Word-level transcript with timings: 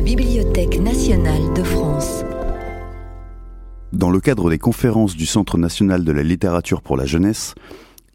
Bibliothèque 0.00 0.80
nationale 0.80 1.52
de 1.54 1.62
France. 1.62 2.24
Dans 3.92 4.10
le 4.10 4.20
cadre 4.20 4.48
des 4.48 4.58
conférences 4.58 5.14
du 5.14 5.26
Centre 5.26 5.58
national 5.58 6.04
de 6.04 6.12
la 6.12 6.22
littérature 6.22 6.80
pour 6.80 6.96
la 6.96 7.04
jeunesse, 7.04 7.54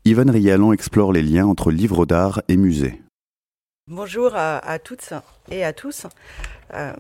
Ivan 0.03 0.31
Rialan 0.31 0.73
explore 0.73 1.13
les 1.13 1.21
liens 1.21 1.45
entre 1.45 1.71
livres 1.71 2.05
d'art 2.05 2.41
et 2.47 2.57
musées. 2.57 3.04
Bonjour 3.87 4.31
à, 4.33 4.79
toutes 4.79 5.13
et 5.51 5.63
à 5.63 5.71
tous. 5.71 6.07
Euh, 6.73 6.91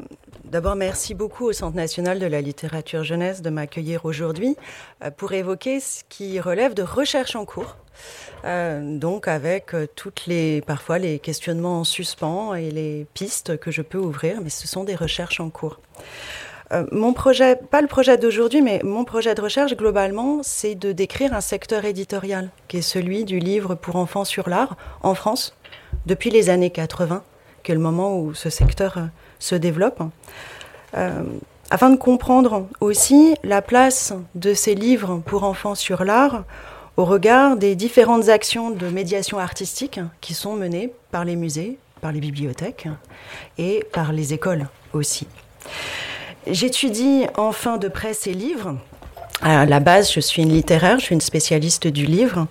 d'abord, 0.43 0.75
merci 0.75 1.15
beaucoup 1.15 1.45
au 1.45 1.51
Centre 1.51 1.75
national 1.75 2.19
de 2.19 2.27
la 2.27 2.41
littérature 2.41 3.03
jeunesse 3.03 3.41
de 3.41 3.49
m'accueillir 3.49 4.05
aujourd'hui 4.05 4.55
euh, 5.03 5.09
pour 5.09 5.33
évoquer 5.33 5.79
ce 5.79 6.03
qui 6.09 6.39
relève 6.39 6.75
de 6.75 6.83
recherche 6.83 7.35
en 7.35 7.43
cours. 7.43 7.77
Euh, 8.43 8.99
donc 8.99 9.27
avec 9.27 9.75
toutes 9.95 10.27
les 10.27 10.61
parfois 10.61 10.99
les 10.99 11.17
questionnements 11.17 11.79
en 11.79 11.83
suspens 11.85 12.53
et 12.53 12.69
les 12.69 13.07
pistes 13.15 13.57
que 13.57 13.71
je 13.71 13.81
peux 13.81 13.97
ouvrir, 13.97 14.39
mais 14.41 14.51
ce 14.51 14.67
sont 14.67 14.83
des 14.83 14.95
recherches 14.95 15.39
en 15.39 15.49
cours. 15.49 15.79
mon 16.91 17.13
projet, 17.13 17.55
pas 17.55 17.81
le 17.81 17.87
projet 17.87 18.15
d'aujourd'hui, 18.19 18.61
mais 18.61 18.79
mon 18.83 19.05
projet 19.05 19.33
de 19.33 19.41
recherche 19.41 19.75
globalement, 19.75 20.41
c'est 20.43 20.75
de 20.75 20.91
décrire 20.91 21.33
un 21.33 21.41
secteur 21.41 21.83
éditorial 21.83 22.51
qui 22.67 22.77
est 22.77 22.83
celui 22.83 23.25
du 23.25 23.39
livre 23.39 23.73
pour 23.73 23.95
enfants 23.95 24.25
sur 24.25 24.49
l'art 24.49 24.77
en 25.01 25.15
France 25.15 25.55
depuis 26.05 26.29
les 26.29 26.49
années 26.49 26.69
80, 26.69 27.23
qui 27.63 27.71
est 27.71 27.75
le 27.75 27.81
moment 27.81 28.19
où 28.19 28.33
ce 28.33 28.49
secteur 28.49 28.97
euh, 28.97 29.05
se 29.39 29.55
développe, 29.55 30.01
euh, 30.95 31.23
afin 31.69 31.89
de 31.89 31.97
comprendre 31.97 32.67
aussi 32.79 33.35
la 33.43 33.61
place 33.61 34.13
de 34.35 34.53
ces 34.53 34.75
livres 34.75 35.21
pour 35.25 35.43
enfants 35.43 35.75
sur 35.75 36.03
l'art 36.03 36.43
au 36.97 37.05
regard 37.05 37.57
des 37.57 37.75
différentes 37.75 38.29
actions 38.29 38.69
de 38.69 38.87
médiation 38.87 39.39
artistique 39.39 39.99
qui 40.21 40.33
sont 40.33 40.53
menées 40.53 40.93
par 41.11 41.25
les 41.25 41.35
musées, 41.35 41.77
par 42.01 42.11
les 42.11 42.19
bibliothèques 42.19 42.87
et 43.57 43.83
par 43.91 44.13
les 44.13 44.33
écoles 44.33 44.67
aussi. 44.93 45.27
J'étudie 46.47 47.25
enfin 47.35 47.77
de 47.77 47.87
près 47.87 48.13
ces 48.13 48.33
livres 48.33 48.77
à 49.41 49.65
la 49.65 49.79
base, 49.79 50.11
je 50.11 50.19
suis 50.19 50.41
une 50.41 50.51
littéraire, 50.51 50.99
je 50.99 51.05
suis 51.05 51.13
une 51.13 51.21
spécialiste 51.21 51.87
du 51.87 52.05
livre. 52.05 52.47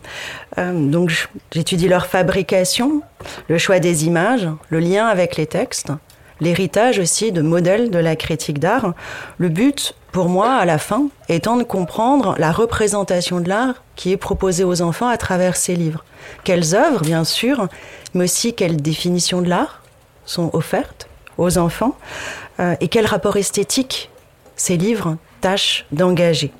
Euh, 0.58 0.72
donc, 0.72 1.28
j'étudie 1.52 1.88
leur 1.88 2.06
fabrication, 2.06 3.02
le 3.48 3.58
choix 3.58 3.78
des 3.78 4.06
images, 4.06 4.48
le 4.68 4.80
lien 4.80 5.06
avec 5.06 5.36
les 5.36 5.46
textes, 5.46 5.92
l'héritage 6.40 6.98
aussi 6.98 7.32
de 7.32 7.42
modèles 7.42 7.90
de 7.90 7.98
la 7.98 8.16
critique 8.16 8.58
d'art. 8.58 8.92
Le 9.38 9.48
but, 9.48 9.94
pour 10.12 10.28
moi, 10.28 10.54
à 10.54 10.64
la 10.64 10.78
fin, 10.78 11.08
étant 11.28 11.56
de 11.56 11.62
comprendre 11.62 12.34
la 12.38 12.52
représentation 12.52 13.40
de 13.40 13.48
l'art 13.48 13.82
qui 13.96 14.12
est 14.12 14.16
proposée 14.16 14.64
aux 14.64 14.82
enfants 14.82 15.08
à 15.08 15.16
travers 15.16 15.56
ces 15.56 15.74
livres. 15.74 16.04
Quelles 16.44 16.74
œuvres, 16.74 17.00
bien 17.00 17.24
sûr, 17.24 17.68
mais 18.12 18.24
aussi 18.24 18.54
quelles 18.54 18.76
définitions 18.76 19.42
de 19.42 19.48
l'art 19.48 19.82
sont 20.26 20.50
offertes 20.52 21.08
aux 21.38 21.58
enfants 21.58 21.96
euh, 22.60 22.76
et 22.80 22.88
quel 22.88 23.06
rapport 23.06 23.36
esthétique 23.36 24.10
ces 24.54 24.76
livres 24.76 25.16
tâchent 25.40 25.86
d'engager 25.90 26.52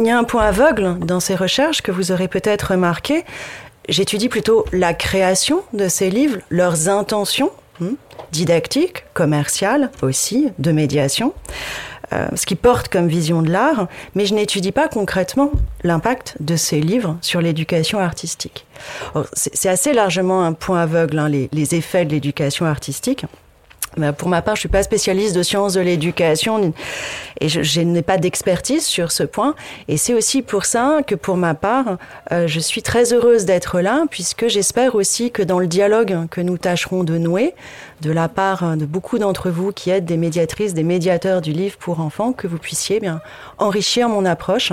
il 0.00 0.06
y 0.06 0.10
a 0.10 0.18
un 0.18 0.24
point 0.24 0.44
aveugle 0.44 0.98
dans 1.00 1.20
ces 1.20 1.34
recherches 1.34 1.82
que 1.82 1.92
vous 1.92 2.10
aurez 2.10 2.28
peut-être 2.28 2.72
remarqué. 2.72 3.24
J'étudie 3.88 4.28
plutôt 4.28 4.64
la 4.72 4.94
création 4.94 5.62
de 5.72 5.88
ces 5.88 6.10
livres, 6.10 6.38
leurs 6.48 6.88
intentions 6.88 7.50
hmm, 7.80 7.94
didactiques, 8.32 9.04
commerciales 9.14 9.90
aussi, 10.02 10.48
de 10.58 10.72
médiation, 10.72 11.34
euh, 12.12 12.28
ce 12.34 12.46
qui 12.46 12.56
porte 12.56 12.88
comme 12.88 13.08
vision 13.08 13.42
de 13.42 13.50
l'art, 13.50 13.88
mais 14.14 14.26
je 14.26 14.34
n'étudie 14.34 14.72
pas 14.72 14.88
concrètement 14.88 15.50
l'impact 15.84 16.36
de 16.40 16.56
ces 16.56 16.80
livres 16.80 17.16
sur 17.20 17.40
l'éducation 17.40 17.98
artistique. 17.98 18.66
C'est 19.34 19.68
assez 19.68 19.92
largement 19.92 20.44
un 20.44 20.52
point 20.52 20.80
aveugle, 20.80 21.18
hein, 21.18 21.28
les 21.28 21.74
effets 21.74 22.04
de 22.04 22.10
l'éducation 22.10 22.64
artistique. 22.64 23.26
Bah, 23.96 24.12
pour 24.12 24.28
ma 24.28 24.40
part, 24.40 24.54
je 24.54 24.60
suis 24.60 24.68
pas 24.68 24.84
spécialiste 24.84 25.34
de 25.34 25.42
sciences 25.42 25.74
de 25.74 25.80
l'éducation 25.80 26.72
et 27.40 27.48
je, 27.48 27.80
n'ai 27.80 28.02
pas 28.02 28.18
d'expertise 28.18 28.86
sur 28.86 29.10
ce 29.10 29.24
point. 29.24 29.56
Et 29.88 29.96
c'est 29.96 30.14
aussi 30.14 30.42
pour 30.42 30.64
ça 30.64 31.00
que, 31.04 31.16
pour 31.16 31.36
ma 31.36 31.54
part, 31.54 31.98
euh, 32.30 32.46
je 32.46 32.60
suis 32.60 32.82
très 32.82 33.12
heureuse 33.12 33.46
d'être 33.46 33.80
là, 33.80 34.04
puisque 34.08 34.46
j'espère 34.46 34.94
aussi 34.94 35.32
que 35.32 35.42
dans 35.42 35.58
le 35.58 35.66
dialogue 35.66 36.28
que 36.30 36.40
nous 36.40 36.56
tâcherons 36.56 37.02
de 37.02 37.18
nouer, 37.18 37.54
de 38.02 38.12
la 38.12 38.28
part 38.28 38.76
de 38.76 38.86
beaucoup 38.86 39.18
d'entre 39.18 39.50
vous 39.50 39.72
qui 39.72 39.90
êtes 39.90 40.04
des 40.04 40.16
médiatrices, 40.16 40.72
des 40.72 40.84
médiateurs 40.84 41.40
du 41.40 41.52
livre 41.52 41.76
pour 41.76 42.00
enfants, 42.00 42.32
que 42.32 42.46
vous 42.46 42.58
puissiez 42.58 43.00
bien 43.00 43.20
enrichir 43.58 44.08
mon 44.08 44.24
approche. 44.24 44.72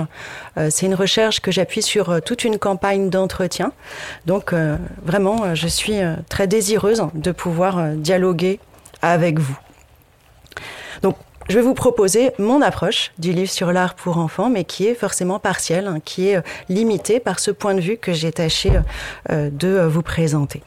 Euh, 0.58 0.68
c'est 0.70 0.86
une 0.86 0.94
recherche 0.94 1.40
que 1.40 1.50
j'appuie 1.50 1.82
sur 1.82 2.10
euh, 2.10 2.20
toute 2.20 2.44
une 2.44 2.58
campagne 2.58 3.10
d'entretien. 3.10 3.72
Donc 4.26 4.54
vraiment, 5.02 5.54
je 5.54 5.66
suis 5.66 5.98
très 6.28 6.46
désireuse 6.46 7.02
de 7.14 7.32
pouvoir 7.32 7.88
dialoguer 7.94 8.60
avec 9.02 9.38
vous. 9.38 9.58
Donc, 11.02 11.16
je 11.48 11.54
vais 11.54 11.62
vous 11.62 11.74
proposer 11.74 12.32
mon 12.38 12.60
approche 12.60 13.12
du 13.18 13.32
livre 13.32 13.50
sur 13.50 13.72
l'art 13.72 13.94
pour 13.94 14.18
enfants, 14.18 14.50
mais 14.50 14.64
qui 14.64 14.86
est 14.86 14.94
forcément 14.94 15.38
partielle, 15.38 15.86
hein, 15.86 15.98
qui 16.04 16.28
est 16.28 16.36
euh, 16.36 16.42
limitée 16.68 17.20
par 17.20 17.38
ce 17.38 17.50
point 17.50 17.74
de 17.74 17.80
vue 17.80 17.96
que 17.96 18.12
j'ai 18.12 18.32
tâché 18.32 18.70
euh, 19.30 19.48
de 19.50 19.80
vous 19.80 20.02
présenter. 20.02 20.62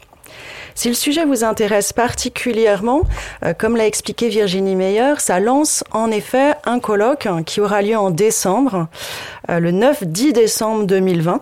Si 0.74 0.88
le 0.88 0.96
sujet 0.96 1.24
vous 1.24 1.44
intéresse 1.44 1.94
particulièrement, 1.94 3.02
euh, 3.46 3.54
comme 3.54 3.76
l'a 3.76 3.86
expliqué 3.86 4.30
Virginie 4.30 4.76
Meyer, 4.76 5.14
ça 5.20 5.40
lance 5.40 5.84
en 5.92 6.10
effet 6.10 6.54
un 6.66 6.80
colloque 6.80 7.28
hein, 7.28 7.44
qui 7.44 7.62
aura 7.62 7.84
lieu 7.84 7.98
en 7.98 8.10
décembre, 8.10 8.88
le 9.50 9.72
9-10 9.72 10.32
décembre 10.32 10.86
2020. 10.86 11.42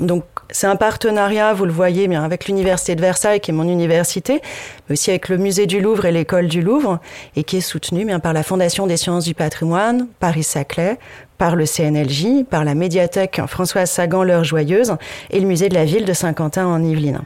Donc 0.00 0.24
c'est 0.50 0.66
un 0.66 0.76
partenariat, 0.76 1.52
vous 1.52 1.66
le 1.66 1.72
voyez, 1.72 2.08
bien 2.08 2.24
avec 2.24 2.46
l'Université 2.46 2.94
de 2.94 3.00
Versailles, 3.00 3.40
qui 3.40 3.50
est 3.50 3.54
mon 3.54 3.68
université, 3.68 4.40
mais 4.88 4.94
aussi 4.94 5.10
avec 5.10 5.28
le 5.28 5.36
Musée 5.36 5.66
du 5.66 5.80
Louvre 5.80 6.06
et 6.06 6.12
l'École 6.12 6.48
du 6.48 6.62
Louvre, 6.62 7.00
et 7.36 7.44
qui 7.44 7.58
est 7.58 7.62
soutenu 7.62 8.04
bien 8.04 8.18
par 8.18 8.32
la 8.32 8.42
Fondation 8.42 8.86
des 8.86 8.96
sciences 8.96 9.24
du 9.24 9.34
patrimoine, 9.34 10.08
Paris-Saclay, 10.20 10.98
par 11.36 11.54
le 11.54 11.66
CNLJ, 11.66 12.44
par 12.48 12.64
la 12.64 12.74
médiathèque 12.74 13.40
Françoise 13.46 13.90
Sagan, 13.90 14.24
l'heure 14.24 14.44
joyeuse, 14.44 14.96
et 15.30 15.38
le 15.38 15.46
musée 15.46 15.68
de 15.68 15.74
la 15.74 15.84
ville 15.84 16.04
de 16.04 16.12
Saint-Quentin 16.12 16.66
en 16.66 16.82
Yvelines. 16.82 17.20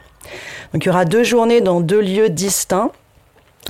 Donc 0.73 0.85
il 0.85 0.87
y 0.87 0.89
aura 0.89 1.05
deux 1.05 1.23
journées 1.23 1.61
dans 1.61 1.81
deux 1.81 2.01
lieux 2.01 2.29
distincts 2.29 2.91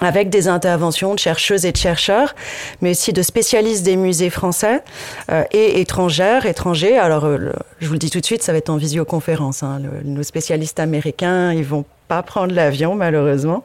avec 0.01 0.29
des 0.29 0.47
interventions 0.47 1.13
de 1.13 1.19
chercheuses 1.19 1.65
et 1.65 1.71
de 1.71 1.77
chercheurs, 1.77 2.35
mais 2.81 2.91
aussi 2.91 3.13
de 3.13 3.21
spécialistes 3.21 3.83
des 3.83 3.95
musées 3.95 4.29
français 4.29 4.83
euh, 5.31 5.43
et 5.51 5.79
étrangères, 5.81 6.45
étrangers. 6.45 6.97
Alors, 6.97 7.25
euh, 7.25 7.51
je 7.79 7.87
vous 7.87 7.93
le 7.93 7.99
dis 7.99 8.09
tout 8.09 8.19
de 8.19 8.25
suite, 8.25 8.43
ça 8.43 8.51
va 8.51 8.57
être 8.57 8.69
en 8.69 8.77
visioconférence. 8.77 9.63
Hein. 9.63 9.81
nos 10.03 10.23
spécialistes 10.23 10.79
américains, 10.79 11.53
ils 11.53 11.63
vont 11.63 11.85
pas 12.07 12.23
prendre 12.23 12.53
l'avion 12.53 12.95
malheureusement. 12.95 13.63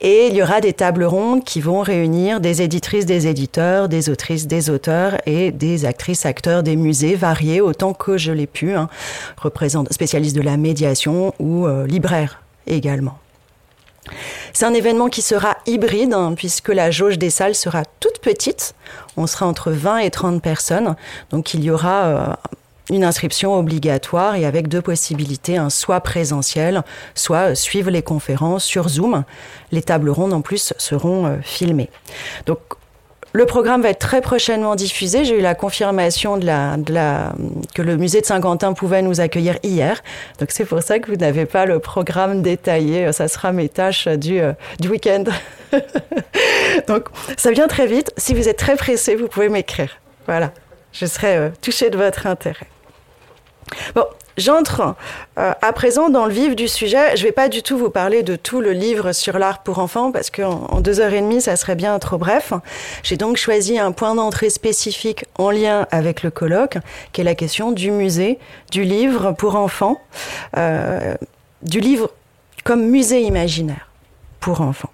Et 0.00 0.28
il 0.28 0.34
y 0.34 0.42
aura 0.42 0.60
des 0.60 0.72
tables 0.72 1.04
rondes 1.04 1.44
qui 1.44 1.60
vont 1.60 1.80
réunir 1.80 2.40
des 2.40 2.62
éditrices, 2.62 3.06
des 3.06 3.26
éditeurs, 3.26 3.88
des 3.88 4.10
autrices, 4.10 4.46
des 4.46 4.70
auteurs 4.70 5.16
et 5.26 5.50
des 5.50 5.84
actrices, 5.84 6.26
acteurs 6.26 6.62
des 6.62 6.76
musées 6.76 7.14
variés 7.14 7.60
autant 7.60 7.92
que 7.92 8.18
je 8.18 8.32
l'ai 8.32 8.46
pu, 8.46 8.74
hein, 8.74 8.88
spécialistes 9.90 10.36
de 10.36 10.42
la 10.42 10.56
médiation 10.56 11.34
ou 11.38 11.66
euh, 11.66 11.86
libraires 11.86 12.42
également. 12.66 13.18
C'est 14.52 14.64
un 14.64 14.74
événement 14.74 15.08
qui 15.08 15.22
sera 15.22 15.56
hybride, 15.66 16.12
hein, 16.12 16.34
puisque 16.36 16.68
la 16.68 16.90
jauge 16.90 17.18
des 17.18 17.30
salles 17.30 17.54
sera 17.54 17.84
toute 18.00 18.18
petite. 18.20 18.74
On 19.16 19.26
sera 19.26 19.46
entre 19.46 19.70
20 19.70 19.98
et 19.98 20.10
30 20.10 20.42
personnes. 20.42 20.96
Donc 21.30 21.54
il 21.54 21.64
y 21.64 21.70
aura 21.70 22.04
euh, 22.04 22.34
une 22.90 23.04
inscription 23.04 23.58
obligatoire 23.58 24.34
et 24.34 24.44
avec 24.44 24.68
deux 24.68 24.82
possibilités, 24.82 25.56
hein, 25.56 25.70
soit 25.70 26.00
présentiel, 26.00 26.82
soit 27.14 27.54
suivre 27.54 27.90
les 27.90 28.02
conférences 28.02 28.64
sur 28.64 28.88
Zoom. 28.88 29.24
Les 29.72 29.82
tables 29.82 30.10
rondes 30.10 30.32
en 30.32 30.40
plus 30.40 30.74
seront 30.78 31.26
euh, 31.26 31.36
filmées. 31.42 31.90
Donc 32.46 32.58
le 33.32 33.46
programme 33.46 33.82
va 33.82 33.90
être 33.90 33.98
très 33.98 34.20
prochainement 34.20 34.74
diffusé. 34.74 35.24
J'ai 35.24 35.38
eu 35.38 35.40
la 35.40 35.54
confirmation 35.54 36.38
que 36.38 37.82
le 37.82 37.96
musée 37.96 38.20
de 38.20 38.26
Saint-Quentin 38.26 38.72
pouvait 38.72 39.02
nous 39.02 39.20
accueillir 39.20 39.56
hier. 39.62 40.02
Donc 40.38 40.50
c'est 40.50 40.64
pour 40.64 40.82
ça 40.82 40.98
que 40.98 41.10
vous 41.10 41.16
n'avez 41.16 41.46
pas 41.46 41.66
le 41.66 41.78
programme 41.78 42.42
détaillé. 42.42 43.12
Ça 43.12 43.28
sera 43.28 43.52
mes 43.52 43.68
tâches 43.68 44.08
du, 44.08 44.40
euh, 44.40 44.52
du 44.80 44.88
week-end. 44.88 45.24
Donc 46.88 47.08
ça 47.36 47.52
vient 47.52 47.68
très 47.68 47.86
vite. 47.86 48.12
Si 48.16 48.34
vous 48.34 48.48
êtes 48.48 48.58
très 48.58 48.76
pressé, 48.76 49.14
vous 49.14 49.28
pouvez 49.28 49.48
m'écrire. 49.48 49.98
Voilà. 50.26 50.52
Je 50.92 51.06
serai 51.06 51.36
euh, 51.36 51.48
touchée 51.62 51.90
de 51.90 51.96
votre 51.96 52.26
intérêt. 52.26 52.66
Bon, 53.94 54.04
J'entre 54.40 54.94
euh, 55.38 55.52
à 55.60 55.72
présent 55.74 56.08
dans 56.08 56.24
le 56.24 56.32
vif 56.32 56.56
du 56.56 56.66
sujet. 56.66 57.14
Je 57.14 57.22
ne 57.22 57.26
vais 57.26 57.32
pas 57.32 57.50
du 57.50 57.62
tout 57.62 57.76
vous 57.76 57.90
parler 57.90 58.22
de 58.22 58.36
tout 58.36 58.62
le 58.62 58.72
livre 58.72 59.12
sur 59.12 59.38
l'art 59.38 59.62
pour 59.62 59.78
enfants 59.80 60.12
parce 60.12 60.30
qu'en 60.30 60.66
en 60.70 60.80
deux 60.80 61.00
heures 61.00 61.12
et 61.12 61.20
demie, 61.20 61.42
ça 61.42 61.56
serait 61.56 61.74
bien 61.74 61.98
trop 61.98 62.16
bref. 62.16 62.54
J'ai 63.02 63.18
donc 63.18 63.36
choisi 63.36 63.78
un 63.78 63.92
point 63.92 64.14
d'entrée 64.14 64.48
spécifique 64.48 65.26
en 65.36 65.50
lien 65.50 65.86
avec 65.90 66.22
le 66.22 66.30
colloque, 66.30 66.78
qui 67.12 67.20
est 67.20 67.24
la 67.24 67.34
question 67.34 67.70
du 67.70 67.90
musée, 67.90 68.38
du 68.70 68.84
livre 68.84 69.32
pour 69.32 69.56
enfants, 69.56 70.00
euh, 70.56 71.14
du 71.62 71.80
livre 71.80 72.10
comme 72.64 72.86
musée 72.86 73.20
imaginaire 73.22 73.90
pour 74.40 74.62
enfants. 74.62 74.92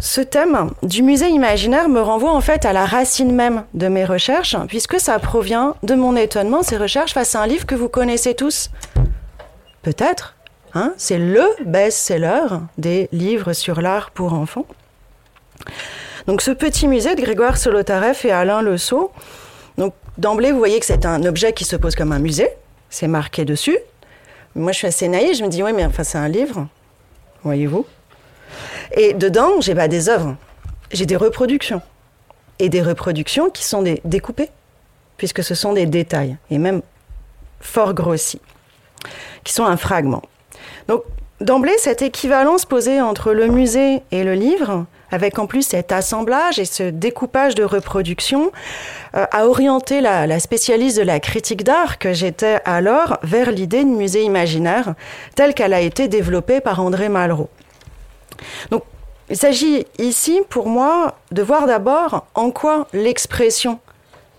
Ce 0.00 0.20
thème 0.20 0.70
du 0.82 1.02
musée 1.02 1.28
imaginaire 1.28 1.88
me 1.88 2.00
renvoie 2.00 2.32
en 2.32 2.40
fait 2.40 2.64
à 2.64 2.72
la 2.72 2.84
racine 2.84 3.32
même 3.32 3.64
de 3.74 3.88
mes 3.88 4.04
recherches, 4.04 4.56
puisque 4.68 5.00
ça 5.00 5.18
provient 5.18 5.76
de 5.82 5.94
mon 5.94 6.16
étonnement, 6.16 6.62
ces 6.62 6.76
recherches 6.76 7.14
face 7.14 7.34
à 7.34 7.40
un 7.40 7.46
livre 7.46 7.64
que 7.64 7.74
vous 7.74 7.88
connaissez 7.88 8.34
tous. 8.34 8.70
Peut-être, 9.82 10.34
hein, 10.74 10.92
c'est 10.96 11.18
le 11.18 11.44
best-seller 11.64 12.46
des 12.76 13.08
livres 13.12 13.52
sur 13.52 13.80
l'art 13.80 14.10
pour 14.10 14.34
enfants. 14.34 14.66
Donc 16.26 16.42
ce 16.42 16.50
petit 16.50 16.88
musée 16.88 17.14
de 17.14 17.20
Grégoire 17.20 17.56
Solotareff 17.56 18.24
et 18.24 18.30
Alain 18.32 18.62
Le 18.62 18.78
Sceau, 18.78 19.12
donc 19.78 19.94
d'emblée 20.18 20.52
vous 20.52 20.58
voyez 20.58 20.80
que 20.80 20.86
c'est 20.86 21.06
un 21.06 21.22
objet 21.24 21.52
qui 21.52 21.64
se 21.64 21.76
pose 21.76 21.94
comme 21.94 22.12
un 22.12 22.18
musée, 22.18 22.48
c'est 22.90 23.08
marqué 23.08 23.44
dessus. 23.44 23.78
Moi 24.54 24.72
je 24.72 24.78
suis 24.78 24.86
assez 24.86 25.08
naïve, 25.08 25.36
je 25.36 25.44
me 25.44 25.48
dis 25.48 25.62
oui 25.62 25.72
mais 25.72 25.84
enfin 25.84 26.02
c'est 26.02 26.18
un 26.18 26.28
livre, 26.28 26.66
voyez-vous. 27.42 27.86
Et 28.96 29.14
dedans 29.14 29.60
j'ai 29.60 29.74
pas 29.74 29.88
des 29.88 30.08
œuvres, 30.08 30.36
j'ai 30.92 31.06
des 31.06 31.16
reproductions. 31.16 31.82
Et 32.58 32.68
des 32.68 32.82
reproductions 32.82 33.50
qui 33.50 33.64
sont 33.64 33.82
des 33.82 34.00
découpées, 34.04 34.50
puisque 35.16 35.42
ce 35.42 35.54
sont 35.54 35.72
des 35.72 35.86
détails, 35.86 36.36
et 36.50 36.58
même 36.58 36.82
fort 37.60 37.94
grossis, 37.94 38.40
qui 39.42 39.52
sont 39.52 39.64
un 39.64 39.76
fragment. 39.76 40.22
Donc 40.86 41.02
d'emblée, 41.40 41.74
cette 41.78 42.02
équivalence 42.02 42.64
posée 42.64 43.00
entre 43.00 43.32
le 43.32 43.48
musée 43.48 44.02
et 44.12 44.22
le 44.22 44.34
livre, 44.34 44.86
avec 45.10 45.38
en 45.38 45.46
plus 45.46 45.62
cet 45.62 45.92
assemblage 45.92 46.58
et 46.58 46.64
ce 46.64 46.84
découpage 46.84 47.54
de 47.54 47.64
reproduction, 47.64 48.52
euh, 49.16 49.26
a 49.30 49.46
orienté 49.46 50.00
la, 50.00 50.26
la, 50.26 50.40
spécialiste 50.40 50.98
de 50.98 51.02
la 51.02 51.20
critique 51.20 51.64
d'art 51.64 51.98
que 51.98 52.12
j'étais 52.12 52.60
alors 52.64 53.18
vers 53.22 53.50
l'idée 53.50 53.84
de 53.84 53.88
musée 53.88 54.22
imaginaire 54.22 54.94
telle 55.34 55.54
qu'elle 55.54 55.72
a 55.72 55.80
été 55.80 56.08
développée 56.08 56.60
par 56.60 56.80
André 56.80 57.08
Malraux. 57.08 57.50
Donc 58.70 58.82
il 59.30 59.36
s'agit 59.36 59.86
ici, 59.98 60.42
pour 60.48 60.68
moi, 60.68 61.16
de 61.30 61.42
voir 61.42 61.66
d'abord 61.66 62.26
en 62.34 62.50
quoi 62.50 62.86
l'expression 62.92 63.78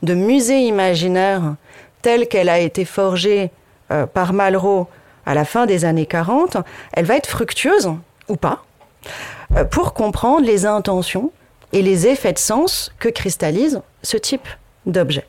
de 0.03 0.13
musée 0.13 0.59
imaginaire, 0.61 1.55
telle 2.01 2.27
qu'elle 2.27 2.49
a 2.49 2.59
été 2.59 2.85
forgée 2.85 3.51
euh, 3.91 4.05
par 4.05 4.33
Malraux 4.33 4.87
à 5.25 5.33
la 5.33 5.45
fin 5.45 5.65
des 5.65 5.85
années 5.85 6.05
40, 6.05 6.57
elle 6.93 7.05
va 7.05 7.15
être 7.15 7.27
fructueuse 7.27 7.91
ou 8.27 8.35
pas, 8.35 8.63
euh, 9.55 9.63
pour 9.63 9.93
comprendre 9.93 10.45
les 10.45 10.65
intentions 10.65 11.31
et 11.73 11.81
les 11.81 12.07
effets 12.07 12.33
de 12.33 12.37
sens 12.37 12.91
que 12.99 13.09
cristallise 13.09 13.81
ce 14.03 14.17
type 14.17 14.47
d'objet. 14.85 15.27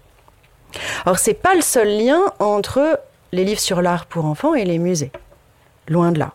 Or, 1.06 1.18
c'est 1.18 1.34
pas 1.34 1.54
le 1.54 1.62
seul 1.62 1.88
lien 1.88 2.20
entre 2.38 3.00
les 3.32 3.44
livres 3.44 3.60
sur 3.60 3.80
l'art 3.80 4.06
pour 4.06 4.26
enfants 4.26 4.54
et 4.54 4.64
les 4.64 4.78
musées. 4.78 5.12
Loin 5.88 6.12
de 6.12 6.18
là. 6.18 6.32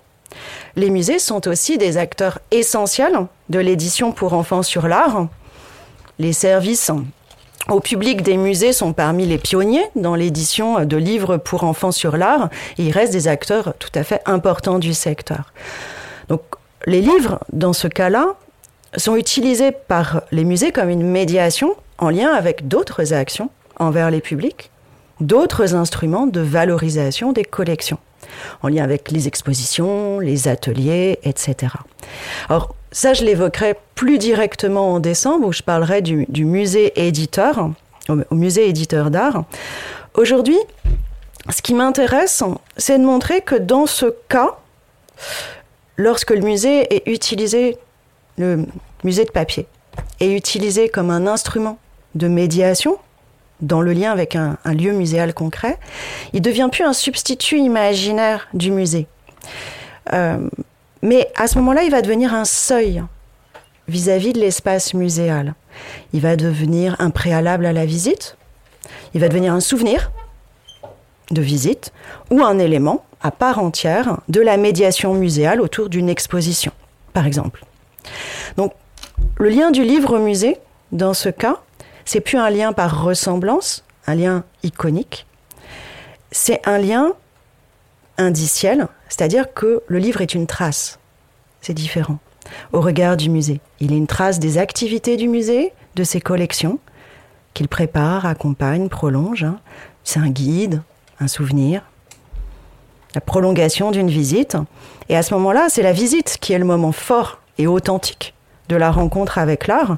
Les 0.75 0.89
musées 0.89 1.19
sont 1.19 1.47
aussi 1.47 1.77
des 1.77 1.97
acteurs 1.97 2.39
essentiels 2.51 3.27
de 3.49 3.59
l'édition 3.59 4.11
pour 4.11 4.33
enfants 4.33 4.63
sur 4.63 4.87
l'art. 4.87 5.27
Les 6.19 6.33
services 6.33 6.91
au 7.69 7.79
public 7.79 8.21
des 8.21 8.37
musées 8.37 8.73
sont 8.73 8.93
parmi 8.93 9.25
les 9.25 9.37
pionniers 9.37 9.85
dans 9.95 10.15
l'édition 10.15 10.83
de 10.83 10.97
livres 10.97 11.37
pour 11.37 11.63
enfants 11.63 11.91
sur 11.91 12.17
l'art 12.17 12.49
ils 12.77 12.91
restent 12.91 13.13
des 13.13 13.27
acteurs 13.27 13.73
tout 13.77 13.91
à 13.93 14.03
fait 14.03 14.21
importants 14.25 14.79
du 14.79 14.93
secteur. 14.93 15.53
Donc 16.27 16.41
les 16.85 17.01
livres, 17.01 17.39
dans 17.53 17.73
ce 17.73 17.87
cas-là, 17.87 18.35
sont 18.97 19.15
utilisés 19.15 19.71
par 19.71 20.23
les 20.31 20.43
musées 20.43 20.71
comme 20.71 20.89
une 20.89 21.03
médiation 21.03 21.75
en 21.97 22.09
lien 22.09 22.31
avec 22.31 22.67
d'autres 22.67 23.13
actions 23.13 23.49
envers 23.77 24.11
les 24.11 24.21
publics, 24.21 24.71
d'autres 25.19 25.75
instruments 25.75 26.27
de 26.27 26.41
valorisation 26.41 27.31
des 27.31 27.45
collections 27.45 27.99
en 28.61 28.67
lien 28.67 28.83
avec 28.83 29.11
les 29.11 29.27
expositions, 29.27 30.19
les 30.19 30.47
ateliers, 30.47 31.19
etc. 31.23 31.73
Alors, 32.49 32.75
ça, 32.91 33.13
je 33.13 33.23
l'évoquerai 33.23 33.75
plus 33.95 34.17
directement 34.17 34.93
en 34.93 34.99
décembre, 34.99 35.47
où 35.47 35.53
je 35.53 35.63
parlerai 35.63 36.01
du, 36.01 36.45
musée 36.45 36.91
éditeur, 36.95 37.69
au 38.09 38.35
musée 38.35 38.67
éditeur 38.67 39.11
d'art. 39.11 39.45
Aujourd'hui, 40.15 40.57
ce 41.49 41.61
qui 41.61 41.73
m'intéresse, 41.73 42.43
c'est 42.77 42.99
de 42.99 43.03
montrer 43.03 43.41
que 43.41 43.55
dans 43.55 43.85
ce 43.85 44.07
cas, 44.27 44.57
lorsque 45.95 46.31
le 46.31 46.41
musée 46.41 46.93
est 46.93 47.07
utilisé, 47.07 47.77
le 48.37 48.65
musée 49.03 49.25
de 49.25 49.31
papier, 49.31 49.67
est 50.19 50.33
utilisé 50.35 50.89
comme 50.89 51.09
un 51.09 51.27
instrument 51.27 51.77
de 52.15 52.27
médiation, 52.27 52.97
dans 53.61 53.81
le 53.81 53.93
lien 53.93 54.11
avec 54.11 54.35
un, 54.35 54.57
lieu 54.65 54.91
muséal 54.91 55.33
concret, 55.33 55.77
il 56.33 56.41
devient 56.41 56.69
plus 56.71 56.83
un 56.83 56.93
substitut 56.93 57.57
imaginaire 57.57 58.47
du 58.53 58.71
musée. 58.71 59.07
Euh, 60.13 60.37
mais 61.01 61.29
à 61.35 61.47
ce 61.47 61.57
moment-là, 61.59 61.83
il 61.83 61.91
va 61.91 62.01
devenir 62.01 62.33
un 62.33 62.45
seuil 62.45 63.03
vis-à-vis 63.87 64.33
de 64.33 64.39
l'espace 64.39 64.93
muséal. 64.93 65.53
Il 66.13 66.21
va 66.21 66.35
devenir 66.35 66.95
un 66.99 67.09
préalable 67.09 67.65
à 67.65 67.73
la 67.73 67.85
visite, 67.85 68.37
il 69.13 69.21
va 69.21 69.27
devenir 69.27 69.53
un 69.53 69.59
souvenir 69.59 70.11
de 71.31 71.41
visite 71.41 71.91
ou 72.29 72.43
un 72.43 72.59
élément 72.59 73.03
à 73.21 73.31
part 73.31 73.59
entière 73.59 74.19
de 74.29 74.41
la 74.41 74.57
médiation 74.57 75.13
muséale 75.13 75.61
autour 75.61 75.89
d'une 75.89 76.09
exposition, 76.09 76.71
par 77.13 77.25
exemple. 77.25 77.65
Donc, 78.57 78.73
le 79.37 79.49
lien 79.49 79.71
du 79.71 79.83
livre 79.83 80.17
au 80.17 80.19
musée, 80.19 80.57
dans 80.91 81.13
ce 81.13 81.29
cas, 81.29 81.57
c'est 82.05 82.21
plus 82.21 82.37
un 82.37 82.49
lien 82.49 82.73
par 82.73 83.03
ressemblance, 83.03 83.83
un 84.07 84.15
lien 84.15 84.43
iconique. 84.63 85.25
C'est 86.31 86.61
un 86.67 86.77
lien 86.77 87.13
indiciel, 88.17 88.87
c'est-à-dire 89.09 89.53
que 89.53 89.83
le 89.87 89.97
livre 89.97 90.21
est 90.21 90.33
une 90.33 90.47
trace. 90.47 90.99
C'est 91.61 91.73
différent. 91.73 92.19
Au 92.73 92.81
regard 92.81 93.17
du 93.17 93.29
musée, 93.29 93.61
il 93.79 93.93
est 93.93 93.97
une 93.97 94.07
trace 94.07 94.39
des 94.39 94.57
activités 94.57 95.17
du 95.17 95.27
musée, 95.27 95.73
de 95.95 96.03
ses 96.03 96.21
collections, 96.21 96.79
qu'il 97.53 97.67
prépare, 97.67 98.25
accompagne, 98.25 98.89
prolonge. 98.89 99.43
Hein. 99.43 99.59
C'est 100.03 100.19
un 100.19 100.29
guide, 100.29 100.81
un 101.19 101.27
souvenir, 101.27 101.83
la 103.13 103.21
prolongation 103.21 103.91
d'une 103.91 104.09
visite. 104.09 104.57
Et 105.09 105.15
à 105.15 105.23
ce 105.23 105.33
moment-là, 105.33 105.67
c'est 105.69 105.83
la 105.83 105.93
visite 105.93 106.37
qui 106.39 106.53
est 106.53 106.59
le 106.59 106.65
moment 106.65 106.91
fort 106.91 107.39
et 107.57 107.67
authentique 107.67 108.33
de 108.69 108.75
la 108.75 108.91
rencontre 108.91 109.37
avec 109.37 109.67
l'art. 109.67 109.97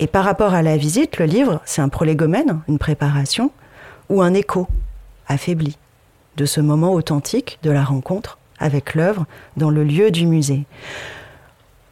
Et 0.00 0.06
par 0.06 0.24
rapport 0.24 0.54
à 0.54 0.62
la 0.62 0.76
visite, 0.76 1.18
le 1.18 1.26
livre, 1.26 1.60
c'est 1.64 1.82
un 1.82 1.88
prolégomène, 1.88 2.60
une 2.68 2.78
préparation, 2.78 3.50
ou 4.08 4.22
un 4.22 4.34
écho 4.34 4.66
affaibli 5.28 5.78
de 6.36 6.46
ce 6.46 6.60
moment 6.60 6.92
authentique 6.92 7.58
de 7.62 7.70
la 7.70 7.84
rencontre 7.84 8.38
avec 8.58 8.94
l'œuvre 8.94 9.26
dans 9.56 9.70
le 9.70 9.84
lieu 9.84 10.10
du 10.10 10.26
musée. 10.26 10.64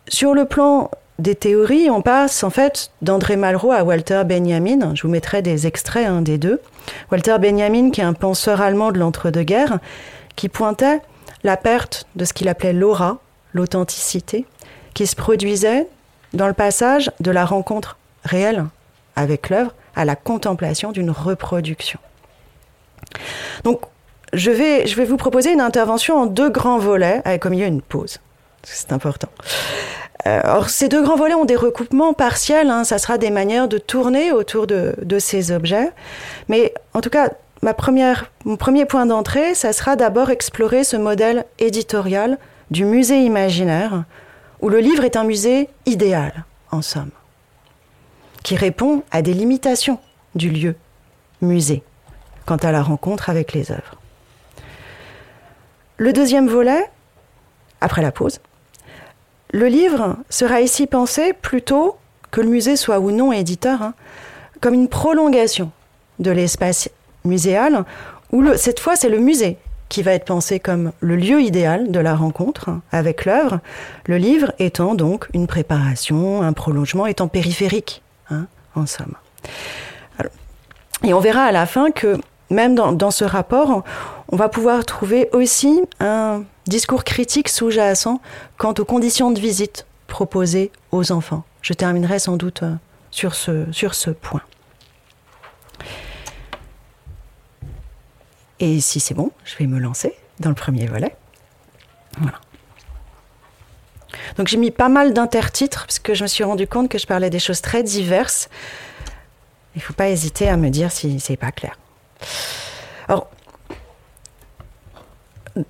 Sur 0.08 0.34
le 0.34 0.44
plan 0.44 0.90
des 1.18 1.34
théories, 1.34 1.90
on 1.90 2.02
passe 2.02 2.42
en 2.42 2.50
fait 2.50 2.90
d'André 3.02 3.36
Malraux 3.36 3.72
à 3.72 3.84
Walter 3.84 4.22
Benjamin. 4.26 4.94
Je 4.94 5.02
vous 5.02 5.08
mettrai 5.08 5.42
des 5.42 5.66
extraits 5.66 6.22
des 6.22 6.38
deux. 6.38 6.60
Walter 7.10 7.36
Benjamin, 7.40 7.90
qui 7.90 8.00
est 8.00 8.04
un 8.04 8.12
penseur 8.12 8.60
allemand 8.60 8.90
de 8.90 8.98
l'entre-deux-guerres, 8.98 9.78
qui 10.34 10.48
pointait 10.48 11.00
la 11.44 11.56
perte 11.56 12.06
de 12.16 12.24
ce 12.24 12.32
qu'il 12.32 12.48
appelait 12.48 12.72
l'aura, 12.72 13.18
l'authenticité, 13.52 14.46
qui 14.94 15.06
se 15.06 15.16
produisait 15.16 15.86
dans 16.34 16.46
le 16.46 16.52
passage 16.52 17.10
de 17.20 17.30
la 17.30 17.44
rencontre 17.44 17.96
réelle 18.24 18.64
avec 19.16 19.50
l'œuvre 19.50 19.74
à 19.94 20.04
la 20.04 20.16
contemplation 20.16 20.92
d'une 20.92 21.10
reproduction. 21.10 21.98
Donc, 23.64 23.82
je 24.32 24.50
vais, 24.50 24.86
je 24.86 24.96
vais 24.96 25.04
vous 25.04 25.18
proposer 25.18 25.52
une 25.52 25.60
intervention 25.60 26.16
en 26.16 26.26
deux 26.26 26.48
grands 26.48 26.78
volets, 26.78 27.20
avec 27.24 27.44
au 27.44 27.50
milieu 27.50 27.66
une 27.66 27.82
pause. 27.82 28.18
C'est 28.62 28.92
important. 28.92 29.28
Euh, 30.26 30.40
or, 30.44 30.70
ces 30.70 30.88
deux 30.88 31.02
grands 31.02 31.16
volets 31.16 31.34
ont 31.34 31.44
des 31.44 31.56
recoupements 31.56 32.14
partiels. 32.14 32.70
Hein, 32.70 32.84
ça 32.84 32.98
sera 32.98 33.18
des 33.18 33.30
manières 33.30 33.68
de 33.68 33.78
tourner 33.78 34.32
autour 34.32 34.66
de, 34.66 34.94
de 35.02 35.18
ces 35.18 35.50
objets. 35.52 35.90
Mais 36.48 36.72
en 36.94 37.00
tout 37.00 37.10
cas, 37.10 37.30
ma 37.60 37.74
première, 37.74 38.30
mon 38.44 38.56
premier 38.56 38.86
point 38.86 39.04
d'entrée, 39.04 39.54
ça 39.54 39.72
sera 39.72 39.96
d'abord 39.96 40.30
explorer 40.30 40.84
ce 40.84 40.96
modèle 40.96 41.44
éditorial 41.58 42.38
du 42.70 42.84
musée 42.84 43.20
imaginaire 43.22 44.04
où 44.62 44.68
le 44.68 44.78
livre 44.78 45.04
est 45.04 45.16
un 45.16 45.24
musée 45.24 45.68
idéal, 45.84 46.44
en 46.70 46.80
somme, 46.80 47.10
qui 48.44 48.56
répond 48.56 49.02
à 49.10 49.20
des 49.20 49.34
limitations 49.34 49.98
du 50.36 50.48
lieu, 50.48 50.76
musée, 51.42 51.82
quant 52.46 52.56
à 52.56 52.70
la 52.70 52.82
rencontre 52.82 53.28
avec 53.28 53.52
les 53.52 53.72
œuvres. 53.72 53.96
Le 55.98 56.12
deuxième 56.12 56.48
volet, 56.48 56.88
après 57.80 58.02
la 58.02 58.12
pause, 58.12 58.38
le 59.52 59.66
livre 59.66 60.16
sera 60.30 60.60
ici 60.60 60.86
pensé 60.86 61.32
plutôt 61.32 61.96
que 62.30 62.40
le 62.40 62.48
musée 62.48 62.76
soit 62.76 63.00
ou 63.00 63.10
non 63.10 63.32
éditeur, 63.32 63.82
hein, 63.82 63.94
comme 64.60 64.74
une 64.74 64.88
prolongation 64.88 65.72
de 66.20 66.30
l'espace 66.30 66.88
muséal, 67.24 67.84
où 68.30 68.44
cette 68.56 68.80
fois 68.80 68.94
c'est 68.96 69.08
le 69.08 69.18
musée 69.18 69.58
qui 69.92 70.02
va 70.02 70.12
être 70.12 70.24
pensé 70.24 70.58
comme 70.58 70.92
le 71.00 71.16
lieu 71.16 71.42
idéal 71.42 71.90
de 71.90 72.00
la 72.00 72.16
rencontre 72.16 72.70
avec 72.92 73.26
l'œuvre, 73.26 73.60
le 74.06 74.16
livre 74.16 74.50
étant 74.58 74.94
donc 74.94 75.28
une 75.34 75.46
préparation, 75.46 76.40
un 76.40 76.54
prolongement, 76.54 77.04
étant 77.04 77.28
périphérique, 77.28 78.02
hein, 78.30 78.46
en 78.74 78.86
somme. 78.86 79.14
et 81.04 81.12
on 81.12 81.20
verra 81.20 81.42
à 81.42 81.52
la 81.52 81.66
fin 81.66 81.90
que 81.90 82.18
même 82.48 82.74
dans, 82.74 83.10
ce 83.10 83.26
rapport, 83.26 83.84
on 84.30 84.36
va 84.36 84.48
pouvoir 84.48 84.86
trouver 84.86 85.28
aussi 85.34 85.82
un 86.00 86.44
discours 86.66 87.04
critique 87.04 87.50
sous-jacent 87.50 88.18
quant 88.56 88.72
aux 88.78 88.86
conditions 88.86 89.30
de 89.30 89.38
visite 89.38 89.84
proposées 90.06 90.72
aux 90.90 91.12
enfants. 91.12 91.44
Je 91.60 91.74
terminerai 91.74 92.18
sans 92.18 92.38
doute 92.38 92.62
euh, 92.62 92.74
sur 93.10 93.34
ce 93.94 94.10
point. 94.10 94.42
Et 98.62 98.80
si 98.80 99.00
c'est 99.00 99.14
bon, 99.14 99.32
je 99.44 99.56
vais 99.56 99.66
me 99.66 99.80
lancer 99.80 100.14
dans 100.38 100.48
le 100.48 100.54
premier 100.54 100.86
volet. 100.86 101.16
Voilà. 102.18 102.40
Donc 104.36 104.46
j'ai 104.46 104.56
mis 104.56 104.70
pas 104.70 104.88
mal 104.88 105.12
d'intertitres 105.12 105.84
parce 105.84 105.98
que 105.98 106.14
je 106.14 106.22
me 106.22 106.28
suis 106.28 106.44
rendu 106.44 106.68
compte 106.68 106.88
que 106.88 106.96
je 106.96 107.08
parlais 107.08 107.28
des 107.28 107.40
choses 107.40 107.60
très 107.60 107.82
diverses. 107.82 108.48
Il 109.74 109.78
ne 109.78 109.82
faut 109.82 109.94
pas 109.94 110.10
hésiter 110.10 110.48
à 110.48 110.56
me 110.56 110.70
dire 110.70 110.92
si 110.92 111.18
c'est 111.18 111.36
pas 111.36 111.50
clair. 111.50 111.76
Alors, 113.08 113.28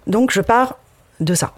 donc 0.07 0.31
je 0.31 0.43
pars 0.43 0.77
de 1.19 1.35
ça, 1.35 1.55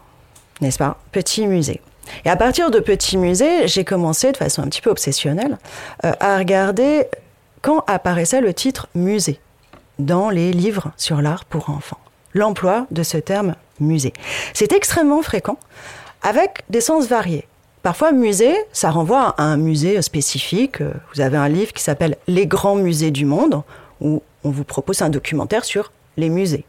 n'est-ce 0.61 0.79
pas? 0.79 0.99
Petit 1.11 1.49
musée. 1.49 1.81
Et 2.25 2.31
à 2.31 2.37
partir 2.37 2.71
de 2.71 2.79
Petit 2.79 3.17
musée, 3.17 3.67
j'ai 3.67 3.85
commencé 3.85 4.31
de 4.31 4.37
façon 4.37 4.62
un 4.62 4.69
petit 4.69 4.83
peu 4.83 4.91
obsessionnelle 4.91 5.59
euh, 6.05 6.12
à 6.21 6.38
regarder 6.38 7.09
quand 7.61 7.83
apparaissait 7.88 8.41
le 8.41 8.55
titre 8.55 8.87
musée 8.95 9.41
dans 9.99 10.31
les 10.31 10.53
livres 10.53 10.93
sur 10.97 11.23
l'art 11.23 11.45
pour 11.45 11.71
enfants. 11.71 11.99
L'emploi 12.33 12.87
de 12.91 13.03
ce 13.03 13.17
terme 13.17 13.55
musée. 13.81 14.13
C'est 14.53 14.73
extrêmement 14.73 15.23
fréquent 15.23 15.59
avec 16.23 16.65
des 16.71 16.81
sens 16.81 17.07
variés. 17.07 17.47
Parfois, 17.83 18.13
musée, 18.13 18.57
ça 18.73 18.91
renvoie 18.91 19.35
à 19.37 19.43
un 19.43 19.59
musée 19.59 20.01
spécifique. 20.01 20.79
Vous 21.15 21.21
avez 21.21 21.37
un 21.37 21.49
livre 21.49 21.73
qui 21.73 21.83
s'appelle 21.83 22.17
Les 22.27 22.47
grands 22.47 22.77
musées 22.77 23.11
du 23.11 23.27
monde, 23.27 23.63
où 24.01 24.23
on 24.43 24.51
vous 24.51 24.65
propose 24.65 25.03
un 25.03 25.11
documentaire 25.11 25.65
sur 25.65 25.93
les 26.17 26.31
musées, 26.31 26.65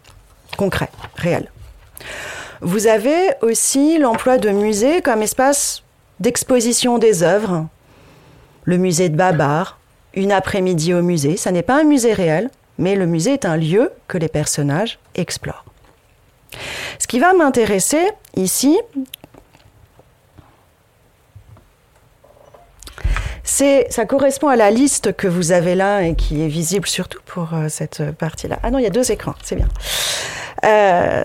concrets, 0.57 0.89
réels. 1.15 1.49
Vous 2.61 2.87
avez 2.87 3.31
aussi 3.41 3.97
l'emploi 3.97 4.37
de 4.37 4.49
musée 4.49 5.01
comme 5.01 5.21
espace 5.21 5.83
d'exposition 6.19 6.97
des 6.97 7.23
œuvres. 7.23 7.67
Le 8.65 8.77
musée 8.77 9.09
de 9.09 9.15
Babar, 9.15 9.79
une 10.15 10.31
après-midi 10.31 10.93
au 10.93 11.01
musée. 11.01 11.37
Ça 11.37 11.51
n'est 11.51 11.63
pas 11.63 11.79
un 11.79 11.83
musée 11.83 12.13
réel, 12.13 12.49
mais 12.77 12.95
le 12.95 13.05
musée 13.05 13.33
est 13.33 13.45
un 13.45 13.57
lieu 13.57 13.91
que 14.07 14.17
les 14.17 14.27
personnages 14.27 14.99
explorent. 15.15 15.65
Ce 16.99 17.07
qui 17.07 17.19
va 17.19 17.33
m'intéresser 17.33 18.11
ici, 18.35 18.77
c'est, 23.43 23.87
ça 23.89 24.05
correspond 24.05 24.47
à 24.47 24.55
la 24.55 24.71
liste 24.71 25.15
que 25.15 25.27
vous 25.27 25.51
avez 25.51 25.75
là 25.75 26.01
et 26.01 26.15
qui 26.15 26.41
est 26.41 26.47
visible 26.47 26.87
surtout 26.87 27.21
pour 27.25 27.53
euh, 27.53 27.69
cette 27.69 28.11
partie-là. 28.11 28.59
Ah 28.63 28.71
non, 28.71 28.79
il 28.79 28.83
y 28.83 28.87
a 28.87 28.91
deux 28.91 29.11
écrans, 29.11 29.35
c'est 29.43 29.55
bien. 29.55 29.67
Euh, 30.65 31.23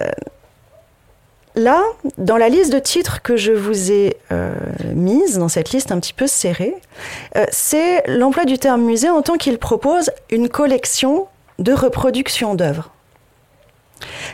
là, 1.55 1.83
dans 2.19 2.37
la 2.37 2.49
liste 2.49 2.73
de 2.73 2.79
titres 2.79 3.23
que 3.23 3.37
je 3.37 3.53
vous 3.53 3.91
ai 3.91 4.17
euh, 4.33 4.55
mise, 4.95 5.39
dans 5.39 5.49
cette 5.49 5.71
liste 5.73 5.93
un 5.93 6.01
petit 6.01 6.13
peu 6.13 6.27
serrée, 6.27 6.75
c'est 7.51 8.07
l'emploi 8.07 8.45
du 8.45 8.59
terme 8.59 8.83
musée 8.83 9.09
en 9.09 9.23
tant 9.23 9.37
qu'il 9.37 9.59
propose 9.59 10.11
une 10.31 10.49
collection 10.49 11.27
de 11.61 11.73
reproductions 11.73 12.55
d'œuvres. 12.55 12.91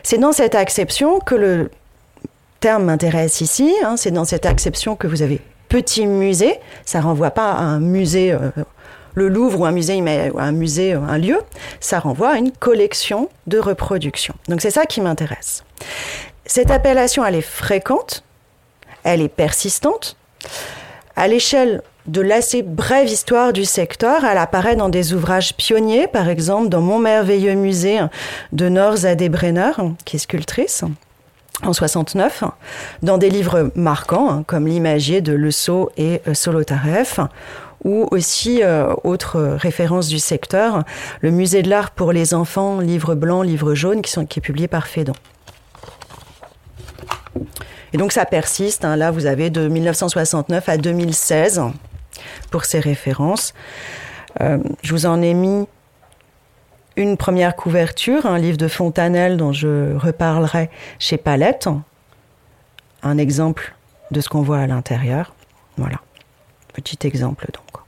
C'est 0.03 0.19
dans 0.19 0.33
cette 0.33 0.55
acception 0.55 1.19
que 1.21 1.35
le 1.35 1.71
terme 2.61 2.85
m'intéresse 2.85 3.41
ici, 3.41 3.75
hein, 3.85 3.97
c'est 3.97 4.11
dans 4.11 4.25
cette 4.25 4.47
acception 4.47 4.97
que 4.97 5.07
vous 5.07 5.23
avez 5.23 5.41
petit 5.69 6.07
musée, 6.07 6.59
ça 6.85 7.01
renvoie 7.01 7.31
pas 7.31 7.53
à 7.53 7.61
un 7.61 7.81
musée, 7.81 8.33
euh, 8.33 8.51
le 9.15 9.29
Louvre 9.29 9.61
ou 9.61 9.65
un 9.65 9.73
musée, 9.73 10.01
ou 10.01 10.39
un 10.39 10.53
musée, 10.53 10.93
un 10.93 11.19
lieu, 11.19 11.41
ça 11.81 11.99
renvoie 11.99 12.31
à 12.31 12.37
une 12.37 12.53
collection 12.53 13.29
de 13.47 13.59
reproductions. 13.59 14.35
Donc 14.49 14.61
c'est 14.61 14.71
ça 14.71 14.87
qui 14.87 15.01
m'intéresse. 15.01 15.65
Cette 16.45 16.71
appellation, 16.71 17.25
elle 17.25 17.35
est 17.35 17.41
fréquente, 17.41 18.23
elle 19.03 19.21
est 19.21 19.29
persistante. 19.29 20.17
À 21.17 21.29
l'échelle 21.29 21.83
de 22.07 22.21
l'assez 22.21 22.63
brève 22.63 23.09
histoire 23.09 23.53
du 23.53 23.65
secteur, 23.65 24.25
elle 24.25 24.39
apparaît 24.39 24.77
dans 24.77 24.89
des 24.89 25.13
ouvrages 25.13 25.55
pionniers, 25.57 26.07
par 26.07 26.29
exemple 26.29 26.69
dans 26.69 26.81
Mon 26.81 26.99
merveilleux 26.99 27.55
musée 27.55 27.99
de 28.53 28.69
Norzadeh 28.69 29.29
Brenner, 29.29 29.73
qui 30.05 30.17
est 30.17 30.21
sculptrice 30.21 30.85
en 31.63 31.73
69, 31.73 32.45
dans 33.03 33.19
des 33.19 33.31
livres 33.31 33.71
marquants 33.75 34.31
hein, 34.31 34.45
comme 34.47 34.67
L'imagier 34.67 35.23
de 35.23 35.33
Le 35.33 35.51
Sceau 35.51 35.91
et 35.97 36.21
euh, 36.29 36.35
Solotareff, 36.35 37.19
ou 37.83 38.07
aussi 38.11 38.63
euh, 38.63 38.93
autres 39.05 39.41
références 39.41 40.09
du 40.09 40.19
secteur, 40.19 40.85
le 41.23 41.31
Musée 41.31 41.63
de 41.63 41.71
l'art 41.71 41.93
pour 41.93 42.13
les 42.13 42.35
enfants, 42.35 42.81
livre 42.81 43.15
blanc, 43.15 43.43
livre 43.43 43.75
jaune, 43.75 44.03
qui, 44.03 44.11
sont, 44.11 44.27
qui 44.27 44.39
est 44.39 44.43
publié 44.43 44.69
par 44.69 44.87
Fédon. 44.87 45.15
Et 47.93 47.97
donc 47.97 48.13
ça 48.13 48.27
persiste. 48.27 48.85
Hein. 48.85 48.97
Là, 48.97 49.11
vous 49.11 49.25
avez 49.25 49.49
de 49.49 49.69
1969 49.69 50.69
à 50.69 50.77
2016 50.77 51.63
pour 52.51 52.65
ces 52.65 52.81
références. 52.81 53.55
Euh, 54.41 54.59
je 54.83 54.93
vous 54.93 55.07
en 55.07 55.23
ai 55.23 55.35
mis 55.35 55.67
une 56.97 57.17
première 57.17 57.57
couverture, 57.57 58.27
un 58.27 58.39
livre 58.39 58.57
de 58.57 58.69
Fontanelle 58.69 59.37
dont 59.37 59.53
je 59.53 59.97
reparlerai 59.97 60.71
chez 60.99 61.17
Palette. 61.17 61.69
Un 63.03 63.19
exemple 63.19 63.75
de 64.11 64.21
ce 64.21 64.29
qu'on 64.29 64.43
voit 64.43 64.59
à 64.59 64.67
l'intérieur. 64.67 65.35
Voilà. 65.77 66.01
Petit 66.73 67.07
exemple 67.07 67.47
donc. 67.53 67.83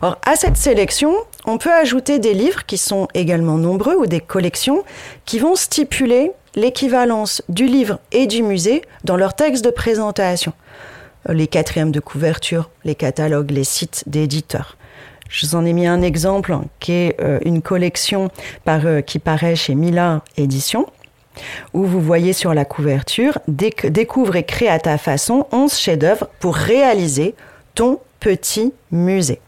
Alors, 0.00 0.18
à 0.26 0.34
cette 0.34 0.56
sélection, 0.56 1.14
on 1.44 1.58
peut 1.58 1.72
ajouter 1.72 2.18
des 2.18 2.34
livres 2.34 2.66
qui 2.66 2.76
sont 2.76 3.06
également 3.14 3.56
nombreux 3.56 3.94
ou 3.94 4.06
des 4.06 4.20
collections 4.20 4.82
qui 5.24 5.38
vont 5.38 5.54
stipuler 5.54 6.32
l'équivalence 6.56 7.42
du 7.48 7.66
livre 7.66 8.00
et 8.10 8.26
du 8.26 8.42
musée 8.42 8.82
dans 9.04 9.16
leur 9.16 9.34
texte 9.34 9.64
de 9.64 9.70
présentation. 9.70 10.52
Euh, 11.28 11.34
les 11.34 11.46
quatrièmes 11.46 11.92
de 11.92 12.00
couverture, 12.00 12.70
les 12.84 12.94
catalogues, 12.94 13.50
les 13.50 13.64
sites 13.64 14.04
d'éditeurs. 14.06 14.76
Je 15.28 15.46
vous 15.46 15.54
en 15.54 15.64
ai 15.64 15.72
mis 15.72 15.86
un 15.86 16.02
exemple 16.02 16.56
qui 16.78 16.92
est 16.92 17.20
euh, 17.20 17.38
une 17.44 17.62
collection 17.62 18.30
euh, 18.68 19.00
qui 19.00 19.18
paraît 19.18 19.56
chez 19.56 19.74
Mila 19.74 20.22
Éditions, 20.36 20.86
où 21.72 21.84
vous 21.84 22.00
voyez 22.00 22.32
sur 22.32 22.52
la 22.52 22.64
couverture 22.64 23.38
Découvre 23.48 24.36
et 24.36 24.44
crée 24.44 24.68
à 24.68 24.78
ta 24.78 24.98
façon 24.98 25.46
11 25.52 25.74
chefs-d'œuvre 25.74 26.28
pour 26.40 26.56
réaliser 26.56 27.34
ton 27.74 27.98
petit 28.20 28.74
musée 28.90 29.40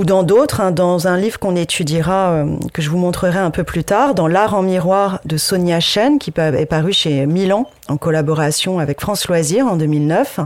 ou 0.00 0.04
dans 0.04 0.22
d'autres, 0.22 0.62
hein, 0.62 0.70
dans 0.70 1.08
un 1.08 1.18
livre 1.18 1.38
qu'on 1.38 1.54
étudiera, 1.56 2.30
euh, 2.30 2.56
que 2.72 2.80
je 2.80 2.88
vous 2.88 2.96
montrerai 2.96 3.38
un 3.38 3.50
peu 3.50 3.64
plus 3.64 3.84
tard, 3.84 4.14
dans 4.14 4.28
L'art 4.28 4.54
en 4.54 4.62
miroir 4.62 5.20
de 5.26 5.36
Sonia 5.36 5.78
Chen, 5.78 6.18
qui 6.18 6.32
est 6.34 6.64
paru 6.66 6.94
chez 6.94 7.26
Milan 7.26 7.68
en 7.86 7.98
collaboration 7.98 8.78
avec 8.78 8.98
France 8.98 9.28
Loisirs 9.28 9.66
en 9.66 9.76
2009. 9.76 10.40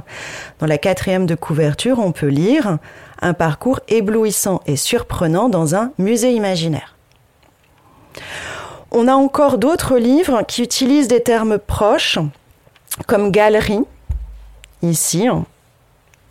Dans 0.58 0.66
la 0.66 0.76
quatrième 0.76 1.26
de 1.26 1.37
couverture, 1.37 2.00
on 2.00 2.11
peut 2.11 2.26
lire 2.26 2.78
un 3.23 3.32
parcours 3.32 3.78
éblouissant 3.87 4.61
et 4.66 4.75
surprenant 4.75 5.49
dans 5.49 5.76
un 5.76 5.92
musée 5.99 6.32
imaginaire. 6.32 6.96
On 8.90 9.06
a 9.06 9.14
encore 9.14 9.58
d'autres 9.58 9.99
livres 9.99 10.42
qui 10.49 10.64
utilisent 10.64 11.06
des 11.06 11.23
termes 11.23 11.58
proches, 11.58 12.18
comme 13.06 13.30
galerie, 13.30 13.84
ici, 14.82 15.28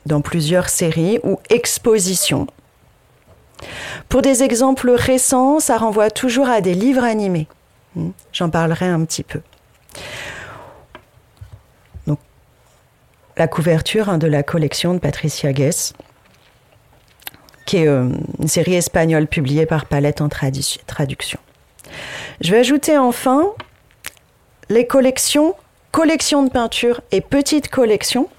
dans 0.06 0.20
plusieurs 0.20 0.68
séries, 0.68 1.22
ou 1.24 1.40
exposition. 1.50 2.48
Pour 4.10 4.22
des 4.22 4.44
exemples 4.44 4.92
récents, 4.92 5.60
ça 5.60 5.78
renvoie 5.78 6.12
toujours 6.12 6.50
à 6.50 6.62
des 6.62 6.74
livres 6.74 7.04
animés. 7.04 7.48
Hmm, 7.96 8.10
j'en 8.32 8.50
parlerai 8.50 8.88
un 8.88 9.04
petit 9.06 9.24
peu. 9.24 9.42
La 13.36 13.48
couverture 13.48 14.10
hein, 14.10 14.20
de 14.20 14.28
la 14.28 14.44
collection 14.44 14.94
de 14.94 15.00
Patricia 15.00 15.54
Guess, 15.54 15.94
qui 17.66 17.78
est 17.78 17.88
euh, 17.88 18.10
une 18.40 18.48
série 18.48 18.76
espagnole 18.76 19.26
publiée 19.26 19.66
par 19.66 19.88
Palette 19.88 20.22
en 20.22 20.30
traduction. 20.30 21.40
Je 22.42 22.52
vais 22.52 22.60
ajouter 22.60 22.96
enfin 22.96 23.46
les 24.70 24.86
collections, 24.86 25.56
collections 25.92 26.44
de 26.44 26.52
peinture 26.52 27.02
et 27.12 27.22
petites 27.22 27.70
collections 27.70 28.30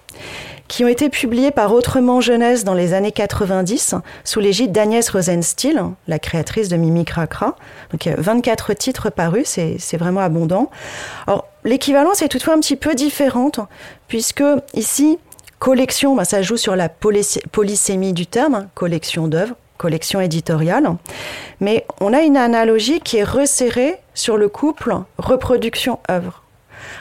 qui 0.69 0.85
ont 0.85 0.89
été 0.89 1.09
publiés 1.09 1.51
par 1.51 1.73
Autrement 1.73 2.21
Jeunesse 2.21 2.65
dans 2.65 2.75
les 2.75 2.95
années 2.95 3.13
90 3.13 3.95
sous 4.25 4.41
l'égide 4.41 4.73
d'Agnès 4.73 5.09
Rosenstiel, 5.09 5.83
la 6.09 6.19
créatrice 6.19 6.69
de 6.69 6.77
Mimi 6.77 7.05
Cracra. 7.05 7.57
Donc 7.93 8.07
il 8.07 8.11
y 8.11 8.13
a 8.13 8.17
24 8.17 8.73
titres 8.75 9.11
parus, 9.11 9.59
c'est 9.79 9.97
vraiment 9.97 10.21
abondant. 10.21 10.71
Alors 11.27 11.47
l'équivalence 11.65 12.23
est 12.23 12.29
toutefois 12.29 12.55
un 12.55 12.61
petit 12.61 12.77
peu 12.77 12.95
différente 12.95 13.61
puisque 14.09 14.45
ici 14.75 15.19
collection, 15.59 16.15
ben, 16.15 16.25
ça 16.25 16.43
joue 16.43 16.57
sur 16.57 16.77
la 16.77 16.89
polysémie 16.89 18.13
du 18.13 18.27
terme, 18.27 18.69
collection 18.75 19.29
d'œuvres, 19.29 19.55
collection 19.79 20.21
éditoriale. 20.21 20.97
Mais 21.61 21.87
on 22.01 22.13
a 22.13 22.21
une 22.21 22.37
analogie 22.37 23.01
qui 23.01 23.19
est 23.19 23.25
resserrée 23.25 23.97
sur 24.15 24.37
le 24.37 24.49
couple 24.49 24.95
reproduction-œuvre. 25.19 26.43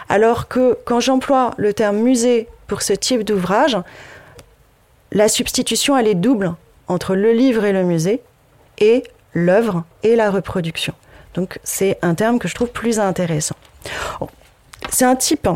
Alors 0.10 0.48
que 0.48 0.78
quand 0.86 1.00
j'emploie 1.00 1.52
le 1.58 1.74
terme 1.74 1.98
musée 1.98 2.48
pour 2.68 2.82
ce 2.82 2.94
type 2.94 3.24
d'ouvrage, 3.24 3.78
la 5.12 5.28
substitution, 5.28 5.98
elle 5.98 6.08
est 6.08 6.16
double 6.16 6.56
entre 6.88 7.16
le 7.16 7.32
livre 7.32 7.66
et 7.66 7.74
le 7.74 7.84
musée 7.84 8.22
et 8.80 9.04
l'œuvre 9.34 9.84
et 10.04 10.16
la 10.16 10.32
reproduction. 10.32 10.94
Donc 11.34 11.60
c'est 11.64 11.98
un 12.02 12.16
terme 12.16 12.40
que 12.40 12.48
je 12.48 12.56
trouve 12.56 12.70
plus 12.70 13.00
intéressant. 13.00 13.56
C'est 14.90 15.06
un 15.06 15.16
type 15.16 15.48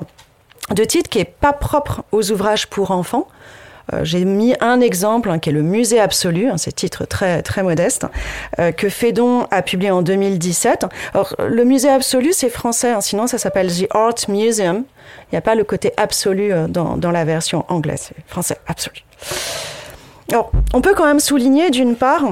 de 0.72 0.84
titre 0.84 1.10
qui 1.10 1.20
n'est 1.20 1.26
pas 1.26 1.54
propre 1.54 2.04
aux 2.12 2.32
ouvrages 2.32 2.68
pour 2.68 2.92
enfants. 2.92 3.28
Euh, 3.94 4.04
j'ai 4.04 4.26
mis 4.26 4.56
un 4.60 4.82
exemple 4.82 5.30
hein, 5.30 5.40
qui 5.40 5.50
est 5.50 5.54
le 5.54 5.62
Musée 5.62 6.00
Absolu, 6.00 6.50
hein, 6.50 6.58
c'est 6.58 6.74
titre 6.74 7.06
très 7.06 7.42
très 7.42 7.64
modeste, 7.64 8.06
euh, 8.60 8.72
que 8.72 8.90
Fédon 8.90 9.48
a 9.52 9.62
publié 9.62 9.92
en 9.92 10.02
2017. 10.02 10.86
Alors 11.14 11.36
le 11.40 11.64
Musée 11.64 11.90
Absolu 11.90 12.34
c'est 12.34 12.50
français, 12.50 12.92
hein, 12.92 13.02
sinon 13.02 13.28
ça 13.28 13.38
s'appelle 13.38 13.72
The 13.72 13.88
Art 13.92 14.16
Museum. 14.28 14.84
Il 15.32 15.36
n'y 15.36 15.38
a 15.38 15.42
pas 15.42 15.56
le 15.56 15.64
côté 15.64 15.94
absolu 15.98 16.52
euh, 16.52 16.68
dans, 16.68 17.12
la 17.12 17.26
version 17.26 17.66
anglaise, 17.70 18.10
c'est 18.10 18.28
français 18.28 18.58
absolu. 18.68 19.04
Alors 20.32 20.52
on 20.74 20.82
peut 20.82 20.94
quand 20.94 21.06
même 21.06 21.22
souligner 21.22 21.70
d'une 21.70 21.96
part 21.96 22.24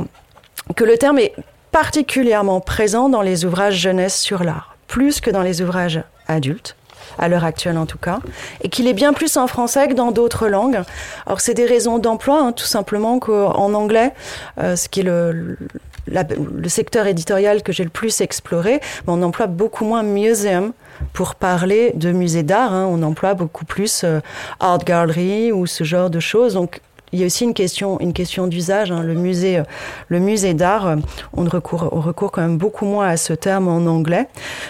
que 0.76 0.84
le 0.84 0.98
terme 0.98 1.20
est 1.20 1.34
particulièrement 1.72 2.60
présent 2.60 3.10
dans 3.10 3.22
les 3.22 3.46
ouvrages 3.46 3.76
jeunesse 3.76 4.20
sur 4.20 4.44
l'art, 4.44 4.76
plus 4.88 5.22
que 5.22 5.30
dans 5.30 5.42
les 5.42 5.62
ouvrages 5.62 6.04
adultes 6.28 6.76
à 7.18 7.28
l'heure 7.28 7.46
actuelle 7.46 7.78
en 7.78 7.86
tout 7.86 7.98
cas, 7.98 8.20
et 8.62 8.70
qu'il 8.70 8.88
est 8.88 8.94
bien 8.94 9.14
plus 9.14 9.38
en 9.38 9.48
français 9.48 9.88
que 9.88 9.94
dans 9.94 10.12
d'autres 10.12 10.48
langues. 10.48 10.82
Alors 11.26 11.42
c'est 11.42 11.54
des 11.54 11.66
raisons 11.66 12.00
d'emploi, 12.00 12.40
hein, 12.42 12.52
tout 12.52 12.66
simplement 12.66 13.20
qu'en 13.20 13.74
anglais, 13.74 14.14
euh, 14.60 14.76
ce 14.76 14.90
qui 14.90 15.02
est 15.02 15.04
le, 15.04 15.58
le 16.08 16.70
secteur 16.70 17.08
éditorial 17.08 17.64
que 17.64 17.72
j'ai 17.72 17.84
le 17.84 17.90
plus 17.90 18.22
exploré, 18.22 18.80
on 19.08 19.22
emploie 19.24 19.48
beaucoup 19.48 19.86
moins 19.86 20.04
museum 20.04 20.74
pour 21.14 21.36
parler 21.36 21.92
de 21.96 22.12
musée 22.12 22.44
d'art. 22.44 22.74
Hein. 22.74 22.88
on 22.90 23.02
emploie 23.04 23.34
beaucoup 23.34 23.66
plus 23.66 24.04
euh, 24.04 24.20
art 24.60 24.80
gallery 24.80 25.52
ou 25.52 25.66
ce 25.66 25.84
genre 25.84 26.10
de 26.10 26.20
choses. 26.20 26.54
Donc 26.54 26.82
il 27.12 27.20
y 27.20 27.24
a 27.24 27.26
aussi 27.28 27.44
une 27.44 27.54
question, 27.54 28.00
une 28.00 28.14
question 28.14 28.48
d'usage. 28.48 28.92
Hein. 28.92 29.02
Le 29.02 29.14
musée, 29.14 29.60
euh, 29.60 29.64
le 30.10 30.20
musée 30.20 30.54
d'art, 30.54 30.98
on 31.34 31.46
recourt 31.46 32.32
quand 32.32 32.42
même 32.42 32.58
beaucoup 32.58 32.86
moins 32.86 33.08
à 33.08 33.18
ce 33.18 33.34
terme 33.34 33.68
en 33.68 33.86
anglais. 33.86 34.28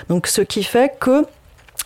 Donc, 0.09 0.27
ce 0.27 0.41
qui 0.41 0.63
fait 0.63 0.93
que 0.99 1.25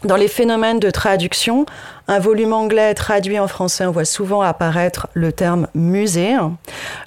dans 0.04 0.16
les 0.16 0.28
phénomènes 0.28 0.80
de 0.80 0.90
traduction, 0.90 1.66
un 2.08 2.20
volume 2.20 2.54
anglais 2.54 2.94
traduit 2.94 3.38
en 3.38 3.48
français, 3.48 3.86
on 3.86 3.92
voit 3.92 4.06
souvent 4.06 4.42
apparaître 4.42 5.08
le 5.14 5.32
terme 5.32 5.68
musée, 5.74 6.36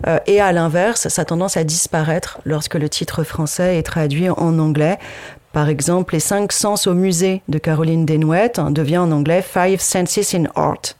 euh, 0.07 0.19
et 0.27 0.41
à 0.41 0.53
l'inverse, 0.53 1.09
ça 1.09 1.25
tendance 1.25 1.57
à 1.57 1.65
disparaître 1.65 2.41
lorsque 2.45 2.75
le 2.75 2.89
titre 2.89 3.25
français 3.25 3.79
est 3.79 3.83
traduit 3.83 4.29
en 4.29 4.59
anglais. 4.59 4.99
Par 5.53 5.69
exemple, 5.69 6.15
Les 6.15 6.21
cinq 6.21 6.53
sens 6.53 6.87
au 6.87 6.95
musée 6.95 7.43
de 7.49 7.59
Caroline 7.59 8.07
Desnouettes 8.07 8.61
devient 8.71 8.99
en 8.99 9.11
anglais 9.11 9.43
Five 9.43 9.81
Senses 9.81 10.35
in 10.35 10.45
Art. 10.55 10.95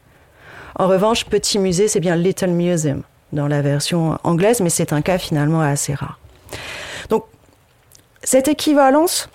En 0.77 0.89
revanche, 0.89 1.27
Petit 1.27 1.59
musée, 1.59 1.89
c'est 1.89 2.01
bien 2.01 2.17
Little 2.17 2.51
Museum 2.51 3.03
dans 3.33 3.49
la 3.49 3.63
version 3.63 4.19
anglaise, 4.25 4.61
mais 4.61 4.71
c'est 4.71 4.93
un 4.93 5.01
cas 5.01 5.19
finalement 5.19 5.61
assez 5.61 5.95
rare. 5.95 6.19
Donc, 7.09 7.25
cette 8.23 8.49
équivalence 8.49 9.29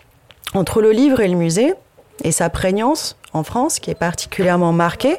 entre 0.54 0.82
le 0.82 0.92
livre 0.92 1.20
et 1.20 1.28
le 1.28 1.36
musée, 1.36 1.74
et 2.24 2.32
sa 2.32 2.50
prégnance 2.50 3.18
en 3.34 3.44
France, 3.44 3.80
qui 3.80 3.92
est 3.92 3.96
particulièrement 3.96 4.74
marquée, 4.74 5.18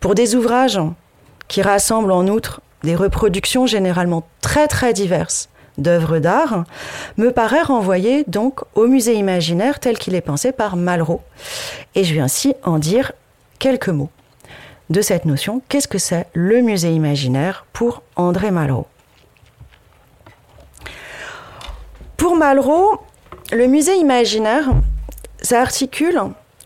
pour 0.00 0.14
des 0.14 0.34
ouvrages 0.34 0.80
qui 1.48 1.62
rassemblent 1.62 2.12
en 2.12 2.26
outre 2.28 2.60
des 2.82 2.94
reproductions 2.94 3.66
généralement 3.66 4.26
très 4.40 4.66
très 4.66 4.92
diverses 4.92 5.48
d'œuvres 5.78 6.18
d'art, 6.18 6.64
me 7.16 7.30
paraît 7.30 7.62
renvoyer 7.62 8.24
donc 8.26 8.60
au 8.74 8.86
musée 8.86 9.14
imaginaire 9.14 9.80
tel 9.80 9.98
qu'il 9.98 10.14
est 10.14 10.20
pensé 10.20 10.52
par 10.52 10.76
Malraux. 10.76 11.22
Et 11.94 12.04
je 12.04 12.14
vais 12.14 12.20
ainsi 12.20 12.54
en 12.64 12.78
dire 12.78 13.12
quelques 13.58 13.88
mots 13.88 14.10
de 14.90 15.00
cette 15.00 15.24
notion. 15.24 15.62
Qu'est-ce 15.68 15.88
que 15.88 15.98
c'est 15.98 16.26
le 16.34 16.60
musée 16.60 16.92
imaginaire 16.92 17.66
pour 17.72 18.02
André 18.16 18.50
Malraux? 18.50 18.86
Pour 22.16 22.36
Malraux, 22.36 23.00
le 23.52 23.66
musée 23.66 23.96
imaginaire, 23.96 24.70
ça 25.42 25.60
articule 25.60 26.20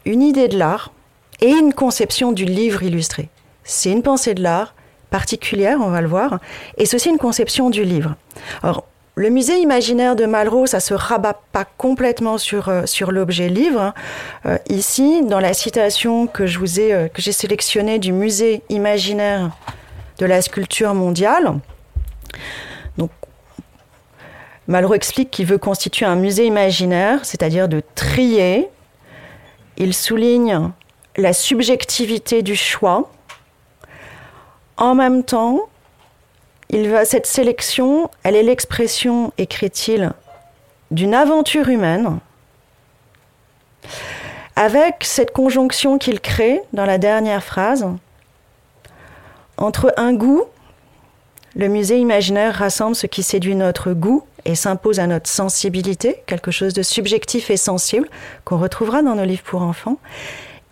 une 0.05 0.23
idée 0.23 0.49
de 0.49 0.59
l'art 0.59 0.93
et 1.41 1.51
une 1.51 1.73
conception 1.73 2.33
du 2.33 2.45
livre 2.45 2.83
illustré. 2.83 3.29
C'est 3.65 3.91
une 3.91 4.03
pensée 4.03 4.35
de 4.35 4.43
l'art 4.43 4.75
particulière, 5.11 5.79
on 5.81 5.91
va 5.91 6.01
le 6.01 6.09
voir, 6.09 6.39
et 6.77 6.83
aussi 6.83 7.09
une 7.09 7.19
conception 7.19 7.71
du 7.71 7.85
livre. 7.85 8.17
Alors, 8.63 8.85
le 9.17 9.31
musée 9.31 9.61
imaginaire 9.61 10.17
de 10.17 10.27
Malraux, 10.27 10.67
ça 10.67 10.81
se 10.81 10.93
rabat 10.93 11.41
pas 11.53 11.65
complètement 11.65 12.37
sur, 12.37 12.69
euh, 12.69 12.85
sur 12.85 13.13
l'objet 13.13 13.49
livre. 13.49 13.95
Euh, 14.45 14.59
ici, 14.69 15.23
dans 15.25 15.39
la 15.39 15.55
citation 15.55 16.27
que 16.27 16.47
je 16.47 16.59
vous 16.59 16.81
ai, 16.81 16.93
euh, 16.93 17.07
que 17.07 17.23
j'ai 17.23 17.31
sélectionnée 17.31 18.01
du 18.01 18.13
musée 18.13 18.63
imaginaire 18.71 19.53
de 20.19 20.27
la 20.27 20.43
sculpture 20.43 20.95
mondiale, 20.95 21.61
Malraux 24.67 24.95
explique 24.95 25.31
qu'il 25.31 25.47
veut 25.47 25.59
constituer 25.59 26.07
un 26.07 26.17
musée 26.17 26.47
imaginaire, 26.47 27.25
c'est-à-dire 27.25 27.69
de 27.69 27.83
trier. 27.95 28.69
Il 29.77 29.93
souligne 29.93 30.71
la 31.17 31.33
subjectivité 31.33 32.43
du 32.43 32.57
choix. 32.57 33.11
En 34.77 34.95
même 34.95 35.23
temps, 35.23 35.61
il 36.71 36.89
va, 36.89 37.05
cette 37.05 37.27
sélection, 37.27 38.11
elle 38.23 38.37
est 38.37 38.43
l'expression, 38.43 39.33
écrit-il, 39.39 40.13
d'une 40.91 41.15
aventure 41.15 41.69
humaine, 41.69 42.19
avec 44.57 44.97
cette 45.03 45.33
conjonction 45.33 45.99
qu'il 45.99 46.21
crée 46.21 46.63
dans 46.73 46.87
la 46.87 46.99
dernière 46.99 47.45
phrase 47.45 47.87
entre 49.57 49.93
un 49.97 50.15
goût, 50.15 50.45
le 51.55 51.69
musée 51.69 51.99
imaginaire 51.99 52.55
rassemble 52.55 52.97
ce 52.97 53.07
qui 53.07 53.23
séduit 53.23 53.55
notre 53.55 53.93
goût 53.93 54.25
et 54.45 54.55
s'impose 54.55 55.01
à 55.01 55.07
notre 55.07 55.29
sensibilité, 55.29 56.23
quelque 56.27 56.51
chose 56.51 56.75
de 56.75 56.83
subjectif 56.83 57.51
et 57.51 57.57
sensible 57.57 58.09
qu'on 58.45 58.59
retrouvera 58.59 59.03
dans 59.03 59.15
nos 59.15 59.25
livres 59.25 59.43
pour 59.43 59.63
enfants. 59.63 59.99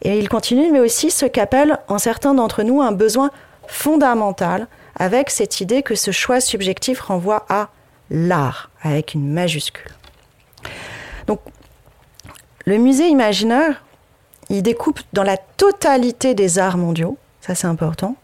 Et 0.02 0.18
il 0.18 0.28
continue, 0.28 0.70
mais 0.70 0.80
aussi 0.80 1.10
ce 1.10 1.26
qu'appelle 1.26 1.78
en 1.88 1.98
certains 1.98 2.34
d'entre 2.34 2.62
nous 2.62 2.82
un 2.82 2.92
besoin 2.92 3.30
fondamental 3.66 4.66
avec 4.96 5.30
cette 5.30 5.60
idée 5.60 5.82
que 5.82 5.94
ce 5.94 6.10
choix 6.10 6.40
subjectif 6.40 7.00
renvoie 7.00 7.46
à 7.48 7.68
l'art 8.10 8.70
avec 8.82 9.14
une 9.14 9.32
majuscule. 9.32 9.92
Donc, 11.26 11.40
le 12.64 12.78
musée 12.78 13.08
imaginaire, 13.08 13.82
il 14.50 14.62
découpe 14.62 15.00
dans 15.12 15.22
la 15.22 15.36
totalité 15.36 16.34
des 16.34 16.58
arts 16.58 16.76
mondiaux, 16.76 17.16
ça 17.40 17.54
c'est 17.54 17.66
important, 17.66 18.16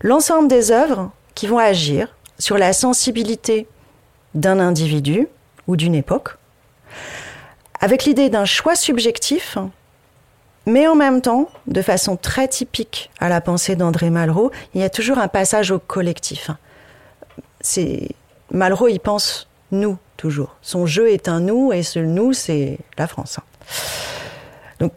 l'ensemble 0.00 0.48
des 0.48 0.70
œuvres 0.70 1.10
qui 1.34 1.46
vont 1.46 1.58
agir 1.58 2.16
sur 2.38 2.58
la 2.58 2.72
sensibilité 2.72 3.66
d'un 4.34 4.58
individu 4.58 5.28
ou 5.66 5.76
d'une 5.76 5.94
époque, 5.94 6.36
avec 7.80 8.04
l'idée 8.04 8.30
d'un 8.30 8.44
choix 8.44 8.76
subjectif, 8.76 9.58
mais 10.66 10.86
en 10.86 10.94
même 10.94 11.20
temps, 11.20 11.48
de 11.66 11.82
façon 11.82 12.16
très 12.16 12.48
typique 12.48 13.10
à 13.20 13.28
la 13.28 13.40
pensée 13.40 13.76
d'André 13.76 14.10
Malraux, 14.10 14.50
il 14.74 14.80
y 14.80 14.84
a 14.84 14.90
toujours 14.90 15.18
un 15.18 15.28
passage 15.28 15.70
au 15.70 15.78
collectif. 15.78 16.50
C'est 17.60 18.08
Malraux, 18.50 18.88
il 18.88 19.00
pense 19.00 19.48
nous 19.70 19.98
toujours. 20.16 20.56
Son 20.62 20.86
jeu 20.86 21.10
est 21.10 21.28
un 21.28 21.40
nous 21.40 21.72
et 21.72 21.82
ce 21.82 21.98
nous, 21.98 22.32
c'est 22.32 22.78
la 22.96 23.06
France. 23.06 23.38
Donc, 24.78 24.92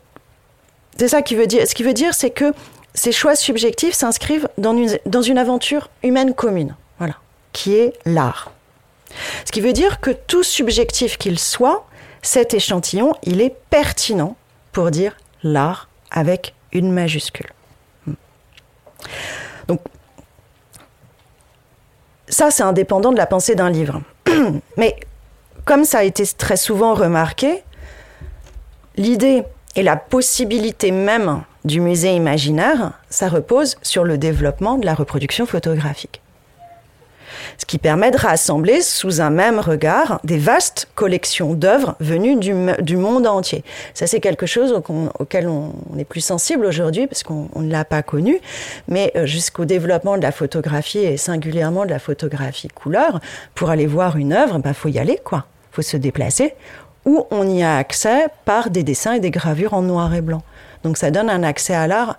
c'est 0.98 1.08
ça 1.08 1.22
qui 1.22 1.36
veut 1.36 1.48
dire. 1.48 1.68
Ce 1.68 1.76
qui 1.76 1.84
veut 1.84 1.94
dire, 1.94 2.14
c'est 2.14 2.30
que 2.30 2.54
ces 2.94 3.12
choix 3.12 3.36
subjectifs 3.36 3.94
s'inscrivent 3.94 4.48
dans 4.58 4.76
une, 4.76 4.98
dans 5.06 5.22
une 5.22 5.38
aventure 5.38 5.90
humaine 6.04 6.34
commune, 6.34 6.76
voilà, 6.98 7.16
qui 7.52 7.76
est 7.76 7.94
l'art. 8.06 8.52
Ce 9.46 9.52
qui 9.52 9.62
veut 9.62 9.74
dire 9.74 10.00
que 10.00 10.12
tout 10.12 10.44
subjectif 10.44 11.18
qu'il 11.18 11.40
soit, 11.40 11.88
cet 12.22 12.54
échantillon, 12.54 13.14
il 13.24 13.42
est 13.42 13.56
pertinent 13.70 14.36
pour 14.72 14.92
dire 14.92 15.16
l'art 15.44 15.90
avec 16.12 16.54
une 16.72 16.92
majuscule. 16.92 17.52
Hmm. 18.06 18.14
Donc, 19.68 19.82
ça, 22.28 22.52
c'est 22.52 22.64
indépendant 22.64 23.12
de 23.12 23.18
la 23.18 23.26
pensée 23.26 23.56
d'un 23.56 23.70
livre. 23.70 24.02
Mais 24.78 24.98
comme 25.66 25.86
ça 25.86 26.00
a 26.00 26.04
été 26.04 26.26
très 26.26 26.58
souvent 26.58 26.94
remarqué, 26.94 27.64
l'idée 28.96 29.44
et 29.76 29.84
la 29.84 29.96
possibilité 29.96 30.92
même 30.92 31.44
du 31.66 31.80
musée 31.80 32.16
imaginaire, 32.16 32.94
ça 33.10 33.30
repose 33.30 33.78
sur 33.82 34.04
le 34.04 34.18
développement 34.18 34.78
de 34.78 34.86
la 34.86 34.94
reproduction 34.94 35.46
photographique 35.46 36.22
ce 37.58 37.66
qui 37.66 37.78
permet 37.78 38.12
de 38.12 38.18
rassembler 38.18 38.82
sous 38.82 39.22
un 39.22 39.30
même 39.30 39.60
regard 39.60 40.20
des 40.24 40.38
vastes 40.38 40.88
collections 40.96 41.54
d'œuvres 41.54 41.96
venues 42.00 42.36
du, 42.36 42.98
monde 42.98 43.28
entier. 43.28 43.64
Ça, 43.94 44.08
c'est 44.08 44.20
quelque 44.20 44.46
chose 44.46 44.74
auquel 45.20 45.48
on, 45.48 45.74
est 45.98 46.06
plus 46.06 46.22
sensible 46.22 46.66
aujourd'hui 46.66 47.08
parce 47.08 47.24
qu'on 47.24 47.50
ne 47.56 47.72
l'a 47.72 47.86
pas 47.86 48.04
connu, 48.04 48.40
mais 48.88 49.12
euh, 49.16 49.26
jusqu'au 49.26 49.66
développement 49.66 50.18
de 50.18 50.22
la 50.22 50.32
photographie 50.32 51.00
et 51.00 51.18
singulièrement 51.18 51.86
de 51.86 51.90
la 51.90 52.00
photographie 52.00 52.68
couleur, 52.68 53.20
pour 53.56 53.70
aller 53.70 53.88
voir 53.88 54.18
une 54.18 54.34
œuvre, 54.34 54.56
il 54.58 54.62
bah, 54.62 54.74
faut 54.74 54.90
y 54.90 55.00
aller, 55.00 55.20
quoi. 55.24 55.46
faut 55.72 55.82
se 55.82 55.98
déplacer, 55.98 56.54
ou 57.06 57.26
on 57.32 57.48
y 57.50 57.64
a 57.64 57.78
accès 57.78 58.28
par 58.46 58.70
des 58.70 58.84
dessins 58.84 59.14
et 59.14 59.20
des 59.20 59.32
gravures 59.32 59.74
en 59.74 59.82
noir 59.82 60.14
et 60.14 60.22
blanc. 60.22 60.44
Donc 60.84 60.98
ça 60.98 61.12
donne 61.12 61.30
un 61.30 61.44
accès 61.44 61.74
à 61.74 61.88
l'art 61.88 62.18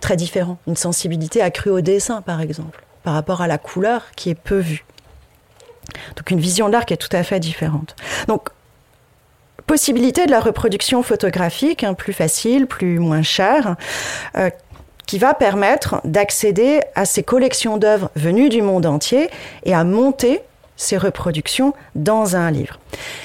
très 0.00 0.16
différent, 0.16 0.58
une 0.66 0.76
sensibilité 0.76 1.42
accrue 1.42 1.70
au 1.70 1.80
dessin, 1.80 2.22
par 2.22 2.40
exemple 2.40 2.84
par 3.02 3.14
rapport 3.14 3.40
à 3.40 3.46
la 3.46 3.58
couleur 3.58 4.10
qui 4.16 4.30
est 4.30 4.34
peu 4.34 4.58
vue. 4.58 4.84
Donc 6.16 6.30
une 6.30 6.40
vision 6.40 6.68
de 6.68 6.72
l'art 6.72 6.86
qui 6.86 6.94
est 6.94 6.98
tout 6.98 7.14
à 7.14 7.22
fait 7.22 7.40
différente. 7.40 7.96
Donc 8.28 8.50
possibilité 9.66 10.26
de 10.26 10.30
la 10.30 10.40
reproduction 10.40 11.02
photographique, 11.02 11.84
hein, 11.84 11.94
plus 11.94 12.12
facile, 12.12 12.66
plus 12.66 12.98
moins 12.98 13.22
chère, 13.22 13.76
euh, 14.36 14.50
qui 15.06 15.18
va 15.18 15.34
permettre 15.34 16.00
d'accéder 16.04 16.80
à 16.94 17.04
ces 17.04 17.22
collections 17.22 17.76
d'œuvres 17.76 18.10
venues 18.14 18.48
du 18.48 18.62
monde 18.62 18.86
entier 18.86 19.28
et 19.64 19.74
à 19.74 19.84
monter 19.84 20.40
ces 20.76 20.96
reproductions 20.96 21.74
dans 21.94 22.36
un 22.36 22.50
livre. 22.50 22.78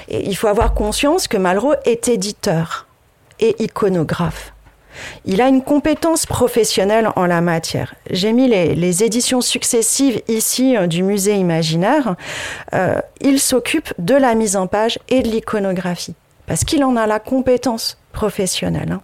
Et 0.07 0.27
il 0.27 0.35
faut 0.35 0.47
avoir 0.47 0.73
conscience 0.73 1.27
que 1.27 1.37
Malraux 1.37 1.75
est 1.85 2.07
éditeur 2.09 2.87
et 3.39 3.55
iconographe. 3.63 4.54
Il 5.25 5.41
a 5.41 5.47
une 5.47 5.61
compétence 5.61 6.25
professionnelle 6.25 7.09
en 7.15 7.25
la 7.25 7.41
matière. 7.41 7.95
J'ai 8.09 8.33
mis 8.33 8.47
les, 8.47 9.03
éditions 9.03 9.41
successives 9.41 10.21
ici 10.27 10.77
euh, 10.77 10.87
du 10.87 11.03
musée 11.03 11.35
imaginaire. 11.35 12.15
Euh, 12.73 12.99
il 13.21 13.39
s'occupe 13.39 13.93
de 13.99 14.15
la 14.15 14.35
mise 14.35 14.55
en 14.55 14.67
page 14.67 14.99
et 15.09 15.21
de 15.21 15.27
l'iconographie, 15.27 16.15
parce 16.47 16.63
qu'il 16.63 16.83
en 16.83 16.95
a 16.95 17.07
la 17.07 17.19
compétence 17.19 17.97
professionnelle. 18.13 18.91
Hein. 18.93 19.01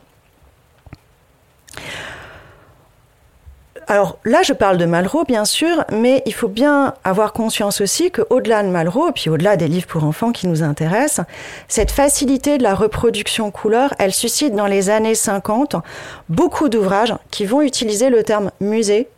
Alors 3.91 4.19
là, 4.23 4.41
je 4.41 4.53
parle 4.53 4.77
de 4.77 4.85
Malraux, 4.85 5.25
bien 5.25 5.43
sûr, 5.43 5.83
mais 5.91 6.23
il 6.25 6.33
faut 6.33 6.47
bien 6.47 6.93
avoir 7.03 7.33
conscience 7.33 7.81
aussi 7.81 8.09
qu'au-delà 8.09 8.63
de 8.63 8.69
Malraux, 8.69 9.11
puis 9.11 9.29
au-delà 9.29 9.57
des 9.57 9.67
livres 9.67 9.85
pour 9.85 10.05
enfants 10.05 10.31
qui 10.31 10.47
nous 10.47 10.63
intéressent, 10.63 11.25
cette 11.67 11.91
facilité 11.91 12.57
de 12.57 12.63
la 12.63 12.73
reproduction 12.73 13.51
couleur, 13.51 13.93
elle 13.99 14.13
suscite 14.13 14.55
dans 14.55 14.65
les 14.65 14.89
années 14.89 15.13
50 15.13 15.75
beaucoup 16.29 16.69
d'ouvrages 16.69 17.13
qui 17.31 17.45
vont 17.45 17.59
utiliser 17.59 18.09
le 18.09 18.23
terme 18.23 18.51
musée 18.61 19.09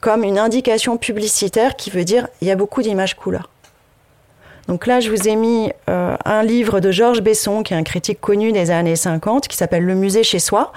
comme 0.00 0.24
une 0.24 0.38
indication 0.38 0.96
publicitaire 0.96 1.76
qui 1.76 1.90
veut 1.90 2.04
dire 2.04 2.26
il 2.40 2.48
y 2.48 2.50
a 2.50 2.56
beaucoup 2.56 2.80
d'images 2.80 3.14
couleurs. 3.14 3.50
Donc 4.66 4.86
là, 4.86 5.00
je 5.00 5.10
vous 5.10 5.28
ai 5.28 5.36
mis 5.36 5.70
euh, 5.90 6.16
un 6.24 6.42
livre 6.42 6.80
de 6.80 6.90
Georges 6.90 7.20
Besson, 7.20 7.62
qui 7.62 7.74
est 7.74 7.76
un 7.76 7.82
critique 7.82 8.18
connu 8.18 8.50
des 8.50 8.70
années 8.70 8.96
50, 8.96 9.46
qui 9.46 9.58
s'appelle 9.58 9.84
Le 9.84 9.94
musée 9.94 10.22
chez 10.22 10.38
soi. 10.38 10.72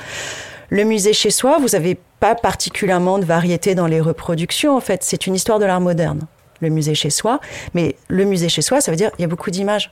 Le 0.70 0.84
musée 0.84 1.14
chez 1.14 1.32
soi, 1.32 1.58
vous 1.60 1.70
n'avez 1.70 1.98
pas 2.20 2.36
particulièrement 2.36 3.20
de 3.20 3.26
variété 3.26 3.76
dans 3.76 3.88
les 3.88 4.02
reproductions. 4.02 4.76
En 4.76 4.82
fait, 4.82 5.04
c'est 5.04 5.28
une 5.28 5.36
histoire 5.36 5.60
de 5.60 5.66
l'art 5.66 5.82
moderne, 5.82 6.22
le 6.62 6.70
musée 6.70 6.96
chez 6.96 7.10
soi. 7.10 7.40
Mais 7.74 7.96
le 8.08 8.26
musée 8.26 8.50
chez 8.50 8.62
soi, 8.62 8.82
ça 8.82 8.92
veut 8.92 8.98
dire 8.98 9.12
qu'il 9.12 9.22
y 9.22 9.26
a 9.26 9.28
beaucoup 9.28 9.52
d'images 9.52 9.92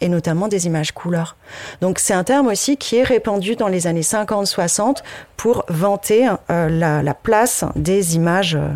et 0.00 0.08
notamment 0.08 0.48
des 0.48 0.66
images 0.66 0.92
couleurs. 0.92 1.36
Donc 1.80 1.98
c'est 1.98 2.14
un 2.14 2.24
terme 2.24 2.48
aussi 2.48 2.76
qui 2.76 2.96
est 2.96 3.02
répandu 3.02 3.56
dans 3.56 3.68
les 3.68 3.86
années 3.86 4.00
50-60 4.00 4.98
pour 5.36 5.64
vanter 5.68 6.28
euh, 6.50 6.68
la, 6.68 7.14
place 7.14 7.64
des 7.76 8.16
images, 8.16 8.54
euh, 8.54 8.68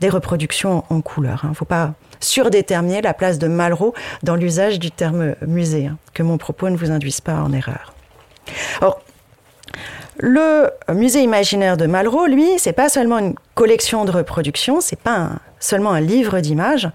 des 0.00 0.08
reproductions 0.08 0.84
en 0.88 1.00
couleur. 1.00 1.40
Il 1.42 1.46
hein. 1.46 1.50
ne 1.50 1.54
faut 1.54 1.64
pas 1.64 1.94
surdéterminer 2.20 3.02
la 3.02 3.14
place 3.14 3.38
de 3.38 3.48
Malraux 3.48 3.94
dans 4.22 4.36
l'usage 4.36 4.78
du 4.78 4.90
terme 4.90 5.34
musée, 5.46 5.86
hein, 5.86 5.98
que 6.14 6.22
mon 6.22 6.38
propos 6.38 6.68
ne 6.68 6.76
vous 6.76 6.90
induise 6.90 7.20
pas 7.20 7.36
en 7.36 7.52
erreur. 7.52 7.94
Le 10.22 10.70
musée 10.92 11.22
imaginaire 11.22 11.76
de 11.76 11.86
Malraux, 11.86 12.26
lui, 12.26 12.46
c'est 12.58 12.74
pas 12.74 12.88
seulement 12.88 13.18
une 13.18 13.34
collection 13.54 14.04
de 14.04 14.10
reproductions, 14.10 14.80
c'est 14.80 15.00
pas 15.00 15.30
seulement 15.58 15.92
un 15.92 16.00
livre 16.00 16.40
d'images. 16.40 16.90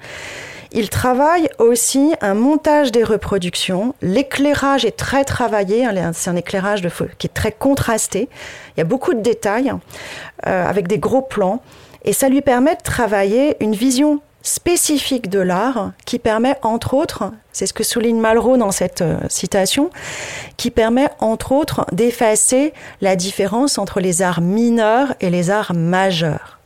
Il 0.72 0.90
travaille 0.90 1.50
aussi 1.58 2.14
un 2.22 2.34
montage 2.34 2.92
des 2.92 3.04
reproductions. 3.04 3.96
L'éclairage 4.02 4.86
est 4.86 4.98
très 4.98 5.24
travaillé, 5.24 5.86
hein, 5.86 6.12
c'est 6.14 6.30
un 6.30 6.36
éclairage 6.36 6.82
de 6.82 6.90
qui 7.18 7.28
est 7.28 7.34
très 7.34 7.52
contrasté. 7.52 8.30
Il 8.76 8.80
y 8.80 8.82
a 8.82 8.86
beaucoup 8.86 9.14
de 9.14 9.22
détails 9.22 9.72
euh, 10.46 10.70
avec 10.70 10.88
des 10.88 11.00
gros 11.00 11.22
plans 11.22 11.62
et 12.04 12.14
ça 12.14 12.30
lui 12.30 12.42
permet 12.42 12.76
de 12.76 12.82
travailler 12.82 13.56
une 13.60 13.74
vision 13.74 14.20
spécifique 14.46 15.30
de 15.30 15.40
l'art 15.40 15.92
qui 16.06 16.20
permet 16.20 16.56
entre 16.62 16.94
autres, 16.94 17.32
c'est 17.52 17.66
ce 17.66 17.74
que 17.74 17.84
souligne 17.84 18.20
Malraux 18.20 18.58
dans 18.58 18.72
cette 18.72 19.02
euh, 19.02 19.18
citation, 19.28 19.90
qui 20.56 20.72
permet 20.72 21.10
entre 21.20 21.52
autres 21.52 21.86
d'effacer 21.92 22.74
la 23.02 23.16
différence 23.16 23.78
entre 23.78 24.00
les 24.00 24.22
arts 24.22 24.42
mineurs 24.42 25.16
et 25.20 25.30
les 25.30 25.50
arts 25.50 25.74
majeurs, 25.74 26.60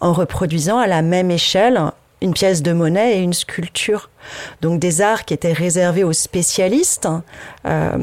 en 0.00 0.12
reproduisant 0.12 0.78
à 0.78 0.86
la 0.86 1.02
même 1.02 1.30
échelle 1.30 1.80
une 2.24 2.32
pièce 2.32 2.62
de 2.62 2.72
monnaie 2.72 3.18
et 3.18 3.20
une 3.20 3.34
sculpture. 3.34 4.08
Donc 4.62 4.80
des 4.80 5.02
arts 5.02 5.26
qui 5.26 5.34
étaient 5.34 5.52
réservés 5.52 6.04
aux 6.04 6.14
spécialistes, 6.14 7.06
euh, 7.66 7.98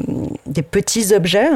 des 0.46 0.62
petits 0.62 1.12
objets, 1.12 1.50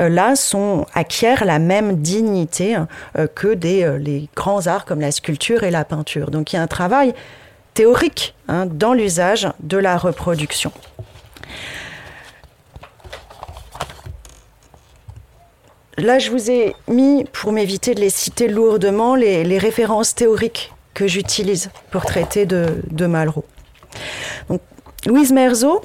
euh, 0.00 0.08
là 0.08 0.34
sont 0.34 0.84
acquièrent 0.94 1.44
la 1.44 1.60
même 1.60 1.96
dignité 1.96 2.76
euh, 3.16 3.28
que 3.32 3.54
des 3.54 3.98
les 4.00 4.28
grands 4.34 4.66
arts 4.66 4.84
comme 4.84 5.00
la 5.00 5.12
sculpture 5.12 5.62
et 5.62 5.70
la 5.70 5.84
peinture. 5.84 6.32
Donc 6.32 6.52
il 6.52 6.56
y 6.56 6.58
a 6.58 6.62
un 6.62 6.66
travail 6.66 7.14
théorique 7.74 8.34
hein, 8.48 8.66
dans 8.66 8.94
l'usage 8.94 9.48
de 9.60 9.78
la 9.78 9.96
reproduction. 9.96 10.72
Là, 15.96 16.20
je 16.20 16.30
vous 16.30 16.48
ai 16.48 16.76
mis, 16.86 17.24
pour 17.32 17.50
m'éviter 17.50 17.92
de 17.92 18.00
les 18.00 18.10
citer 18.10 18.46
lourdement, 18.46 19.16
les 19.16 19.58
références 19.58 20.14
théoriques 20.14 20.72
que 20.98 21.06
j'utilise 21.06 21.70
pour 21.92 22.04
traiter 22.04 22.44
de, 22.44 23.06
Malraux. 23.06 23.44
Louise 25.06 25.32
Merzo, 25.32 25.80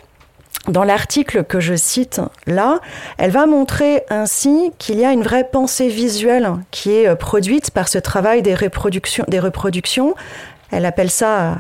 dans 0.68 0.84
l'article 0.84 1.44
que 1.44 1.60
je 1.60 1.76
cite 1.76 2.20
là, 2.48 2.80
elle 3.20 3.30
va 3.30 3.46
montrer 3.46 4.02
ainsi 4.10 4.72
qu'il 4.80 4.98
y 4.98 5.06
a 5.06 5.12
une 5.12 5.22
vraie 5.22 5.48
pensée 5.48 5.88
visuelle 5.88 6.52
qui 6.72 6.94
est 6.94 7.08
euh, 7.08 7.14
produite 7.14 7.70
par 7.70 7.90
ce 7.90 8.00
travail 8.00 8.42
des 8.42 8.56
reproductions. 8.56 9.24
Des 9.28 9.40
reproductions. 9.40 10.16
Elle 10.72 10.86
appelle 10.86 11.12
ça 11.12 11.58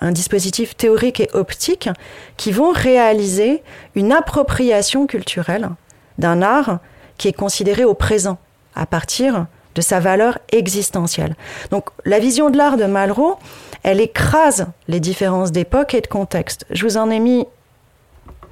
un 0.00 0.12
dispositif 0.12 0.76
théorique 0.76 1.18
et 1.18 1.28
optique 1.32 1.88
qui 2.36 2.52
vont 2.52 2.70
réaliser 2.70 3.64
une 3.96 4.12
appropriation 4.12 5.08
culturelle 5.08 5.70
d'un 6.18 6.40
art 6.40 6.78
qui 7.18 7.26
est 7.26 7.32
considéré 7.32 7.84
au 7.84 7.94
présent 7.94 8.38
à 8.76 8.86
partir 8.86 9.46
de 9.74 9.80
sa 9.80 10.00
valeur 10.00 10.38
existentielle. 10.50 11.36
Donc 11.70 11.90
la 12.04 12.18
vision 12.18 12.50
de 12.50 12.56
l'art 12.56 12.76
de 12.76 12.84
Malraux, 12.84 13.38
elle 13.82 14.00
écrase 14.00 14.66
les 14.88 15.00
différences 15.00 15.52
d'époque 15.52 15.94
et 15.94 16.00
de 16.00 16.06
contexte. 16.06 16.66
Je 16.70 16.84
vous 16.84 16.96
en 16.96 17.10
ai 17.10 17.18
mis 17.18 17.46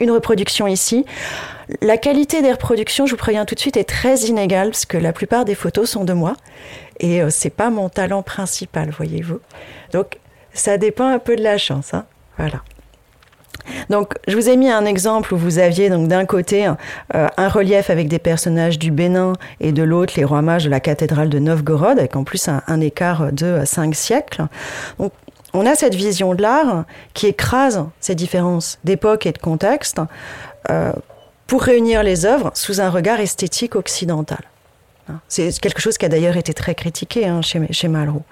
une 0.00 0.10
reproduction 0.10 0.66
ici. 0.66 1.04
La 1.82 1.98
qualité 1.98 2.42
des 2.42 2.50
reproductions, 2.50 3.06
je 3.06 3.12
vous 3.12 3.18
préviens 3.18 3.44
tout 3.44 3.54
de 3.54 3.60
suite, 3.60 3.76
est 3.76 3.84
très 3.84 4.16
inégale 4.20 4.70
parce 4.70 4.86
que 4.86 4.96
la 4.96 5.12
plupart 5.12 5.44
des 5.44 5.54
photos 5.54 5.90
sont 5.90 6.04
de 6.04 6.12
moi 6.12 6.34
et 6.98 7.22
euh, 7.22 7.28
c'est 7.30 7.50
pas 7.50 7.70
mon 7.70 7.88
talent 7.88 8.22
principal, 8.22 8.90
voyez-vous. 8.90 9.40
Donc 9.92 10.18
ça 10.52 10.78
dépend 10.78 11.06
un 11.06 11.18
peu 11.18 11.36
de 11.36 11.42
la 11.42 11.58
chance. 11.58 11.94
Hein. 11.94 12.06
Voilà. 12.38 12.62
Donc, 13.88 14.14
je 14.26 14.36
vous 14.36 14.48
ai 14.48 14.56
mis 14.56 14.70
un 14.70 14.84
exemple 14.84 15.34
où 15.34 15.36
vous 15.36 15.58
aviez 15.58 15.90
donc 15.90 16.08
d'un 16.08 16.24
côté 16.24 16.66
euh, 16.66 17.28
un 17.36 17.48
relief 17.48 17.90
avec 17.90 18.08
des 18.08 18.18
personnages 18.18 18.78
du 18.78 18.90
Bénin 18.90 19.34
et 19.60 19.72
de 19.72 19.82
l'autre 19.82 20.14
les 20.16 20.24
rois 20.24 20.42
mages 20.42 20.64
de 20.64 20.70
la 20.70 20.80
cathédrale 20.80 21.28
de 21.28 21.38
Novgorod, 21.38 21.98
avec 21.98 22.16
en 22.16 22.24
plus 22.24 22.48
un, 22.48 22.80
écart 22.80 23.32
de 23.32 23.62
cinq 23.64 23.94
siècles. 23.94 24.46
Donc, 24.98 25.12
on 25.52 25.66
a 25.66 25.74
cette 25.74 25.94
vision 25.94 26.34
de 26.34 26.42
l'art 26.42 26.84
qui 27.14 27.26
écrase 27.26 27.84
ces 28.00 28.14
différences 28.14 28.78
d'époque 28.84 29.26
et 29.26 29.32
de 29.32 29.38
contexte 29.38 30.00
euh, 30.70 30.92
pour 31.46 31.62
réunir 31.62 32.02
les 32.02 32.26
œuvres 32.26 32.52
sous 32.54 32.80
un 32.80 32.90
regard 32.90 33.18
esthétique 33.18 33.74
occidental. 33.74 34.49
C'est 35.28 35.58
quelque 35.60 35.80
chose 35.80 35.98
qui 35.98 36.06
a 36.06 36.08
d'ailleurs 36.08 36.36
été 36.36 36.54
très 36.54 36.74
critiqué 36.74 37.26
hein, 37.26 37.40
chez, 37.42 37.88
Malraux. 37.88 38.22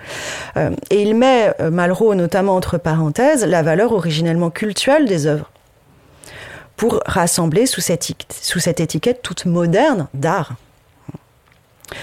Euh, 0.56 0.70
et 0.90 1.02
il 1.02 1.14
met 1.14 1.52
euh, 1.60 1.70
Malraux 1.70 2.14
notamment 2.14 2.56
entre 2.56 2.78
parenthèses 2.78 3.44
la 3.44 3.62
valeur 3.62 3.92
originellement 3.92 4.50
cultuelle 4.50 5.06
des 5.06 5.26
œuvres 5.26 5.50
pour 6.76 7.00
rassembler 7.06 7.66
sous 7.66 7.80
cette, 7.80 8.08
sous 8.40 8.60
cette 8.60 8.80
étiquette 8.80 9.20
toute 9.22 9.46
moderne 9.46 10.06
d'art. 10.14 10.52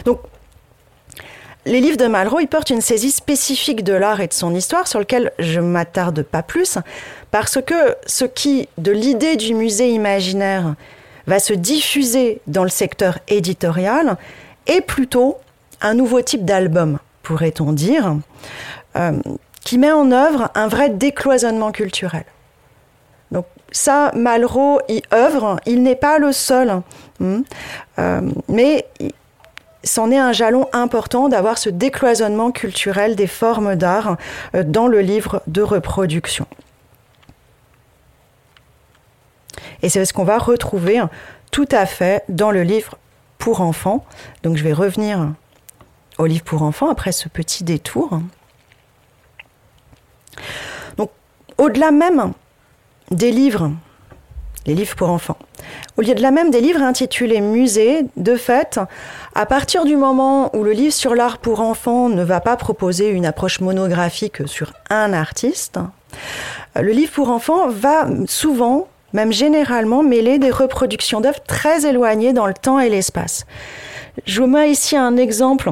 Donc, 0.03 0.19
les 1.65 1.79
livres 1.79 1.97
de 1.97 2.05
Malraux, 2.05 2.39
ils 2.39 2.47
portent 2.47 2.69
une 2.69 2.81
saisie 2.81 3.09
spécifique 3.09 3.83
de 3.83 3.93
l'art 3.93 4.21
et 4.21 4.27
de 4.27 4.33
son 4.33 4.53
histoire 4.53 4.87
sur 4.87 4.99
lequel 4.99 5.31
je 5.39 5.59
m'attarde 5.59 6.21
pas 6.21 6.43
plus, 6.43 6.77
parce 7.31 7.59
que 7.59 7.95
ce 8.05 8.25
qui, 8.25 8.69
de 8.77 8.91
l'idée 8.91 9.35
du 9.35 9.55
musée 9.55 9.89
imaginaire, 9.89 10.75
va 11.25 11.39
se 11.39 11.53
diffuser 11.53 12.39
dans 12.45 12.63
le 12.63 12.69
secteur 12.69 13.17
éditorial, 13.27 14.17
et 14.67 14.81
plutôt 14.81 15.37
un 15.81 15.93
nouveau 15.93 16.21
type 16.21 16.45
d'album, 16.45 16.99
pourrait-on 17.23 17.73
dire, 17.73 18.17
euh, 18.95 19.19
qui 19.63 19.77
met 19.77 19.91
en 19.91 20.11
œuvre 20.11 20.49
un 20.55 20.67
vrai 20.67 20.89
décloisonnement 20.89 21.71
culturel. 21.71 22.25
Donc 23.31 23.45
ça, 23.71 24.11
Malraux 24.15 24.79
y 24.87 25.01
œuvre, 25.13 25.59
il 25.65 25.83
n'est 25.83 25.95
pas 25.95 26.19
le 26.19 26.31
seul, 26.31 26.69
hein, 26.69 26.83
euh, 27.99 28.21
mais 28.47 28.85
c'en 29.83 30.11
est 30.11 30.17
un 30.17 30.33
jalon 30.33 30.67
important 30.73 31.29
d'avoir 31.29 31.57
ce 31.57 31.69
décloisonnement 31.69 32.51
culturel 32.51 33.15
des 33.15 33.27
formes 33.27 33.75
d'art 33.75 34.17
euh, 34.55 34.63
dans 34.63 34.87
le 34.87 35.01
livre 35.01 35.41
de 35.47 35.61
reproduction. 35.61 36.47
Et 39.81 39.89
c'est 39.89 40.05
ce 40.05 40.13
qu'on 40.13 40.23
va 40.23 40.37
retrouver 40.37 41.01
tout 41.51 41.67
à 41.71 41.85
fait 41.85 42.23
dans 42.29 42.51
le 42.51 42.63
livre 42.63 42.97
pour 43.45 43.61
enfants. 43.61 44.03
Donc 44.41 44.57
je 44.57 44.63
vais 44.63 44.73
revenir 44.73 45.31
au 46.17 46.25
livre 46.25 46.43
pour 46.43 46.63
enfants 46.63 46.89
après 46.89 47.11
ce 47.11 47.29
petit 47.29 47.63
détour. 47.63 48.19
Donc 50.97 51.11
au-delà 51.59 51.91
même 51.91 52.33
des 53.11 53.29
livres, 53.29 53.71
les 54.65 54.73
livres 54.73 54.95
pour 54.95 55.11
enfants, 55.11 55.37
Au 55.95 56.01
lieu 56.01 56.15
de 56.15 56.23
la 56.23 56.31
même 56.31 56.49
des 56.49 56.59
livres 56.59 56.81
intitulés 56.81 57.39
musées, 57.39 58.07
de 58.17 58.35
fait, 58.35 58.79
à 59.35 59.45
partir 59.45 59.85
du 59.85 59.95
moment 59.95 60.49
où 60.55 60.63
le 60.63 60.71
livre 60.71 60.93
sur 60.93 61.13
l'art 61.13 61.37
pour 61.37 61.59
enfants 61.59 62.09
ne 62.09 62.23
va 62.23 62.41
pas 62.41 62.57
proposer 62.57 63.09
une 63.09 63.27
approche 63.27 63.59
monographique 63.59 64.47
sur 64.47 64.73
un 64.89 65.13
artiste, 65.13 65.77
le 66.75 66.91
livre 66.91 67.11
pour 67.11 67.29
enfants 67.29 67.69
va 67.69 68.07
souvent, 68.25 68.87
même 69.15 69.31
généralement, 69.31 70.03
mêler 70.03 70.37
des 70.37 70.51
reproductions 70.51 71.21
d'œuvres 71.21 71.41
très 71.47 71.87
éloignées 71.87 72.33
dans 72.33 72.47
le 72.47 72.53
temps 72.53 72.79
et 72.79 72.89
l'espace. 72.89 73.45
Je 74.25 74.41
vous 74.41 74.47
mets 74.47 74.69
ici 74.69 74.97
un 74.97 75.17
exemple 75.17 75.71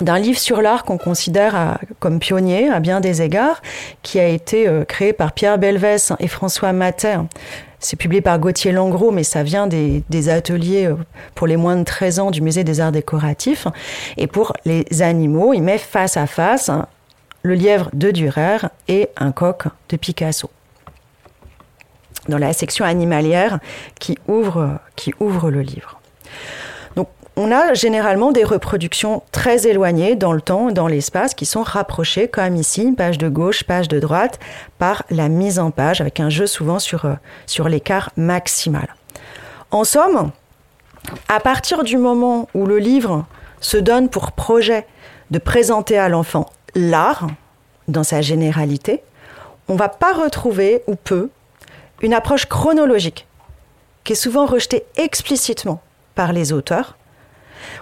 d'un 0.00 0.18
livre 0.18 0.38
sur 0.38 0.62
l'art 0.62 0.84
qu'on 0.84 0.98
considère 0.98 1.78
comme 2.00 2.18
pionnier 2.18 2.70
à 2.70 2.80
bien 2.80 3.00
des 3.00 3.20
égards, 3.20 3.60
qui 4.02 4.18
a 4.18 4.26
été 4.26 4.66
euh, 4.66 4.84
créé 4.84 5.12
par 5.12 5.32
Pierre 5.32 5.58
Belvès 5.58 6.12
et 6.18 6.28
François 6.28 6.72
Matter 6.72 7.18
c'est 7.84 7.96
publié 7.96 8.20
par 8.20 8.38
Gauthier 8.38 8.70
Langros, 8.70 9.10
mais 9.10 9.24
ça 9.24 9.42
vient 9.42 9.66
des, 9.66 10.28
ateliers 10.28 10.86
euh, 10.86 10.94
pour 11.34 11.48
les 11.48 11.56
moins 11.56 11.74
de 11.76 11.82
13 11.82 12.20
ans 12.20 12.30
du 12.30 12.40
musée 12.40 12.62
des 12.62 12.80
arts 12.80 12.92
décoratifs. 12.92 13.66
Et 14.16 14.28
pour 14.28 14.52
les 14.64 15.02
animaux, 15.02 15.52
il 15.52 15.62
met 15.62 15.78
face 15.78 16.16
à 16.16 16.28
face 16.28 16.70
le 17.42 17.54
lièvre 17.54 17.90
de 17.92 18.12
Dürer 18.12 18.58
et 18.86 19.08
un 19.16 19.32
coq 19.32 19.64
de 19.88 19.96
Picasso. 19.96 20.48
Dans 22.28 22.38
la 22.38 22.52
section 22.52 22.84
animalière 22.84 23.58
qui 23.98 24.16
ouvre, 24.28 24.78
qui 24.96 25.12
ouvre 25.18 25.50
le 25.50 25.60
livre 25.60 25.98
on 27.36 27.50
a 27.50 27.72
généralement 27.74 28.30
des 28.30 28.44
reproductions 28.44 29.22
très 29.32 29.66
éloignées 29.66 30.16
dans 30.16 30.32
le 30.32 30.40
temps, 30.40 30.70
dans 30.70 30.86
l'espace, 30.86 31.34
qui 31.34 31.46
sont 31.46 31.62
rapprochées, 31.62 32.28
comme 32.28 32.56
ici, 32.56 32.92
page 32.92 33.18
de 33.18 33.28
gauche, 33.28 33.64
page 33.64 33.88
de 33.88 33.98
droite, 33.98 34.38
par 34.78 35.04
la 35.10 35.28
mise 35.28 35.58
en 35.58 35.70
page, 35.70 36.00
avec 36.00 36.20
un 36.20 36.28
jeu 36.28 36.46
souvent 36.46 36.78
sur, 36.78 37.06
euh, 37.06 37.14
sur 37.46 37.68
l'écart 37.68 38.10
maximal. 38.16 38.94
En 39.70 39.84
somme, 39.84 40.30
à 41.28 41.40
partir 41.40 41.84
du 41.84 41.96
moment 41.96 42.48
où 42.54 42.66
le 42.66 42.78
livre 42.78 43.24
se 43.60 43.78
donne 43.78 44.10
pour 44.10 44.32
projet 44.32 44.86
de 45.30 45.38
présenter 45.38 45.98
à 45.98 46.10
l'enfant 46.10 46.50
l'art, 46.74 47.28
dans 47.88 48.04
sa 48.04 48.20
généralité, 48.20 49.02
on 49.68 49.74
ne 49.74 49.78
va 49.78 49.88
pas 49.88 50.12
retrouver, 50.12 50.82
ou 50.86 50.96
peu, 50.96 51.30
une 52.02 52.14
approche 52.14 52.46
chronologique, 52.46 53.26
qui 54.04 54.12
est 54.12 54.16
souvent 54.16 54.46
rejetée 54.46 54.84
explicitement 54.96 55.80
par 56.14 56.32
les 56.32 56.52
auteurs, 56.52 56.96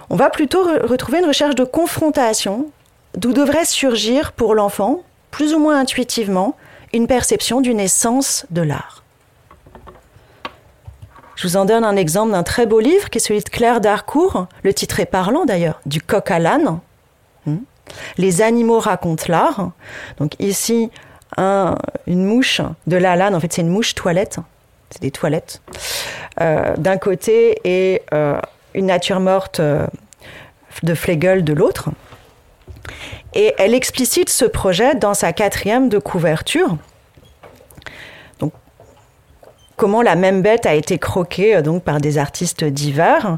on 0.09 0.15
va 0.15 0.29
plutôt 0.29 0.63
retrouver 0.63 1.19
une 1.19 1.25
recherche 1.25 1.55
de 1.55 1.63
confrontation 1.63 2.71
d'où 3.17 3.33
devrait 3.33 3.65
surgir 3.65 4.31
pour 4.31 4.55
l'enfant, 4.55 5.01
plus 5.31 5.53
ou 5.53 5.59
moins 5.59 5.79
intuitivement, 5.79 6.55
une 6.93 7.07
perception 7.07 7.61
d'une 7.61 7.79
essence 7.79 8.45
de 8.51 8.61
l'art. 8.61 9.03
Je 11.35 11.47
vous 11.47 11.57
en 11.57 11.65
donne 11.65 11.83
un 11.83 11.95
exemple 11.95 12.33
d'un 12.33 12.43
très 12.43 12.65
beau 12.65 12.79
livre 12.79 13.09
qui 13.09 13.17
est 13.17 13.21
celui 13.21 13.39
de 13.39 13.49
Claire 13.49 13.81
Darcourt, 13.81 14.47
le 14.63 14.73
titre 14.73 14.99
est 14.99 15.05
parlant 15.05 15.45
d'ailleurs, 15.45 15.81
du 15.85 16.01
coq 16.01 16.29
à 16.29 16.39
l'âne. 16.39 16.79
Hmm. 17.45 17.57
Les 18.17 18.41
animaux 18.41 18.79
racontent 18.79 19.25
l'art. 19.27 19.71
Donc 20.19 20.33
ici, 20.39 20.91
une 21.37 22.25
mouche 22.25 22.61
de 22.87 22.97
la 22.97 23.15
l'âne, 23.15 23.35
en 23.35 23.39
fait 23.39 23.53
c'est 23.53 23.61
une 23.61 23.69
mouche 23.69 23.95
toilette, 23.95 24.39
c'est 24.91 25.01
des 25.01 25.11
toilettes, 25.11 25.61
euh, 26.39 26.75
d'un 26.77 26.97
côté 26.97 27.59
et 27.63 28.03
euh, 28.13 28.39
une 28.73 28.87
nature 28.87 29.19
morte 29.19 29.59
euh, 29.59 29.87
de 30.83 30.93
Flegel 30.93 31.43
de 31.43 31.53
l'autre. 31.53 31.89
Et 33.33 33.53
elle 33.57 33.73
explicite 33.73 34.29
ce 34.29 34.45
projet 34.45 34.95
dans 34.95 35.13
sa 35.13 35.31
quatrième 35.31 35.87
de 35.87 35.99
couverture. 35.99 36.77
Donc, 38.39 38.51
comment 39.77 40.01
la 40.01 40.15
même 40.15 40.41
bête 40.41 40.65
a 40.65 40.73
été 40.73 40.97
croquée 40.97 41.61
donc, 41.61 41.83
par 41.83 41.99
des 41.99 42.17
artistes 42.17 42.65
divers, 42.65 43.37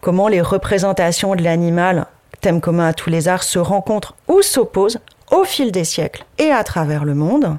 comment 0.00 0.28
les 0.28 0.40
représentations 0.40 1.34
de 1.34 1.42
l'animal, 1.42 2.06
thème 2.40 2.60
commun 2.60 2.88
à 2.88 2.94
tous 2.94 3.10
les 3.10 3.28
arts, 3.28 3.42
se 3.42 3.58
rencontrent 3.58 4.14
ou 4.28 4.40
s'opposent 4.40 5.00
au 5.34 5.44
fil 5.44 5.72
des 5.72 5.84
siècles 5.84 6.24
et 6.38 6.50
à 6.50 6.62
travers 6.64 7.04
le 7.04 7.14
monde. 7.14 7.58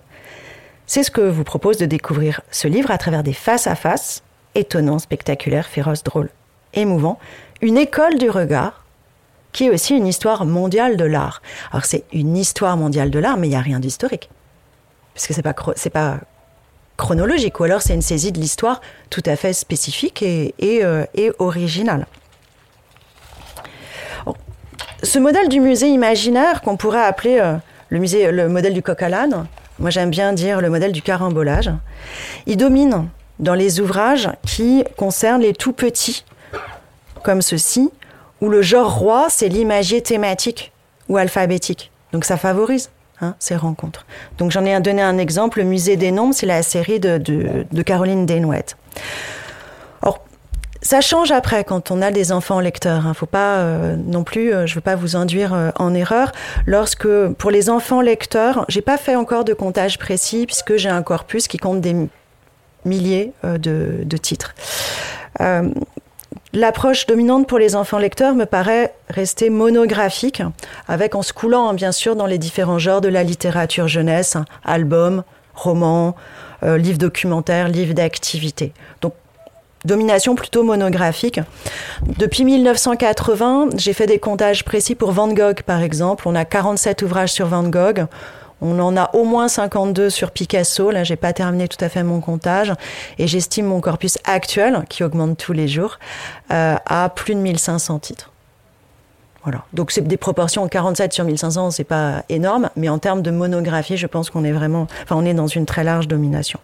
C'est 0.87 1.03
ce 1.03 1.11
que 1.11 1.21
vous 1.21 1.43
propose 1.43 1.77
de 1.77 1.85
découvrir 1.85 2.41
ce 2.51 2.67
livre 2.67 2.89
à 2.89 2.97
travers 2.97 3.23
des 3.23 3.33
face-à-face, 3.33 4.23
étonnants, 4.55 4.99
spectaculaires, 4.99 5.67
féroces, 5.67 6.03
drôles 6.03 6.29
émouvant, 6.73 7.19
une 7.61 7.77
école 7.77 8.17
du 8.17 8.29
regard, 8.29 8.83
qui 9.51 9.65
est 9.65 9.69
aussi 9.69 9.95
une 9.95 10.07
histoire 10.07 10.45
mondiale 10.45 10.97
de 10.97 11.05
l'art. 11.05 11.41
Alors 11.71 11.85
c'est 11.85 12.03
une 12.11 12.35
histoire 12.35 12.77
mondiale 12.77 13.09
de 13.09 13.19
l'art, 13.19 13.37
mais 13.37 13.47
il 13.47 13.51
n'y 13.51 13.55
a 13.55 13.61
rien 13.61 13.79
d'historique. 13.79 14.29
Parce 15.13 15.27
que 15.27 15.33
ce 15.33 15.39
n'est 15.39 15.43
pas, 15.43 15.53
pas 15.93 16.19
chronologique, 16.97 17.59
ou 17.59 17.63
alors 17.63 17.81
c'est 17.81 17.93
une 17.93 18.01
saisie 18.01 18.31
de 18.31 18.39
l'histoire 18.39 18.81
tout 19.09 19.23
à 19.25 19.35
fait 19.35 19.53
spécifique 19.53 20.21
et, 20.21 20.53
et, 20.59 20.83
euh, 20.83 21.05
originale. 21.39 22.05
Ce 25.05 25.19
modèle 25.19 25.47
du 25.47 25.59
musée 25.59 25.87
imaginaire, 25.87 26.61
qu'on 26.61 26.77
pourrait 26.77 27.03
appeler 27.03 27.39
euh, 27.39 27.55
le, 27.89 27.99
musée, 27.99 28.31
le 28.31 28.49
modèle 28.49 28.73
du 28.73 28.81
coq 28.81 29.01
à 29.01 29.09
l'âne, 29.09 29.45
moi 29.79 29.89
j'aime 29.89 30.09
bien 30.09 30.33
dire 30.33 30.61
le 30.61 30.69
modèle 30.69 30.91
du 30.91 31.01
carambolage, 31.01 31.71
il 32.45 32.57
domine 32.57 33.07
dans 33.39 33.53
les 33.53 33.79
ouvrages 33.79 34.29
qui 34.45 34.83
concernent 34.97 35.41
les 35.41 35.53
tout 35.53 35.73
petits, 35.73 36.25
comme 37.23 37.41
ceci, 37.41 37.89
où 38.41 38.49
le 38.49 38.61
genre 38.61 38.97
roi, 38.97 39.27
c'est 39.29 39.49
l'imagier 39.49 40.01
thématique 40.01 40.71
ou 41.09 41.17
alphabétique. 41.17 41.91
Donc 42.11 42.25
ça 42.25 42.37
favorise 42.37 42.89
hein, 43.21 43.35
ces 43.39 43.55
rencontres. 43.55 44.05
Donc 44.37 44.51
j'en 44.51 44.65
ai 44.65 44.79
donné 44.79 45.01
un 45.01 45.17
exemple, 45.17 45.59
le 45.59 45.65
musée 45.65 45.97
des 45.97 46.11
nombres, 46.11 46.33
c'est 46.33 46.45
la 46.45 46.63
série 46.63 46.99
de, 46.99 47.17
de, 47.17 47.81
Caroline 47.81 48.25
Desnouettes. 48.25 48.77
Ça 50.85 51.01
change 51.01 51.31
après 51.31 51.63
quand 51.63 51.89
on 51.89 51.99
a 52.03 52.11
des 52.11 52.31
enfants 52.31 52.59
lecteurs. 52.59 53.07
Hein. 53.07 53.15
Faut 53.15 53.25
pas 53.25 53.55
euh, 53.55 53.95
non 53.95 54.23
plus, 54.23 54.53
euh, 54.53 54.67
je 54.67 54.75
veux 54.75 54.81
pas 54.81 54.95
vous 54.95 55.15
induire 55.15 55.51
euh, 55.51 55.71
en 55.77 55.95
erreur. 55.95 56.31
Lorsque 56.67 57.07
pour 57.39 57.49
les 57.49 57.71
enfants 57.71 58.01
lecteurs, 58.01 58.65
j'ai 58.69 58.83
pas 58.83 58.97
fait 58.97 59.15
encore 59.15 59.45
de 59.45 59.55
comptage 59.55 59.97
précis 59.97 60.45
puisque 60.45 60.75
j'ai 60.75 60.89
un 60.89 61.01
corpus 61.01 61.47
qui 61.47 61.57
compte 61.57 61.81
des 61.81 61.95
milliers 62.85 63.33
de, 63.43 64.03
de 64.03 64.17
titres. 64.17 64.53
L'approche 66.53 67.07
dominante 67.07 67.47
pour 67.47 67.57
les 67.57 67.75
enfants 67.75 67.97
lecteurs 67.97 68.35
me 68.35 68.45
paraît 68.45 68.93
rester 69.09 69.49
monographique, 69.49 70.43
avec 70.87 71.15
en 71.15 71.23
se 71.23 71.33
coulant 71.33 71.73
bien 71.73 71.91
sûr 71.91 72.15
dans 72.15 72.27
les 72.27 72.37
différents 72.37 72.77
genres 72.77 73.01
de 73.01 73.09
la 73.09 73.23
littérature 73.23 73.87
jeunesse, 73.87 74.37
albums, 74.63 75.23
romans, 75.55 76.15
euh, 76.63 76.77
livres 76.77 76.97
documentaires, 76.97 77.67
livres 77.67 77.93
d'activité. 77.93 78.73
Donc 79.01 79.13
domination 79.85 80.35
plutôt 80.35 80.63
monographique. 80.63 81.39
Depuis 82.17 82.43
1980, 82.43 83.69
j'ai 83.77 83.93
fait 83.93 84.07
des 84.07 84.19
comptages 84.19 84.63
précis 84.65 84.95
pour 84.95 85.11
Van 85.11 85.27
Gogh 85.27 85.61
par 85.63 85.81
exemple. 85.81 86.27
On 86.27 86.35
a 86.35 86.45
47 86.45 87.01
ouvrages 87.01 87.31
sur 87.31 87.47
Van 87.47 87.63
Gogh. 87.63 88.05
On 88.61 88.79
en 88.79 88.95
a 88.95 89.09
au 89.13 89.25
moins 89.25 89.47
52 89.47 90.09
sur 90.09 90.31
Picasso. 90.31 90.89
Là, 90.89 91.03
j'ai 91.03 91.17
pas 91.17 91.33
terminé 91.33 91.67
tout 91.67 91.83
à 91.83 91.89
fait 91.89 92.03
mon 92.03 92.21
comptage. 92.21 92.73
Et 93.19 93.27
j'estime 93.27 93.65
mon 93.65 93.81
corpus 93.81 94.17
actuel, 94.23 94.85
qui 94.89 95.03
augmente 95.03 95.37
tous 95.37 95.53
les 95.53 95.67
jours, 95.67 95.99
euh, 96.51 96.75
à 96.85 97.09
plus 97.09 97.35
de 97.35 97.39
1500 97.39 97.99
titres. 97.99 98.31
Voilà. 99.43 99.63
Donc, 99.73 99.91
c'est 99.91 100.01
des 100.01 100.17
proportions 100.17 100.67
47 100.67 101.13
sur 101.13 101.23
1500, 101.23 101.69
c'est 101.71 101.83
pas 101.83 102.23
énorme. 102.29 102.69
Mais 102.75 102.89
en 102.89 102.97
termes 102.97 103.21
de 103.21 103.29
monographie, 103.29 103.97
je 103.97 104.07
pense 104.07 104.31
qu'on 104.31 104.43
est 104.43 104.51
vraiment, 104.51 104.87
enfin, 105.03 105.15
on 105.17 105.25
est 105.25 105.35
dans 105.35 105.47
une 105.47 105.67
très 105.67 105.83
large 105.83 106.07
domination. 106.07 106.59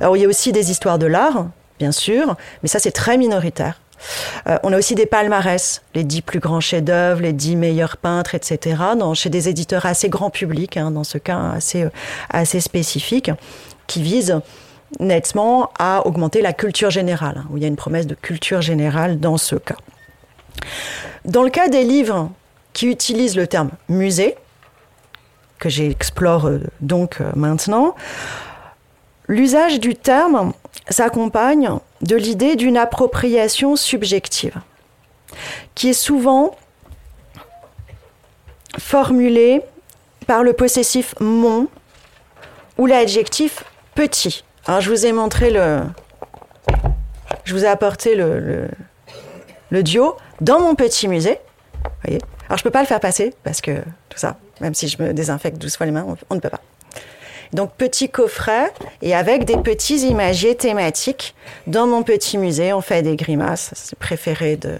Alors, 0.00 0.16
il 0.16 0.22
y 0.22 0.24
a 0.24 0.28
aussi 0.28 0.52
des 0.52 0.70
histoires 0.70 0.98
de 0.98 1.06
l'art, 1.06 1.46
bien 1.82 1.90
sûr. 1.90 2.36
Mais 2.62 2.68
ça, 2.68 2.78
c'est 2.78 2.92
très 2.92 3.18
minoritaire. 3.18 3.80
Euh, 4.46 4.56
on 4.62 4.72
a 4.72 4.78
aussi 4.78 4.94
des 4.94 5.06
palmarès, 5.06 5.82
les 5.96 6.04
dix 6.04 6.22
plus 6.22 6.38
grands 6.38 6.60
chefs-d'œuvre, 6.60 7.22
les 7.22 7.32
dix 7.32 7.56
meilleurs 7.56 7.96
peintres, 7.96 8.36
etc. 8.36 8.76
chez 9.14 9.30
des 9.30 9.48
éditeurs 9.48 9.84
assez 9.84 10.08
grand 10.08 10.30
public, 10.30 10.76
hein, 10.76 10.92
dans 10.92 11.02
ce 11.02 11.18
cas 11.18 11.40
assez, 11.56 11.82
euh, 11.82 11.90
assez 12.30 12.60
spécifique, 12.60 13.32
qui 13.88 14.00
visent 14.00 14.40
nettement 15.00 15.70
à 15.76 16.06
augmenter 16.06 16.40
la 16.40 16.52
culture 16.52 16.90
générale, 16.90 17.38
hein, 17.38 17.46
où 17.50 17.56
il 17.56 17.64
y 17.64 17.66
a 17.66 17.68
une 17.68 17.76
promesse 17.76 18.06
de 18.06 18.14
culture 18.14 18.62
générale 18.62 19.18
dans 19.18 19.38
ce 19.38 19.56
cas. 19.56 19.78
Dans 21.24 21.42
le 21.42 21.50
cas 21.50 21.68
des 21.68 21.82
livres 21.82 22.30
qui 22.74 22.86
utilisent 22.86 23.36
le 23.36 23.48
terme 23.48 23.70
musée, 23.88 24.36
que 25.58 25.68
j'explore 25.68 26.46
euh, 26.46 26.60
donc 26.80 27.18
maintenant, 27.34 27.96
l'usage 29.26 29.80
du 29.80 29.96
terme 29.96 30.52
s'accompagne 30.88 31.70
de 32.00 32.16
l'idée 32.16 32.56
d'une 32.56 32.76
appropriation 32.76 33.76
subjective, 33.76 34.56
qui 35.74 35.90
est 35.90 35.94
souvent 35.94 36.56
formulée 38.78 39.62
par 40.26 40.42
le 40.42 40.52
possessif 40.52 41.14
mon 41.20 41.68
ou 42.78 42.86
l'adjectif 42.86 43.64
petit. 43.94 44.44
Alors 44.66 44.80
je 44.80 44.90
vous 44.90 45.06
ai 45.06 45.12
montré 45.12 45.50
le... 45.50 45.82
Je 47.44 47.54
vous 47.54 47.64
ai 47.64 47.68
apporté 47.68 48.14
le, 48.14 48.68
le, 49.70 49.82
duo 49.82 50.16
dans 50.40 50.60
mon 50.60 50.74
petit 50.76 51.08
musée. 51.08 51.38
Voyez? 52.04 52.20
Alors 52.46 52.56
je 52.56 52.62
ne 52.62 52.64
peux 52.64 52.70
pas 52.70 52.80
le 52.80 52.86
faire 52.86 53.00
passer 53.00 53.34
parce 53.42 53.60
que 53.60 53.82
tout 54.08 54.18
ça, 54.18 54.36
même 54.60 54.74
si 54.74 54.86
je 54.86 55.02
me 55.02 55.12
désinfecte 55.12 55.58
12 55.58 55.76
fois 55.76 55.86
les 55.86 55.92
mains, 55.92 56.06
on 56.30 56.34
ne 56.34 56.40
peut 56.40 56.50
pas. 56.50 56.60
Donc 57.52 57.74
petit 57.74 58.08
coffret 58.08 58.72
et 59.02 59.14
avec 59.14 59.44
des 59.44 59.58
petits 59.58 60.06
imagiers 60.06 60.56
thématiques. 60.56 61.34
Dans 61.66 61.86
mon 61.86 62.02
petit 62.02 62.38
musée, 62.38 62.72
on 62.72 62.80
fait 62.80 63.02
des 63.02 63.16
grimaces. 63.16 63.72
C'est 63.74 63.98
préféré 63.98 64.56
de 64.56 64.78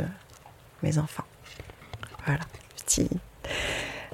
mes 0.83 0.99
enfants. 0.99 1.25
Voilà, 2.27 2.41
petit. 2.77 3.11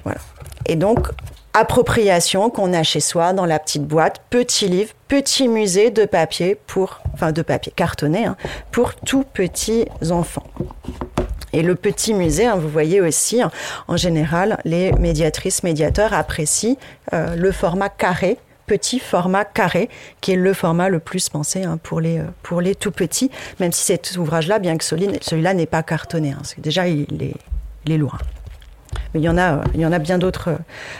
Voilà. 0.03 0.19
Et 0.65 0.75
donc, 0.75 1.07
appropriation 1.53 2.49
qu'on 2.49 2.73
a 2.73 2.83
chez 2.83 2.99
soi 2.99 3.33
dans 3.33 3.45
la 3.45 3.59
petite 3.59 3.85
boîte, 3.85 4.21
petit 4.29 4.67
livre, 4.67 4.93
petit 5.07 5.47
musée 5.47 5.89
de 5.89 6.05
papier 6.05 6.55
pour, 6.67 7.01
enfin 7.13 7.31
de 7.31 7.41
papier 7.41 7.71
cartonné, 7.75 8.25
hein, 8.25 8.35
pour 8.71 8.95
tout 8.95 9.23
petits 9.23 9.85
enfants. 10.09 10.47
Et 11.51 11.63
le 11.63 11.75
petit 11.75 12.13
musée, 12.13 12.45
hein, 12.45 12.55
vous 12.55 12.69
voyez 12.69 13.01
aussi, 13.01 13.41
hein, 13.41 13.51
en 13.87 13.97
général, 13.97 14.59
les 14.65 14.91
médiatrices, 14.93 15.63
médiateurs 15.63 16.13
apprécient 16.13 16.75
euh, 17.13 17.35
le 17.35 17.51
format 17.51 17.89
carré, 17.89 18.37
petit 18.69 18.99
format 18.99 19.45
carré, 19.45 19.89
qui 20.21 20.33
est 20.33 20.35
le 20.35 20.53
format 20.53 20.89
le 20.89 20.99
plus 20.99 21.27
pensé 21.27 21.63
hein, 21.63 21.79
pour, 21.81 21.99
les, 21.99 22.19
euh, 22.19 22.25
pour 22.43 22.61
les 22.61 22.75
tout 22.75 22.91
petits, 22.91 23.31
même 23.59 23.71
si 23.71 23.83
cet 23.83 24.15
ouvrage-là, 24.15 24.59
bien 24.59 24.77
que 24.77 24.83
celui-là 24.85 25.53
n'est 25.55 25.65
pas 25.65 25.81
cartonné, 25.81 26.35
que 26.55 26.61
déjà 26.61 26.87
il 26.87 27.21
est, 27.21 27.33
il 27.85 27.91
est 27.91 27.97
lourd. 27.97 28.19
Mais 29.13 29.21
il 29.21 29.23
y 29.23 29.29
en 29.29 29.39
a, 29.39 29.61
il 29.73 29.81
y 29.81 29.85
en 29.87 29.91
a 29.91 29.97
bien 29.97 30.19
d'autres, 30.19 30.51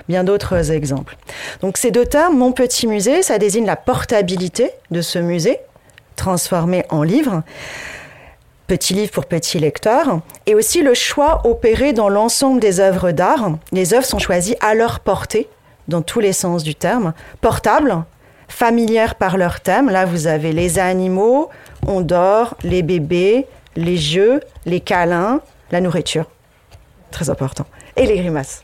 bien 0.08 0.24
d'autres 0.24 0.72
exemples. 0.72 1.16
Donc 1.62 1.78
ces 1.78 1.92
deux 1.92 2.06
termes, 2.06 2.36
mon 2.38 2.52
petit 2.52 2.88
musée, 2.88 3.22
ça 3.22 3.38
désigne 3.38 3.66
la 3.66 3.76
portabilité 3.76 4.72
de 4.90 5.02
ce 5.02 5.20
musée 5.20 5.60
transformé 6.16 6.84
en 6.90 7.04
livre 7.04 7.44
petit 8.70 8.94
livre 8.94 9.12
pour 9.12 9.26
petit 9.26 9.58
lecteur, 9.58 10.20
et 10.46 10.54
aussi 10.54 10.84
le 10.84 10.94
choix 10.94 11.42
opéré 11.44 11.92
dans 11.92 12.08
l'ensemble 12.08 12.60
des 12.60 12.80
œuvres 12.80 13.12
d'art. 13.12 13.58
Les 13.72 13.96
œuvres 13.96 14.06
sont 14.06 14.20
choisies 14.20 14.56
à 14.62 14.76
leur 14.76 15.00
portée, 15.00 15.50
dans 15.90 16.02
tous 16.02 16.20
les 16.20 16.34
sens 16.34 16.64
du 16.64 16.76
terme, 16.76 17.14
portables, 17.42 18.04
familières 18.48 19.16
par 19.16 19.38
leur 19.38 19.60
thème. 19.60 19.90
Là, 19.90 20.06
vous 20.06 20.28
avez 20.28 20.54
les 20.54 20.80
animaux, 20.80 21.50
on 21.86 22.02
dort, 22.02 22.56
les 22.64 22.82
bébés, 22.82 23.46
les 23.76 23.98
jeux, 23.98 24.40
les 24.66 24.80
câlins, 24.80 25.42
la 25.72 25.82
nourriture. 25.82 26.26
Très 27.12 27.30
important. 27.30 27.66
Et 27.96 28.06
les 28.06 28.18
grimaces. 28.18 28.64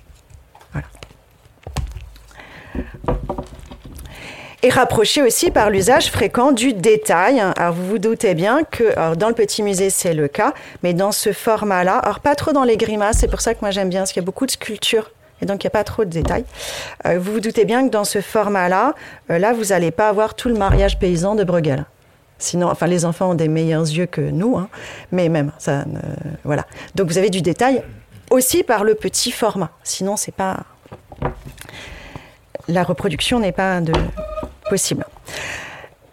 Et 4.63 4.69
rapproché 4.69 5.21
aussi 5.21 5.51
par 5.51 5.69
l'usage 5.69 6.09
fréquent 6.09 6.51
du 6.51 6.73
détail. 6.73 7.39
Alors 7.39 7.73
vous 7.75 7.85
vous 7.85 7.99
doutez 7.99 8.33
bien 8.33 8.63
que 8.63 9.13
dans 9.13 9.27
le 9.27 9.35
petit 9.35 9.61
musée 9.61 9.91
c'est 9.91 10.15
le 10.15 10.27
cas, 10.27 10.53
mais 10.81 10.95
dans 10.95 11.11
ce 11.11 11.33
format-là, 11.33 11.99
alors 11.99 12.19
pas 12.19 12.33
trop 12.33 12.51
dans 12.51 12.63
les 12.63 12.75
grimaces, 12.75 13.17
c'est 13.19 13.27
pour 13.27 13.41
ça 13.41 13.53
que 13.53 13.59
moi 13.61 13.69
j'aime 13.69 13.89
bien, 13.89 14.01
parce 14.01 14.11
qu'il 14.11 14.23
y 14.23 14.25
a 14.25 14.25
beaucoup 14.25 14.47
de 14.47 14.51
sculptures 14.51 15.11
et 15.41 15.45
donc 15.45 15.63
il 15.63 15.67
n'y 15.67 15.69
a 15.69 15.71
pas 15.71 15.83
trop 15.83 16.05
de 16.05 16.09
détails. 16.09 16.45
Euh, 17.05 17.19
vous 17.19 17.33
vous 17.33 17.39
doutez 17.39 17.65
bien 17.65 17.85
que 17.85 17.91
dans 17.91 18.03
ce 18.03 18.21
format-là, 18.21 18.93
euh, 19.29 19.37
là 19.37 19.53
vous 19.53 19.65
n'allez 19.65 19.91
pas 19.91 20.09
avoir 20.09 20.35
tout 20.35 20.49
le 20.49 20.55
mariage 20.55 20.99
paysan 20.99 21.35
de 21.35 21.43
Bruegel. 21.43 21.85
Sinon, 22.37 22.69
enfin 22.69 22.87
les 22.87 23.05
enfants 23.05 23.31
ont 23.31 23.35
des 23.35 23.47
meilleurs 23.47 23.83
yeux 23.83 24.07
que 24.07 24.21
nous, 24.21 24.57
hein, 24.57 24.67
mais 25.11 25.29
même 25.29 25.51
ça, 25.57 25.85
voilà. 26.43 26.65
Donc 26.93 27.07
vous 27.07 27.17
avez 27.17 27.29
du 27.29 27.41
détail 27.41 27.81
aussi 28.29 28.63
par 28.63 28.83
le 28.83 28.95
petit 28.95 29.31
format. 29.31 29.69
Sinon 29.83 30.17
c'est 30.17 30.33
pas 30.33 30.65
la 32.67 32.83
reproduction 32.83 33.39
n'est 33.39 33.51
pas 33.51 33.79
possible. 34.69 35.05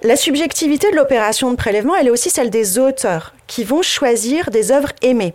La 0.04 0.16
subjectivité 0.16 0.90
de 0.90 0.96
l'opération 0.96 1.52
de 1.52 1.56
prélèvement, 1.56 1.94
elle 1.94 2.08
est 2.08 2.10
aussi 2.10 2.28
celle 2.28 2.50
des 2.50 2.80
auteurs 2.80 3.34
qui 3.46 3.62
vont 3.62 3.82
choisir 3.82 4.50
des 4.50 4.72
œuvres 4.72 4.90
aimées. 5.00 5.32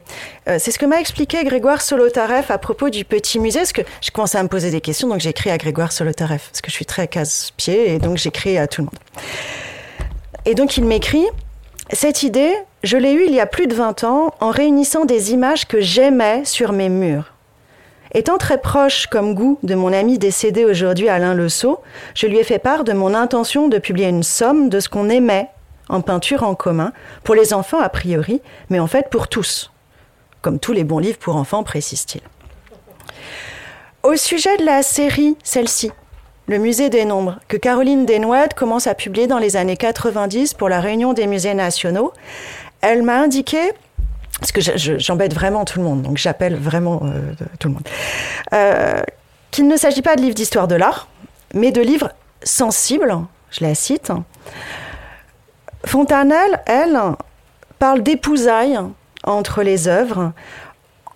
Euh, 0.50 0.58
c'est 0.60 0.72
ce 0.72 0.80
que 0.80 0.86
m'a 0.86 1.00
expliqué 1.00 1.42
Grégoire 1.46 1.82
Solotareff 1.82 2.52
à 2.52 2.58
propos 2.58 2.90
du 2.90 3.06
Petit 3.06 3.40
Musée, 3.40 3.60
parce 3.60 3.72
que 3.72 3.84
je 4.02 4.12
commençais 4.12 4.38
à 4.38 4.44
me 4.44 4.50
poser 4.50 4.70
des 4.70 4.82
questions, 4.82 5.08
donc 5.08 5.22
j'écris 5.22 5.52
à 5.52 5.58
Grégoire 5.58 5.94
Solotareff, 5.94 6.50
parce 6.50 6.60
que 6.60 6.70
je 6.70 6.76
suis 6.76 6.86
très 6.86 7.08
casse-pied, 7.08 7.94
et 7.94 7.98
donc 7.98 8.18
j'écris 8.18 8.58
à 8.58 8.68
tout 8.68 8.82
le 8.82 8.86
monde. 8.88 9.00
Et 10.46 10.54
donc 10.54 10.76
il 10.76 10.84
m'écrit, 10.84 11.26
cette 11.94 12.24
idée, 12.24 12.54
je 12.84 12.98
l'ai 12.98 13.14
eue 13.14 13.24
il 13.26 13.34
y 13.34 13.40
a 13.40 13.46
plus 13.46 13.68
de 13.68 13.74
20 13.74 14.04
ans 14.04 14.34
en 14.42 14.50
réunissant 14.50 15.06
des 15.06 15.32
images 15.32 15.66
que 15.66 15.80
j'aimais 15.80 16.44
sur 16.44 16.74
mes 16.74 16.90
murs. 16.90 17.37
Étant 18.14 18.38
très 18.38 18.60
proche 18.60 19.08
comme 19.08 19.34
goût 19.34 19.60
de 19.64 19.76
mon 19.76 19.92
ami 19.92 20.18
décédé 20.18 20.66
aujourd'hui 20.66 21.10
Alain 21.10 21.34
Le 21.34 21.48
je 21.48 22.28
lui 22.28 22.38
ai 22.38 22.44
fait 22.44 22.60
part 22.60 22.84
de 22.84 22.94
mon 22.94 23.14
intention 23.14 23.68
de 23.68 23.78
publier 23.78 24.08
une 24.08 24.24
somme 24.24 24.70
de 24.70 24.80
ce 24.80 24.90
qu'on 24.90 25.10
aimait 25.10 25.50
en 25.90 26.02
peinture 26.02 26.44
en 26.44 26.56
commun, 26.56 26.92
pour 27.24 27.36
les 27.36 27.54
enfants 27.54 27.80
a 27.80 27.90
priori, 27.90 28.42
mais 28.70 28.80
en 28.80 28.88
fait 28.88 29.10
pour 29.10 29.28
tous, 29.28 29.72
comme 30.42 30.60
tous 30.60 30.74
les 30.74 30.84
bons 30.84 31.00
livres 31.00 31.18
pour 31.18 31.36
enfants, 31.36 31.64
précise-t-il. 31.64 32.22
Au 34.04 34.16
sujet 34.16 34.56
de 34.58 34.66
la 34.66 34.84
série, 34.84 35.38
celle-ci, 35.44 35.92
le 36.48 36.60
musée 36.60 36.90
des 36.90 37.06
nombres, 37.06 37.40
que 37.48 37.58
Caroline 37.58 38.06
Desnouettes 38.06 38.54
commence 38.54 38.88
à 38.88 38.96
publier 38.96 39.28
dans 39.28 39.40
les 39.40 39.58
années 39.58 39.78
90 39.78 40.54
pour 40.54 40.70
la 40.70 40.80
réunion 40.80 41.14
des 41.14 41.28
musées 41.28 41.54
nationaux, 41.54 42.14
elle 42.82 43.04
m'a 43.04 43.20
indiqué 43.20 43.60
parce 44.40 44.52
que 44.52 44.62
j'embête 45.00 45.34
vraiment 45.34 45.66
tout 45.66 45.80
le 45.80 45.86
monde, 45.86 46.04
donc 46.04 46.18
j'appelle 46.18 46.56
vraiment 46.56 47.02
euh, 47.04 47.34
tout 47.60 47.70
le 47.70 47.74
monde, 47.76 47.88
euh, 48.54 49.02
qu'il 49.52 49.68
ne 49.68 49.78
s'agit 49.78 50.02
pas 50.02 50.16
de 50.16 50.22
livres 50.22 50.36
d'histoire 50.36 50.68
de 50.68 50.76
l'art, 50.76 51.08
mais 51.54 51.72
de 51.72 51.82
livres 51.82 52.12
sensibles, 52.44 53.16
je 53.50 53.64
la 53.64 53.74
cite. 53.74 54.12
Fontanelle, 55.86 56.62
elle, 56.66 57.00
parle 57.80 58.04
d'épousailles 58.04 58.80
entre 59.24 59.64
les 59.64 59.88
œuvres, 59.88 60.34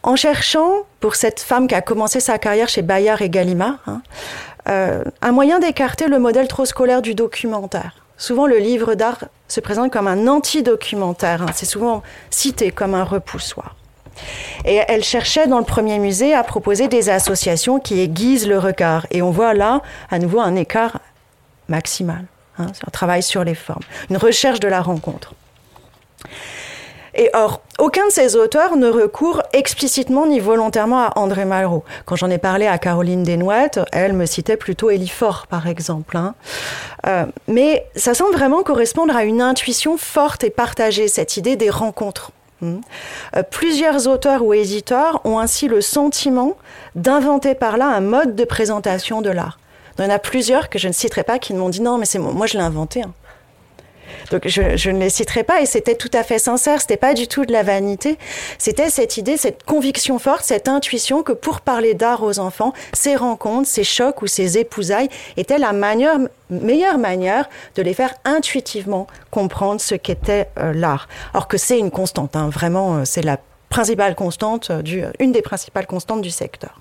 en 0.03 0.15
cherchant, 0.15 0.71
pour 0.99 1.15
cette 1.15 1.39
femme 1.39 1.67
qui 1.67 1.75
a 1.75 1.81
commencé 1.81 2.19
sa 2.19 2.39
carrière 2.39 2.69
chez 2.69 2.81
Bayard 2.81 3.21
et 3.21 3.29
Gallimard, 3.29 3.77
hein, 3.85 4.01
euh, 4.67 5.03
un 5.21 5.31
moyen 5.31 5.59
d'écarter 5.59 6.07
le 6.07 6.19
modèle 6.19 6.47
trop 6.47 6.65
scolaire 6.65 7.01
du 7.01 7.13
documentaire. 7.13 8.00
Souvent, 8.21 8.45
le 8.45 8.59
livre 8.59 8.93
d'art 8.93 9.17
se 9.47 9.59
présente 9.61 9.91
comme 9.91 10.05
un 10.07 10.27
anti-documentaire. 10.27 11.41
Hein. 11.41 11.47
C'est 11.55 11.65
souvent 11.65 12.03
cité 12.29 12.69
comme 12.69 12.93
un 12.93 13.03
repoussoir. 13.03 13.75
Et 14.63 14.79
elle 14.87 15.03
cherchait 15.03 15.47
dans 15.47 15.57
le 15.57 15.65
premier 15.65 15.97
musée 15.97 16.35
à 16.35 16.43
proposer 16.43 16.87
des 16.87 17.09
associations 17.09 17.79
qui 17.79 17.99
aiguisent 17.99 18.47
le 18.47 18.59
regard. 18.59 19.07
Et 19.09 19.23
on 19.23 19.31
voit 19.31 19.55
là, 19.55 19.81
à 20.11 20.19
nouveau, 20.19 20.39
un 20.39 20.55
écart 20.55 20.99
maximal. 21.67 22.25
Hein, 22.59 22.67
un 22.85 22.91
travail 22.91 23.23
sur 23.23 23.43
les 23.43 23.55
formes, 23.55 23.81
une 24.11 24.17
recherche 24.17 24.59
de 24.59 24.67
la 24.67 24.81
rencontre. 24.81 25.33
Et 27.13 27.29
or, 27.33 27.61
aucun 27.79 28.07
de 28.07 28.11
ces 28.11 28.35
auteurs 28.35 28.77
ne 28.77 28.87
recourt 28.87 29.41
explicitement 29.53 30.25
ni 30.25 30.39
volontairement 30.39 31.03
à 31.03 31.19
André 31.19 31.45
Malraux. 31.45 31.83
Quand 32.05 32.15
j'en 32.15 32.29
ai 32.29 32.37
parlé 32.37 32.67
à 32.67 32.77
Caroline 32.77 33.23
Desnouettes, 33.23 33.79
elle 33.91 34.13
me 34.13 34.25
citait 34.25 34.57
plutôt 34.57 34.89
Élie 34.89 35.07
Faure, 35.07 35.47
par 35.47 35.67
exemple. 35.67 36.15
Hein. 36.15 36.35
Euh, 37.07 37.25
mais 37.47 37.85
ça 37.95 38.13
semble 38.13 38.33
vraiment 38.33 38.63
correspondre 38.63 39.15
à 39.15 39.23
une 39.23 39.41
intuition 39.41 39.97
forte 39.97 40.43
et 40.43 40.49
partagée, 40.49 41.07
cette 41.07 41.37
idée 41.37 41.55
des 41.55 41.69
rencontres. 41.69 42.31
Hmm. 42.61 42.79
Euh, 43.35 43.43
plusieurs 43.43 44.07
auteurs 44.07 44.43
ou 44.43 44.53
éditeurs 44.53 45.19
ont 45.25 45.39
ainsi 45.39 45.67
le 45.67 45.81
sentiment 45.81 46.55
d'inventer 46.95 47.55
par 47.55 47.77
là 47.77 47.87
un 47.87 48.01
mode 48.01 48.35
de 48.35 48.43
présentation 48.45 49.21
de 49.21 49.31
l'art. 49.31 49.57
Il 49.97 50.05
y 50.05 50.07
en 50.07 50.09
a 50.09 50.19
plusieurs 50.19 50.69
que 50.69 50.79
je 50.79 50.87
ne 50.87 50.93
citerai 50.93 51.23
pas 51.23 51.39
qui 51.39 51.53
m'ont 51.53 51.69
dit 51.69 51.81
non, 51.81 51.97
mais 51.97 52.05
c'est 52.05 52.19
moi, 52.19 52.45
je 52.47 52.57
l'ai 52.57 52.63
inventé. 52.63 53.01
Hein. 53.01 53.13
Donc 54.29 54.47
je, 54.47 54.89
ne 54.89 54.99
les 54.99 55.09
citerai 55.09 55.43
pas 55.43 55.61
et 55.61 55.65
c'était 55.65 55.95
tout 55.95 56.11
à 56.13 56.23
fait 56.23 56.39
sincère, 56.39 56.81
c'était 56.81 56.97
pas 56.97 57.13
du 57.13 57.27
tout 57.27 57.45
de 57.45 57.51
la 57.51 57.63
vanité, 57.63 58.17
c'était 58.57 58.89
cette 58.89 59.17
idée, 59.17 59.37
cette 59.37 59.63
conviction 59.63 60.19
forte, 60.19 60.43
cette 60.43 60.67
intuition 60.67 61.23
que 61.23 61.31
pour 61.31 61.61
parler 61.61 61.93
d'art 61.93 62.23
aux 62.23 62.39
enfants, 62.39 62.73
ces 62.93 63.15
rencontres, 63.15 63.67
ces 63.67 63.83
chocs 63.83 64.21
ou 64.21 64.27
ces 64.27 64.57
épousailles 64.57 65.09
étaient 65.37 65.57
la 65.57 65.73
meilleure 65.73 66.97
manière 66.97 67.49
de 67.75 67.81
les 67.81 67.93
faire 67.93 68.13
intuitivement 68.25 69.07
comprendre 69.29 69.81
ce 69.81 69.95
qu'était 69.95 70.49
euh, 70.57 70.73
l'art. 70.73 71.07
Alors 71.33 71.47
que 71.47 71.57
c'est 71.57 71.79
une 71.79 71.91
constante, 71.91 72.35
hein, 72.35 72.49
vraiment, 72.49 72.97
euh, 72.97 73.05
c'est 73.05 73.21
la 73.21 73.37
principale 73.69 74.15
constante, 74.15 74.69
euh, 74.69 74.81
du, 74.81 75.03
une 75.19 75.31
des 75.31 75.41
principales 75.41 75.87
constantes 75.87 76.21
du 76.21 76.29
secteur. 76.29 76.79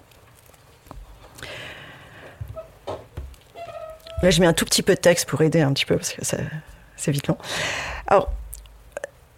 Là, 4.22 4.28
je 4.28 4.40
mets 4.40 4.46
un 4.46 4.52
tout 4.52 4.66
petit 4.66 4.82
peu 4.82 4.94
de 4.94 5.00
texte 5.00 5.26
pour 5.26 5.40
aider 5.40 5.62
un 5.62 5.72
petit 5.72 5.86
peu 5.86 5.96
parce 5.96 6.12
que 6.12 6.24
ça, 6.24 6.36
c'est 7.00 7.10
vite 7.10 7.26
long. 7.26 7.36
Alors, 8.06 8.30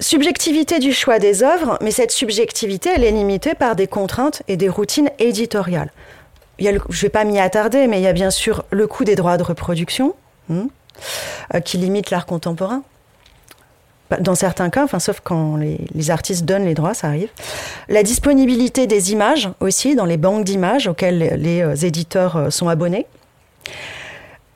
subjectivité 0.01 0.79
du 0.79 0.92
choix 0.92 1.18
des 1.18 1.42
œuvres, 1.42 1.79
mais 1.81 1.90
cette 1.90 2.11
subjectivité, 2.11 2.90
elle 2.94 3.05
est 3.05 3.11
limitée 3.11 3.55
par 3.55 3.77
des 3.77 3.87
contraintes 3.87 4.42
et 4.48 4.57
des 4.57 4.68
routines 4.68 5.11
éditoriales. 5.18 5.92
je 6.59 6.70
ne 6.70 6.79
vais 6.92 7.09
pas 7.09 7.25
m'y 7.25 7.38
attarder, 7.38 7.87
mais 7.87 8.01
il 8.01 8.03
y 8.03 8.09
a 8.09 8.12
bien 8.12 8.31
sûr 8.31 8.64
le 8.70 8.87
coût 8.87 9.05
des 9.05 9.14
droits 9.14 9.37
de 9.37 9.42
reproduction, 9.42 10.14
hmm, 10.48 10.66
euh, 11.55 11.61
qui 11.61 11.79
limite 11.79 12.11
l'art 12.11 12.27
contemporain. 12.27 12.82
Dans 14.20 14.34
certains 14.34 14.68
cas, 14.68 14.84
enfin, 14.84 14.99
sauf 14.99 15.20
quand 15.22 15.57
les, 15.57 16.11
artistes 16.11 16.45
donnent 16.45 16.66
les 16.66 16.74
droits, 16.74 16.93
ça 16.93 17.07
arrive. 17.07 17.30
La 17.89 18.03
disponibilité 18.03 18.87
des 18.87 19.12
images 19.12 19.49
aussi, 19.61 19.95
dans 19.95 20.05
les 20.05 20.18
banques 20.18 20.45
d'images 20.45 20.87
auxquelles 20.87 21.39
les, 21.39 21.62
euh, 21.62 21.74
éditeurs 21.74 22.37
euh, 22.37 22.51
sont 22.51 22.68
abonnés. 22.68 23.07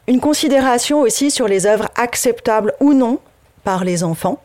Une 0.09 0.21
considération 0.21 1.01
aussi 1.01 1.33
sur 1.33 1.49
les 1.49 1.67
œuvres 1.67 1.89
acceptables 1.97 2.75
ou 2.79 2.93
non 2.93 3.19
par 3.65 3.85
les 3.85 4.05
enfants. 4.05 4.41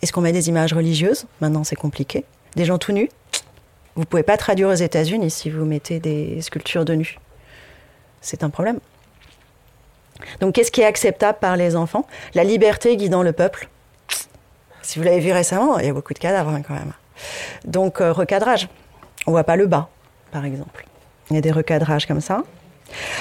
Est-ce 0.00 0.12
qu'on 0.12 0.20
met 0.20 0.32
des 0.32 0.48
images 0.48 0.72
religieuses? 0.72 1.26
Maintenant, 1.40 1.64
c'est 1.64 1.74
compliqué. 1.74 2.24
Des 2.54 2.64
gens 2.64 2.78
tout 2.78 2.92
nus? 2.92 3.08
Vous 3.96 4.04
pouvez 4.04 4.22
pas 4.22 4.36
traduire 4.36 4.68
aux 4.68 4.74
États-Unis 4.74 5.30
si 5.30 5.50
vous 5.50 5.64
mettez 5.64 5.98
des 5.98 6.40
sculptures 6.40 6.84
de 6.84 6.94
nus. 6.94 7.18
C'est 8.20 8.44
un 8.44 8.50
problème. 8.50 8.78
Donc 10.40 10.54
qu'est-ce 10.54 10.70
qui 10.70 10.82
est 10.82 10.86
acceptable 10.86 11.38
par 11.40 11.56
les 11.56 11.74
enfants? 11.74 12.06
La 12.34 12.44
liberté 12.44 12.96
guidant 12.96 13.22
le 13.22 13.32
peuple. 13.32 13.68
Si 14.82 15.00
vous 15.00 15.04
l'avez 15.04 15.20
vu 15.20 15.32
récemment, 15.32 15.78
il 15.78 15.86
y 15.86 15.88
a 15.88 15.92
beaucoup 15.92 16.14
de 16.14 16.18
cadavres 16.18 16.50
hein, 16.50 16.62
quand 16.62 16.74
même. 16.74 16.92
Donc 17.64 18.00
euh, 18.00 18.12
recadrage. 18.12 18.68
On 19.26 19.32
voit 19.32 19.44
pas 19.44 19.56
le 19.56 19.66
bas, 19.66 19.88
par 20.30 20.44
exemple. 20.44 20.86
Il 21.30 21.34
y 21.34 21.38
a 21.38 21.42
des 21.42 21.50
recadrages 21.50 22.06
comme 22.06 22.20
ça. 22.20 22.44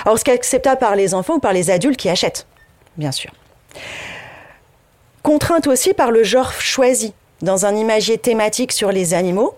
Alors 0.05 0.19
ce 0.19 0.23
qui 0.23 0.31
est 0.31 0.33
acceptable 0.35 0.79
par 0.79 0.95
les 0.95 1.13
enfants 1.13 1.35
ou 1.35 1.39
par 1.39 1.53
les 1.53 1.69
adultes 1.69 1.97
qui 1.97 2.09
achètent, 2.09 2.45
bien 2.97 3.11
sûr. 3.11 3.31
Contrainte 5.23 5.67
aussi 5.67 5.93
par 5.93 6.11
le 6.11 6.23
genre 6.23 6.53
choisi. 6.53 7.13
Dans 7.41 7.65
un 7.65 7.75
imagier 7.75 8.17
thématique 8.17 8.71
sur 8.71 8.91
les 8.91 9.13
animaux, 9.13 9.55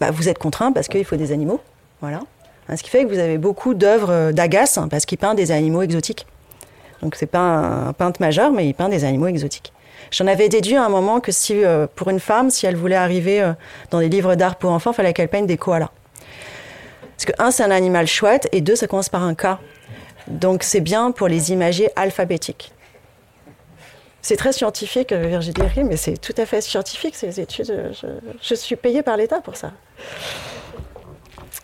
bah, 0.00 0.10
vous 0.10 0.28
êtes 0.28 0.38
contraint 0.38 0.72
parce 0.72 0.88
qu'il 0.88 1.04
faut 1.04 1.16
des 1.16 1.32
animaux. 1.32 1.60
Voilà. 2.00 2.20
Hein, 2.68 2.76
ce 2.76 2.82
qui 2.82 2.90
fait 2.90 3.04
que 3.04 3.08
vous 3.08 3.18
avez 3.18 3.38
beaucoup 3.38 3.74
d'œuvres 3.74 4.10
euh, 4.10 4.32
d'Agace 4.32 4.78
hein, 4.78 4.88
parce 4.88 5.04
qu'il 5.04 5.18
peint 5.18 5.34
des 5.34 5.50
animaux 5.50 5.82
exotiques. 5.82 6.26
Donc 7.02 7.14
c'est 7.14 7.26
pas 7.26 7.40
un 7.40 7.92
peintre 7.92 8.20
majeur, 8.20 8.52
mais 8.52 8.66
il 8.66 8.74
peint 8.74 8.88
des 8.88 9.04
animaux 9.04 9.26
exotiques. 9.26 9.72
J'en 10.10 10.26
avais 10.26 10.48
déduit 10.48 10.76
à 10.76 10.84
un 10.84 10.88
moment 10.88 11.20
que 11.20 11.32
si, 11.32 11.64
euh, 11.64 11.86
pour 11.94 12.10
une 12.10 12.20
femme, 12.20 12.50
si 12.50 12.66
elle 12.66 12.76
voulait 12.76 12.96
arriver 12.96 13.40
euh, 13.42 13.52
dans 13.90 14.00
des 14.00 14.08
livres 14.08 14.34
d'art 14.34 14.56
pour 14.56 14.70
enfants, 14.70 14.90
il 14.92 14.94
fallait 14.94 15.12
qu'elle 15.12 15.28
peigne 15.28 15.46
des 15.46 15.56
koalas. 15.56 15.90
Parce 17.20 17.36
que, 17.36 17.42
un, 17.42 17.50
c'est 17.50 17.62
un 17.62 17.70
animal 17.70 18.06
chouette, 18.06 18.48
et 18.50 18.62
deux, 18.62 18.76
ça 18.76 18.86
commence 18.86 19.10
par 19.10 19.22
un 19.22 19.34
K. 19.34 19.58
Donc 20.26 20.62
c'est 20.62 20.80
bien 20.80 21.10
pour 21.10 21.28
les 21.28 21.52
imagiers 21.52 21.90
alphabétiques. 21.94 22.72
C'est 24.22 24.36
très 24.36 24.52
scientifique, 24.52 25.12
Virginie 25.12 25.84
mais 25.84 25.98
c'est 25.98 26.16
tout 26.16 26.34
à 26.38 26.46
fait 26.46 26.62
scientifique, 26.62 27.14
ces 27.14 27.38
études. 27.38 27.90
Je, 27.92 28.06
je 28.40 28.54
suis 28.54 28.76
payée 28.76 29.02
par 29.02 29.18
l'État 29.18 29.42
pour 29.42 29.56
ça. 29.56 29.72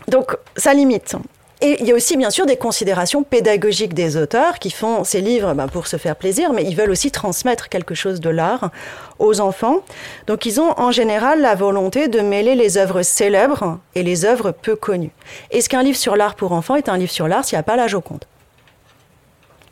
Donc, 0.09 0.37
ça 0.57 0.75
limite. 0.75 1.17
Et 1.63 1.79
il 1.81 1.87
y 1.87 1.93
a 1.93 1.95
aussi 1.95 2.19
bien 2.19 2.29
sûr 2.29 2.45
des 2.45 2.59
considérations 2.59 3.23
pédagogiques 3.23 3.95
des 3.95 4.19
auteurs 4.19 4.59
qui 4.59 4.71
font 4.71 5.05
ces 5.05 5.23
livres 5.23 5.55
ben, 5.55 5.69
pour 5.69 5.87
se 5.87 5.97
faire 5.97 6.15
plaisir, 6.15 6.53
mais 6.53 6.63
ils 6.65 6.77
veulent 6.77 6.91
aussi 6.91 7.11
transmettre 7.11 7.71
quelque 7.71 7.95
chose 7.95 8.21
de 8.21 8.29
l'art 8.29 8.71
aux 9.19 9.41
enfants. 9.41 9.79
Donc 10.27 10.45
ils 10.45 10.61
ont 10.61 10.79
en 10.79 10.91
général 10.91 11.41
la 11.41 11.55
volonté 11.55 12.09
de 12.09 12.21
mêler 12.21 12.57
les 12.57 12.77
œuvres 12.77 13.03
célèbres 13.03 13.79
et 13.95 14.03
les 14.03 14.27
œuvres 14.27 14.51
peu 14.51 14.77
connues. 14.77 15.13
Est-ce 15.51 15.71
qu'un 15.71 15.83
livre 15.83 15.97
sur 15.97 16.15
l'art 16.15 16.35
pour 16.35 16.53
enfants 16.53 16.77
est 16.77 16.91
un 16.91 16.99
livre 16.99 17.13
sur 17.13 17.27
l'art 17.27 17.45
s'il 17.45 17.57
n'y 17.57 17.61
a 17.61 17.63
pas 17.63 17.77
la 17.77 17.87
Joconde 17.87 18.25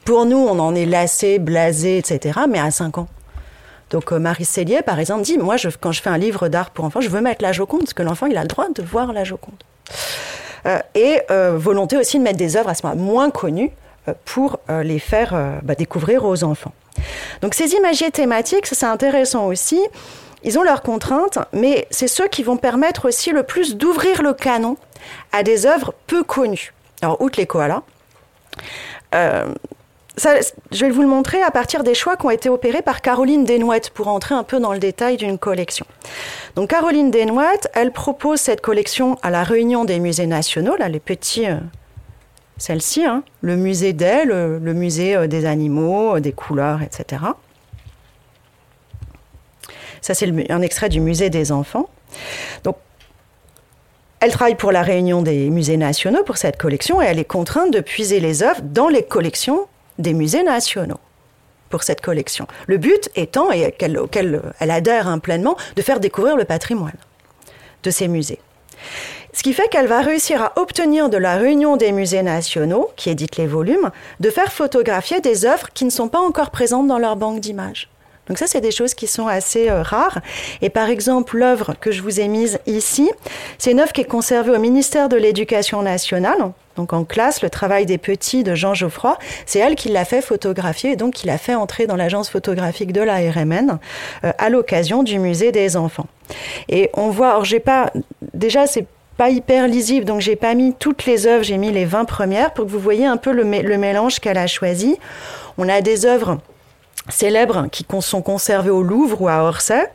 Pour 0.07 0.25
nous, 0.25 0.39
on 0.39 0.59
en 0.59 0.75
est 0.75 0.87
lassé, 0.87 1.39
blasé, 1.39 1.99
etc., 1.99 2.41
mais 2.49 2.61
à 2.61 2.71
5 2.71 2.97
ans. 2.97 3.09
Donc 3.91 4.11
euh, 4.11 4.19
Marie 4.19 4.47
Cellier, 4.47 4.81
par 4.81 4.99
exemple, 4.99 5.23
dit, 5.23 5.37
moi, 5.37 5.59
je, 5.59 5.69
quand 5.69 5.93
je 5.93 6.01
fais 6.01 6.09
un 6.09 6.17
livre 6.17 6.49
d'art 6.49 6.71
pour 6.71 6.87
enfants, 6.87 7.03
je 7.03 7.11
veux 7.11 7.21
mettre 7.21 7.43
la 7.43 7.53
Joconde, 7.53 7.81
parce 7.81 7.93
que 7.93 8.03
l'enfant, 8.03 8.25
il 8.25 8.39
a 8.39 8.43
le 8.43 8.49
droit 8.49 8.69
de 8.75 8.83
voir 8.83 9.13
la 9.13 9.25
Joconde. 9.25 9.63
Euh, 10.67 10.79
et 10.95 11.21
euh, 11.31 11.57
volonté 11.57 11.97
aussi 11.97 12.19
de 12.19 12.23
mettre 12.23 12.39
des 12.39 12.57
œuvres 12.57 12.71
à 12.71 12.75
ce 12.75 12.87
moment 12.87 13.01
moins 13.01 13.31
connues 13.31 13.71
euh, 14.09 14.15
pour 14.25 14.59
les 14.69 14.99
faire 14.99 15.61
bah, 15.63 15.75
découvrir 15.75 16.25
aux 16.25 16.45
enfants. 16.45 16.73
Donc 17.43 17.55
ces 17.55 17.73
imagiers 17.73 18.11
thématiques, 18.11 18.67
c'est 18.67 18.87
intéressant 18.87 19.47
aussi. 19.47 19.81
Ils 20.43 20.59
ont 20.59 20.63
leurs 20.63 20.83
contraintes, 20.83 21.39
mais 21.53 21.87
c'est 21.91 22.09
ceux 22.09 22.29
qui 22.29 22.43
vont 22.43 22.57
permettre 22.57 23.09
aussi 23.09 23.31
le 23.31 23.43
plus 23.43 23.77
d'ouvrir 23.77 24.23
le 24.23 24.35
canon 24.35 24.77
à 25.33 25.43
des 25.43 25.67
œuvres 25.67 25.95
peu 26.07 26.23
connues. 26.23 26.73
Alors, 27.03 27.21
outre 27.21 27.39
les 27.39 27.47
koalas, 27.47 27.83
je 30.17 30.81
vais 30.85 30.91
vous 30.91 31.03
le 31.03 31.09
montrer 31.09 31.43
à 31.43 31.51
partir 31.51 31.83
des 31.83 31.95
choix 31.95 32.17
qui 32.17 32.27
ont 32.27 32.31
été 32.31 32.49
opérés 32.49 32.83
par 32.83 33.03
Caroline 33.03 33.45
Desnouettes 33.45 33.91
pour 33.91 34.09
entrer 34.09 34.35
un 34.35 34.45
peu 34.45 34.61
dans 34.61 34.73
le 34.73 34.79
détail 34.79 35.17
d'une 35.17 35.39
collection. 35.39 35.87
Donc 36.55 36.71
Caroline 36.71 37.11
Desnouettes, 37.11 37.69
elle 37.75 37.91
propose 37.91 38.41
cette 38.41 38.61
collection 38.61 39.19
à 39.23 39.31
la 39.31 39.43
réunion 39.43 39.85
des 39.85 39.99
musées 39.99 40.27
nationaux, 40.27 40.77
là 40.77 40.89
les 40.89 41.01
petits, 41.01 41.47
euh, 41.47 41.57
celle-ci, 42.59 43.05
hein, 43.05 43.25
le 43.41 43.57
musée 43.57 43.93
d'elle, 43.93 44.29
le, 44.29 44.75
musée 44.75 45.17
euh, 45.17 45.27
des 45.27 45.47
animaux, 45.47 46.17
euh, 46.17 46.21
des 46.21 46.33
couleurs, 46.33 46.83
etc. 46.83 47.23
Ça 50.01 50.15
c'est 50.15 50.31
un 50.51 50.63
extrait 50.63 50.91
du 50.91 51.01
musée 51.01 51.31
des 51.31 51.51
enfants. 51.51 51.89
Donc 52.63 52.77
elle 54.21 54.31
travaille 54.31 54.55
pour 54.55 54.71
la 54.71 54.83
réunion 54.83 55.23
des 55.23 55.51
musées 55.51 55.77
nationaux 55.77 56.23
pour 56.23 56.37
cette 56.37 56.57
collection 56.57 57.03
et 57.03 57.07
elle 57.07 57.19
est 57.19 57.25
contrainte 57.25 57.73
de 57.73 57.81
puiser 57.81 58.21
les 58.21 58.45
œuvres 58.45 58.63
dans 58.63 58.89
les 58.89 59.03
collections 59.03 59.67
des 59.99 60.15
musées 60.15 60.43
nationaux 60.43 61.01
pour 61.71 61.83
cette 61.83 62.01
collection. 62.01 62.47
Le 62.67 62.79
but 62.79 63.11
étant, 63.17 63.51
et 63.51 63.73
qu'elle, 63.73 63.99
auquel 63.99 64.43
elle 64.61 64.71
adhère 64.71 65.09
hein, 65.09 65.19
pleinement, 65.19 65.57
de 65.77 65.83
faire 65.83 66.01
découvrir 66.01 66.37
le 66.37 66.45
patrimoine 66.45 66.97
de 67.83 67.91
ces 67.91 68.09
musées. 68.09 68.41
Ce 69.33 69.43
qui 69.43 69.53
fait 69.53 69.69
qu'elle 69.69 69.89
va 69.89 70.01
réussir 70.01 70.41
à 70.43 70.53
obtenir 70.57 71.11
de 71.11 71.17
la 71.17 71.37
Réunion 71.37 71.77
des 71.77 71.91
musées 71.91 72.23
nationaux, 72.23 72.91
qui 72.95 73.11
édite 73.11 73.37
les 73.37 73.49
volumes, 73.49 73.91
de 74.21 74.31
faire 74.31 74.53
photographier 74.53 75.21
des 75.21 75.45
œuvres 75.45 75.71
qui 75.75 75.85
ne 75.85 75.91
sont 75.91 76.09
pas 76.09 76.21
encore 76.21 76.51
présentes 76.51 76.87
dans 76.87 76.99
leur 76.99 77.17
banque 77.17 77.41
d'images. 77.41 77.89
Donc 78.29 78.39
ça, 78.39 78.47
c'est 78.47 78.61
des 78.61 78.71
choses 78.71 78.95
qui 78.95 79.07
sont 79.07 79.27
assez 79.27 79.69
euh, 79.69 79.83
rares. 79.83 80.21
Et 80.63 80.71
par 80.71 80.89
exemple, 80.89 81.37
l'œuvre 81.37 81.75
que 81.79 81.91
je 81.91 82.01
vous 82.01 82.21
ai 82.21 82.29
mise 82.29 82.59
ici, 82.67 83.11
c'est 83.59 83.73
une 83.73 83.81
œuvre 83.81 83.93
qui 83.93 84.01
est 84.01 84.07
conservée 84.07 84.53
au 84.53 84.59
ministère 84.59 85.09
de 85.09 85.17
l'Éducation 85.17 85.83
nationale. 85.83 86.53
Donc 86.77 86.93
en 86.93 87.05
classe, 87.05 87.43
le 87.43 87.51
travail 87.51 87.87
des 87.87 87.99
petits 87.99 88.43
de 88.43 88.55
Jean 88.55 88.75
Geoffroy, 88.75 89.19
c'est 89.47 89.59
elle 89.59 89.75
qui 89.75 89.89
l'a 89.89 90.05
fait 90.05 90.21
photographier 90.21 90.93
et 90.93 90.97
donc 90.97 91.15
qui 91.15 91.27
l'a 91.27 91.39
fait 91.39 91.55
entrer 91.55 91.87
dans 91.87 91.97
l'agence 91.97 92.29
photographique 92.29 92.93
de 92.93 93.01
la 93.01 93.17
RMN 93.17 93.79
euh, 94.25 94.33
à 94.39 94.49
l'occasion 94.49 95.03
du 95.03 95.19
musée 95.19 95.53
des 95.53 95.77
enfants. 95.77 96.07
Et 96.69 96.91
on 96.95 97.11
voit, 97.11 97.31
alors 97.31 97.45
j'ai 97.45 97.61
pas, 97.61 97.93
déjà 98.33 98.67
c'est 98.67 98.87
pas 99.17 99.31
hyper 99.31 99.69
lisible, 99.69 100.05
donc 100.05 100.21
j'ai 100.21 100.37
pas 100.37 100.55
mis 100.55 100.75
toutes 100.75 101.07
les 101.07 101.27
œuvres, 101.27 101.45
j'ai 101.45 101.59
mis 101.59 101.71
les 101.71 101.85
20 101.85 102.05
premières 102.05 102.53
pour 102.53 102.67
que 102.67 102.71
vous 102.71 102.81
voyez 102.81 103.07
un 103.07 103.17
peu 103.17 103.33
le, 103.33 103.45
le 103.45 103.79
mélange 103.79 104.19
qu'elle 104.19 104.39
a 104.39 104.49
choisi. 104.49 104.97
On 105.57 105.69
a 105.69 105.81
des 105.81 106.05
œuvres 106.05 106.39
célèbres 107.09 107.67
qui 107.71 107.87
sont 108.01 108.23
conservés 108.23 108.71
au 108.71 108.83
Louvre 108.83 109.21
ou 109.23 109.29
à 109.29 109.45
Orsay, 109.45 109.91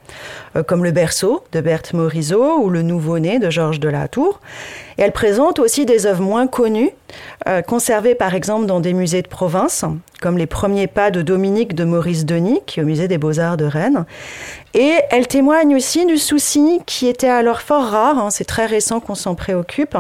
euh, 0.56 0.64
comme 0.64 0.84
le 0.84 0.92
Berceau 0.92 1.44
de 1.52 1.60
Berthe 1.60 1.94
Morisot 1.94 2.60
ou 2.60 2.70
le 2.70 2.84
Nouveau-né 2.84 3.40
de 3.40 3.50
Georges 3.50 3.80
Delatour. 3.80 4.40
Et 4.98 5.02
elle 5.02 5.12
présente 5.12 5.60
aussi 5.60 5.86
des 5.86 6.06
œuvres 6.06 6.22
moins 6.22 6.46
connues, 6.46 6.92
euh, 7.48 7.62
conservées 7.62 8.16
par 8.16 8.36
exemple 8.36 8.68
dans 8.68 8.80
des 8.80 8.94
musées 8.94 9.24
de 9.24 9.28
province, 9.28 9.86
comme 10.22 10.38
les 10.38 10.46
premiers 10.46 10.88
pas 10.88 11.10
de 11.10 11.22
Dominique 11.22 11.74
de 11.74 11.84
Maurice 11.84 12.26
Denis, 12.26 12.62
qui 12.68 12.80
est 12.80 12.84
au 12.84 12.86
musée 12.86 13.08
des 13.08 13.18
Beaux-Arts 13.18 13.58
de 13.58 13.66
Rennes. 13.66 14.06
Et 14.76 14.94
elle 15.10 15.28
témoigne 15.28 15.76
aussi 15.76 16.06
du 16.06 16.18
souci 16.18 16.80
qui 16.86 17.08
était 17.08 17.30
alors 17.30 17.62
fort 17.62 17.86
rare, 17.86 18.20
hein, 18.20 18.30
c'est 18.30 18.46
très 18.46 18.68
récent 18.68 19.00
qu'on 19.00 19.16
s'en 19.16 19.34
préoccupe, 19.34 19.98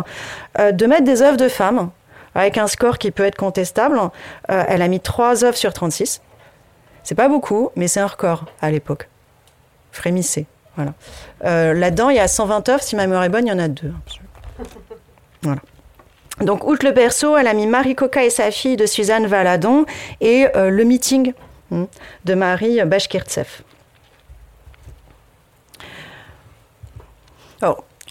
euh, 0.59 0.71
de 0.71 0.85
mettre 0.85 1.05
des 1.05 1.23
œuvres 1.23 1.37
de 1.37 1.49
femmes 1.49 1.89
avec 2.35 2.59
un 2.59 2.67
score 2.67 2.99
qui 2.99 3.09
peut 3.09 3.25
être 3.25 3.35
contestable. 3.35 3.99
elle 4.47 4.83
a 4.83 4.87
mis 4.87 4.99
trois 4.99 5.43
œuvres 5.43 5.57
sur 5.57 5.73
36. 5.73 6.21
C'est 7.10 7.16
pas 7.16 7.28
beaucoup, 7.28 7.72
mais 7.76 7.88
c'est 7.88 8.01
un 8.01 8.05
record 8.05 8.45
à 8.62 8.70
l'époque. 8.70 9.10
Frémissez. 9.91 10.45
Voilà. 10.76 10.93
Euh, 11.43 11.74
là-dedans, 11.74 12.10
il 12.12 12.18
y 12.18 12.20
a 12.20 12.28
120 12.28 12.70
œuvres. 12.70 12.84
Si 12.84 12.95
ma 12.95 13.07
mémoire 13.07 13.24
est 13.24 13.30
bonne, 13.30 13.47
il 13.47 13.49
y 13.49 13.51
en 13.51 13.57
a 13.57 13.68
deux. 13.68 13.91
Voilà. 15.41 15.60
Donc, 16.39 16.68
outre 16.68 16.86
le 16.86 16.91
berceau, 16.91 17.36
elle 17.36 17.47
a 17.47 17.55
mis 17.55 17.66
Marie 17.66 17.95
Coca 17.95 18.24
et 18.24 18.30
sa 18.30 18.51
fille 18.51 18.78
de 18.78 18.86
Suzanne 18.86 19.26
Valadon 19.26 19.88
et 20.22 20.49
euh, 20.55 20.70
Le 20.70 20.84
Meeting 20.84 21.34
hmm, 21.72 21.86
de 22.26 22.34
Marie 22.36 22.80
Bashkirtsev. 22.86 23.64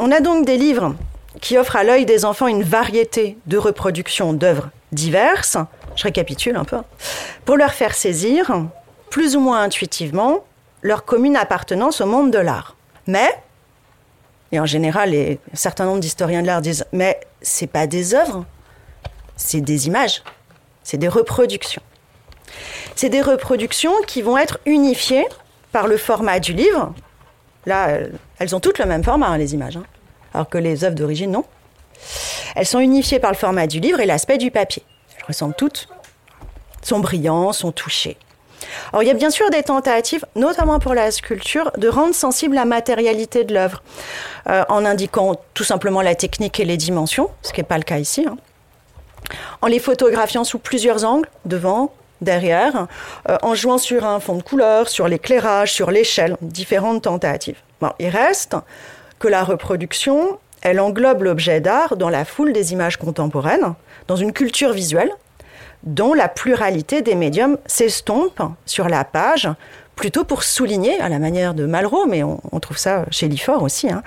on 0.00 0.10
a 0.10 0.18
donc 0.18 0.44
des 0.44 0.56
livres 0.56 0.96
qui 1.40 1.56
offrent 1.56 1.76
à 1.76 1.84
l'œil 1.84 2.04
des 2.04 2.24
enfants 2.24 2.48
une 2.48 2.64
variété 2.64 3.38
de 3.46 3.58
reproductions 3.58 4.32
d'œuvres 4.32 4.70
diverses. 4.90 5.56
Je 5.94 6.02
récapitule 6.02 6.56
un 6.56 6.64
peu. 6.64 6.78
Pour 7.44 7.56
leur 7.56 7.72
faire 7.72 7.94
saisir 7.94 8.50
plus 9.10 9.36
ou 9.36 9.40
moins 9.40 9.62
intuitivement 9.62 10.44
leur 10.82 11.04
commune 11.04 11.36
appartenance 11.36 12.00
au 12.00 12.06
monde 12.06 12.30
de 12.30 12.38
l'art. 12.38 12.76
Mais, 13.06 13.28
et 14.52 14.60
en 14.60 14.66
général, 14.66 15.14
un 15.14 15.36
certain 15.54 15.84
nombre 15.84 16.00
d'historiens 16.00 16.42
de 16.42 16.46
l'art 16.46 16.60
disent, 16.60 16.86
mais 16.92 17.18
c'est 17.42 17.66
pas 17.66 17.86
des 17.86 18.14
œuvres, 18.14 18.44
c'est 19.36 19.60
des 19.60 19.86
images, 19.86 20.22
c'est 20.82 20.98
des 20.98 21.08
reproductions. 21.08 21.82
C'est 22.96 23.08
des 23.08 23.22
reproductions 23.22 23.92
qui 24.06 24.22
vont 24.22 24.38
être 24.38 24.58
unifiées 24.66 25.26
par 25.72 25.86
le 25.86 25.96
format 25.96 26.40
du 26.40 26.52
livre. 26.52 26.94
Là, 27.66 27.98
elles 28.38 28.56
ont 28.56 28.60
toutes 28.60 28.78
le 28.78 28.86
même 28.86 29.04
format, 29.04 29.28
hein, 29.28 29.38
les 29.38 29.54
images, 29.54 29.76
hein. 29.76 29.84
alors 30.32 30.48
que 30.48 30.58
les 30.58 30.84
œuvres 30.84 30.94
d'origine, 30.94 31.30
non. 31.30 31.44
Elles 32.54 32.66
sont 32.66 32.80
unifiées 32.80 33.18
par 33.18 33.30
le 33.30 33.36
format 33.36 33.66
du 33.66 33.80
livre 33.80 34.00
et 34.00 34.06
l'aspect 34.06 34.38
du 34.38 34.50
papier. 34.50 34.82
Elles 35.16 35.24
ressemblent 35.26 35.54
toutes, 35.54 35.88
sont 36.82 37.00
brillantes, 37.00 37.54
sont 37.54 37.72
touchées. 37.72 38.16
Alors 38.92 39.02
il 39.02 39.06
y 39.06 39.10
a 39.10 39.14
bien 39.14 39.30
sûr 39.30 39.50
des 39.50 39.62
tentatives, 39.62 40.24
notamment 40.34 40.78
pour 40.78 40.94
la 40.94 41.10
sculpture, 41.10 41.70
de 41.76 41.88
rendre 41.88 42.14
sensible 42.14 42.54
la 42.54 42.64
matérialité 42.64 43.44
de 43.44 43.54
l'œuvre, 43.54 43.82
euh, 44.48 44.64
en 44.68 44.84
indiquant 44.84 45.36
tout 45.54 45.64
simplement 45.64 46.02
la 46.02 46.14
technique 46.14 46.60
et 46.60 46.64
les 46.64 46.76
dimensions, 46.76 47.30
ce 47.42 47.52
qui 47.52 47.60
n'est 47.60 47.66
pas 47.66 47.78
le 47.78 47.84
cas 47.84 47.98
ici, 47.98 48.26
hein. 48.28 48.36
en 49.62 49.66
les 49.66 49.78
photographiant 49.78 50.44
sous 50.44 50.58
plusieurs 50.58 51.04
angles, 51.04 51.28
devant, 51.44 51.92
derrière, 52.20 52.86
euh, 53.28 53.36
en 53.42 53.54
jouant 53.54 53.78
sur 53.78 54.04
un 54.04 54.20
fond 54.20 54.36
de 54.36 54.42
couleur, 54.42 54.88
sur 54.88 55.08
l'éclairage, 55.08 55.72
sur 55.72 55.90
l'échelle, 55.90 56.36
différentes 56.40 57.02
tentatives. 57.02 57.58
Bon, 57.80 57.92
il 57.98 58.08
reste 58.08 58.56
que 59.18 59.28
la 59.28 59.44
reproduction, 59.44 60.38
elle 60.62 60.80
englobe 60.80 61.22
l'objet 61.22 61.60
d'art 61.60 61.96
dans 61.96 62.08
la 62.08 62.24
foule 62.24 62.52
des 62.52 62.72
images 62.72 62.96
contemporaines, 62.96 63.74
dans 64.06 64.16
une 64.16 64.32
culture 64.32 64.72
visuelle, 64.72 65.10
dont 65.82 66.14
la 66.14 66.28
pluralité 66.28 67.02
des 67.02 67.14
médiums 67.14 67.58
s'estompe 67.66 68.42
sur 68.66 68.88
la 68.88 69.04
page, 69.04 69.48
plutôt 69.96 70.24
pour 70.24 70.42
souligner, 70.42 71.00
à 71.00 71.08
la 71.08 71.18
manière 71.18 71.54
de 71.54 71.66
Malraux, 71.66 72.06
mais 72.06 72.22
on, 72.22 72.38
trouve 72.60 72.78
ça 72.78 73.04
chez 73.10 73.28
Lifford 73.28 73.62
aussi, 73.62 73.90
hein, 73.90 74.02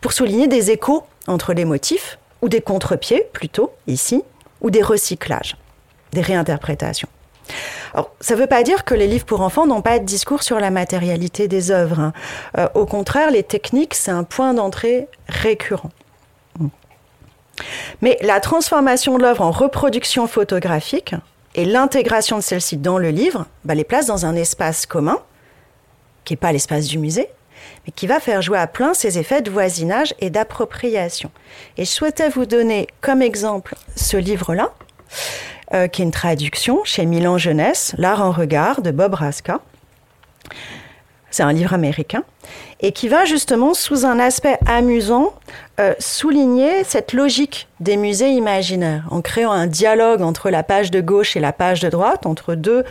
pour 0.00 0.12
souligner 0.12 0.46
des 0.46 0.70
échos 0.70 1.04
entre 1.26 1.52
les 1.52 1.64
motifs, 1.64 2.18
ou 2.42 2.48
des 2.48 2.60
contre-pieds 2.60 3.26
plutôt, 3.32 3.72
ici, 3.86 4.22
ou 4.60 4.70
des 4.70 4.82
recyclages, 4.82 5.56
des 6.12 6.20
réinterprétations. 6.20 7.08
Alors, 7.94 8.10
ça 8.20 8.34
ne 8.34 8.40
veut 8.40 8.46
pas 8.46 8.62
dire 8.62 8.84
que 8.84 8.94
les 8.94 9.06
livres 9.06 9.24
pour 9.24 9.42
enfants 9.42 9.66
n'ont 9.66 9.82
pas 9.82 9.98
de 9.98 10.04
discours 10.04 10.42
sur 10.42 10.58
la 10.60 10.70
matérialité 10.70 11.48
des 11.48 11.70
œuvres. 11.70 12.00
Hein. 12.00 12.12
Euh, 12.58 12.68
au 12.74 12.86
contraire, 12.86 13.30
les 13.30 13.42
techniques, 13.42 13.94
c'est 13.94 14.10
un 14.10 14.24
point 14.24 14.54
d'entrée 14.54 15.08
récurrent. 15.28 15.90
Mais 18.00 18.18
la 18.22 18.40
transformation 18.40 19.18
de 19.18 19.22
l'œuvre 19.22 19.42
en 19.42 19.50
reproduction 19.50 20.26
photographique 20.26 21.14
et 21.54 21.64
l'intégration 21.64 22.38
de 22.38 22.42
celle-ci 22.42 22.76
dans 22.76 22.98
le 22.98 23.10
livre 23.10 23.46
bah, 23.64 23.74
les 23.74 23.84
place 23.84 24.06
dans 24.06 24.26
un 24.26 24.34
espace 24.34 24.86
commun, 24.86 25.18
qui 26.24 26.32
n'est 26.32 26.38
pas 26.38 26.52
l'espace 26.52 26.86
du 26.86 26.98
musée, 26.98 27.28
mais 27.86 27.92
qui 27.92 28.06
va 28.06 28.20
faire 28.20 28.42
jouer 28.42 28.58
à 28.58 28.66
plein 28.66 28.94
ces 28.94 29.18
effets 29.18 29.42
de 29.42 29.50
voisinage 29.50 30.14
et 30.20 30.30
d'appropriation. 30.30 31.30
Et 31.76 31.84
je 31.84 31.90
souhaitais 31.90 32.28
vous 32.28 32.46
donner 32.46 32.86
comme 33.00 33.22
exemple 33.22 33.74
ce 33.96 34.16
livre-là, 34.16 34.72
euh, 35.74 35.88
qui 35.88 36.02
est 36.02 36.04
une 36.04 36.10
traduction 36.10 36.82
chez 36.84 37.06
Milan 37.06 37.38
Jeunesse, 37.38 37.94
L'art 37.98 38.22
en 38.22 38.30
regard 38.30 38.82
de 38.82 38.90
Bob 38.90 39.14
Raska. 39.14 39.60
C'est 41.32 41.42
un 41.42 41.52
livre 41.52 41.72
américain 41.72 42.22
et 42.80 42.92
qui 42.92 43.08
va 43.08 43.24
justement, 43.24 43.74
sous 43.74 44.04
un 44.04 44.18
aspect 44.18 44.58
amusant, 44.66 45.32
euh, 45.80 45.94
souligner 45.98 46.84
cette 46.84 47.12
logique 47.12 47.68
des 47.80 47.96
musées 47.96 48.30
imaginaires, 48.30 49.04
en 49.10 49.22
créant 49.22 49.50
un 49.50 49.66
dialogue 49.66 50.22
entre 50.22 50.50
la 50.50 50.62
page 50.62 50.90
de 50.90 51.00
gauche 51.00 51.34
et 51.34 51.40
la 51.40 51.52
page 51.52 51.80
de 51.80 51.88
droite, 51.88 52.26
entre 52.26 52.54
deux 52.54 52.84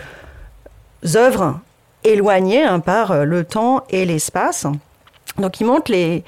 œuvres 1.15 1.59
éloignées 2.03 2.63
hein, 2.63 2.79
par 2.79 3.11
euh, 3.11 3.23
le 3.25 3.43
temps 3.45 3.83
et 3.89 4.05
l'espace. 4.05 4.65
Donc 5.37 5.59
il 5.59 5.65
montre 5.65 5.91
les, 5.91 6.23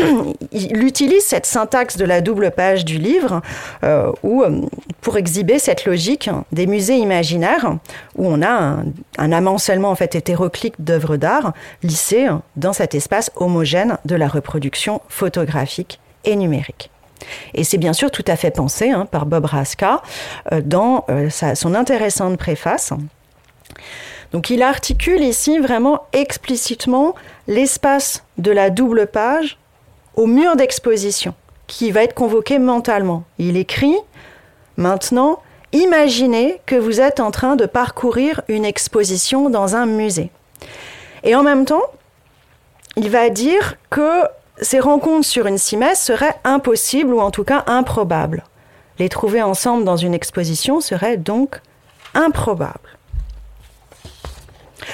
il 0.52 0.84
utilise 0.84 1.24
cette 1.24 1.46
syntaxe 1.46 1.96
de 1.96 2.04
la 2.04 2.20
double 2.20 2.50
page 2.50 2.84
du 2.84 2.98
livre 2.98 3.40
euh, 3.84 4.12
euh, 4.24 4.60
pour 5.00 5.16
exhiber 5.16 5.58
cette 5.58 5.84
logique 5.84 6.30
des 6.52 6.66
musées 6.66 6.96
imaginaires 6.96 7.76
où 8.16 8.26
on 8.26 8.42
a 8.42 8.82
un, 9.18 9.32
amoncellement 9.32 9.90
en 9.90 9.94
fait 9.94 10.14
hétéroclite 10.14 10.74
d'œuvres 10.78 11.16
d'art 11.16 11.52
lissées 11.82 12.28
dans 12.56 12.72
cet 12.72 12.94
espace 12.94 13.30
homogène 13.36 13.98
de 14.04 14.16
la 14.16 14.28
reproduction 14.28 15.00
photographique 15.08 16.00
et 16.24 16.36
numérique. 16.36 16.90
Et 17.54 17.64
c'est 17.64 17.78
bien 17.78 17.92
sûr 17.92 18.10
tout 18.10 18.24
à 18.26 18.36
fait 18.36 18.50
pensé 18.50 18.90
hein, 18.90 19.06
par 19.06 19.26
Bob 19.26 19.44
Raska 19.44 20.02
euh, 20.52 20.60
dans 20.64 21.06
son 21.54 21.74
intéressante 21.74 22.38
préface. 22.38 22.92
Donc 24.32 24.50
il 24.50 24.62
articule 24.62 25.22
ici 25.22 25.58
vraiment 25.58 26.04
explicitement 26.12 27.14
l'espace 27.48 28.24
de 28.38 28.52
la 28.52 28.70
double 28.70 29.06
page 29.06 29.59
au 30.20 30.26
mur 30.26 30.54
d'exposition 30.54 31.32
qui 31.66 31.90
va 31.92 32.02
être 32.02 32.14
convoqué 32.14 32.58
mentalement. 32.58 33.24
Il 33.38 33.56
écrit 33.56 33.96
maintenant 34.76 35.40
Imaginez 35.72 36.60
que 36.66 36.74
vous 36.74 37.00
êtes 37.00 37.20
en 37.20 37.30
train 37.30 37.56
de 37.56 37.64
parcourir 37.64 38.42
une 38.48 38.64
exposition 38.64 39.48
dans 39.48 39.76
un 39.76 39.86
musée. 39.86 40.30
Et 41.22 41.34
en 41.36 41.42
même 41.42 41.64
temps, 41.64 41.84
il 42.96 43.08
va 43.08 43.30
dire 43.30 43.76
que 43.88 44.24
ces 44.60 44.80
rencontres 44.80 45.26
sur 45.26 45.46
une 45.46 45.58
cimesse 45.58 46.02
seraient 46.02 46.34
impossibles 46.44 47.14
ou 47.14 47.20
en 47.20 47.30
tout 47.30 47.44
cas 47.44 47.62
improbables. 47.66 48.42
Les 48.98 49.08
trouver 49.08 49.42
ensemble 49.42 49.84
dans 49.84 49.96
une 49.96 50.12
exposition 50.12 50.80
serait 50.80 51.16
donc 51.16 51.62
improbable. 52.14 52.98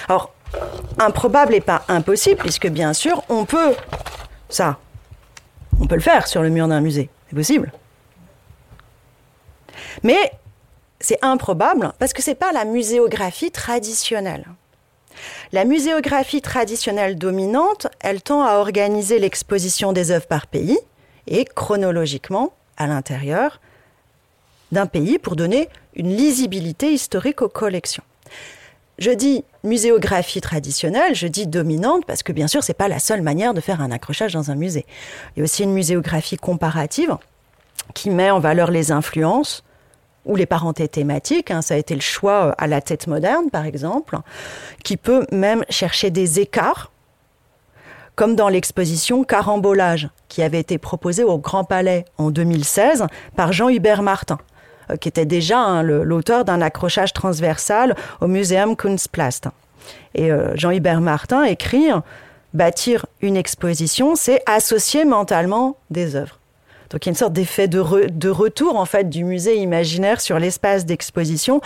Alors, 0.08 0.30
improbable 0.98 1.54
et 1.54 1.60
pas 1.60 1.82
impossible, 1.88 2.42
puisque 2.42 2.68
bien 2.68 2.92
sûr, 2.92 3.24
on 3.30 3.46
peut, 3.46 3.74
ça, 4.50 4.76
on 5.80 5.86
peut 5.86 5.94
le 5.94 6.00
faire 6.00 6.26
sur 6.26 6.42
le 6.42 6.48
mur 6.48 6.68
d'un 6.68 6.80
musée, 6.80 7.10
c'est 7.28 7.36
possible. 7.36 7.72
Mais 10.02 10.32
c'est 11.00 11.22
improbable 11.22 11.92
parce 11.98 12.12
que 12.12 12.22
ce 12.22 12.30
n'est 12.30 12.36
pas 12.36 12.52
la 12.52 12.64
muséographie 12.64 13.50
traditionnelle. 13.50 14.46
La 15.52 15.64
muséographie 15.64 16.42
traditionnelle 16.42 17.16
dominante, 17.16 17.86
elle 18.00 18.22
tend 18.22 18.42
à 18.42 18.56
organiser 18.56 19.18
l'exposition 19.18 19.92
des 19.92 20.10
œuvres 20.10 20.26
par 20.26 20.46
pays 20.46 20.78
et 21.26 21.44
chronologiquement 21.44 22.52
à 22.76 22.86
l'intérieur 22.86 23.60
d'un 24.72 24.86
pays 24.86 25.18
pour 25.18 25.36
donner 25.36 25.68
une 25.94 26.14
lisibilité 26.14 26.92
historique 26.92 27.40
aux 27.40 27.48
collections. 27.48 28.02
Je 28.98 29.10
dis 29.10 29.44
muséographie 29.62 30.40
traditionnelle, 30.40 31.14
je 31.14 31.26
dis 31.26 31.46
dominante 31.46 32.04
parce 32.06 32.22
que 32.22 32.32
bien 32.32 32.46
sûr, 32.46 32.62
c'est 32.62 32.74
pas 32.74 32.88
la 32.88 32.98
seule 32.98 33.20
manière 33.20 33.52
de 33.52 33.60
faire 33.60 33.82
un 33.82 33.90
accrochage 33.90 34.32
dans 34.32 34.50
un 34.50 34.54
musée. 34.54 34.86
Il 35.34 35.40
y 35.40 35.42
a 35.42 35.44
aussi 35.44 35.64
une 35.64 35.72
muséographie 35.72 36.36
comparative 36.36 37.16
qui 37.94 38.08
met 38.08 38.30
en 38.30 38.40
valeur 38.40 38.70
les 38.70 38.92
influences 38.92 39.62
ou 40.24 40.34
les 40.34 40.46
parentés 40.46 40.88
thématiques. 40.88 41.50
Hein. 41.50 41.62
ça 41.62 41.74
a 41.74 41.76
été 41.76 41.94
le 41.94 42.00
choix 42.00 42.46
euh, 42.46 42.52
à 42.58 42.66
la 42.66 42.80
tête 42.80 43.06
moderne, 43.06 43.50
par 43.50 43.64
exemple, 43.64 44.18
qui 44.82 44.96
peut 44.96 45.26
même 45.30 45.64
chercher 45.68 46.10
des 46.10 46.40
écarts, 46.40 46.90
comme 48.14 48.34
dans 48.34 48.48
l'exposition 48.48 49.24
Carambolage, 49.24 50.08
qui 50.28 50.42
avait 50.42 50.60
été 50.60 50.78
proposée 50.78 51.22
au 51.22 51.38
Grand 51.38 51.64
Palais 51.64 52.06
en 52.16 52.30
2016 52.30 53.06
par 53.36 53.52
Jean-Hubert 53.52 54.02
Martin. 54.02 54.38
Euh, 54.90 54.96
qui 54.96 55.08
était 55.08 55.26
déjà 55.26 55.58
hein, 55.58 55.82
l'auteur 55.82 56.44
d'un 56.44 56.60
accrochage 56.60 57.12
transversal 57.12 57.96
au 58.20 58.26
Muséum 58.26 58.76
Kunstplast. 58.76 59.48
Et 60.14 60.30
euh, 60.30 60.54
Jean-Hubert 60.54 61.00
Martin 61.00 61.44
écrit 61.44 61.88
Bâtir 62.54 63.06
une 63.20 63.36
exposition, 63.36 64.14
c'est 64.14 64.42
associer 64.46 65.04
mentalement 65.04 65.76
des 65.90 66.16
œuvres. 66.16 66.38
Donc 66.90 67.04
il 67.04 67.08
y 67.08 67.10
a 67.10 67.12
une 67.12 67.16
sorte 67.16 67.32
d'effet 67.32 67.68
de, 67.68 67.80
retour 68.28 68.76
en 68.76 68.84
fait 68.84 69.10
du 69.10 69.24
musée 69.24 69.56
imaginaire 69.56 70.20
sur 70.20 70.38
l'espace 70.38 70.86
d'exposition. 70.86 71.60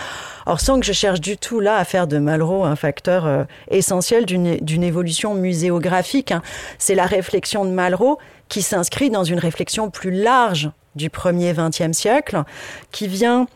Or 0.47 0.59
sans 0.59 0.79
que 0.79 0.85
je 0.85 0.93
cherche 0.93 1.21
du 1.21 1.37
tout 1.37 1.59
là 1.59 1.77
à 1.77 1.85
faire 1.85 2.07
de 2.07 2.17
Malraux 2.17 2.63
un 2.63 2.75
facteur 2.75 3.25
euh, 3.25 3.43
essentiel 3.69 4.25
d'une 4.25 4.83
évolution 4.83 5.35
muséographique, 5.35 6.31
hein. 6.31 6.41
c'est 6.79 6.95
la 6.95 7.05
réflexion 7.05 7.65
de 7.65 7.69
Malraux 7.69 8.17
qui 8.49 8.61
s'inscrit 8.61 9.09
dans 9.09 9.23
une 9.23 9.39
réflexion 9.39 9.91
plus 9.91 10.11
large 10.11 10.71
du 10.95 11.09
premier 11.09 11.53
XXe 11.53 11.97
siècle, 11.97 12.43
qui 12.91 13.07
vient 13.07 13.47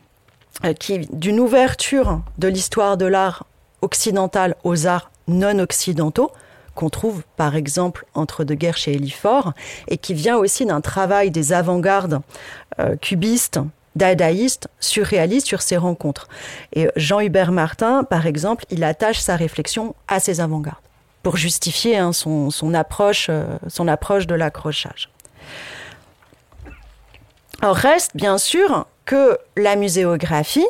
euh, 0.63 0.73
d'une 1.11 1.39
ouverture 1.39 2.21
de 2.37 2.47
l'histoire 2.47 2.97
de 2.97 3.05
l'art 3.05 3.45
occidental 3.81 4.55
aux 4.63 4.87
arts 4.87 5.11
non 5.27 5.59
occidentaux, 5.59 6.31
qu'on 6.75 6.89
trouve 6.89 7.23
par 7.37 7.55
exemple 7.55 8.05
entre 8.13 8.43
de 8.43 8.53
guerre 8.53 8.77
chez 8.77 8.93
Elifort, 8.93 9.53
et 9.87 9.97
qui 9.97 10.13
vient 10.13 10.37
aussi 10.37 10.65
d'un 10.65 10.81
travail 10.81 11.31
des 11.31 11.53
avant-gardes 11.53 12.21
euh, 12.79 12.95
cubistes, 12.97 13.59
dadaïstes, 13.95 14.67
surréalistes 14.79 15.47
sur 15.47 15.61
ces 15.61 15.77
rencontres. 15.77 16.27
Et 16.73 16.89
Jean-Hubert 16.95 17.51
Martin, 17.51 18.03
par 18.03 18.27
exemple, 18.27 18.65
il 18.69 18.83
attache 18.83 19.19
sa 19.19 19.35
réflexion 19.35 19.95
à 20.07 20.19
ces 20.19 20.41
avant-gardes 20.41 20.77
pour 21.25 21.37
justifier 21.37 21.97
hein, 21.97 22.13
son, 22.13 22.73
approche, 22.75 23.27
euh, 23.29 23.45
son 23.67 23.87
approche 23.87 24.27
de 24.27 24.35
l'accrochage. 24.35 25.09
Reste 27.71 28.15
bien 28.15 28.37
sûr 28.37 28.85
que 29.05 29.37
la 29.55 29.75
muséographie, 29.75 30.65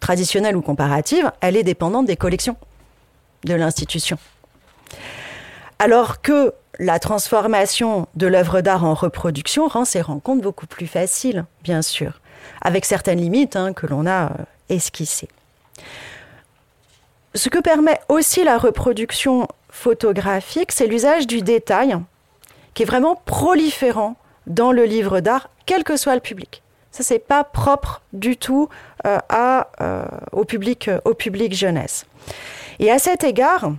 traditionnelle 0.00 0.56
ou 0.56 0.62
comparative, 0.62 1.30
elle 1.40 1.56
est 1.56 1.62
dépendante 1.62 2.06
des 2.06 2.16
collections 2.16 2.56
de 3.44 3.54
l'institution. 3.54 4.18
Alors 5.78 6.20
que 6.22 6.52
la 6.78 6.98
transformation 6.98 8.06
de 8.14 8.26
l'œuvre 8.26 8.60
d'art 8.60 8.84
en 8.84 8.94
reproduction 8.94 9.68
rend 9.68 9.84
ces 9.84 10.00
rencontres 10.00 10.42
beaucoup 10.42 10.66
plus 10.66 10.86
faciles, 10.86 11.44
bien 11.62 11.82
sûr, 11.82 12.20
avec 12.60 12.84
certaines 12.84 13.20
limites 13.20 13.56
hein, 13.56 13.72
que 13.72 13.86
l'on 13.86 14.06
a 14.06 14.26
euh, 14.26 14.28
esquissées. 14.68 15.28
Ce 17.34 17.48
que 17.48 17.58
permet 17.58 18.00
aussi 18.08 18.44
la 18.44 18.58
reproduction 18.58 19.48
photographique, 19.70 20.72
c'est 20.72 20.86
l'usage 20.86 21.26
du 21.26 21.42
détail, 21.42 21.96
qui 22.74 22.82
est 22.82 22.86
vraiment 22.86 23.16
proliférant 23.26 24.16
dans 24.46 24.72
le 24.72 24.84
livre 24.84 25.20
d'art, 25.20 25.48
quel 25.66 25.84
que 25.84 25.96
soit 25.96 26.14
le 26.14 26.20
public. 26.20 26.62
Ça, 26.90 27.02
c'est 27.02 27.18
pas 27.18 27.44
propre 27.44 28.00
du 28.12 28.36
tout 28.36 28.68
euh, 29.06 29.18
euh, 29.32 30.04
au, 30.32 30.44
public, 30.44 30.90
au 31.04 31.14
public 31.14 31.54
jeunesse. 31.54 32.06
Et 32.78 32.90
à 32.90 32.98
cet 32.98 33.22
égard, 33.22 33.72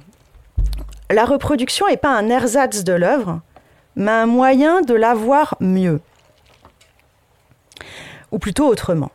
la 1.09 1.26
reproduction 1.26 1.88
n'est 1.88 1.97
pas 1.97 2.15
un 2.15 2.30
ersatz 2.30 2.84
de 2.84 2.93
l'œuvre, 2.93 3.41
mais 3.95 4.11
un 4.11 4.26
moyen 4.28 4.82
de 4.82 4.93
la 4.93 5.13
voir 5.13 5.55
mieux. 5.59 5.99
Ou 8.32 8.39
plutôt 8.39 8.68
autrement. 8.68 9.11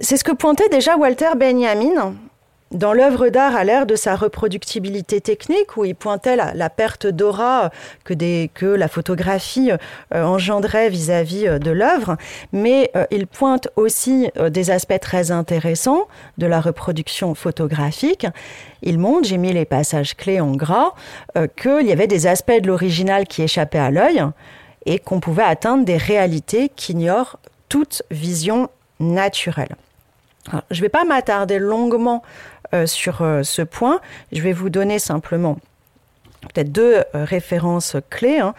C'est 0.00 0.16
ce 0.16 0.24
que 0.24 0.32
pointait 0.32 0.68
déjà 0.68 0.96
Walter 0.96 1.30
Benjamin 1.36 2.14
dans 2.72 2.92
l'œuvre 2.92 3.28
d'art 3.28 3.54
à 3.54 3.64
l'ère 3.64 3.86
de 3.86 3.94
sa 3.94 4.16
reproductibilité 4.16 5.20
technique, 5.20 5.76
où 5.76 5.84
il 5.84 5.94
pointait 5.94 6.36
la, 6.36 6.70
perte 6.70 7.06
d'aura 7.06 7.70
que, 8.04 8.64
la 8.64 8.88
photographie 8.88 9.70
euh, 9.70 10.24
engendrait 10.24 10.90
vis-à-vis 10.90 11.46
euh, 11.46 11.58
de 11.58 11.70
l'œuvre, 11.70 12.16
mais 12.52 12.90
euh, 12.96 13.04
il 13.10 13.26
pointe 13.26 13.68
aussi 13.76 14.28
des 14.50 14.70
aspects 14.70 15.00
très 15.00 15.30
intéressants 15.30 16.08
de 16.38 16.46
la 16.46 16.60
reproduction 16.60 17.34
photographique. 17.34 18.26
Il 18.82 18.98
montre, 18.98 19.28
j'ai 19.28 19.38
mis 19.38 19.52
les 19.52 19.64
passages 19.64 20.16
clés 20.16 20.40
en 20.40 20.52
gras, 20.52 20.92
qu'il 21.56 21.86
y 21.86 21.92
avait 21.92 22.06
des 22.06 22.26
aspects 22.26 22.60
de 22.60 22.66
l'original 22.66 23.26
qui 23.26 23.42
échappaient 23.42 23.78
à 23.78 23.90
l'œil 23.90 24.22
et 24.84 24.98
qu'on 24.98 25.20
pouvait 25.20 25.42
atteindre 25.42 25.84
des 25.84 25.96
réalités 25.96 26.68
qu'ignorent 26.68 27.38
toute 27.68 28.02
vision 28.10 28.68
naturelle. 29.00 29.76
je 30.70 30.78
ne 30.78 30.82
vais 30.82 30.88
pas 30.88 31.04
m'attarder 31.04 31.58
longuement 31.58 32.22
sur 32.86 33.22
euh, 33.22 33.42
ce 33.42 33.62
point. 33.62 34.00
Je 34.32 34.42
vais 34.42 34.52
vous 34.52 34.70
donner 34.70 34.98
simplement 34.98 35.58
peut-être 36.52 36.70
deux 36.70 36.96
euh, 36.96 37.24
références 37.24 37.96
clés. 38.10 38.38
Hein. 38.38 38.54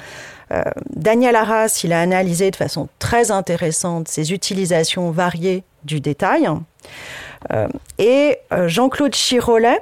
Daniel 0.91 1.36
Arras, 1.36 1.82
il 1.84 1.91
a 1.91 1.99
analysé 1.99 2.51
de 2.51 2.55
façon 2.55 2.88
très 2.99 3.32
intéressante 3.32 4.08
ces 4.08 4.32
utilisations 4.32 5.12
variées 5.12 5.66
du 5.84 5.99
détail. 5.99 6.47
et 7.97 8.38
Jean-Claude 8.68 9.14
Chirolet, 9.14 9.82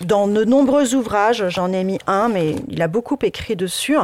dans 0.00 0.26
de 0.26 0.44
nombreux 0.44 0.94
ouvrages, 0.94 1.48
j'en 1.48 1.72
ai 1.72 1.84
mis 1.84 1.98
un, 2.06 2.28
mais 2.28 2.56
il 2.68 2.82
a 2.82 2.88
beaucoup 2.88 3.18
écrit 3.22 3.56
dessus, 3.56 3.96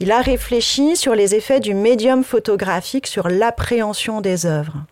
il 0.00 0.10
a 0.10 0.20
réfléchi 0.20 0.96
sur 0.96 1.14
les 1.14 1.34
effets 1.34 1.60
du 1.60 1.74
médium 1.74 2.24
photographique 2.24 3.06
sur 3.06 3.28
l'appréhension 3.28 4.20
des 4.20 4.46
œuvres. 4.46 4.84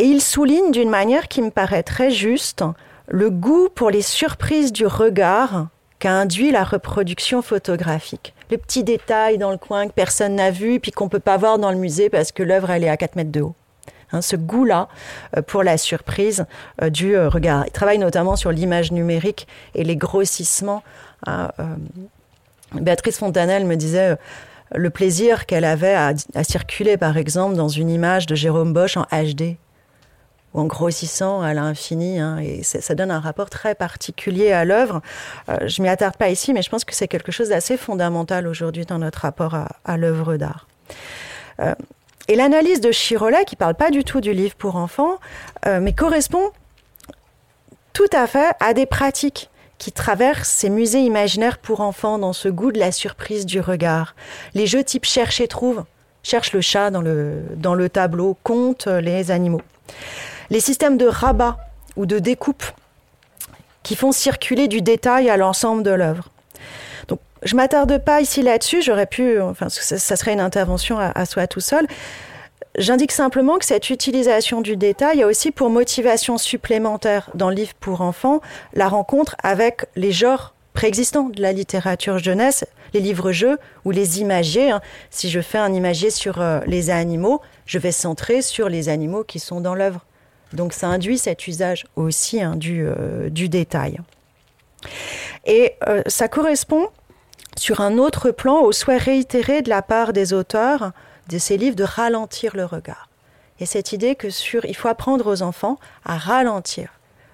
Et 0.00 0.04
il 0.04 0.22
souligne 0.22 0.72
d'une 0.72 0.88
manière 0.88 1.28
qui 1.28 1.42
me 1.42 1.50
paraît 1.50 1.82
très 1.82 2.10
juste 2.10 2.64
le 3.06 3.28
goût 3.28 3.68
pour 3.68 3.90
les 3.90 4.00
surprises 4.00 4.72
du 4.72 4.86
regard 4.86 5.68
qu'a 5.98 6.12
induit 6.12 6.50
la 6.50 6.64
reproduction 6.64 7.42
photographique. 7.42 8.32
Le 8.50 8.56
petit 8.56 8.82
détail 8.82 9.36
dans 9.36 9.50
le 9.50 9.58
coin 9.58 9.88
que 9.88 9.92
personne 9.92 10.36
n'a 10.36 10.50
vu, 10.50 10.80
puis 10.80 10.90
qu'on 10.90 11.04
ne 11.04 11.10
peut 11.10 11.20
pas 11.20 11.36
voir 11.36 11.58
dans 11.58 11.70
le 11.70 11.76
musée 11.76 12.08
parce 12.08 12.32
que 12.32 12.42
l'œuvre, 12.42 12.70
elle 12.70 12.84
est 12.84 12.88
à 12.88 12.96
4 12.96 13.14
mètres 13.14 13.30
de 13.30 13.42
haut. 13.42 13.54
Hein, 14.12 14.22
ce 14.22 14.36
goût-là 14.36 14.88
euh, 15.36 15.42
pour 15.42 15.62
la 15.62 15.76
surprise 15.76 16.46
euh, 16.80 16.88
du 16.88 17.14
euh, 17.14 17.28
regard. 17.28 17.64
Il 17.66 17.70
travaille 17.70 17.98
notamment 17.98 18.36
sur 18.36 18.52
l'image 18.52 18.92
numérique 18.92 19.46
et 19.74 19.84
les 19.84 19.96
grossissements. 19.96 20.82
Hein, 21.26 21.50
Béatrice 22.72 23.18
Fontanelle 23.18 23.66
me 23.66 23.76
disait 23.76 24.16
le 24.74 24.88
plaisir 24.88 25.44
qu'elle 25.44 25.66
avait 25.66 25.92
à, 25.92 26.14
à, 26.34 26.42
circuler, 26.42 26.96
par 26.96 27.18
exemple, 27.18 27.54
dans 27.54 27.68
une 27.68 27.90
image 27.90 28.24
de 28.24 28.34
Jérôme 28.34 28.72
Bosch 28.72 28.96
en 28.96 29.04
HD 29.12 29.58
en 30.54 30.64
grossissant 30.64 31.42
à 31.42 31.54
l'infini. 31.54 32.18
Hein, 32.18 32.38
et 32.38 32.62
ça 32.62 32.94
donne 32.94 33.10
un 33.10 33.20
rapport 33.20 33.50
très 33.50 33.74
particulier 33.74 34.52
à 34.52 34.64
l'œuvre. 34.64 35.00
Euh, 35.48 35.56
je 35.66 35.82
m'y 35.82 35.88
attarde 35.88 36.16
pas 36.16 36.28
ici, 36.28 36.52
mais 36.52 36.62
je 36.62 36.70
pense 36.70 36.84
que 36.84 36.94
c'est 36.94 37.08
quelque 37.08 37.32
chose 37.32 37.50
d'assez 37.50 37.76
fondamental 37.76 38.46
aujourd'hui 38.46 38.84
dans 38.84 38.98
notre 38.98 39.20
rapport 39.20 39.54
à, 39.84 39.96
l'œuvre 39.96 40.36
d'art. 40.36 40.66
Euh, 41.60 41.74
et 42.28 42.36
l'analyse 42.36 42.80
de 42.80 42.90
Chirolet, 42.92 43.44
qui 43.44 43.56
parle 43.56 43.74
pas 43.74 43.90
du 43.90 44.04
tout 44.04 44.20
du 44.20 44.32
livre 44.32 44.54
pour 44.56 44.76
enfants, 44.76 45.18
euh, 45.66 45.80
mais 45.80 45.92
correspond 45.92 46.50
tout 47.92 48.10
à 48.12 48.26
fait 48.26 48.52
à 48.60 48.72
des 48.72 48.86
pratiques 48.86 49.50
qui 49.78 49.92
traversent 49.92 50.48
ces 50.48 50.68
musées 50.68 51.00
imaginaires 51.00 51.58
pour 51.58 51.80
enfants 51.80 52.18
dans 52.18 52.32
ce 52.32 52.48
goût 52.48 52.70
de 52.70 52.78
la 52.78 52.92
surprise 52.92 53.46
du 53.46 53.60
regard. 53.60 54.14
Les 54.54 54.66
jeux 54.66 54.84
type 54.84 55.06
cherche 55.06 55.40
et 55.40 55.48
trouve, 55.48 55.84
cherche 56.22 56.52
le 56.52 56.60
chat 56.60 56.90
dans 56.90 57.00
le, 57.00 57.42
dans 57.56 57.74
le 57.74 57.88
tableau, 57.88 58.36
compte 58.42 58.86
les 58.86 59.30
animaux 59.30 59.62
les 60.50 60.60
systèmes 60.60 60.98
de 60.98 61.06
rabat 61.06 61.56
ou 61.96 62.06
de 62.06 62.18
découpe 62.18 62.64
qui 63.82 63.96
font 63.96 64.12
circuler 64.12 64.68
du 64.68 64.82
détail 64.82 65.30
à 65.30 65.36
l'ensemble 65.36 65.82
de 65.82 65.90
l'œuvre. 65.90 66.28
Donc, 67.08 67.20
je 67.42 67.56
m'attarde 67.56 67.98
pas 67.98 68.20
ici 68.20 68.42
là-dessus, 68.42 68.82
j'aurais 68.82 69.06
pu, 69.06 69.40
enfin, 69.40 69.68
ça, 69.68 70.16
serait 70.16 70.32
une 70.32 70.40
intervention 70.40 70.98
à, 70.98 71.24
soi 71.24 71.46
tout 71.46 71.60
seul. 71.60 71.86
J'indique 72.76 73.12
simplement 73.12 73.58
que 73.58 73.64
cette 73.64 73.90
utilisation 73.90 74.60
du 74.60 74.76
détail 74.76 75.22
a 75.22 75.26
aussi 75.26 75.50
pour 75.50 75.70
motivation 75.70 76.38
supplémentaire 76.38 77.30
dans 77.34 77.48
le 77.48 77.56
livre 77.56 77.74
pour 77.80 78.00
enfants 78.00 78.40
la 78.74 78.88
rencontre 78.88 79.34
avec 79.42 79.86
les 79.96 80.12
genres 80.12 80.54
préexistants 80.72 81.30
de 81.30 81.42
la 81.42 81.52
littérature 81.52 82.18
jeunesse, 82.18 82.64
les 82.94 83.00
livres-jeux 83.00 83.58
ou 83.84 83.90
les 83.90 84.20
imagiers. 84.20 84.70
Hein. 84.70 84.80
Si 85.10 85.30
je 85.30 85.40
fais 85.40 85.58
un 85.58 85.72
imagier 85.72 86.10
sur 86.10 86.40
euh, 86.40 86.60
les 86.66 86.90
animaux, 86.90 87.40
je 87.66 87.78
vais 87.78 87.92
centrer 87.92 88.40
sur 88.40 88.68
les 88.68 88.88
animaux 88.88 89.24
qui 89.24 89.40
sont 89.40 89.60
dans 89.60 89.74
l'œuvre. 89.74 90.04
Donc 90.52 90.72
ça 90.72 90.88
induit 90.88 91.18
cet 91.18 91.46
usage 91.46 91.86
aussi 91.96 92.40
hein, 92.40 92.58
euh, 92.64 93.30
du, 93.30 93.48
détail. 93.48 93.98
Et 95.46 95.74
euh, 95.88 96.02
ça 96.06 96.28
correspond 96.28 96.88
sur 97.56 97.80
un 97.80 97.98
autre 97.98 98.30
plan 98.30 98.60
au 98.62 98.72
souhait 98.72 98.96
réitéré 98.96 99.62
de 99.62 99.68
la 99.68 99.82
part 99.82 100.12
des 100.12 100.32
auteurs 100.32 100.92
de 101.28 101.38
ces 101.38 101.56
livres 101.56 101.76
de 101.76 101.84
ralentir 101.84 102.56
le 102.56 102.64
regard. 102.64 103.08
Et 103.60 103.66
cette 103.66 103.92
idée 103.92 104.14
que 104.14 104.30
sur, 104.30 104.64
il 104.64 104.74
faut 104.74 104.88
apprendre 104.88 105.30
aux 105.30 105.42
enfants 105.42 105.78
à 106.04 106.16
ralentir 106.16 106.90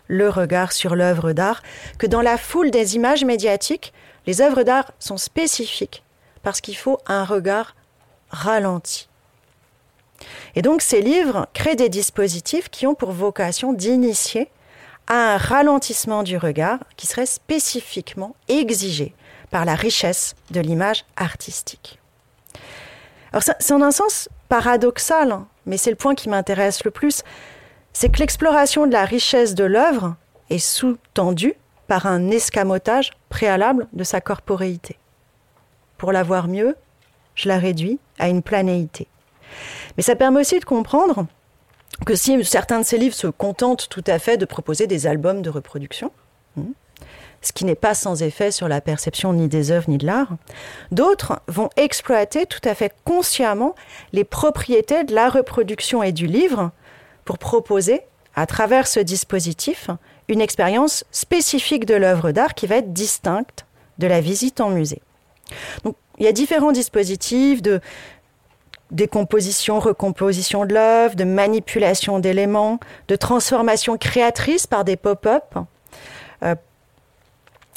le 0.09 0.29
regard 0.29 0.73
sur 0.73 0.95
l'œuvre 0.95 1.33
d'art, 1.33 1.62
que 1.99 2.07
dans 2.07 2.23
la 2.23 2.39
foule 2.39 2.71
des 2.71 2.95
images 2.97 3.25
médiatiques, 3.25 3.93
les 4.27 4.41
œuvres 4.41 4.62
d'art 4.62 4.93
sont 4.99 5.17
spécifiques 5.17 6.05
parce 6.43 6.61
qu'il 6.61 6.77
faut 6.77 6.99
un 7.07 7.25
regard 7.25 7.75
ralenti. 8.31 9.09
Et 10.55 10.62
donc 10.62 10.83
ces 10.83 11.01
livres 11.01 11.47
créent 11.53 11.77
des 11.77 11.89
dispositifs 11.89 12.69
qui 12.69 12.87
ont 12.87 12.95
pour 12.95 13.12
vocation 13.12 13.73
d'initier 13.73 14.49
à 15.07 15.35
un 15.35 15.37
ralentissement 15.37 16.23
du 16.23 16.37
regard 16.37 16.79
qui 16.97 17.07
serait 17.07 17.27
spécifiquement 17.27 18.35
exigé 18.49 19.14
par 19.51 19.64
la 19.64 19.75
richesse 19.75 20.35
de 20.51 20.61
l'image 20.61 21.05
artistique. 21.17 21.99
Alors 23.33 23.43
c'est 23.43 23.73
en 23.73 23.83
un 23.83 23.91
sens 23.91 24.29
paradoxal, 24.49 25.33
hein, 25.33 25.47
mais 25.67 25.77
c'est 25.77 25.91
le 25.91 25.97
point 25.97 26.14
qui 26.14 26.29
m'intéresse 26.29 26.85
le 26.85 26.91
plus, 26.91 27.23
c'est 27.93 28.11
que 28.11 28.19
l'exploration 28.19 28.87
de 28.87 28.93
la 28.93 29.05
richesse 29.05 29.55
de 29.55 29.64
l'œuvre 29.64 30.17
est 30.51 30.59
sous-tendue 30.59 31.55
par 31.87 32.07
un 32.07 32.31
escamotage 32.31 33.12
préalable 33.29 33.87
de 33.93 34.05
sa 34.05 34.21
corporéité. 34.21 34.99
Pour 35.99 36.12
la 36.12 36.23
voir 36.23 36.49
mieux, 36.49 36.77
je 37.35 37.49
la 37.49 37.59
réduis 37.59 37.99
à 38.19 38.29
une 38.29 38.43
planéité. 38.43 39.07
Mais 39.97 40.03
ça 40.03 40.16
permet 40.16 40.40
aussi 40.40 40.59
de 40.59 40.64
comprendre 40.64 41.26
que 42.05 42.14
si 42.14 42.44
certains 42.44 42.80
de 42.80 42.84
ces 42.84 42.99
livres 42.99 43.14
se 43.14 43.26
contentent 43.26 43.88
tout 43.88 44.05
à 44.07 44.18
fait 44.18 44.36
de 44.36 44.44
proposer 44.44 44.86
des 44.86 45.07
albums 45.07 45.42
de 45.42 45.51
reproduction, 45.51 46.12
hmm, 46.57 46.72
ce 47.40 47.53
qui 47.53 47.64
n'est 47.64 47.74
pas 47.74 47.94
sans 47.94 48.22
effet 48.22 48.51
sur 48.51 48.68
la 48.68 48.80
perception 48.80 49.32
ni 49.32 49.49
des 49.49 49.70
œuvres 49.70 49.88
ni 49.88 49.99
de 49.99 50.07
l'art, 50.07 50.36
d'autres 50.90 51.40
vont 51.49 51.70
exploiter 51.76 52.47
tout 52.47 52.61
à 52.64 52.74
fait 52.74 52.92
consciemment 53.05 53.74
les 54.12 54.24
propriétés 54.24 55.05
de 55.05 55.14
la 55.14 55.28
reproduction 55.28 56.03
et 56.03 56.12
du 56.12 56.26
livre 56.26 56.70
pour 57.24 57.38
proposer, 57.38 58.03
à 58.34 58.47
travers 58.47 58.86
ce 58.86 59.01
dispositif, 59.01 59.90
une 60.28 60.40
expérience 60.40 61.05
spécifique 61.12 61.86
de 61.86 61.94
l'œuvre 61.94 62.32
d'art 62.32 62.55
qui 62.55 62.66
va 62.66 62.76
être 62.76 62.92
distincte 62.92 63.64
de 63.99 64.07
la 64.07 64.20
visite 64.20 64.61
en 64.61 64.70
musée. 64.70 65.01
Donc, 65.84 65.97
il 66.18 66.24
y 66.24 66.28
a 66.28 66.32
différents 66.32 66.72
dispositifs 66.72 67.62
de 67.62 67.80
décomposition, 68.91 69.80
recomposition 69.80 70.64
de 70.64 70.74
l'œuvre, 70.74 71.16
de 71.16 71.24
manipulation 71.24 72.18
d'éléments, 72.18 72.78
de 73.09 73.16
transformation 73.16 73.99
créatrice 73.99 74.66
par 74.66 74.84
des 74.84 74.97
pop-up, 74.97 75.57
euh, 76.43 76.55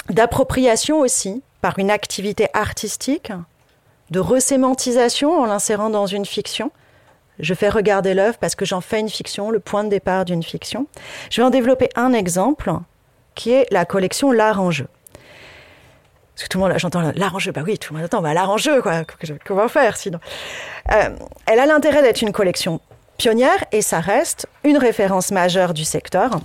d'appropriation 0.10 1.00
aussi 1.00 1.42
par 1.62 1.80
une 1.80 1.92
activité 1.92 2.48
artistique, 2.54 3.32
de 4.12 4.20
resémantisation 4.20 5.40
en 5.40 5.46
l'insérant 5.46 5.90
dans 5.90 6.06
une 6.06 6.26
fiction. 6.26 6.72
Je 7.40 7.54
fais 7.54 7.70
regarder 7.70 8.14
l'œuvre 8.14 8.38
parce 8.38 8.56
que 8.56 8.66
j'en 8.66 8.82
fais 8.82 9.00
une 9.00 9.10
fiction, 9.10 9.50
le 9.50 9.60
point 9.60 9.84
de 9.84 9.90
départ 9.90 10.26
d'une 10.26 10.44
fiction. 10.44 10.88
Je 11.30 11.42
vais 11.42 11.48
en 11.48 11.52
développer 11.52 11.90
un 11.96 12.14
exemple 12.14 12.72
qui 13.36 13.52
est 13.52 13.68
la 13.72 13.86
collection 13.86 14.32
L'art 14.32 14.62
en 14.62 14.72
jeu. 14.72 14.88
Parce 16.40 16.48
que 16.48 16.54
tout 16.54 16.58
le 16.58 16.70
monde, 16.70 16.80
j'entends 16.80 17.02
l'arrangeux, 17.18 17.52
bah 17.52 17.64
oui, 17.66 17.78
tout 17.78 17.92
le 17.92 17.98
monde 18.00 18.06
attend, 18.06 18.22
bah 18.22 18.34
l'arrangeux, 18.34 18.82
quoi, 18.82 19.02
comment 19.46 19.68
faire 19.68 19.98
sinon? 19.98 20.20
Euh, 20.90 21.10
Elle 21.46 21.60
a 21.60 21.66
l'intérêt 21.66 22.02
d'être 22.02 22.22
une 22.22 22.32
collection 22.32 22.80
pionnière 23.18 23.66
et 23.74 23.82
ça 23.82 24.00
reste 24.00 24.48
une 24.64 24.78
référence 24.78 25.32
majeure 25.32 25.74
du 25.74 25.84
secteur. 25.84 26.40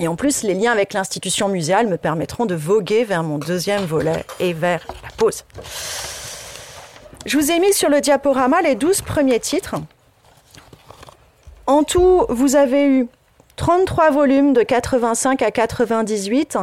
Et 0.00 0.08
en 0.08 0.16
plus, 0.16 0.42
les 0.42 0.54
liens 0.54 0.72
avec 0.72 0.94
l'institution 0.94 1.48
muséale 1.48 1.86
me 1.86 1.96
permettront 1.96 2.44
de 2.44 2.56
voguer 2.56 3.04
vers 3.04 3.22
mon 3.22 3.38
deuxième 3.38 3.84
volet 3.84 4.24
et 4.40 4.52
vers 4.52 4.84
la 5.00 5.10
pause. 5.16 5.44
Je 7.24 7.38
vous 7.38 7.52
ai 7.52 7.60
mis 7.60 7.72
sur 7.72 7.88
le 7.88 8.00
diaporama 8.00 8.62
les 8.62 8.74
12 8.74 9.02
premiers 9.02 9.38
titres. 9.38 9.76
En 11.68 11.84
tout, 11.84 12.26
vous 12.30 12.56
avez 12.56 12.84
eu 12.84 13.06
33 13.54 14.10
volumes 14.10 14.54
de 14.54 14.62
85 14.62 15.42
à 15.42 15.52
98 15.52 16.58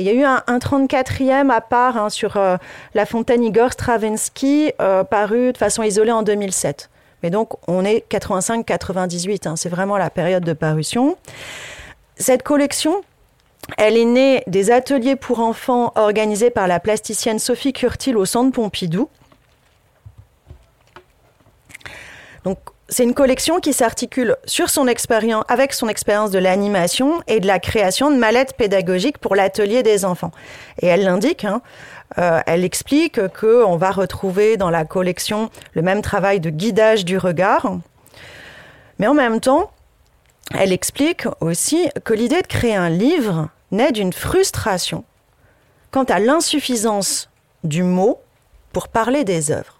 il 0.00 0.06
y 0.06 0.10
a 0.10 0.12
eu 0.12 0.24
un, 0.24 0.58
34e 0.58 1.50
à 1.50 1.60
part 1.60 1.96
hein, 1.96 2.08
sur 2.08 2.36
euh, 2.36 2.56
La 2.94 3.06
Fontaine 3.06 3.44
Igor 3.44 3.72
Stravinsky, 3.72 4.72
euh, 4.80 5.04
paru 5.04 5.52
de 5.52 5.58
façon 5.58 5.82
isolée 5.82 6.12
en 6.12 6.22
2007. 6.22 6.90
Mais 7.22 7.30
donc, 7.30 7.50
on 7.68 7.84
est 7.84 8.04
85-98, 8.10 9.46
hein, 9.46 9.56
c'est 9.56 9.68
vraiment 9.68 9.98
la 9.98 10.10
période 10.10 10.44
de 10.44 10.54
parution. 10.54 11.16
Cette 12.16 12.42
collection 12.42 13.02
elle 13.76 13.96
est 13.96 14.04
née 14.04 14.42
des 14.46 14.70
ateliers 14.70 15.16
pour 15.16 15.40
enfants 15.40 15.92
organisés 15.94 16.50
par 16.50 16.66
la 16.66 16.80
plasticienne 16.80 17.38
Sophie 17.38 17.72
Curtil 17.72 18.16
au 18.16 18.24
Centre 18.24 18.52
Pompidou. 18.52 19.08
Donc, 22.44 22.58
c'est 22.90 23.04
une 23.04 23.14
collection 23.14 23.60
qui 23.60 23.72
s'articule 23.72 24.36
sur 24.44 24.68
son 24.68 24.88
expérience, 24.88 25.44
avec 25.48 25.72
son 25.72 25.88
expérience 25.88 26.32
de 26.32 26.40
l'animation 26.40 27.22
et 27.28 27.38
de 27.38 27.46
la 27.46 27.60
création 27.60 28.10
de 28.10 28.16
mallettes 28.16 28.54
pédagogiques 28.56 29.18
pour 29.18 29.36
l'atelier 29.36 29.84
des 29.84 30.04
enfants. 30.04 30.32
Et 30.82 30.86
elle 30.88 31.04
l'indique, 31.04 31.44
hein, 31.44 31.62
euh, 32.18 32.40
elle 32.46 32.64
explique 32.64 33.20
qu'on 33.28 33.76
va 33.76 33.92
retrouver 33.92 34.56
dans 34.56 34.70
la 34.70 34.84
collection 34.84 35.50
le 35.72 35.82
même 35.82 36.02
travail 36.02 36.40
de 36.40 36.50
guidage 36.50 37.04
du 37.04 37.16
regard. 37.16 37.76
Mais 38.98 39.06
en 39.06 39.14
même 39.14 39.40
temps, 39.40 39.70
elle 40.58 40.72
explique 40.72 41.26
aussi 41.40 41.88
que 42.04 42.12
l'idée 42.12 42.42
de 42.42 42.46
créer 42.48 42.74
un 42.74 42.90
livre 42.90 43.48
naît 43.70 43.92
d'une 43.92 44.12
frustration 44.12 45.04
quant 45.92 46.04
à 46.04 46.18
l'insuffisance 46.18 47.30
du 47.62 47.84
mot 47.84 48.18
pour 48.72 48.88
parler 48.88 49.22
des 49.22 49.52
œuvres. 49.52 49.79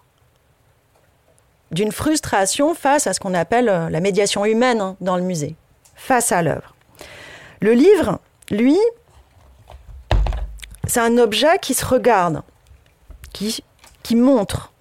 D'une 1.71 1.91
frustration 1.91 2.73
face 2.73 3.07
à 3.07 3.13
ce 3.13 3.19
qu'on 3.19 3.33
appelle 3.33 3.69
euh, 3.69 3.89
la 3.89 3.99
médiation 3.99 4.45
humaine 4.45 4.81
hein, 4.81 4.95
dans 5.01 5.15
le 5.15 5.23
musée, 5.23 5.55
face 5.95 6.31
à 6.31 6.41
l'œuvre. 6.41 6.75
Le 7.61 7.73
livre, 7.73 8.19
lui, 8.49 8.77
c'est 10.85 10.99
un 10.99 11.17
objet 11.17 11.59
qui 11.61 11.73
se 11.73 11.85
regarde, 11.85 12.41
qui, 13.31 13.63
qui 14.03 14.15
montre. 14.15 14.73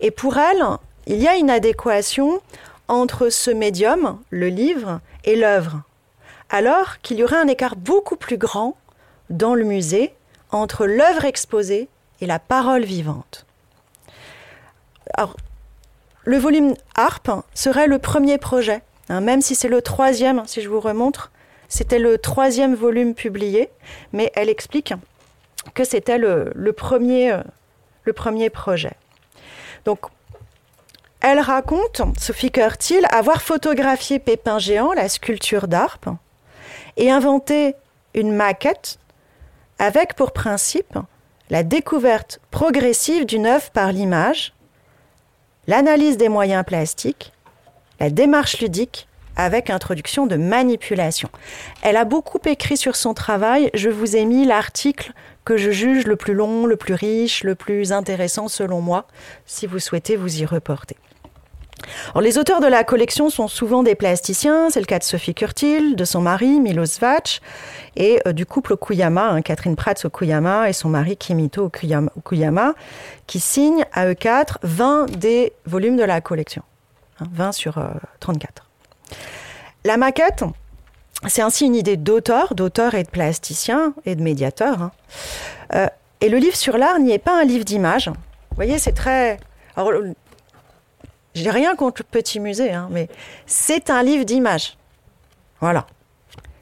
Et 0.00 0.10
pour 0.10 0.38
elle, 0.38 0.64
il 1.06 1.16
y 1.16 1.28
a 1.28 1.36
une 1.36 1.50
adéquation 1.50 2.40
entre 2.88 3.28
ce 3.28 3.50
médium, 3.50 4.18
le 4.30 4.48
livre, 4.48 5.00
et 5.24 5.36
l'œuvre 5.36 5.82
alors 6.50 7.00
qu'il 7.00 7.18
y 7.18 7.24
aurait 7.24 7.36
un 7.36 7.48
écart 7.48 7.76
beaucoup 7.76 8.16
plus 8.16 8.38
grand 8.38 8.76
dans 9.30 9.54
le 9.54 9.64
musée 9.64 10.14
entre 10.50 10.86
l'œuvre 10.86 11.24
exposée 11.24 11.88
et 12.20 12.26
la 12.26 12.38
parole 12.38 12.84
vivante. 12.84 13.46
Le 16.28 16.36
volume 16.36 16.74
harpe 16.94 17.30
serait 17.54 17.86
le 17.86 17.98
premier 17.98 18.36
projet, 18.36 18.82
hein, 19.08 19.22
même 19.22 19.40
si 19.40 19.54
c'est 19.54 19.70
le 19.70 19.80
troisième, 19.80 20.42
si 20.44 20.60
je 20.60 20.68
vous 20.68 20.78
remontre, 20.78 21.32
c'était 21.70 21.98
le 21.98 22.18
troisième 22.18 22.74
volume 22.74 23.14
publié, 23.14 23.70
mais 24.12 24.30
elle 24.34 24.50
explique 24.50 24.92
que 25.72 25.84
c'était 25.84 26.18
le, 26.18 26.52
premier, 26.76 27.32
euh, 27.32 28.12
premier 28.14 28.50
projet. 28.50 28.92
Donc, 29.86 30.00
elle 31.22 31.40
raconte, 31.40 32.02
Sophie 32.18 32.50
Curtil, 32.50 33.06
avoir 33.10 33.40
photographié 33.40 34.18
Pépin 34.18 34.58
Géant, 34.58 34.92
la 34.92 35.08
sculpture 35.08 35.66
d'arpe, 35.66 36.10
et 36.98 37.10
inventer 37.10 37.74
une 38.12 38.32
maquette 38.32 38.98
avec 39.78 40.12
pour 40.12 40.32
principe 40.32 40.98
la 41.48 41.62
découverte 41.62 42.38
progressive 42.50 43.24
d'une 43.24 43.46
œuvre 43.46 43.70
par 43.70 43.92
l'image, 43.92 44.52
l'analyse 45.68 46.16
des 46.16 46.28
moyens 46.28 46.64
plastiques, 46.64 47.32
la 48.00 48.10
démarche 48.10 48.58
ludique 48.60 49.06
avec 49.36 49.70
introduction 49.70 50.26
de 50.26 50.34
manipulation. 50.34 51.28
Elle 51.82 51.96
a 51.96 52.04
beaucoup 52.04 52.40
écrit 52.46 52.76
sur 52.76 52.96
son 52.96 53.14
travail. 53.14 53.70
Je 53.74 53.88
vous 53.88 54.16
ai 54.16 54.24
mis 54.24 54.44
l'article 54.44 55.12
que 55.44 55.56
je 55.56 55.70
juge 55.70 56.06
le 56.06 56.16
plus 56.16 56.34
long, 56.34 56.66
le 56.66 56.76
plus 56.76 56.94
riche, 56.94 57.44
le 57.44 57.54
plus 57.54 57.92
intéressant 57.92 58.48
selon 58.48 58.80
moi, 58.80 59.06
si 59.46 59.66
vous 59.66 59.78
souhaitez 59.78 60.16
vous 60.16 60.40
y 60.40 60.44
reporter 60.44 60.96
les 62.20 62.38
auteurs 62.38 62.60
de 62.60 62.66
la 62.66 62.84
collection 62.84 63.30
sont 63.30 63.48
souvent 63.48 63.82
des 63.82 63.94
plasticiens. 63.94 64.70
C'est 64.70 64.80
le 64.80 64.86
cas 64.86 64.98
de 64.98 65.04
Sophie 65.04 65.34
Curtil, 65.34 65.96
de 65.96 66.04
son 66.04 66.20
mari 66.20 66.60
Milos 66.60 66.98
Vach 67.00 67.40
et 67.96 68.20
euh, 68.26 68.32
du 68.32 68.46
couple 68.46 68.74
Okuyama, 68.74 69.30
hein, 69.30 69.42
Catherine 69.42 69.76
Prats 69.76 70.04
Okuyama 70.04 70.68
et 70.68 70.72
son 70.72 70.88
mari 70.88 71.16
Kimito 71.16 71.64
Okuyama, 71.64 72.74
qui 73.26 73.40
signent 73.40 73.84
à 73.92 74.08
eux 74.08 74.14
quatre 74.14 74.58
20 74.62 75.06
des 75.18 75.52
volumes 75.66 75.96
de 75.96 76.04
la 76.04 76.20
collection. 76.20 76.62
20 77.20 77.46
hein, 77.46 77.52
sur 77.52 77.82
34. 78.20 78.62
Euh, 78.62 79.14
la 79.84 79.96
maquette, 79.96 80.44
c'est 81.26 81.42
ainsi 81.42 81.66
une 81.66 81.74
idée 81.74 81.96
d'auteur, 81.96 82.54
d'auteur 82.54 82.94
et 82.94 83.02
de 83.02 83.08
plasticien 83.08 83.94
et 84.04 84.14
de 84.14 84.22
médiateur. 84.22 84.82
Hein. 84.82 84.92
Euh, 85.74 85.86
et 86.20 86.28
le 86.28 86.38
livre 86.38 86.56
sur 86.56 86.78
l'art 86.78 86.98
n'y 86.98 87.12
est 87.12 87.18
pas 87.18 87.40
un 87.40 87.44
livre 87.44 87.64
d'images. 87.64 88.08
Vous 88.08 88.56
voyez, 88.56 88.78
c'est 88.78 88.92
très. 88.92 89.38
J'ai 91.38 91.50
rien 91.50 91.76
contre 91.76 92.02
le 92.02 92.08
petit 92.10 92.40
musée, 92.40 92.72
hein, 92.72 92.88
mais 92.90 93.08
c'est 93.46 93.90
un 93.90 94.02
livre 94.02 94.24
d'images. 94.24 94.76
Voilà. 95.60 95.86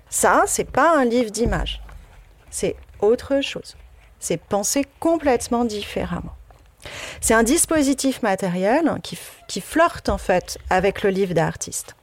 Ça, 0.08 0.44
c'est 0.46 0.70
pas 0.70 0.96
un 0.96 1.04
livre 1.04 1.30
d'images. 1.30 1.82
C'est 2.50 2.76
autre 3.00 3.40
chose. 3.40 3.76
C'est 4.18 4.40
pensé 4.40 4.84
complètement 5.00 5.64
différemment. 5.64 6.34
C'est 7.20 7.34
un 7.34 7.42
dispositif 7.42 8.22
matériel 8.22 8.98
qui, 9.02 9.18
qui 9.48 9.60
flirte 9.60 10.08
en 10.08 10.18
fait 10.18 10.58
avec 10.70 11.02
le 11.02 11.10
livre 11.10 11.34
d'artiste. 11.34 11.96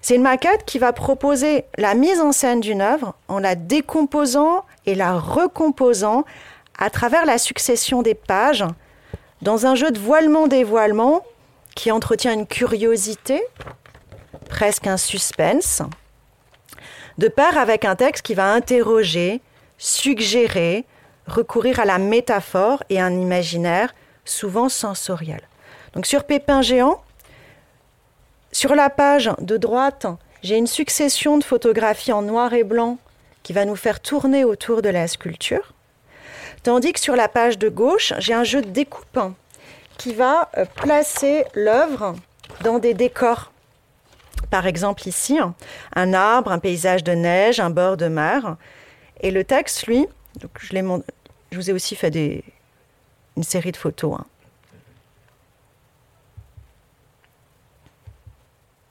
C'est 0.00 0.14
une 0.14 0.22
maquette 0.22 0.64
qui 0.64 0.78
va 0.78 0.92
proposer 0.92 1.64
la 1.76 1.94
mise 1.94 2.20
en 2.20 2.32
scène 2.32 2.60
d'une 2.60 2.80
œuvre 2.80 3.14
en 3.26 3.40
la 3.40 3.56
décomposant 3.56 4.64
et 4.86 4.94
la 4.94 5.18
recomposant 5.18 6.24
à 6.78 6.90
travers 6.90 7.26
la 7.26 7.38
succession 7.38 8.02
des 8.02 8.14
pages 8.14 8.64
dans 9.42 9.66
un 9.66 9.74
jeu 9.74 9.90
de 9.90 9.98
voilement-dévoilement 9.98 11.24
qui 11.78 11.92
entretient 11.92 12.32
une 12.32 12.48
curiosité, 12.48 13.40
presque 14.50 14.88
un 14.88 14.96
suspense, 14.96 15.80
de 17.18 17.28
pair 17.28 17.56
avec 17.56 17.84
un 17.84 17.94
texte 17.94 18.26
qui 18.26 18.34
va 18.34 18.52
interroger, 18.52 19.40
suggérer, 19.78 20.86
recourir 21.28 21.78
à 21.78 21.84
la 21.84 21.98
métaphore 21.98 22.82
et 22.90 23.00
un 23.00 23.12
imaginaire 23.12 23.94
souvent 24.24 24.68
sensoriel. 24.68 25.40
Donc 25.92 26.06
sur 26.06 26.24
Pépin 26.24 26.62
géant, 26.62 27.00
sur 28.50 28.74
la 28.74 28.90
page 28.90 29.30
de 29.40 29.56
droite, 29.56 30.06
j'ai 30.42 30.56
une 30.56 30.66
succession 30.66 31.38
de 31.38 31.44
photographies 31.44 32.12
en 32.12 32.22
noir 32.22 32.54
et 32.54 32.64
blanc 32.64 32.98
qui 33.44 33.52
va 33.52 33.64
nous 33.64 33.76
faire 33.76 34.00
tourner 34.00 34.42
autour 34.42 34.82
de 34.82 34.88
la 34.88 35.06
sculpture. 35.06 35.74
Tandis 36.64 36.92
que 36.92 37.00
sur 37.00 37.14
la 37.14 37.28
page 37.28 37.56
de 37.56 37.68
gauche, 37.68 38.14
j'ai 38.18 38.34
un 38.34 38.42
jeu 38.42 38.62
de 38.62 38.70
découpe 38.70 39.20
qui 39.98 40.14
va 40.14 40.48
euh, 40.56 40.64
placer 40.64 41.44
l'œuvre 41.54 42.14
dans 42.62 42.78
des 42.78 42.94
décors. 42.94 43.52
Par 44.50 44.66
exemple 44.66 45.06
ici, 45.06 45.38
un 45.94 46.14
arbre, 46.14 46.50
un 46.50 46.58
paysage 46.58 47.04
de 47.04 47.12
neige, 47.12 47.60
un 47.60 47.68
bord 47.68 47.98
de 47.98 48.08
mer. 48.08 48.56
Et 49.20 49.30
le 49.30 49.44
texte, 49.44 49.86
lui, 49.86 50.06
je, 50.60 50.80
vous 51.52 51.70
ai 51.70 51.72
aussi 51.72 51.96
fait 51.96 52.42
une 53.36 53.42
série 53.42 53.72
de 53.72 53.76
photos. 53.76 54.14
Hein. 54.18 54.24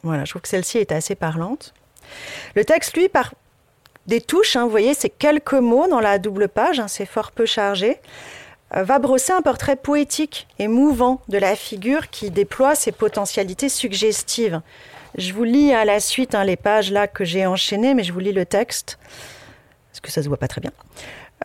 Voilà, 0.03 0.25
je 0.25 0.31
trouve 0.31 0.43
que 0.43 0.47
celle-ci 0.47 0.77
est 0.77 0.91
assez 0.91 1.15
parlante. 1.15 1.73
Le 2.55 2.63
texte, 2.63 2.95
lui, 2.95 3.09
par 3.09 3.33
des 4.05 4.21
touches, 4.21 4.55
hein, 4.55 4.63
vous 4.63 4.69
voyez, 4.69 4.93
c'est 4.93 5.09
quelques 5.09 5.53
mots 5.53 5.87
dans 5.87 5.99
la 5.99 6.19
double 6.19 6.47
page, 6.47 6.79
hein, 6.79 6.87
c'est 6.87 7.05
fort 7.05 7.31
peu 7.31 7.45
chargé. 7.45 7.99
Euh, 8.75 8.83
va 8.83 8.99
brosser 8.99 9.31
un 9.31 9.41
portrait 9.41 9.77
poétique 9.77 10.47
et 10.59 10.67
mouvant 10.67 11.21
de 11.29 11.37
la 11.37 11.55
figure 11.55 12.09
qui 12.09 12.31
déploie 12.31 12.75
ses 12.75 12.91
potentialités 12.91 13.69
suggestives. 13.69 14.61
Je 15.17 15.33
vous 15.33 15.45
lis 15.45 15.73
à 15.73 15.85
la 15.85 15.99
suite 15.99 16.35
hein, 16.35 16.43
les 16.43 16.57
pages 16.57 16.91
là 16.91 17.07
que 17.07 17.23
j'ai 17.23 17.45
enchaînées, 17.45 17.93
mais 17.93 18.03
je 18.03 18.11
vous 18.11 18.19
lis 18.19 18.33
le 18.33 18.45
texte, 18.45 18.99
parce 19.91 20.01
que 20.01 20.11
ça 20.11 20.21
se 20.21 20.27
voit 20.27 20.37
pas 20.37 20.49
très 20.49 20.61
bien. 20.61 20.71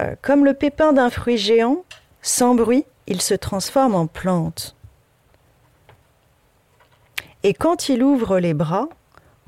Euh, 0.01 0.16
comme 0.20 0.45
le 0.45 0.55
pépin 0.55 0.93
d'un 0.93 1.11
fruit 1.11 1.39
géant, 1.39 1.85
sans 2.23 2.55
bruit, 2.55 2.85
il 3.07 3.20
se 3.20 3.35
transforme 3.35 3.95
en 3.95 4.07
plante. 4.07 4.75
Et 7.45 7.55
quand 7.55 7.89
il 7.89 8.03
ouvre 8.03 8.39
les 8.39 8.55
bras, 8.55 8.89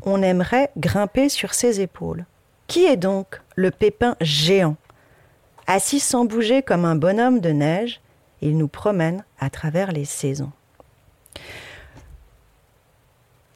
on 0.02 0.22
aimerait 0.22 0.70
grimper 0.76 1.28
sur 1.28 1.54
ses 1.54 1.80
épaules. 1.80 2.24
Qui 2.66 2.84
est 2.86 2.96
donc 2.96 3.40
le 3.56 3.70
pépin 3.70 4.16
géant? 4.20 4.76
Assis 5.66 6.00
sans 6.00 6.24
bouger 6.24 6.62
comme 6.62 6.84
un 6.84 6.94
bonhomme 6.94 7.40
de 7.40 7.50
neige, 7.50 8.00
il 8.42 8.58
nous 8.58 8.68
promène 8.68 9.24
à 9.38 9.48
travers 9.48 9.92
les 9.92 10.04
saisons. 10.04 10.52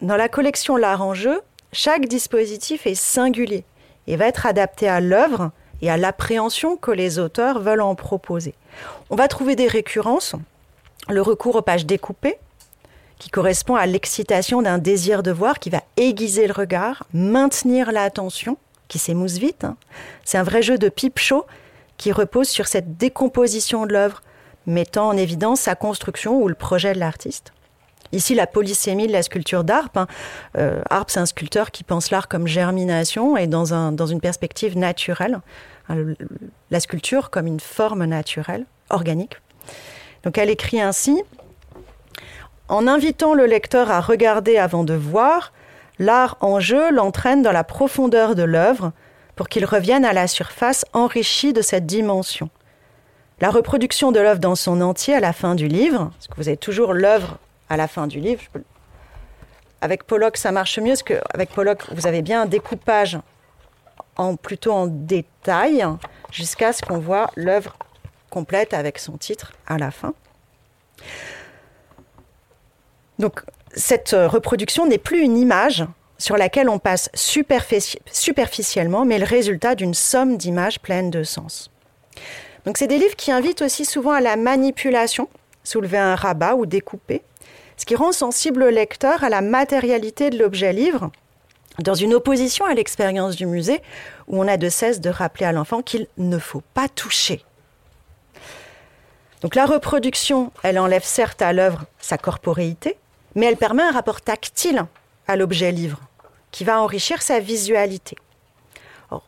Dans 0.01 0.17
la 0.17 0.29
collection 0.29 0.77
L'art 0.77 1.03
en 1.03 1.13
jeu, 1.13 1.43
chaque 1.73 2.07
dispositif 2.07 2.87
est 2.87 2.95
singulier 2.95 3.65
et 4.07 4.17
va 4.17 4.27
être 4.27 4.47
adapté 4.47 4.89
à 4.89 5.01
l'œuvre 5.01 5.51
et 5.83 5.91
à 5.91 5.97
l'appréhension 5.97 6.77
que 6.77 6.91
les 6.91 7.19
auteurs 7.19 7.61
veulent 7.61 7.83
en 7.83 7.95
proposer. 7.95 8.55
On 9.11 9.17
va 9.17 9.29
trouver 9.29 9.55
des 9.55 9.67
récurrences, 9.67 10.35
le 11.09 11.21
recours 11.21 11.57
aux 11.57 11.63
pages 11.63 11.85
découpées, 11.85 12.39
qui 13.19 13.29
correspond 13.29 13.75
à 13.75 13.87
l'excitation 13.87 14.63
d'un 14.63 14.79
désir 14.79 15.23
de 15.23 15.31
voir 15.31 15.59
qui 15.59 15.71
va 15.71 15.83
aiguiser 15.97 16.47
le 16.47 16.53
regard, 16.53 17.05
maintenir 17.13 17.93
l'attention, 17.93 18.57
qui 18.87 18.99
s'émousse 18.99 19.39
vite. 19.39 19.65
Hein. 19.65 19.77
C'est 20.25 20.39
un 20.39 20.43
vrai 20.43 20.63
jeu 20.63 20.79
de 20.79 20.89
pipe 20.89 21.19
chaud 21.19 21.45
qui 21.99 22.13
repose 22.13 22.49
sur 22.49 22.67
cette 22.67 22.97
décomposition 22.97 23.85
de 23.85 23.93
l'œuvre, 23.93 24.23
mettant 24.67 25.09
en 25.09 25.17
évidence 25.17 25.61
sa 25.61 25.75
construction 25.75 26.41
ou 26.41 26.49
le 26.49 26.55
projet 26.55 26.95
de 26.95 26.99
l'artiste. 26.99 27.53
Ici, 28.13 28.35
la 28.35 28.47
polysémie 28.47 29.07
de 29.07 29.13
la 29.13 29.23
sculpture 29.23 29.65
d'Arp. 29.65 29.97
Hein. 29.97 30.07
Euh, 30.57 30.81
Arp, 30.89 31.11
c'est 31.11 31.21
un 31.21 31.27
sculpteur 31.27 31.71
qui 31.71 31.85
pense 31.85 32.11
l'art 32.11 32.29
comme 32.29 32.47
germination 32.47 33.37
et 33.37 33.47
dans, 33.47 33.75
un, 33.75 33.93
dans 33.93 34.07
une 34.07 34.21
perspective 34.21 34.79
naturelle. 34.79 35.41
Hein, 35.91 36.15
la 36.71 36.81
sculpture 36.81 37.29
comme 37.29 37.47
une 37.47 37.61
forme 37.61 38.05
naturelle, 38.05 38.65
organique. 38.89 39.37
Donc 40.23 40.39
elle 40.39 40.49
écrit 40.49 40.81
ainsi 40.81 41.23
En 42.69 42.87
invitant 42.87 43.35
le 43.35 43.45
lecteur 43.45 43.91
à 43.91 44.01
regarder 44.01 44.57
avant 44.57 44.85
de 44.85 44.95
voir, 44.95 45.53
l'art 45.99 46.39
en 46.41 46.61
jeu 46.61 46.91
l'entraîne 46.91 47.43
dans 47.43 47.53
la 47.53 47.65
profondeur 47.65 48.35
de 48.35 48.43
l'œuvre 48.43 48.93
pour 49.39 49.49
qu'il 49.49 49.64
revienne 49.64 50.05
à 50.05 50.12
la 50.12 50.26
surface 50.26 50.84
enrichi 50.93 51.53
de 51.53 51.62
cette 51.62 51.86
dimension. 51.86 52.51
La 53.41 53.51
reproduction 53.51 54.11
de 54.11 54.18
l'œuvre 54.18 54.41
dans 54.41 54.57
son 54.57 54.80
entier 54.80 55.14
à 55.14 55.20
la 55.20 55.32
fin 55.32 55.55
du 55.55 55.68
livre, 55.68 56.11
parce 56.12 56.26
que 56.26 56.34
vous 56.34 56.49
avez 56.49 56.57
toujours 56.57 56.93
l'œuvre 56.93 57.39
à 57.68 57.76
la 57.76 57.86
fin 57.86 58.09
du 58.09 58.18
livre. 58.18 58.43
Avec 59.80 60.03
Pollock, 60.03 60.36
ça 60.36 60.51
marche 60.51 60.80
mieux, 60.80 60.95
parce 60.95 61.05
qu'avec 61.05 61.51
Pollock, 61.51 61.84
vous 61.93 62.09
avez 62.09 62.20
bien 62.20 62.43
un 62.43 62.47
découpage 62.47 63.16
plutôt 64.43 64.72
en 64.72 64.89
détail, 64.89 65.86
jusqu'à 66.32 66.72
ce 66.72 66.82
qu'on 66.82 66.99
voit 66.99 67.30
l'œuvre 67.36 67.76
complète 68.30 68.74
avec 68.74 68.99
son 68.99 69.18
titre 69.18 69.53
à 69.68 69.78
la 69.78 69.93
fin. 69.93 70.14
Donc, 73.20 73.45
cette 73.72 74.11
reproduction 74.11 74.84
n'est 74.84 74.99
plus 74.99 75.20
une 75.20 75.39
image 75.39 75.86
sur 76.19 76.37
laquelle 76.37 76.69
on 76.69 76.79
passe 76.79 77.11
superficiellement, 77.14 79.05
mais 79.05 79.19
le 79.19 79.25
résultat 79.25 79.75
d'une 79.75 79.95
somme 79.95 80.37
d'images 80.37 80.81
pleines 80.81 81.11
de 81.11 81.23
sens. 81.23 81.71
Donc, 82.66 82.77
c'est 82.77 82.89
des 82.89 82.99
livres 82.99 83.16
qui 83.16 83.31
invitent 83.31 83.62
aussi 83.62 83.85
souvent 83.85 84.12
à 84.12 84.21
la 84.21 84.37
manipulation, 84.37 85.29
soulever 85.62 85.99
un 85.99 86.16
rabat 86.16 86.57
ou 86.57 86.66
découper, 86.66 87.23
ce 87.77 87.87
qui 87.87 87.95
rend 87.95 88.12
sensible 88.12 88.64
le 88.64 88.71
lecteur 88.71 89.23
à 89.23 89.29
la 89.29 89.41
matérialité 89.41 90.31
de 90.31 90.39
l'objet 90.39 90.73
livre, 90.73 91.11
dans 91.79 91.95
une 91.95 92.12
opposition 92.12 92.64
à 92.64 92.75
l'expérience 92.75 93.37
du 93.37 93.47
musée, 93.47 93.81
où 94.27 94.43
on 94.43 94.49
a 94.49 94.57
de 94.57 94.69
cesse 94.69 95.01
de 95.01 95.11
rappeler 95.11 95.47
à 95.47 95.53
l'enfant 95.53 95.81
qu'il 95.83 96.09
ne 96.19 96.39
faut 96.39 96.62
pas 96.75 96.89
toucher. 96.89 97.45
Donc 99.43 99.55
la 99.55 99.66
reproduction, 99.66 100.51
elle 100.64 100.81
enlève 100.81 101.05
certes 101.05 101.43
à 101.43 101.53
l'œuvre 101.53 101.85
sa 102.01 102.19
corporéité, 102.19 102.97
mais 103.37 103.47
elle 103.47 103.57
permet 103.57 103.85
un 103.85 103.93
rapport 103.93 104.21
tactile 104.21 104.85
à 105.29 105.37
l'objet 105.37 105.71
livre, 105.71 106.01
qui 106.51 106.65
va 106.65 106.81
enrichir 106.81 107.23
sa 107.23 107.41
visualité. 107.41 108.17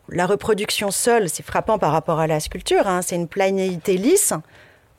la 0.09 0.27
reproduction 0.27 0.91
seule, 0.91 1.29
c'est 1.29 1.43
frappant 1.43 1.79
par 1.79 1.93
rapport 1.93 2.21
à 2.21 2.27
la 2.27 2.41
sculpture, 2.41 2.87
hein, 2.87 3.03
c'est 3.03 3.16
une 3.16 3.29
planéité 3.29 3.97
lisse, 3.97 4.35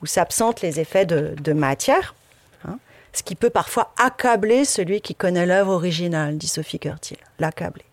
où 0.02 0.06
s'absentent 0.06 0.62
les 0.62 0.80
effets 0.80 1.06
de 1.06 1.54
matière 1.54 2.16
ce 3.14 3.24
qui 3.24 3.36
peut 3.36 3.50
parfois 3.50 3.94
accabler 3.98 4.66
celui 4.66 5.02
qui 5.02 5.16
connaît 5.16 5.46
l'œuvre 5.46 5.74
originale, 5.74 6.38
dit 6.38 6.48
Sophie 6.48 6.80
Curtil, 6.80 7.18
l'accabler. 7.40 7.86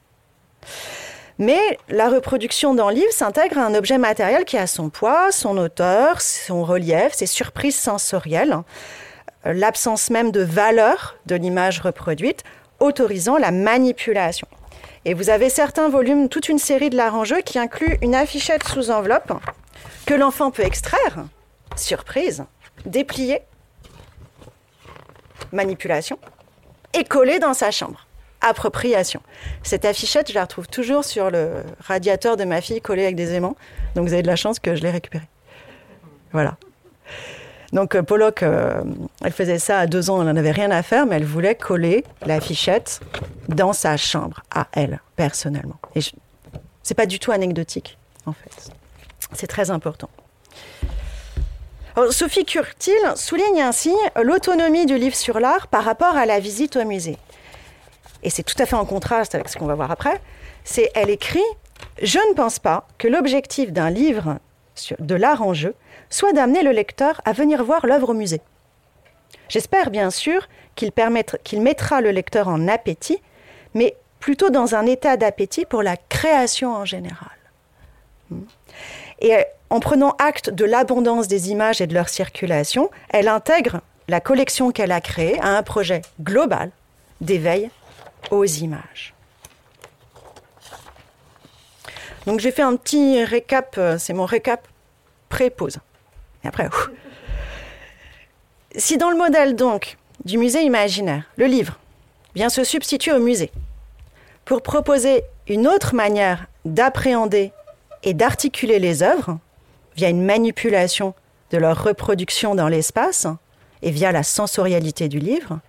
Mais 1.39 1.79
la 1.89 2.09
reproduction 2.09 2.75
dans 2.75 2.89
le 2.89 2.97
livre 2.97 3.13
s'intègre 3.13 3.59
à 3.59 3.65
un 3.65 3.75
objet 3.75 3.99
matériel 3.99 4.45
qui 4.45 4.57
a 4.57 4.67
son 4.67 4.91
poids, 4.91 5.31
son 5.31 5.57
hauteur, 5.57 6.21
son 6.21 6.65
relief, 6.65 7.13
ses 7.13 7.27
surprises 7.27 7.79
sensorielles, 7.79 8.57
l'absence 9.45 10.11
même 10.11 10.33
de 10.33 10.43
valeur 10.43 11.17
de 11.27 11.37
l'image 11.37 11.81
reproduite, 11.81 12.43
autorisant 12.81 13.37
la 13.37 13.51
manipulation. 13.51 14.47
Et 15.05 15.15
vous 15.15 15.31
avez 15.31 15.49
certains 15.49 15.89
volumes, 15.89 16.29
toute 16.29 16.49
une 16.49 16.59
série 16.59 16.91
de 16.91 16.97
l'arrangeux 16.97 17.41
qui 17.41 17.59
inclut 17.59 17.99
une 18.03 18.15
affichette 18.15 18.65
sous 18.65 18.91
enveloppe 18.91 19.33
que 20.07 20.15
l'enfant 20.15 20.51
peut 20.51 20.65
extraire, 20.65 21.25
surprise, 21.77 22.45
déplier 22.85 23.43
manipulation, 25.53 26.19
et 26.95 27.05
collée 27.05 27.39
dans 27.39 27.55
sa 27.55 27.71
chambre. 27.71 28.07
Appropriation. 28.41 29.21
Cette 29.63 29.85
affichette, 29.85 30.29
je 30.29 30.35
la 30.35 30.43
retrouve 30.43 30.69
toujours 30.69 31.05
sur 31.05 31.31
le 31.31 31.51
radiateur 31.81 32.37
de 32.37 32.45
ma 32.45 32.61
fille 32.61 32.81
collée 32.81 33.03
avec 33.03 33.17
des 33.17 33.35
aimants. 33.35 33.57
Donc 33.95 34.07
vous 34.07 34.13
avez 34.13 34.23
de 34.23 34.29
la 34.29 34.37
chance 34.37 34.61
que 34.61 34.77
je 34.77 34.83
l'ai 34.83 34.91
récupérée. 34.91 35.29
Voilà. 36.33 36.57
Donc 37.73 37.95
euh, 37.95 38.03
Pollock, 38.03 38.43
euh, 38.43 38.83
elle 39.23 39.33
faisait 39.33 39.59
ça 39.59 39.81
à 39.81 39.87
deux 39.87 40.11
ans, 40.11 40.21
elle 40.21 40.29
n'en 40.29 40.37
avait 40.37 40.53
rien 40.53 40.71
à 40.71 40.83
faire, 40.83 41.07
mais 41.07 41.17
elle 41.17 41.25
voulait 41.25 41.55
coller 41.55 42.05
l'affichette 42.25 43.01
dans 43.49 43.73
sa 43.73 43.97
chambre, 43.97 44.43
à 44.51 44.69
elle, 44.73 45.01
personnellement. 45.17 45.79
Et 45.95 46.01
c'est 46.83 46.95
pas 46.95 47.07
du 47.07 47.19
tout 47.19 47.33
anecdotique, 47.33 47.99
en 48.27 48.33
fait. 48.33 48.73
C'est 49.33 49.47
très 49.47 49.71
important. 49.71 50.09
Sophie 52.11 52.45
Curtil 52.45 52.93
souligne 53.17 53.61
ainsi 53.61 53.93
l'autonomie 54.23 54.87
du 54.87 54.97
livre 54.97 55.17
sur 55.17 55.41
l'art 55.41 55.67
par 55.67 55.83
rapport 55.83 56.17
à 56.17 56.27
la 56.27 56.39
visite 56.39 56.77
au 56.77 56.85
musée. 56.85 57.19
Et 58.23 58.31
c'est 58.31 58.45
tout 58.45 58.55
à 58.59 58.67
fait 58.67 58.77
en 58.77 58.85
contraste 58.85 59.35
avec 59.35 59.49
ce 59.49 59.59
qu'on 59.59 59.67
va 59.67 59.75
voir 59.75 59.91
après. 59.91 60.21
C'est, 60.65 60.91
elle 60.95 61.11
écrit 61.11 61.43
Je 62.03 62.19
ne 62.31 62.35
pense 62.35 62.59
pas 62.61 62.87
que 62.99 63.09
l'objectif 63.09 63.73
d'un 63.73 63.91
livre 63.91 64.39
de 64.99 65.15
l'art 65.15 65.43
en 65.43 65.55
jeu 65.55 65.75
soit 66.11 66.33
d'amener 66.33 66.63
le 66.63 66.73
lecteur 66.73 67.21
à 67.25 67.33
venir 67.33 67.65
voir 67.65 67.87
l'œuvre 67.87 68.11
au 68.11 68.15
musée. 68.15 68.41
J'espère 69.49 69.91
bien 69.91 70.11
sûr 70.11 70.49
qu'il, 70.75 70.93
mettra 71.61 72.01
le 72.01 72.11
lecteur 72.11 72.49
en 72.49 72.69
appétit, 72.69 73.21
mais 73.75 73.97
plutôt 74.21 74.51
dans 74.51 74.75
un 74.75 74.87
état 74.87 75.17
d'appétit 75.17 75.65
pour 75.65 75.83
la 75.83 75.97
création 75.97 76.73
en 76.75 76.85
général. 76.85 77.37
Hmm. 78.31 78.43
Et 79.21 79.35
en 79.71 79.81
prenant 79.81 80.15
acte 80.19 80.51
de 80.51 80.65
l'abondance 80.65 81.29
des 81.29 81.51
images 81.51 81.81
et 81.81 81.87
de 81.87 81.95
leur 81.95 82.09
circulation, 82.09 82.91
elle 83.11 83.29
intègre 83.29 83.81
la 84.09 84.21
collection 84.21 84.71
qu'elle 84.71 84.93
a 84.93 85.01
créée 85.01 85.39
à 85.41 85.57
un 85.57 85.63
projet 85.63 86.03
global 86.21 86.71
d'éveil 87.21 87.71
aux 88.31 88.45
images. 88.45 89.15
Donc 92.29 92.41
j'ai 92.41 92.51
fait 92.51 92.61
un 92.61 92.77
petit 92.77 93.25
récap, 93.25 93.77
euh, 93.79 93.97
c'est 93.97 94.13
mon 94.13 94.27
récap 94.27 94.69
pré-pause. 95.31 95.79
Et 96.45 96.49
après, 96.49 96.69
si 98.77 98.99
dans 98.99 99.09
le 99.09 99.17
modèle 99.17 99.57
donc 99.57 99.97
du 100.27 100.37
musée 100.37 100.61
imaginaire, 100.61 101.23
le 101.39 101.47
livre 101.47 101.79
vient 102.35 102.51
se 102.51 102.65
substituer 102.65 103.13
au 103.13 103.19
musée 103.19 103.51
pour 104.45 104.61
proposer 104.61 105.23
une 105.49 105.67
autre 105.67 105.95
manière 105.95 106.49
d'appréhender 106.67 107.51
et 108.03 108.13
d'articuler 108.13 108.79
les 108.79 109.03
œuvres, 109.03 109.39
via 109.97 110.11
une 110.11 110.23
manipulation 110.23 111.15
de 111.51 111.57
leur 111.57 111.83
reproduction 111.83 112.55
dans 112.55 112.69
l'espace 112.69 113.27
et 113.81 113.91
via 113.91 114.13
la 114.13 114.23
sensorialité 114.23 115.09
du 115.09 115.19
livre, 115.19 115.61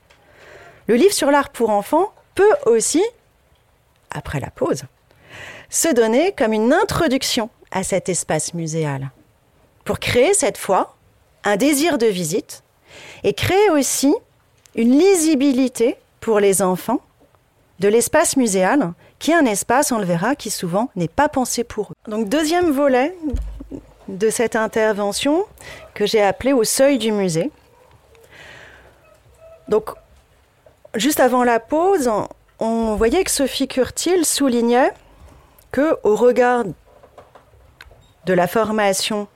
le 0.87 0.95
livre 0.95 1.13
sur 1.13 1.31
l'art 1.31 1.51
pour 1.51 1.69
enfants 1.69 2.11
peut 2.35 2.55
aussi, 2.65 3.05
après 4.11 4.41
la 4.41 4.49
pause, 4.49 4.83
se 5.69 5.93
donner 5.93 6.31
comme 6.31 6.53
une 6.53 6.73
introduction 6.73 7.49
à 7.71 7.83
cet 7.83 8.09
espace 8.09 8.53
muséal, 8.53 9.11
pour 9.85 9.99
créer 9.99 10.33
cette 10.33 10.57
fois 10.57 10.95
un 11.43 11.55
désir 11.55 11.97
de 11.97 12.07
visite 12.07 12.63
et 13.23 13.33
créer 13.33 13.69
aussi 13.69 14.13
une 14.75 14.97
lisibilité 14.97 15.97
pour 16.19 16.39
les 16.39 16.61
enfants 16.61 17.01
de 17.79 17.87
l'espace 17.87 18.35
muséal, 18.35 18.93
qui 19.19 19.31
est 19.31 19.35
un 19.35 19.45
espace, 19.45 19.91
on 19.91 19.99
le 19.99 20.05
verra, 20.05 20.35
qui 20.35 20.49
souvent 20.49 20.89
n'est 20.95 21.07
pas 21.07 21.29
pensé 21.29 21.63
pour 21.63 21.91
eux. 21.91 22.11
Donc 22.11 22.27
deuxième 22.27 22.71
volet 22.71 23.15
de 24.07 24.29
cette 24.29 24.55
intervention 24.55 25.45
que 25.93 26.05
j'ai 26.05 26.21
appelée 26.21 26.53
au 26.53 26.63
seuil 26.63 26.97
du 26.97 27.11
musée. 27.11 27.51
Donc, 29.67 29.91
juste 30.95 31.19
avant 31.19 31.43
la 31.43 31.59
pause, 31.59 32.09
on 32.59 32.95
voyait 32.95 33.23
que 33.23 33.31
Sophie 33.31 33.67
Curtil 33.67 34.25
soulignait 34.25 34.91
que, 35.71 35.97
au 36.03 36.15
regard 36.15 36.63
de 38.25 38.33
la 38.33 38.47
formation, 38.47 39.27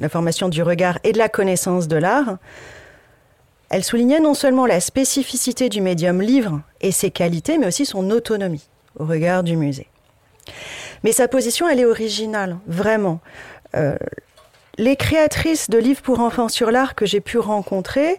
la 0.00 0.08
formation 0.08 0.48
du 0.48 0.62
regard 0.62 0.98
et 1.04 1.12
de 1.12 1.18
la 1.18 1.28
connaissance 1.28 1.88
de 1.88 1.96
l'art, 1.96 2.38
elle 3.70 3.84
soulignait 3.84 4.20
non 4.20 4.34
seulement 4.34 4.66
la 4.66 4.80
spécificité 4.80 5.68
du 5.68 5.80
médium 5.80 6.20
livre 6.20 6.60
et 6.80 6.92
ses 6.92 7.10
qualités, 7.10 7.56
mais 7.56 7.66
aussi 7.66 7.86
son 7.86 8.10
autonomie 8.10 8.68
au 8.98 9.06
regard 9.06 9.42
du 9.42 9.56
musée. 9.56 9.88
Mais 11.04 11.12
sa 11.12 11.28
position, 11.28 11.68
elle 11.68 11.80
est 11.80 11.86
originale, 11.86 12.58
vraiment. 12.66 13.20
Euh, 13.74 13.96
les 14.78 14.96
créatrices 14.96 15.70
de 15.70 15.78
livres 15.78 16.02
pour 16.02 16.20
enfants 16.20 16.48
sur 16.48 16.70
l'art 16.70 16.94
que 16.94 17.06
j'ai 17.06 17.20
pu 17.20 17.38
rencontrer 17.38 18.18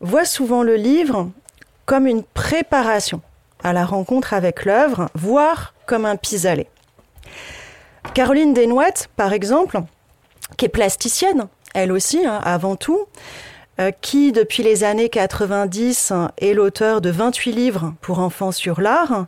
voient 0.00 0.24
souvent 0.24 0.62
le 0.62 0.76
livre 0.76 1.30
comme 1.86 2.06
une 2.06 2.22
préparation 2.22 3.22
à 3.62 3.72
la 3.72 3.86
rencontre 3.86 4.34
avec 4.34 4.64
l'œuvre, 4.64 5.08
voire 5.14 5.74
comme 5.86 6.04
un 6.04 6.16
pis-aller. 6.16 6.68
Caroline 8.14 8.54
Desnouettes, 8.54 9.08
par 9.16 9.32
exemple, 9.32 9.80
qui 10.56 10.66
est 10.66 10.70
plasticienne, 10.70 11.48
elle 11.74 11.92
aussi, 11.92 12.24
hein, 12.24 12.40
avant 12.42 12.76
tout, 12.76 13.06
euh, 13.78 13.90
qui, 14.00 14.32
depuis 14.32 14.62
les 14.62 14.84
années 14.84 15.10
90, 15.10 16.12
est 16.38 16.54
l'auteur 16.54 17.00
de 17.02 17.10
28 17.10 17.52
livres 17.52 17.94
pour 18.00 18.20
enfants 18.20 18.52
sur 18.52 18.80
l'art, 18.80 19.26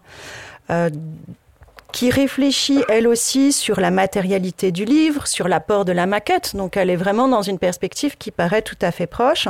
euh, 0.70 0.88
qui 1.92 2.11
réfléchit 2.11 2.82
elle 2.88 3.07
aussi 3.07 3.53
sur 3.53 3.80
la 3.80 3.90
matérialité 3.90 4.72
du 4.72 4.84
livre, 4.84 5.26
sur 5.26 5.49
l'apport 5.49 5.84
de 5.84 5.92
la 5.92 6.07
maquette. 6.07 6.57
Donc 6.57 6.76
elle 6.76 6.90
est 6.90 6.96
vraiment 6.96 7.28
dans 7.28 7.42
une 7.42 7.59
perspective 7.59 8.16
qui 8.16 8.30
paraît 8.30 8.62
tout 8.62 8.78
à 8.80 8.90
fait 8.90 9.07
proche. 9.07 9.49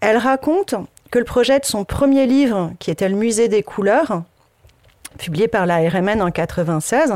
Elle 0.00 0.16
raconte 0.16 0.74
que 1.10 1.18
le 1.18 1.24
projet 1.24 1.58
de 1.58 1.64
son 1.64 1.84
premier 1.84 2.26
livre, 2.26 2.72
qui 2.78 2.90
était 2.90 3.08
Le 3.08 3.16
Musée 3.16 3.48
des 3.48 3.62
couleurs, 3.62 4.22
publié 5.18 5.48
par 5.48 5.66
la 5.66 5.78
RMN 5.88 6.22
en 6.22 6.30
96, 6.30 7.14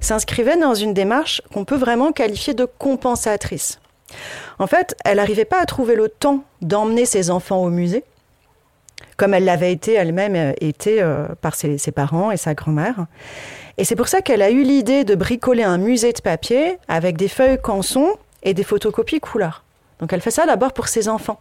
s'inscrivait 0.00 0.56
dans 0.56 0.74
une 0.74 0.94
démarche 0.94 1.42
qu'on 1.52 1.64
peut 1.64 1.76
vraiment 1.76 2.12
qualifier 2.12 2.54
de 2.54 2.64
compensatrice. 2.64 3.80
En 4.58 4.66
fait, 4.66 4.96
elle 5.04 5.16
n'arrivait 5.16 5.44
pas 5.44 5.60
à 5.60 5.66
trouver 5.66 5.96
le 5.96 6.08
temps 6.08 6.44
d'emmener 6.62 7.04
ses 7.04 7.30
enfants 7.30 7.62
au 7.62 7.70
musée, 7.70 8.04
comme 9.16 9.34
elle 9.34 9.44
l'avait 9.44 9.72
été 9.72 9.94
elle-même 9.94 10.34
euh, 10.36 10.52
été 10.60 11.02
euh, 11.02 11.26
par 11.40 11.54
ses, 11.54 11.78
parents 11.92 12.30
et 12.30 12.36
sa 12.36 12.54
grand-mère. 12.54 13.06
Et 13.76 13.84
c'est 13.84 13.96
pour 13.96 14.08
ça 14.08 14.22
qu'elle 14.22 14.42
a 14.42 14.50
eu 14.50 14.62
l'idée 14.62 15.04
de 15.04 15.14
bricoler 15.14 15.62
un 15.62 15.78
musée 15.78 16.12
de 16.12 16.20
papier 16.20 16.78
avec 16.88 17.16
des 17.16 17.28
feuilles 17.28 17.60
canson 17.60 18.16
et 18.42 18.54
des 18.54 18.64
photocopies 18.64 19.20
couleurs. 19.20 19.64
Donc 20.00 20.12
elle 20.12 20.20
fait 20.20 20.30
ça 20.30 20.46
d'abord 20.46 20.72
pour 20.72 20.88
ses 20.88 21.08
enfants. 21.08 21.40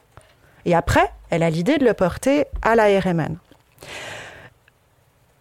Et 0.65 0.75
après, 0.75 1.11
elle 1.29 1.43
a 1.43 1.49
l'idée 1.49 1.77
de 1.77 1.85
le 1.85 1.93
porter 1.93 2.45
à 2.61 2.75
la 2.75 2.99
RMN. 2.99 3.37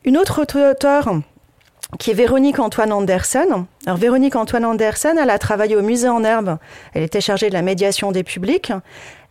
Une 0.07 0.19
autre 0.19 0.43
auteure 0.43 1.15
qui 1.99 2.13
est 2.13 2.15
Véronique 2.15 2.61
Antoine 2.61 2.93
Andersen. 2.93 3.67
Alors 3.87 3.99
Véronique 3.99 4.37
Antoine 4.37 4.65
Andersen, 4.65 5.19
elle 5.19 5.31
a 5.31 5.39
travaillé 5.41 5.75
au 5.75 5.83
musée 5.83 6.09
en 6.09 6.23
herbe. 6.23 6.59
Elle 6.95 7.03
était 7.03 7.21
chargée 7.21 7.49
de 7.49 7.55
la 7.55 7.63
médiation 7.63 8.13
des 8.13 8.23
publics. 8.23 8.73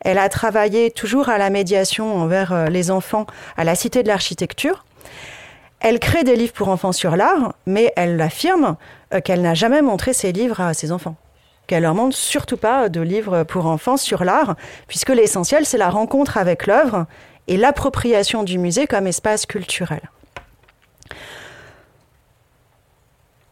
Elle 0.01 0.17
a 0.17 0.27
travaillé 0.27 0.91
toujours 0.91 1.29
à 1.29 1.37
la 1.37 1.49
médiation 1.49 2.17
envers 2.17 2.51
euh, 2.51 2.65
les 2.65 2.91
enfants 2.91 3.25
à 3.55 3.63
la 3.63 3.73
Cité 3.73 4.03
de 4.03 4.09
l'Architecture. 4.09 4.83
Elle 5.79 5.97
crée 5.97 6.25
des 6.25 6.35
livres 6.35 6.51
pour 6.51 6.67
enfants 6.67 6.91
sur 6.91 7.15
l'art, 7.15 7.53
mais 7.65 7.93
elle 7.95 8.19
affirme 8.19 8.75
euh, 9.13 9.21
qu'elle 9.21 9.43
n'a 9.43 9.53
jamais 9.53 9.81
montré 9.81 10.11
ses 10.11 10.33
livres 10.33 10.59
à 10.59 10.73
ses 10.73 10.91
enfants. 10.91 11.15
Qu'elle 11.67 11.83
leur 11.83 11.95
montre 11.95 12.17
surtout 12.17 12.57
pas 12.57 12.89
de 12.89 12.99
livres 12.99 13.43
pour 13.43 13.67
enfants 13.67 13.95
sur 13.95 14.25
l'art, 14.25 14.57
puisque 14.89 15.09
l'essentiel, 15.11 15.65
c'est 15.65 15.77
la 15.77 15.89
rencontre 15.89 16.37
avec 16.37 16.67
l'œuvre 16.67 17.05
et 17.47 17.55
l'appropriation 17.55 18.43
du 18.43 18.57
musée 18.57 18.87
comme 18.87 19.07
espace 19.07 19.45
culturel. 19.45 20.01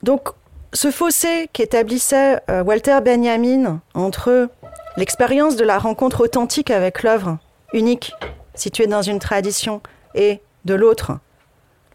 Donc, 0.02 0.30
ce 0.74 0.92
fossé 0.92 1.50
qu'établissait 1.54 2.42
euh, 2.50 2.64
Walter 2.64 3.00
Benjamin 3.04 3.82
entre 3.94 4.50
l'expérience 4.98 5.56
de 5.56 5.64
la 5.64 5.78
rencontre 5.78 6.22
authentique 6.22 6.72
avec 6.72 7.04
l'œuvre 7.04 7.38
unique, 7.74 8.14
située 8.56 8.88
dans 8.88 9.02
une 9.02 9.20
tradition, 9.20 9.82
et 10.16 10.42
de 10.66 10.74
l'autre, 10.74 11.20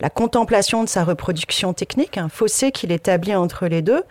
la 0.01 0.11
contemplation 0.11 0.85
de 0.85 0.89
sa 0.89 1.05
reproduction 1.05 1.73
technique, 1.73 2.19
un 2.19 2.29
fossé 2.29 2.71
qu'il 2.71 2.93
établit 2.93 3.35
entre 3.35 3.67
les 3.67 3.83
deux, 3.83 4.05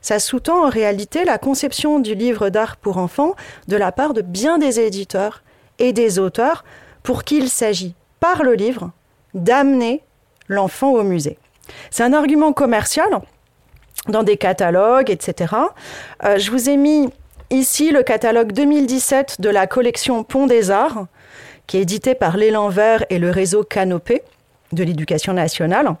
ça 0.00 0.18
sous-tend 0.18 0.66
en 0.66 0.68
réalité 0.68 1.24
la 1.24 1.38
conception 1.38 1.98
du 1.98 2.14
livre 2.14 2.48
d'art 2.48 2.76
pour 2.76 2.98
enfants 2.98 3.34
de 3.68 3.76
la 3.76 3.92
part 3.92 4.14
de 4.14 4.22
bien 4.22 4.58
des 4.58 4.80
éditeurs 4.80 5.42
et 5.78 5.92
des 5.92 6.18
auteurs 6.18 6.64
pour 7.02 7.24
qui 7.24 7.38
il 7.38 7.48
s'agit, 7.48 7.94
par 8.20 8.42
le 8.42 8.54
livre, 8.54 8.92
d'amener 9.34 10.02
l'enfant 10.48 10.92
au 10.92 11.02
musée. 11.02 11.38
C'est 11.90 12.04
un 12.04 12.12
argument 12.12 12.52
commercial 12.52 13.08
dans 14.08 14.22
des 14.22 14.36
catalogues, 14.36 15.10
etc. 15.10 15.54
Euh, 16.24 16.38
je 16.38 16.50
vous 16.50 16.68
ai 16.68 16.76
mis 16.76 17.08
ici 17.50 17.90
le 17.90 18.02
catalogue 18.02 18.52
2017 18.52 19.40
de 19.40 19.48
la 19.48 19.66
collection 19.66 20.22
Pont 20.24 20.46
des 20.46 20.70
Arts, 20.70 21.06
qui 21.66 21.78
est 21.78 21.82
édité 21.82 22.14
par 22.14 22.36
l'Élan 22.36 22.68
Vert 22.68 23.04
et 23.10 23.18
le 23.18 23.30
réseau 23.30 23.64
Canopé 23.64 24.22
de 24.72 24.84
l'éducation 24.84 25.32
nationale. 25.32 25.94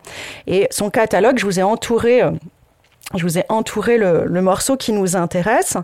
Et 0.46 0.66
son 0.70 0.90
catalogue, 0.90 1.38
je 1.38 1.46
vous 1.46 1.58
ai 1.58 1.62
entouré. 1.62 2.22
Euh, 2.22 2.30
je 3.14 3.22
vous 3.22 3.38
ai 3.38 3.44
entouré 3.48 3.98
le, 3.98 4.26
morceau 4.42 4.76
qui 4.76 4.92
nous 4.92 5.16
intéresse. 5.16 5.76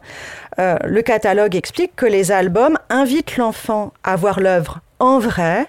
Euh, 0.59 0.77
le 0.85 1.03
catalogue 1.03 1.55
explique 1.55 1.95
que 1.95 2.05
les 2.05 2.33
albums 2.33 2.77
invitent 2.91 3.37
l'enfant 3.37 3.93
à 4.03 4.17
voir 4.17 4.41
l'œuvre 4.41 4.81
en 4.99 5.21
vrai, 5.21 5.67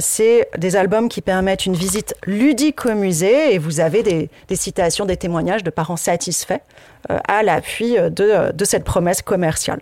c'est 0.00 0.48
des 0.58 0.76
albums 0.76 1.08
qui 1.08 1.20
permettent 1.22 1.66
une 1.66 1.74
visite 1.74 2.14
ludique 2.26 2.84
au 2.86 2.94
musée 2.94 3.54
et 3.54 3.58
vous 3.58 3.80
avez 3.80 4.02
des, 4.02 4.28
citations, 4.56 5.06
des 5.06 5.16
témoignages 5.16 5.64
de 5.64 5.70
parents 5.70 5.96
satisfaits 5.96 6.60
euh, 7.10 7.18
à 7.26 7.42
l'appui 7.42 7.96
de, 7.96 8.52
de, 8.52 8.64
cette 8.64 8.84
promesse 8.84 9.22
commerciale. 9.22 9.80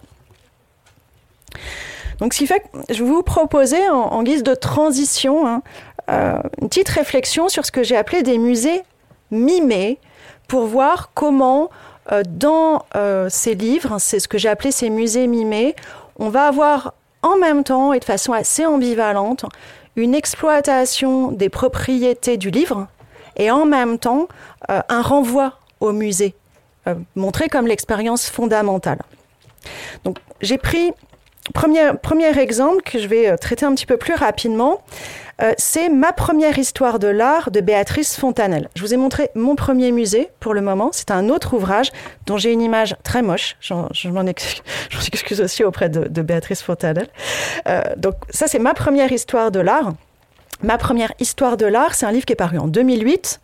Donc, 2.19 2.33
ce 2.33 2.39
qui 2.39 2.47
fait 2.47 2.61
que 2.61 2.95
je 2.95 3.05
vais 3.05 3.11
vous 3.11 3.23
proposer 3.23 3.89
en, 3.89 4.23
guise 4.23 4.43
de 4.43 4.55
transition 4.55 5.47
hein, 5.47 5.63
euh, 6.11 6.39
une 6.61 6.69
petite 6.69 6.89
réflexion 6.89 7.49
sur 7.49 7.67
ce 7.67 7.73
que 7.73 7.83
j'ai 7.83 7.97
appelé 7.97 8.23
des 8.23 8.39
musées 8.39 8.83
mimés 9.31 9.99
pour 10.49 10.67
voir 10.67 11.11
comment, 11.15 11.71
euh, 12.13 12.23
dans 12.27 12.85
euh, 12.95 13.29
ces 13.29 13.55
livres, 13.55 13.97
c'est 13.99 14.21
ce 14.21 14.29
que 14.29 14.39
j'ai 14.39 14.49
appelé 14.49 14.71
ces 14.71 14.91
musées 14.91 15.27
mimés, 15.27 15.75
on 16.19 16.29
va 16.29 16.47
avoir 16.47 16.95
en 17.23 17.37
même 17.37 17.65
temps 17.65 17.93
et 17.93 17.99
de 17.99 18.05
façon 18.05 18.33
assez 18.33 18.65
ambivalente 18.65 19.45
une 19.97 20.15
exploitation 20.15 21.33
des 21.33 21.49
propriétés 21.49 22.37
du 22.37 22.51
livre 22.51 22.87
et 23.37 23.51
en 23.51 23.65
même 23.65 23.99
temps 23.99 24.29
euh, 24.71 24.81
un 24.89 25.03
renvoi 25.03 25.59
au 25.81 25.93
musée, 25.93 26.35
euh, 26.87 26.95
montré 27.15 27.49
comme 27.49 27.67
l'expérience 27.67 28.29
fondamentale. 28.29 28.99
Donc 30.05 30.19
j'ai 30.41 30.59
pris 30.59 30.93
premier, 31.55 31.93
premier 32.03 32.39
exemple 32.39 32.83
que 32.83 32.99
je 32.99 33.09
vais 33.09 33.29
euh, 33.29 33.37
traiter 33.37 33.67
un 33.67 33.75
petit 33.75 33.87
peu 33.87 33.97
plus 33.97 34.15
rapidement. 34.15 34.83
Euh, 35.43 35.53
c'est 35.59 35.89
ma 35.89 36.12
première 36.12 36.59
histoire 36.59 36.99
de 36.99 37.09
l'art 37.09 37.51
de 37.51 37.61
Béatrice 37.61 38.16
Fontanelle. 38.16 38.68
Je 38.74 38.80
vous 38.80 38.95
ai 38.95 38.97
montré 38.97 39.30
mon 39.34 39.55
premier 39.55 39.93
musée 39.93 40.30
pour 40.41 40.55
le 40.55 40.62
moment. 40.62 40.91
C'est 40.93 41.11
un 41.11 41.28
autre 41.28 41.55
ouvrage 41.55 41.91
dont 42.26 42.39
j'ai 42.39 42.53
une 42.53 42.62
image 42.62 42.97
très 43.03 43.22
moche. 43.22 43.57
Je 43.61 44.09
m'en 44.09 44.26
excuse, 44.26 45.41
aussi 45.41 45.62
auprès 45.62 45.89
de, 45.89 46.09
de 46.09 46.22
Béatrice 46.22 46.62
Fontanelle. 46.62 47.09
Euh, 47.68 47.82
donc 47.97 48.14
ça, 48.30 48.47
c'est 48.47 48.59
ma 48.59 48.72
première 48.72 49.12
histoire 49.12 49.51
de 49.51 49.61
l'art. 49.61 49.93
Ma 50.62 50.78
première 50.78 51.12
histoire 51.20 51.59
de 51.59 51.66
l'art, 51.66 51.95
c'est 51.95 52.07
un 52.07 52.12
livre 52.12 52.24
qui 52.24 52.32
est 52.32 52.37
paru 52.37 52.59
en 52.59 52.66
2008. 52.66 53.41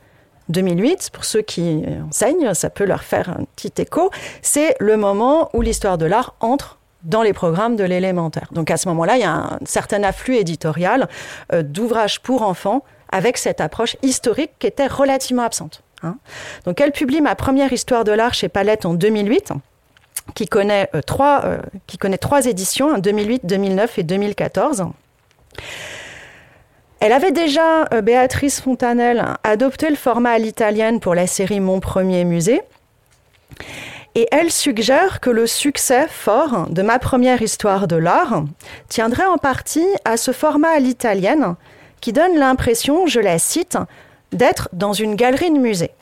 2008, 0.49 1.11
pour 1.13 1.25
ceux 1.25 1.43
qui 1.43 1.85
enseignent, 2.09 2.53
ça 2.55 2.69
peut 2.69 2.85
leur 2.85 3.05
faire 3.05 3.29
un 3.31 3.45
petit 3.57 3.73
écho. 3.81 4.11
C'est 4.41 4.75
le 4.81 4.97
moment 4.97 5.51
où 5.53 5.61
l'histoire 5.61 5.99
de 5.99 6.07
l'art 6.07 6.35
entre 6.41 6.79
dans 7.05 7.23
les 7.23 7.33
programmes 7.33 7.77
de 7.77 7.85
l'élémentaire. 7.85 8.49
Donc 8.53 8.71
à 8.71 8.77
ce 8.77 8.89
moment-là, 8.89 9.17
il 9.17 9.21
y 9.21 9.25
a 9.25 9.33
un 9.33 9.59
certain 9.65 10.03
afflux 10.03 10.37
éditorial 10.37 11.09
euh, 11.53 11.63
d'ouvrages 11.63 12.21
pour 12.21 12.43
enfants 12.43 12.85
avec 13.11 13.37
cette 13.39 13.61
approche 13.61 13.97
historique 14.03 14.53
qui 14.59 14.67
était 14.67 14.87
relativement 14.87 15.43
absente. 15.43 15.83
Hein. 16.03 16.17
Donc 16.65 16.81
elle 16.81 16.93
publie 16.93 17.21
ma 17.21 17.35
première 17.35 17.73
histoire 17.73 18.05
de 18.05 18.13
l'art 18.13 18.35
chez 18.35 18.49
Palette 18.49 18.87
en 18.87 18.95
2008 18.95 19.53
qui 20.35 20.47
connaît, 20.47 20.89
euh, 20.95 21.01
trois, 21.03 21.45
euh, 21.45 21.59
qui 21.87 21.99
connaît 21.99 22.19
trois 22.19 22.47
éditions, 22.47 22.97
2008, 22.99 23.45
2009 23.45 23.99
et 23.99 24.03
2014. 24.05 24.85
Elle 27.01 27.13
avait 27.13 27.33
déjà, 27.33 27.87
Béatrice 28.03 28.61
Fontanelle, 28.61 29.25
adopté 29.43 29.91
le 29.91 29.97
format 29.97 30.31
à 30.31 30.39
l'italienne 30.39 31.01
pour 31.01 31.17
la 31.17 31.27
série 31.27 31.59
Mon 31.59 31.81
premier 31.81 32.25
musée. 32.25 32.63
Et 34.15 34.29
elle 34.31 34.51
suggère 34.51 35.21
que 35.21 35.31
le 35.31 35.47
succès 35.47 36.07
fort 36.07 36.69
de 36.69 36.83
ma 36.83 36.99
première 36.99 37.41
histoire 37.41 37.89
de 37.89 37.97
l'art 37.97 38.45
tiendrait 38.89 39.25
en 39.25 39.39
partie 39.39 39.87
à 40.05 40.17
ce 40.19 40.33
format 40.33 40.71
à 40.71 40.79
l'italienne 40.79 41.57
qui 42.03 42.13
donne 42.13 42.37
l'impression, 42.37 43.07
je 43.07 43.21
la 43.21 43.39
cite, 43.39 43.79
d'être 44.33 44.69
dans 44.73 44.93
une 44.93 45.15
galerie 45.15 45.51
de 45.51 45.59
musée. 45.59 45.93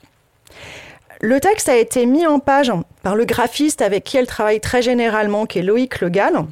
Le 1.20 1.38
texte 1.38 1.68
a 1.68 1.76
été 1.76 2.06
mis 2.06 2.26
en 2.26 2.40
page 2.40 2.72
par 3.02 3.14
le 3.14 3.26
graphiste 3.26 3.82
avec 3.82 4.04
qui 4.04 4.16
elle 4.16 4.26
travaille 4.26 4.60
très 4.60 4.82
généralement, 4.82 5.46
qui 5.46 5.58
est 5.58 5.62
Loïc 5.62 6.00
Legal. 6.00 6.46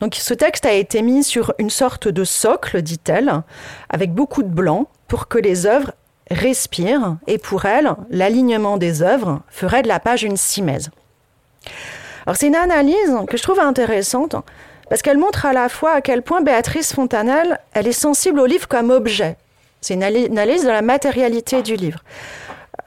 Donc 0.00 0.16
ce 0.16 0.34
texte 0.34 0.66
a 0.66 0.72
été 0.72 1.00
mis 1.00 1.22
sur 1.22 1.54
une 1.58 1.70
sorte 1.70 2.08
de 2.08 2.24
socle, 2.24 2.82
dit-elle, 2.82 3.42
avec 3.88 4.12
beaucoup 4.12 4.42
de 4.42 4.48
blanc, 4.48 4.88
pour 5.08 5.28
que 5.28 5.38
les 5.38 5.66
œuvres 5.66 5.92
respire 6.30 7.16
et 7.26 7.38
pour 7.38 7.64
elle, 7.64 7.94
l'alignement 8.10 8.76
des 8.76 9.02
œuvres 9.02 9.40
ferait 9.48 9.82
de 9.82 9.88
la 9.88 10.00
page 10.00 10.22
une 10.22 10.36
simèse. 10.36 10.90
Alors 12.26 12.36
c'est 12.36 12.48
une 12.48 12.56
analyse 12.56 13.14
que 13.28 13.36
je 13.36 13.42
trouve 13.42 13.60
intéressante 13.60 14.36
parce 14.88 15.02
qu'elle 15.02 15.18
montre 15.18 15.46
à 15.46 15.52
la 15.52 15.68
fois 15.68 15.92
à 15.92 16.00
quel 16.00 16.22
point 16.22 16.40
Béatrice 16.40 16.92
Fontanelle, 16.92 17.58
elle 17.72 17.86
est 17.86 17.92
sensible 17.92 18.40
au 18.40 18.46
livre 18.46 18.68
comme 18.68 18.90
objet. 18.90 19.36
C'est 19.80 19.94
une 19.94 20.02
analyse 20.02 20.64
de 20.64 20.70
la 20.70 20.82
matérialité 20.82 21.62
du 21.62 21.76
livre. 21.76 22.00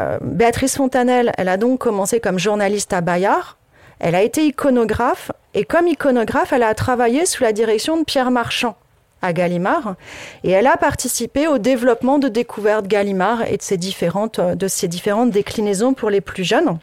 Euh, 0.01 0.17
Béatrice 0.21 0.77
Fontanelle, 0.77 1.31
elle 1.37 1.49
a 1.49 1.57
donc 1.57 1.79
commencé 1.79 2.19
comme 2.19 2.39
journaliste 2.39 2.93
à 2.93 3.01
Bayard. 3.01 3.57
Elle 3.99 4.15
a 4.15 4.21
été 4.21 4.45
iconographe 4.45 5.31
et 5.53 5.65
comme 5.65 5.87
iconographe, 5.87 6.53
elle 6.53 6.63
a 6.63 6.73
travaillé 6.73 7.25
sous 7.25 7.43
la 7.43 7.51
direction 7.51 7.97
de 7.97 8.03
Pierre 8.03 8.31
Marchand, 8.31 8.77
à 9.21 9.33
Gallimard 9.33 9.95
et 10.43 10.51
elle 10.51 10.67
a 10.67 10.77
participé 10.77 11.47
au 11.47 11.57
développement 11.57 12.19
de 12.19 12.27
découvertes 12.27 12.87
Gallimard 12.87 13.43
et 13.43 13.57
de 13.57 13.61
ses 13.61 13.77
différentes, 13.77 14.39
de 14.39 14.67
ses 14.67 14.87
différentes 14.87 15.31
déclinaisons 15.31 15.93
pour 15.93 16.09
les 16.09 16.21
plus 16.21 16.43
jeunes. 16.43 16.79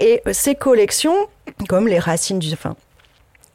Et 0.00 0.22
ces 0.32 0.54
collections, 0.54 1.14
comme 1.68 1.86
les 1.86 1.98
racines 1.98 2.38
du... 2.38 2.52
Enfin, 2.52 2.74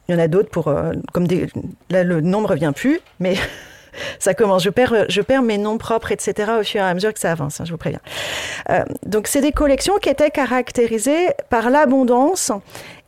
il 0.08 0.14
y 0.14 0.14
en 0.14 0.20
a 0.20 0.28
d'autres 0.28 0.50
pour... 0.50 0.68
Euh, 0.68 0.92
comme 1.12 1.26
des, 1.26 1.48
là, 1.90 2.04
le 2.04 2.20
nom 2.20 2.40
ne 2.42 2.46
revient 2.46 2.72
plus, 2.74 3.00
mais 3.18 3.34
ça 4.18 4.34
commence. 4.34 4.62
Je 4.62 4.70
perds, 4.70 5.06
je 5.08 5.20
perds 5.20 5.42
mes 5.42 5.58
noms 5.58 5.78
propres, 5.78 6.12
etc. 6.12 6.52
au 6.60 6.62
fur 6.62 6.80
et 6.80 6.84
à 6.84 6.94
mesure 6.94 7.12
que 7.12 7.18
ça 7.18 7.32
avance, 7.32 7.60
hein, 7.60 7.64
je 7.64 7.72
vous 7.72 7.78
préviens. 7.78 8.00
Euh, 8.70 8.84
donc, 9.04 9.26
c'est 9.26 9.40
des 9.40 9.52
collections 9.52 9.98
qui 9.98 10.08
étaient 10.08 10.30
caractérisées 10.30 11.28
par 11.50 11.70
l'abondance 11.70 12.52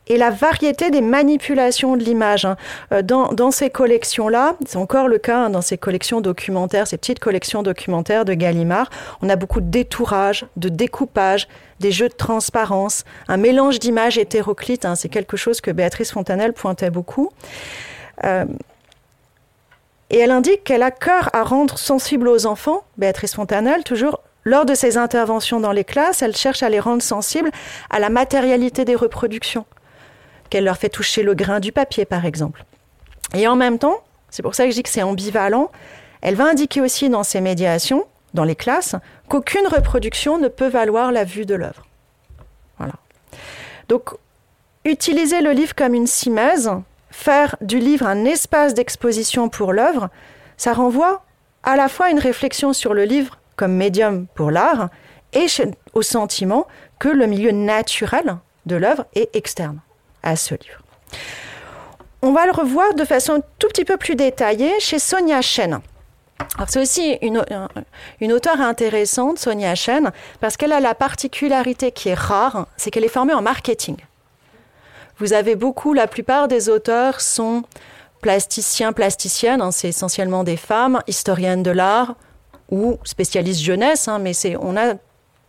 et 0.09 0.17
la 0.17 0.31
variété 0.31 0.89
des 0.89 1.01
manipulations 1.01 1.95
de 1.95 2.03
l'image. 2.03 2.45
Hein. 2.45 2.57
Euh, 2.91 3.01
dans, 3.01 3.51
ces 3.51 3.69
collections-là, 3.69 4.55
c'est 4.65 4.77
encore 4.77 5.07
le 5.07 5.19
cas 5.19 5.45
hein, 5.45 5.49
dans 5.49 5.61
ces 5.61 5.77
collections 5.77 6.19
documentaires, 6.19 6.87
ces 6.87 6.97
petites 6.97 7.19
collections 7.19 7.63
documentaires 7.63 8.25
de 8.25 8.33
Gallimard, 8.33 8.89
on 9.21 9.29
a 9.29 9.35
beaucoup 9.35 9.61
de 9.61 9.69
détourage, 9.69 10.45
de 10.57 10.69
découpage, 10.69 11.47
des 11.79 11.91
jeux 11.91 12.09
de 12.09 12.13
transparence, 12.13 13.05
un 13.27 13.37
mélange 13.37 13.79
d'images 13.79 14.17
hétéroclites. 14.17 14.85
Hein, 14.85 14.95
c'est 14.95 15.09
quelque 15.09 15.37
chose 15.37 15.61
que 15.61 15.71
Béatrice 15.71 16.11
Fontanelle 16.11 16.53
pointait 16.53 16.89
beaucoup. 16.89 17.31
Euh, 18.25 18.45
et 20.09 20.17
elle 20.17 20.31
indique 20.31 20.63
qu'elle 20.63 20.81
a 20.81 20.91
cœur 20.91 21.29
à 21.33 21.43
rendre 21.43 21.77
sensibles 21.77 22.27
aux 22.27 22.47
enfants, 22.47 22.83
Béatrice 22.97 23.35
Fontanelle, 23.35 23.83
toujours 23.83 24.21
lors 24.45 24.65
de 24.65 24.73
ses 24.73 24.97
interventions 24.97 25.59
dans 25.59 25.73
les 25.73 25.83
classes, 25.83 26.21
elle 26.21 26.35
cherche 26.35 26.63
à 26.63 26.69
les 26.69 26.79
rendre 26.79 27.01
sensibles 27.01 27.51
à 27.89 27.99
la 27.99 28.09
matérialité 28.09 28.85
des 28.85 28.95
reproductions, 28.95 29.65
qu'elle 30.49 30.63
leur 30.63 30.77
fait 30.77 30.89
toucher 30.89 31.23
le 31.23 31.33
grain 31.33 31.59
du 31.59 31.71
papier, 31.71 32.05
par 32.05 32.25
exemple. 32.25 32.63
Et 33.33 33.47
en 33.47 33.55
même 33.55 33.79
temps, 33.79 34.03
c'est 34.29 34.41
pour 34.41 34.55
ça 34.55 34.65
que 34.65 34.71
je 34.71 34.75
dis 34.75 34.83
que 34.83 34.89
c'est 34.89 35.03
ambivalent, 35.03 35.71
elle 36.21 36.35
va 36.35 36.45
indiquer 36.45 36.81
aussi 36.81 37.09
dans 37.09 37.23
ses 37.23 37.41
médiations, 37.41 38.05
dans 38.33 38.43
les 38.43 38.55
classes, 38.55 38.95
qu'aucune 39.27 39.67
reproduction 39.67 40.37
ne 40.37 40.47
peut 40.47 40.67
valoir 40.67 41.11
la 41.11 41.23
vue 41.23 41.45
de 41.45 41.55
l'œuvre. 41.55 41.85
Voilà. 42.77 42.93
Donc, 43.87 44.09
utiliser 44.85 45.41
le 45.41 45.51
livre 45.51 45.75
comme 45.75 45.93
une 45.93 46.07
simèse, 46.07 46.71
faire 47.11 47.55
du 47.61 47.79
livre 47.79 48.05
un 48.05 48.25
espace 48.25 48.73
d'exposition 48.73 49.49
pour 49.49 49.73
l'œuvre, 49.73 50.09
ça 50.57 50.73
renvoie 50.73 51.23
à 51.63 51.75
la 51.75 51.89
fois 51.89 52.09
une 52.09 52.19
réflexion 52.19 52.73
sur 52.73 52.93
le 52.93 53.03
livre 53.03 53.39
comme 53.55 53.73
médium 53.73 54.27
pour 54.35 54.51
l'art 54.51 54.89
et 55.33 55.47
au 55.93 56.01
sentiment 56.01 56.67
que 56.97 57.09
le 57.09 57.27
milieu 57.27 57.51
naturel 57.51 58.37
de 58.65 58.75
l'œuvre 58.75 59.05
est 59.15 59.35
externe 59.35 59.79
à 60.23 60.35
ce 60.35 60.55
livre. 60.55 60.81
On 62.21 62.33
va 62.33 62.45
le 62.45 62.51
revoir 62.51 62.93
de 62.95 63.05
façon 63.05 63.41
tout 63.59 63.67
petit 63.67 63.85
peu 63.85 63.97
plus 63.97 64.15
détaillée 64.15 64.79
chez 64.79 64.99
Sonia 64.99 65.41
Chen. 65.41 65.79
C'est 66.67 66.81
aussi 66.81 67.17
une, 67.21 67.43
une, 68.21 68.33
auteure 68.33 68.61
intéressante, 68.61 69.39
Sonia 69.39 69.75
Chen, 69.75 70.11
parce 70.39 70.57
qu'elle 70.57 70.71
a 70.71 70.79
la 70.79 70.95
particularité 70.95 71.91
qui 71.91 72.09
est 72.09 72.17
rare, 72.17 72.67
c'est 72.77 72.91
qu'elle 72.91 73.05
est 73.05 73.09
formée 73.09 73.33
en 73.33 73.41
marketing. 73.41 73.97
Vous 75.17 75.33
avez 75.33 75.55
beaucoup, 75.55 75.93
la 75.93 76.07
plupart 76.07 76.47
des 76.47 76.69
auteurs 76.69 77.21
sont 77.21 77.63
plasticiens, 78.21 78.93
plasticiennes, 78.93 79.61
hein, 79.61 79.71
c'est 79.71 79.89
essentiellement 79.89 80.43
des 80.43 80.57
femmes, 80.57 81.01
historiennes 81.07 81.63
de 81.63 81.71
l'art, 81.71 82.15
ou 82.69 82.97
spécialiste 83.03 83.61
jeunesse, 83.61 84.07
hein, 84.07 84.19
mais 84.19 84.33
on 84.61 84.77
a 84.77 84.93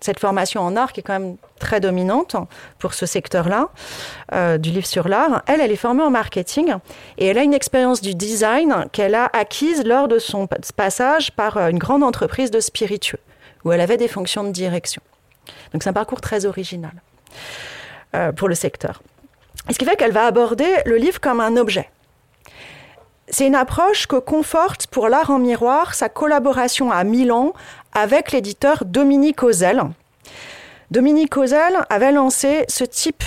cette 0.01 0.19
formation 0.19 0.63
en 0.63 0.77
art 0.77 0.93
qui 0.93 1.01
est 1.01 1.03
quand 1.03 1.19
même 1.19 1.37
très 1.59 1.81
dominante 1.81 2.37
pour 2.79 2.95
ce 2.95 3.07
secteur-là, 3.07 3.69
euh, 4.33 4.59
du 4.59 4.71
livre 4.71 4.87
sur 4.87 5.09
l'art. 5.09 5.43
Elle, 5.47 5.61
elle 5.61 5.71
est 5.71 5.77
formée 5.77 6.03
en 6.03 6.11
marketing 6.11 6.75
et 7.19 7.27
elle 7.27 7.39
a 7.39 7.43
une 7.43 7.55
expérience 7.55 8.01
du 8.01 8.15
design 8.15 8.87
qu'elle 8.93 9.15
a 9.15 9.31
acquise 9.33 9.85
lors 9.85 10.09
de 10.09 10.19
son 10.19 10.49
passage 10.77 11.33
par 11.33 11.57
euh, 11.57 11.69
une 11.69 11.79
grande 11.79 12.03
entreprise 12.03 12.51
de 12.51 12.61
spiritueux, 12.61 13.21
où 13.65 13.73
elle 13.73 13.81
avait 13.81 13.99
des 13.99 14.09
fonctions 14.09 14.45
de 14.45 14.51
direction. 14.51 15.03
Donc 15.73 15.83
c'est 15.83 15.91
un 15.91 15.95
parcours 15.95 16.21
très 16.21 16.47
original 16.47 16.93
euh, 18.15 18.33
pour 18.33 18.49
le 18.49 18.55
secteur. 18.55 19.03
ce 19.71 19.79
qui 19.79 19.85
fait 19.85 19.97
qu'elle 19.97 20.13
va 20.13 20.25
aborder 20.25 20.69
le 20.87 20.97
livre 20.97 21.21
comme 21.21 21.41
un 21.41 21.57
objet. 21.57 21.91
C'est 23.33 23.47
une 23.47 23.55
approche 23.55 24.07
que 24.09 24.17
conforte 24.17 24.89
pour 24.89 25.09
l'art 25.09 25.31
en 25.31 25.39
miroir 25.39 25.95
sa 25.95 26.09
collaboration 26.09 26.91
à 26.91 27.05
Milan 27.05 27.53
avec 27.93 28.33
l'éditeur 28.33 28.85
Dominique 28.85 29.43
Ozel. 29.43 29.83
Dominique 30.91 31.37
Ozel 31.37 31.79
avait 31.89 32.13
lancé 32.13 32.65
ce 32.69 32.85
type 32.85 33.25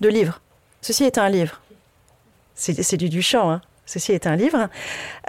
de 0.00 0.08
livre. 0.08 0.40
Ceci 0.80 1.04
est 1.04 1.18
un 1.18 1.28
livre. 1.28 1.60
C'est 2.54 2.96
du 2.96 3.08
Duchamp, 3.08 3.50
hein. 3.50 3.60
Ceci 3.90 4.12
est 4.12 4.28
un 4.28 4.36
livre. 4.36 4.68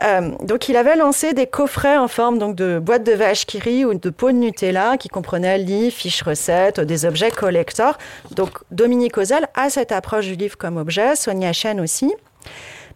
Euh, 0.03 0.31
donc, 0.43 0.69
il 0.69 0.77
avait 0.77 0.95
lancé 0.95 1.33
des 1.33 1.47
coffrets 1.47 1.97
en 1.97 2.07
forme 2.07 2.37
donc, 2.37 2.55
de 2.55 2.77
boîtes 2.77 3.03
de 3.03 3.13
vache 3.13 3.47
qui 3.47 3.57
rit 3.57 3.85
ou 3.85 3.95
de 3.95 4.09
pots 4.11 4.31
de 4.31 4.37
Nutella 4.37 4.97
qui 4.97 5.09
comprenaient 5.09 5.57
livres, 5.57 5.95
fiches 5.95 6.21
recettes, 6.21 6.79
des 6.79 7.05
objets 7.05 7.31
collector. 7.31 7.97
Donc, 8.29 8.59
Dominique 8.69 9.17
Ozel 9.17 9.47
a 9.55 9.71
cette 9.71 9.91
approche 9.91 10.27
du 10.27 10.35
livre 10.35 10.59
comme 10.59 10.77
objet, 10.77 11.15
Sonia 11.15 11.53
Chen 11.53 11.79
aussi. 11.79 12.13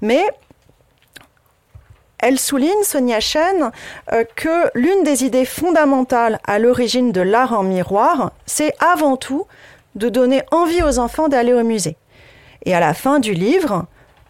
Mais 0.02 0.24
elle 2.20 2.40
souligne, 2.40 2.84
Sonia 2.84 3.20
Chen, 3.20 3.72
euh, 4.12 4.24
que 4.36 4.70
l'une 4.74 5.04
des 5.04 5.24
idées 5.24 5.46
fondamentales 5.46 6.40
à 6.46 6.60
l'origine 6.60 7.12
de 7.12 7.22
l'art 7.22 7.54
en 7.54 7.64
miroir, 7.64 8.32
c'est 8.46 8.74
avant 8.80 9.18
tout 9.18 9.46
de 9.96 10.10
donner 10.10 10.44
envie 10.52 10.84
aux 10.84 11.00
enfants 11.00 11.28
d'aller 11.28 11.54
au 11.54 11.64
musée. 11.64 11.98
Et 12.66 12.74
à 12.74 12.80
la 12.80 12.94
fin 12.94 13.20
du 13.20 13.34
livre, 13.34 13.86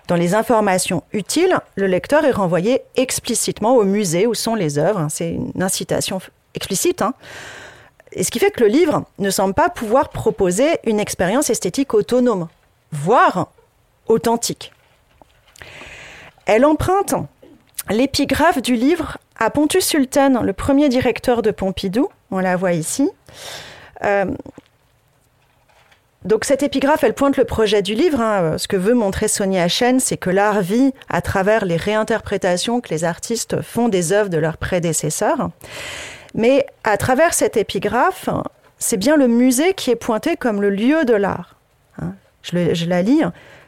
dans 0.07 0.15
les 0.15 0.35
informations 0.35 1.03
utiles, 1.13 1.57
le 1.75 1.87
lecteur 1.87 2.25
est 2.25 2.31
renvoyé 2.31 2.81
explicitement 2.95 3.75
au 3.75 3.83
musée 3.83 4.27
où 4.27 4.33
sont 4.33 4.55
les 4.55 4.77
œuvres. 4.77 5.07
C'est 5.09 5.31
une 5.31 5.63
incitation 5.63 6.19
explicite. 6.53 7.01
Hein. 7.01 7.13
Et 8.11 8.23
ce 8.23 8.31
qui 8.31 8.39
fait 8.39 8.51
que 8.51 8.61
le 8.61 8.69
livre 8.69 9.05
ne 9.19 9.29
semble 9.29 9.53
pas 9.53 9.69
pouvoir 9.69 10.09
proposer 10.09 10.79
une 10.85 10.99
expérience 10.99 11.49
esthétique 11.49 11.93
autonome, 11.93 12.47
voire 12.91 13.47
authentique. 14.07 14.71
Elle 16.45 16.65
emprunte 16.65 17.15
l'épigraphe 17.89 18.61
du 18.61 18.75
livre 18.75 19.17
à 19.37 19.49
Pontus 19.49 19.85
Sultan, 19.85 20.41
le 20.41 20.53
premier 20.53 20.89
directeur 20.89 21.41
de 21.41 21.51
Pompidou. 21.51 22.09
On 22.31 22.39
la 22.39 22.55
voit 22.55 22.73
ici. 22.73 23.09
Euh, 24.03 24.25
donc 26.23 26.43
cette 26.43 26.63
épigraphe, 26.63 27.03
elle 27.03 27.13
pointe 27.13 27.37
le 27.37 27.45
projet 27.45 27.81
du 27.83 27.93
livre. 27.93 28.19
Hein. 28.19 28.57
Ce 28.57 28.67
que 28.67 28.77
veut 28.77 28.95
montrer 28.95 29.27
Sonia 29.27 29.67
Chen, 29.67 29.99
c'est 29.99 30.17
que 30.17 30.31
l'art 30.31 30.61
vit 30.61 30.91
à 31.07 31.21
travers 31.21 31.65
les 31.65 31.77
réinterprétations 31.77 32.81
que 32.81 32.89
les 32.89 33.03
artistes 33.03 33.61
font 33.61 33.89
des 33.89 34.11
œuvres 34.11 34.29
de 34.29 34.37
leurs 34.37 34.57
prédécesseurs. 34.57 35.49
Mais 36.33 36.65
à 36.83 36.97
travers 36.97 37.33
cette 37.33 37.57
épigraphe, 37.57 38.29
c'est 38.79 38.97
bien 38.97 39.17
le 39.17 39.27
musée 39.27 39.73
qui 39.73 39.91
est 39.91 39.95
pointé 39.95 40.35
comme 40.35 40.61
le 40.61 40.71
lieu 40.71 41.05
de 41.05 41.13
l'art. 41.13 41.55
Hein. 42.01 42.13
Je, 42.41 42.73
je 42.73 42.85
la 42.85 43.03
lis. 43.03 43.21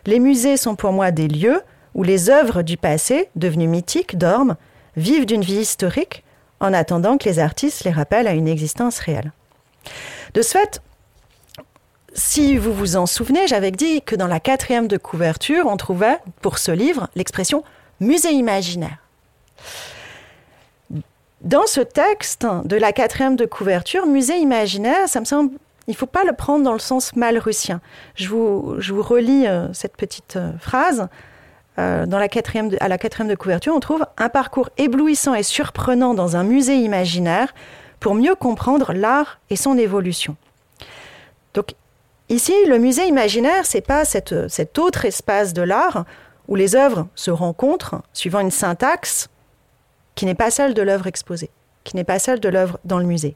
Les 0.05 0.19
musées 0.19 0.57
sont 0.57 0.75
pour 0.75 0.91
moi 0.91 1.11
des 1.11 1.27
lieux 1.27 1.61
où 1.97 2.03
les 2.03 2.29
œuvres 2.29 2.61
du 2.61 2.77
passé, 2.77 3.29
devenues 3.35 3.67
mythiques, 3.67 4.17
dorment, 4.17 4.55
vivent 4.95 5.25
d'une 5.25 5.41
vie 5.41 5.57
historique, 5.57 6.23
en 6.59 6.73
attendant 6.73 7.17
que 7.17 7.27
les 7.27 7.39
artistes 7.39 7.83
les 7.83 7.91
rappellent 7.91 8.27
à 8.27 8.33
une 8.33 8.47
existence 8.47 8.99
réelle. 8.99 9.31
De 10.33 10.41
ce 10.41 10.57
fait, 10.57 10.81
si 12.13 12.57
vous 12.57 12.73
vous 12.73 12.95
en 12.95 13.05
souvenez, 13.05 13.47
j'avais 13.47 13.71
dit 13.71 14.01
que 14.01 14.15
dans 14.15 14.27
la 14.27 14.39
quatrième 14.39 14.87
de 14.87 14.97
couverture, 14.97 15.65
on 15.67 15.77
trouvait 15.77 16.19
pour 16.41 16.57
ce 16.57 16.71
livre 16.71 17.09
l'expression 17.15 17.63
musée 17.99 18.31
imaginaire. 18.31 18.97
Dans 21.41 21.67
ce 21.67 21.81
texte 21.81 22.47
de 22.65 22.75
la 22.75 22.91
quatrième 22.91 23.35
de 23.35 23.45
couverture, 23.45 24.07
musée 24.07 24.37
imaginaire, 24.37 25.07
ça 25.07 25.19
me 25.19 25.25
semble, 25.25 25.51
il 25.87 25.91
ne 25.91 25.95
faut 25.95 26.07
pas 26.07 26.23
le 26.23 26.33
prendre 26.33 26.63
dans 26.63 26.73
le 26.73 26.79
sens 26.79 27.15
malrussien. 27.15 27.81
Je 28.15 28.27
vous, 28.27 28.75
je 28.79 28.93
vous 28.93 29.03
relis 29.03 29.45
euh, 29.45 29.71
cette 29.73 29.95
petite 29.95 30.35
euh, 30.35 30.51
phrase. 30.59 31.07
Euh, 31.79 32.05
dans 32.07 32.17
la 32.17 32.27
quatrième 32.27 32.71
à 32.79 32.87
la 32.87 32.97
quatrième 32.97 33.29
de 33.29 33.35
couverture, 33.35 33.75
on 33.75 33.79
trouve 33.79 34.05
un 34.17 34.29
parcours 34.29 34.69
éblouissant 34.77 35.35
et 35.35 35.43
surprenant 35.43 36.13
dans 36.13 36.35
un 36.35 36.43
musée 36.43 36.77
imaginaire 36.77 37.53
pour 37.99 38.15
mieux 38.15 38.35
comprendre 38.35 38.93
l'art 38.93 39.39
et 39.49 39.55
son 39.55 39.77
évolution. 39.77 40.35
Donc 41.53 41.75
ici, 42.29 42.53
le 42.67 42.79
musée 42.79 43.07
imaginaire, 43.07 43.65
c'est 43.65 43.81
pas 43.81 44.05
cette, 44.05 44.49
cet 44.49 44.79
autre 44.79 45.05
espace 45.05 45.53
de 45.53 45.61
l'art 45.61 46.05
où 46.47 46.55
les 46.55 46.75
œuvres 46.75 47.07
se 47.15 47.29
rencontrent 47.29 48.01
suivant 48.13 48.39
une 48.39 48.51
syntaxe 48.51 49.29
qui 50.15 50.25
n'est 50.25 50.35
pas 50.35 50.49
celle 50.49 50.73
de 50.73 50.81
l'œuvre 50.81 51.07
exposée, 51.07 51.51
qui 51.83 51.95
n'est 51.95 52.03
pas 52.03 52.19
celle 52.19 52.39
de 52.39 52.49
l'œuvre 52.49 52.79
dans 52.85 52.97
le 52.97 53.05
musée. 53.05 53.35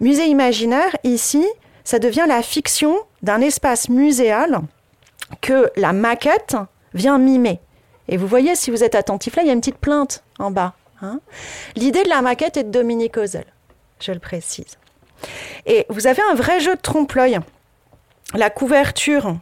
Musée 0.00 0.26
imaginaire, 0.26 0.96
ici, 1.04 1.44
ça 1.84 1.98
devient 1.98 2.24
la 2.28 2.42
fiction 2.42 2.96
d'un 3.22 3.40
espace 3.40 3.88
muséal 3.88 4.60
que 5.40 5.70
la 5.76 5.92
maquette 5.92 6.56
vient 6.94 7.18
mimer. 7.18 7.60
Et 8.08 8.16
vous 8.16 8.26
voyez, 8.26 8.54
si 8.54 8.70
vous 8.70 8.84
êtes 8.84 8.94
attentif 8.94 9.36
là, 9.36 9.42
il 9.42 9.46
y 9.46 9.50
a 9.50 9.52
une 9.52 9.60
petite 9.60 9.78
plainte 9.78 10.22
en 10.38 10.50
bas. 10.50 10.74
Hein. 11.02 11.20
L'idée 11.76 12.02
de 12.02 12.08
la 12.08 12.22
maquette 12.22 12.56
est 12.56 12.64
de 12.64 12.70
Dominique 12.70 13.16
Ozel, 13.16 13.44
je 14.00 14.12
le 14.12 14.18
précise. 14.18 14.78
Et 15.66 15.86
vous 15.88 16.06
avez 16.06 16.22
un 16.30 16.34
vrai 16.34 16.60
jeu 16.60 16.74
de 16.74 16.80
trompe-l'œil. 16.80 17.38
La 18.34 18.50
couverture 18.50 19.36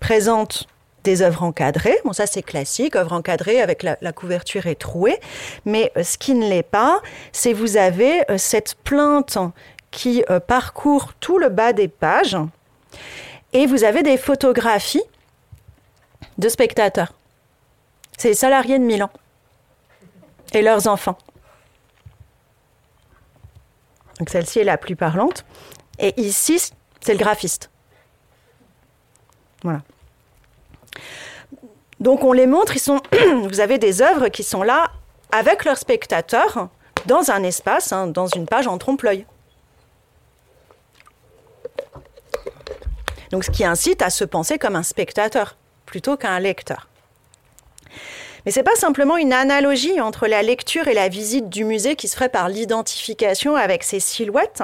présente 0.00 0.66
des 1.04 1.22
œuvres 1.22 1.42
encadrées. 1.42 1.98
Bon, 2.04 2.12
ça 2.12 2.26
c'est 2.26 2.42
classique, 2.42 2.96
œuvre 2.96 3.12
encadrée 3.12 3.62
avec 3.62 3.82
la, 3.82 4.12
couverture 4.12 4.66
est 4.66 4.74
trouée. 4.74 5.18
Mais 5.64 5.92
euh, 5.96 6.02
ce 6.02 6.18
qui 6.18 6.34
ne 6.34 6.48
l'est 6.48 6.62
pas, 6.62 7.00
c'est 7.32 7.52
vous 7.52 7.76
avez 7.76 8.30
euh, 8.30 8.38
cette 8.38 8.74
plainte 8.84 9.38
qui 9.90 10.24
euh, 10.28 10.40
parcourt 10.40 11.14
tout 11.14 11.38
le 11.38 11.48
bas 11.48 11.72
des 11.72 11.88
pages. 11.88 12.36
Et 13.52 13.66
vous 13.66 13.84
avez 13.84 14.02
des 14.02 14.18
photographies 14.18 15.02
de 16.38 16.48
spectateurs. 16.48 17.12
C'est 18.16 18.28
les 18.28 18.34
salariés 18.34 18.78
de 18.78 18.84
Milan 18.84 19.10
et 20.52 20.62
leurs 20.62 20.86
enfants. 20.86 21.18
Donc 24.18 24.30
celle-ci 24.30 24.60
est 24.60 24.64
la 24.64 24.78
plus 24.78 24.96
parlante. 24.96 25.44
Et 25.98 26.20
ici, 26.20 26.72
c'est 27.00 27.12
le 27.12 27.18
graphiste. 27.18 27.70
Voilà. 29.62 29.82
Donc 32.00 32.22
on 32.22 32.32
les 32.32 32.46
montre, 32.46 32.76
ils 32.76 32.80
sont, 32.80 33.00
vous 33.42 33.60
avez 33.60 33.78
des 33.78 34.02
œuvres 34.02 34.28
qui 34.28 34.42
sont 34.42 34.62
là 34.62 34.90
avec 35.32 35.64
leurs 35.64 35.78
spectateurs 35.78 36.68
dans 37.06 37.30
un 37.30 37.42
espace, 37.42 37.92
hein, 37.92 38.06
dans 38.06 38.26
une 38.26 38.46
page 38.46 38.66
en 38.66 38.78
trompe-l'œil. 38.78 39.26
Donc 43.30 43.44
ce 43.44 43.50
qui 43.50 43.64
incite 43.64 44.00
à 44.00 44.10
se 44.10 44.24
penser 44.24 44.58
comme 44.58 44.76
un 44.76 44.82
spectateur 44.82 45.57
plutôt 45.88 46.18
qu'un 46.18 46.38
lecteur. 46.38 46.86
Mais 48.44 48.52
ce 48.52 48.60
n'est 48.60 48.64
pas 48.64 48.76
simplement 48.76 49.16
une 49.16 49.32
analogie 49.32 50.00
entre 50.00 50.26
la 50.26 50.42
lecture 50.42 50.86
et 50.86 50.94
la 50.94 51.08
visite 51.08 51.48
du 51.48 51.64
musée 51.64 51.96
qui 51.96 52.08
se 52.08 52.14
ferait 52.14 52.28
par 52.28 52.48
l'identification 52.48 53.56
avec 53.56 53.82
ces 53.82 53.98
silhouettes. 53.98 54.62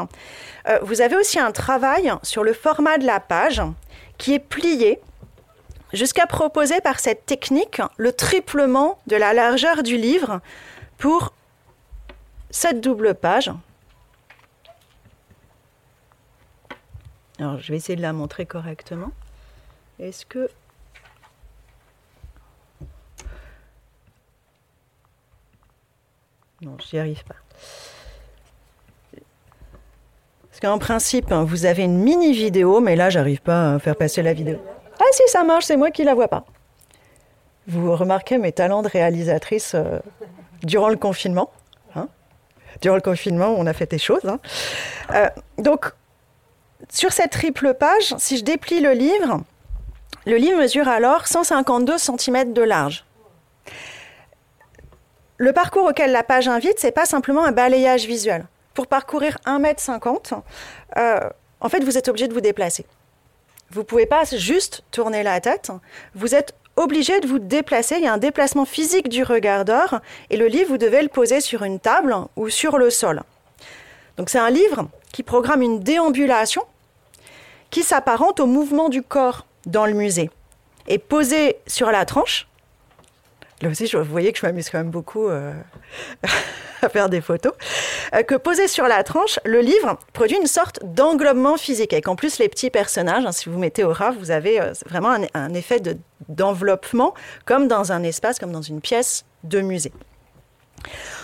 Euh, 0.68 0.78
vous 0.82 1.00
avez 1.00 1.16
aussi 1.16 1.38
un 1.38 1.50
travail 1.50 2.12
sur 2.22 2.44
le 2.44 2.52
format 2.52 2.98
de 2.98 3.06
la 3.06 3.20
page 3.20 3.62
qui 4.18 4.34
est 4.34 4.38
plié 4.38 5.00
jusqu'à 5.94 6.26
proposer 6.26 6.80
par 6.82 7.00
cette 7.00 7.24
technique 7.24 7.80
le 7.96 8.12
triplement 8.12 8.98
de 9.06 9.16
la 9.16 9.32
largeur 9.32 9.82
du 9.82 9.96
livre 9.96 10.40
pour 10.98 11.32
cette 12.50 12.80
double 12.80 13.14
page. 13.14 13.50
Alors, 17.38 17.58
je 17.58 17.72
vais 17.72 17.78
essayer 17.78 17.96
de 17.96 18.02
la 18.02 18.12
montrer 18.12 18.46
correctement. 18.46 19.10
Est-ce 19.98 20.26
que 20.26 20.48
Non, 26.64 26.76
j'y 26.78 26.98
arrive 26.98 27.22
pas. 27.24 27.34
Parce 30.48 30.60
qu'en 30.60 30.78
principe, 30.78 31.32
hein, 31.32 31.44
vous 31.44 31.66
avez 31.66 31.82
une 31.82 31.98
mini 31.98 32.32
vidéo, 32.32 32.80
mais 32.80 32.96
là, 32.96 33.10
j'arrive 33.10 33.42
pas 33.42 33.74
à 33.74 33.78
faire 33.78 33.96
passer 33.96 34.22
la 34.22 34.32
vidéo. 34.32 34.58
Ah 34.98 35.04
si, 35.12 35.22
ça 35.26 35.44
marche, 35.44 35.64
c'est 35.64 35.76
moi 35.76 35.90
qui 35.90 36.04
la 36.04 36.14
vois 36.14 36.28
pas. 36.28 36.44
Vous 37.66 37.94
remarquez 37.96 38.38
mes 38.38 38.52
talents 38.52 38.82
de 38.82 38.88
réalisatrice 38.88 39.74
euh, 39.74 39.98
durant 40.62 40.88
le 40.88 40.96
confinement. 40.96 41.50
Hein 41.96 42.08
durant 42.80 42.94
le 42.94 43.02
confinement, 43.02 43.54
on 43.58 43.66
a 43.66 43.72
fait 43.72 43.90
des 43.90 43.98
choses. 43.98 44.24
Hein. 44.26 44.38
Euh, 45.12 45.28
donc, 45.58 45.92
sur 46.88 47.12
cette 47.12 47.32
triple 47.32 47.74
page, 47.74 48.14
si 48.18 48.38
je 48.38 48.44
déplie 48.44 48.80
le 48.80 48.92
livre, 48.92 49.40
le 50.26 50.36
livre 50.36 50.60
mesure 50.60 50.88
alors 50.88 51.26
152 51.26 51.98
cm 51.98 52.52
de 52.52 52.62
large. 52.62 53.04
Le 55.36 55.52
parcours 55.52 55.86
auquel 55.86 56.12
la 56.12 56.22
page 56.22 56.46
invite, 56.46 56.78
c'est 56.78 56.92
pas 56.92 57.06
simplement 57.06 57.44
un 57.44 57.52
balayage 57.52 58.06
visuel. 58.06 58.46
Pour 58.72 58.86
parcourir 58.86 59.38
1m50, 59.46 60.40
euh, 60.96 61.20
en 61.60 61.68
fait, 61.68 61.82
vous 61.82 61.98
êtes 61.98 62.08
obligé 62.08 62.28
de 62.28 62.34
vous 62.34 62.40
déplacer. 62.40 62.86
Vous 63.70 63.80
ne 63.80 63.84
pouvez 63.84 64.06
pas 64.06 64.24
juste 64.24 64.84
tourner 64.92 65.22
la 65.22 65.40
tête. 65.40 65.72
Vous 66.14 66.34
êtes 66.34 66.54
obligé 66.76 67.18
de 67.20 67.26
vous 67.26 67.38
déplacer. 67.40 67.96
Il 67.96 68.04
y 68.04 68.06
a 68.06 68.12
un 68.12 68.18
déplacement 68.18 68.64
physique 68.64 69.08
du 69.08 69.24
regardeur 69.24 70.00
et 70.30 70.36
le 70.36 70.46
livre, 70.46 70.68
vous 70.68 70.78
devez 70.78 71.02
le 71.02 71.08
poser 71.08 71.40
sur 71.40 71.64
une 71.64 71.80
table 71.80 72.14
ou 72.36 72.48
sur 72.48 72.78
le 72.78 72.90
sol. 72.90 73.22
Donc 74.16 74.30
c'est 74.30 74.38
un 74.38 74.50
livre 74.50 74.88
qui 75.12 75.22
programme 75.22 75.62
une 75.62 75.80
déambulation 75.80 76.62
qui 77.70 77.82
s'apparente 77.82 78.38
au 78.38 78.46
mouvement 78.46 78.88
du 78.88 79.02
corps 79.02 79.46
dans 79.66 79.86
le 79.86 79.94
musée. 79.94 80.30
Et 80.86 80.98
posé 80.98 81.56
sur 81.66 81.90
la 81.90 82.04
tranche, 82.04 82.46
là 83.64 83.70
aussi, 83.70 83.86
vous 83.86 84.04
voyez 84.04 84.32
que 84.32 84.38
je 84.38 84.46
m'amuse 84.46 84.70
quand 84.70 84.78
même 84.78 84.90
beaucoup 84.90 85.28
euh, 85.28 85.52
à 86.82 86.88
faire 86.88 87.08
des 87.08 87.20
photos, 87.20 87.52
euh, 88.14 88.22
que 88.22 88.34
posé 88.34 88.68
sur 88.68 88.86
la 88.86 89.02
tranche, 89.02 89.40
le 89.44 89.60
livre 89.60 89.98
produit 90.12 90.36
une 90.36 90.46
sorte 90.46 90.80
d'englobement 90.84 91.56
physique. 91.56 91.92
Et 91.92 92.00
qu'en 92.00 92.16
plus, 92.16 92.38
les 92.38 92.48
petits 92.48 92.70
personnages, 92.70 93.24
hein, 93.24 93.32
si 93.32 93.48
vous 93.48 93.58
mettez 93.58 93.84
au 93.84 93.92
ras, 93.92 94.12
vous 94.12 94.30
avez 94.30 94.60
euh, 94.60 94.72
vraiment 94.86 95.16
un, 95.34 95.54
effet 95.54 95.80
d'enveloppement, 96.28 97.14
comme 97.44 97.68
dans 97.68 97.92
un 97.92 98.02
espace, 98.02 98.38
comme 98.38 98.52
dans 98.52 98.62
une 98.62 98.80
pièce 98.80 99.24
de 99.42 99.60
musée. 99.60 99.92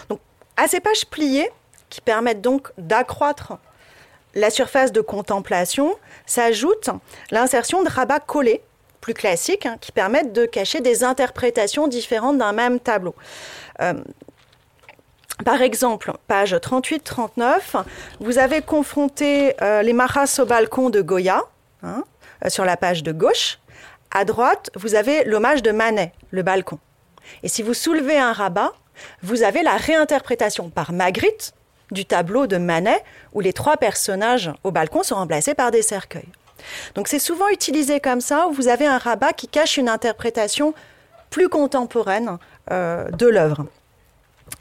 Donc, 0.08 0.20
à 0.56 0.66
ces 0.66 0.80
pages 0.80 1.06
pliées, 1.06 1.50
qui 1.88 2.00
permettent 2.00 2.40
donc 2.40 2.70
d'accroître 2.78 3.58
la 4.34 4.50
surface 4.50 4.92
de 4.92 5.00
contemplation, 5.00 5.96
s'ajoute 6.24 6.90
l'insertion 7.32 7.82
de 7.82 7.88
rabats 7.88 8.20
collés 8.20 8.62
plus 9.00 9.14
classiques 9.14 9.66
hein, 9.66 9.76
qui 9.80 9.92
permettent 9.92 10.32
de 10.32 10.46
cacher 10.46 10.80
des 10.80 11.04
interprétations 11.04 11.88
différentes 11.88 12.38
d'un 12.38 12.52
même 12.52 12.80
tableau. 12.80 13.14
Euh, 13.80 13.94
par 15.44 15.62
exemple, 15.62 16.12
page 16.28 16.54
38-39, 16.54 17.82
vous 18.20 18.38
avez 18.38 18.60
confronté 18.60 19.54
euh, 19.62 19.82
les 19.82 19.94
maras 19.94 20.38
au 20.38 20.44
balcon 20.44 20.90
de 20.90 21.00
Goya, 21.00 21.42
hein, 21.82 22.04
euh, 22.44 22.50
sur 22.50 22.64
la 22.64 22.76
page 22.76 23.02
de 23.02 23.12
gauche. 23.12 23.58
À 24.10 24.24
droite, 24.24 24.70
vous 24.74 24.94
avez 24.94 25.24
l'hommage 25.24 25.62
de 25.62 25.70
Manet, 25.70 26.12
le 26.30 26.42
balcon. 26.42 26.78
Et 27.42 27.48
si 27.48 27.62
vous 27.62 27.74
soulevez 27.74 28.18
un 28.18 28.32
rabat, 28.32 28.72
vous 29.22 29.42
avez 29.42 29.62
la 29.62 29.76
réinterprétation 29.76 30.68
par 30.68 30.92
Magritte 30.92 31.54
du 31.90 32.04
tableau 32.04 32.46
de 32.46 32.56
Manet, 32.56 33.02
où 33.32 33.40
les 33.40 33.52
trois 33.52 33.76
personnages 33.76 34.52
au 34.62 34.70
balcon 34.70 35.02
sont 35.02 35.16
remplacés 35.16 35.54
par 35.54 35.70
des 35.70 35.82
cercueils. 35.82 36.28
Donc 36.94 37.08
c'est 37.08 37.18
souvent 37.18 37.48
utilisé 37.48 38.00
comme 38.00 38.20
ça, 38.20 38.46
où 38.48 38.52
vous 38.52 38.68
avez 38.68 38.86
un 38.86 38.98
rabat 38.98 39.32
qui 39.32 39.48
cache 39.48 39.76
une 39.76 39.88
interprétation 39.88 40.74
plus 41.30 41.48
contemporaine 41.48 42.38
euh, 42.70 43.08
de 43.10 43.26
l'œuvre. 43.26 43.66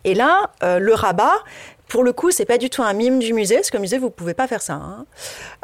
Et 0.03 0.13
là, 0.13 0.51
euh, 0.63 0.80
le 0.80 0.93
rabat, 0.93 1.43
pour 1.88 2.03
le 2.03 2.13
coup, 2.13 2.31
c'est 2.31 2.45
pas 2.45 2.57
du 2.57 2.69
tout 2.69 2.84
un 2.84 2.93
mime 2.93 3.19
du 3.19 3.34
musée, 3.34 3.55
parce 3.55 3.71
que 3.71 3.77
musée, 3.77 3.97
vous 3.97 4.11
pouvez 4.11 4.35
pas 4.35 4.47
faire 4.47 4.61
ça. 4.61 4.73
Hein. 4.73 5.05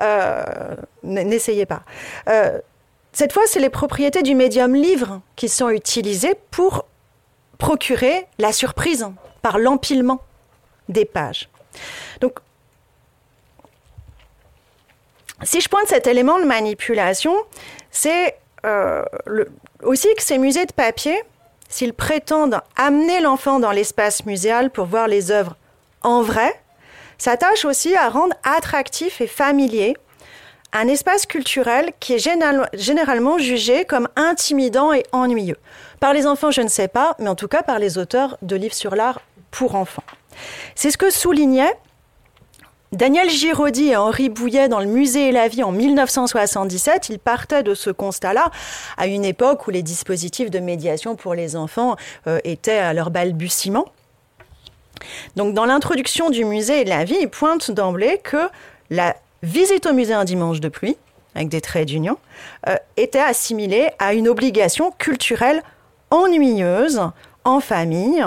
Euh, 0.02 0.76
n'essayez 1.04 1.66
pas. 1.66 1.84
cette 3.14 3.32
fois, 3.32 3.44
c'est 3.46 3.60
les 3.60 3.70
propriétés 3.70 4.24
du 4.24 4.36
médium 4.36 4.76
livre 4.76 5.22
qui 5.36 5.48
sont 5.48 5.70
utilisées 5.70 6.36
pour 6.52 6.86
procurer 7.58 8.28
la 8.40 8.52
surprise 8.52 9.08
par 9.42 9.58
l'empilement 9.60 10.20
des 10.90 11.06
pages. 11.06 11.50
Donc, 12.20 12.40
si 15.46 15.62
je 15.62 15.70
pointe 15.70 15.88
cet 15.88 16.08
élément 16.08 16.40
de 16.40 16.46
manipulation, 16.46 17.36
c'est 17.92 18.36
aussi 19.84 20.08
que 20.16 20.24
ces 20.24 20.38
musées 20.38 20.66
de 20.66 20.74
papier 20.74 21.22
s'ils 21.70 21.94
prétendent 21.94 22.62
amener 22.76 23.22
l'enfant 23.22 23.60
dans 23.60 23.72
l'espace 23.72 24.26
muséal 24.26 24.70
pour 24.70 24.86
voir 24.86 25.08
les 25.08 25.32
œuvres 25.32 25.56
en 26.04 26.22
vrai, 26.22 26.54
s'attachent 27.18 27.66
aussi 27.66 27.96
à 27.96 28.10
rendre 28.10 28.36
attractif 28.44 29.22
et 29.22 29.28
familier 29.28 29.96
un 30.74 30.88
espace 30.88 31.26
culturel 31.26 31.92
qui 32.00 32.14
est 32.14 32.74
généralement 32.74 33.38
jugé 33.38 33.86
comme 33.86 34.10
intimidant 34.16 34.94
et 34.94 35.04
ennuyeux. 35.12 35.58
Par 36.00 36.14
les 36.14 36.28
enfants, 36.28 36.52
je 36.52 36.62
ne 36.62 36.68
sais 36.68 36.90
pas, 36.90 37.16
mais 37.20 37.30
en 37.30 37.36
tout 37.36 37.48
cas 37.48 37.64
par 37.64 37.80
les 37.80 37.98
auteurs 37.98 38.38
de 38.42 38.56
livres 38.56 38.74
sur 38.74 38.96
l'art 38.96 39.22
pour 39.52 39.76
enfants. 39.76 40.04
C'est 40.76 40.92
ce 40.92 40.98
que 40.98 41.10
soulignait 41.10 41.74
Daniel 42.92 43.30
Giraudy 43.30 43.90
et 43.90 43.96
Henri 43.98 44.30
Bouillet 44.30 44.70
dans 44.70 44.80
le 44.80 44.86
Musée 44.86 45.30
et 45.30 45.32
la 45.32 45.48
vie 45.48 45.64
en 45.64 45.72
1977, 45.72 47.10
ils 47.10 47.20
partaient 47.20 47.64
de 47.64 47.74
ce 47.74 47.90
constat-là 47.90 48.52
à 48.98 49.08
une 49.08 49.26
époque 49.26 49.68
où 49.68 49.72
les 49.72 49.82
dispositifs 49.82 50.52
de 50.52 50.60
médiation 50.60 51.16
pour 51.16 51.34
les 51.34 51.56
enfants 51.56 51.96
euh, 52.28 52.40
étaient 52.44 52.78
à 52.78 52.94
leur 52.94 53.10
balbutiement. 53.10 53.86
Donc 55.36 55.54
dans 55.54 55.66
l'introduction 55.66 56.30
du 56.30 56.46
Musée 56.46 56.82
et 56.82 56.84
de 56.84 56.90
la 56.90 57.04
vie, 57.04 57.18
ils 57.20 57.30
pointent 57.30 57.72
d'emblée 57.72 58.20
que 58.24 58.50
la 58.90 59.16
visite 59.44 59.86
au 59.88 59.94
musée 59.94 60.14
un 60.14 60.24
dimanche 60.24 60.62
de 60.62 60.70
pluie, 60.70 60.96
avec 61.34 61.50
des 61.50 61.62
traits 61.62 61.88
d'union, 61.88 62.18
euh, 62.70 62.76
était 62.98 63.20
assimilée 63.20 63.90
à 64.00 64.14
une 64.14 64.28
obligation 64.28 64.92
culturelle 64.92 65.64
ennuyeuse 66.12 67.02
en 67.46 67.60
famille, 67.60 68.26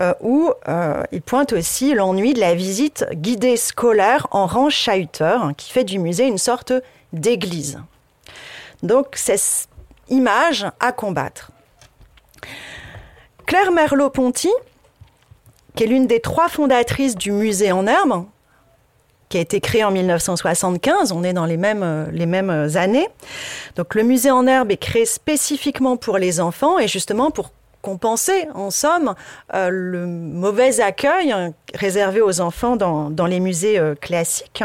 euh, 0.00 0.14
où 0.20 0.52
euh, 0.68 1.02
il 1.10 1.22
pointe 1.22 1.52
aussi 1.52 1.94
l'ennui 1.94 2.34
de 2.34 2.40
la 2.40 2.54
visite 2.54 3.06
guidée 3.12 3.56
scolaire 3.56 4.28
en 4.30 4.46
rang 4.46 4.70
chahuteur, 4.70 5.42
hein, 5.42 5.54
qui 5.54 5.72
fait 5.72 5.84
du 5.84 5.98
musée 5.98 6.26
une 6.26 6.38
sorte 6.38 6.72
d'église. 7.12 7.80
Donc, 8.82 9.08
c'est 9.14 9.40
image 10.08 10.66
à 10.78 10.92
combattre. 10.92 11.50
Claire 13.46 13.72
Merleau-Ponty, 13.72 14.50
qui 15.74 15.84
est 15.84 15.86
l'une 15.86 16.06
des 16.06 16.20
trois 16.20 16.48
fondatrices 16.48 17.16
du 17.16 17.32
musée 17.32 17.72
en 17.72 17.86
herbe, 17.86 18.26
qui 19.30 19.38
a 19.38 19.40
été 19.40 19.60
créé 19.60 19.84
en 19.84 19.90
1975, 19.90 21.12
on 21.12 21.22
est 21.22 21.32
dans 21.32 21.44
les 21.46 21.56
mêmes, 21.56 21.82
euh, 21.82 22.06
les 22.12 22.26
mêmes 22.26 22.68
années. 22.76 23.08
Donc 23.76 23.94
le 23.94 24.02
musée 24.02 24.30
en 24.30 24.46
herbe 24.46 24.70
est 24.70 24.76
créé 24.78 25.06
spécifiquement 25.06 25.96
pour 25.96 26.18
les 26.18 26.40
enfants 26.40 26.78
et 26.78 26.88
justement 26.88 27.30
pour 27.30 27.50
compenser, 27.88 28.48
en 28.54 28.70
somme, 28.70 29.14
euh, 29.54 29.70
le 29.70 30.06
mauvais 30.06 30.82
accueil 30.82 31.34
réservé 31.72 32.20
aux 32.20 32.42
enfants 32.42 32.76
dans, 32.76 33.26
les 33.26 33.40
musées 33.40 33.78
euh, 33.78 33.94
classiques. 33.94 34.62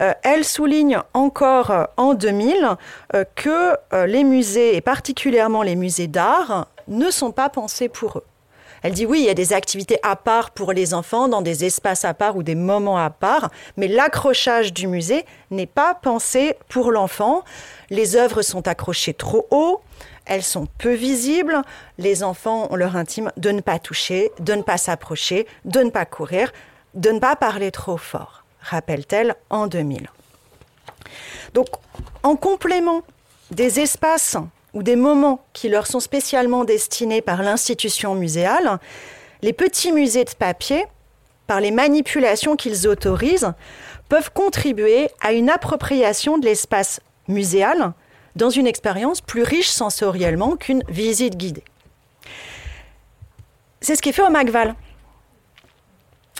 Euh, 0.00 0.12
elle 0.24 0.44
souligne 0.44 0.98
encore 1.12 1.72
en 1.96 2.14
2000 2.14 2.70
que 3.36 3.76
les 4.06 4.24
musées, 4.24 4.74
et 4.74 4.80
particulièrement 4.80 5.62
les 5.62 5.76
musées 5.76 6.08
d'art, 6.08 6.66
ne 6.88 7.08
sont 7.12 7.30
pas 7.30 7.48
pensés 7.50 7.88
pour 7.88 8.18
eux. 8.18 8.24
Elle 8.82 8.92
dit 8.92 9.06
oui, 9.06 9.20
il 9.20 9.26
y 9.26 9.30
a 9.30 9.34
des 9.34 9.52
activités 9.52 10.00
à 10.02 10.16
part 10.16 10.50
pour 10.50 10.72
les 10.72 10.92
enfants, 10.92 11.28
dans 11.28 11.40
des 11.40 11.64
espaces 11.64 12.04
à 12.04 12.12
part 12.14 12.36
ou 12.36 12.42
des 12.42 12.56
moments 12.56 12.98
à 12.98 13.10
part, 13.10 13.50
mais 13.76 13.86
l'accrochage 13.86 14.72
du 14.72 14.88
musée 14.88 15.24
n'est 15.52 15.66
pas 15.66 15.94
pensé 15.94 16.56
pour 16.68 16.90
l'enfant. 16.90 17.44
Les 17.88 18.16
œuvres 18.16 18.42
sont 18.42 18.66
accrochées 18.66 19.14
trop 19.14 19.46
haut, 19.52 19.80
elles 20.26 20.42
sont 20.42 20.66
peu 20.78 20.94
visibles, 20.94 21.62
les 21.98 22.22
enfants 22.22 22.68
ont 22.70 22.76
leur 22.76 22.96
intime 22.96 23.30
de 23.36 23.50
ne 23.50 23.60
pas 23.60 23.78
toucher, 23.78 24.30
de 24.40 24.54
ne 24.54 24.62
pas 24.62 24.78
s'approcher, 24.78 25.46
de 25.64 25.80
ne 25.80 25.90
pas 25.90 26.06
courir, 26.06 26.52
de 26.94 27.10
ne 27.10 27.18
pas 27.18 27.36
parler 27.36 27.70
trop 27.70 27.96
fort, 27.96 28.44
rappelle-t-elle 28.60 29.34
en 29.50 29.66
2000. 29.66 30.08
Donc, 31.52 31.66
en 32.22 32.36
complément 32.36 33.02
des 33.50 33.80
espaces 33.80 34.36
ou 34.72 34.82
des 34.82 34.96
moments 34.96 35.44
qui 35.52 35.68
leur 35.68 35.86
sont 35.86 36.00
spécialement 36.00 36.64
destinés 36.64 37.20
par 37.22 37.42
l'institution 37.42 38.14
muséale, 38.14 38.78
les 39.42 39.52
petits 39.52 39.92
musées 39.92 40.24
de 40.24 40.30
papier, 40.30 40.86
par 41.46 41.60
les 41.60 41.70
manipulations 41.70 42.56
qu'ils 42.56 42.88
autorisent, 42.88 43.52
peuvent 44.08 44.32
contribuer 44.32 45.10
à 45.20 45.32
une 45.32 45.50
appropriation 45.50 46.38
de 46.38 46.46
l'espace 46.46 47.00
muséal 47.28 47.92
dans 48.36 48.50
une 48.50 48.66
expérience 48.66 49.20
plus 49.20 49.42
riche 49.42 49.68
sensoriellement 49.68 50.56
qu'une 50.56 50.82
visite 50.88 51.36
guidée. 51.36 51.64
C'est 53.80 53.96
ce 53.96 54.02
qui 54.02 54.08
est 54.08 54.12
fait 54.12 54.22
au 54.22 54.30
MacVal. 54.30 54.74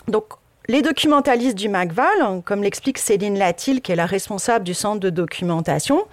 Donc, 0.07 0.25
les 0.67 0.81
documentalistes 0.81 1.57
du 1.57 1.69
MacVal, 1.69 2.41
comme 2.43 2.63
l'explique 2.63 2.97
Céline 2.97 3.37
Latil, 3.37 3.81
qui 3.81 3.91
est 3.91 3.95
la 3.95 4.07
responsable 4.07 4.65
du 4.65 4.73
centre 4.73 4.99
de 4.99 5.11
documentation, 5.11 6.05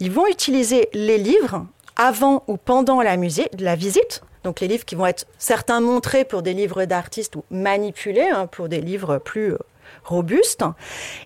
ils 0.00 0.10
vont 0.10 0.26
utiliser 0.26 0.88
les 0.94 1.18
livres 1.18 1.66
avant 1.96 2.42
ou 2.46 2.56
pendant 2.56 3.02
la, 3.02 3.16
musée, 3.18 3.50
la 3.58 3.76
visite. 3.76 4.22
Donc 4.44 4.60
les 4.60 4.68
livres 4.68 4.86
qui 4.86 4.94
vont 4.94 5.06
être 5.06 5.26
certains 5.36 5.80
montrés 5.80 6.24
pour 6.24 6.42
des 6.42 6.54
livres 6.54 6.84
d'artistes 6.86 7.36
ou 7.36 7.44
manipulés 7.50 8.28
hein, 8.32 8.46
pour 8.46 8.68
des 8.68 8.80
livres 8.80 9.18
plus 9.18 9.52
euh, 9.52 9.58
robustes. 10.04 10.64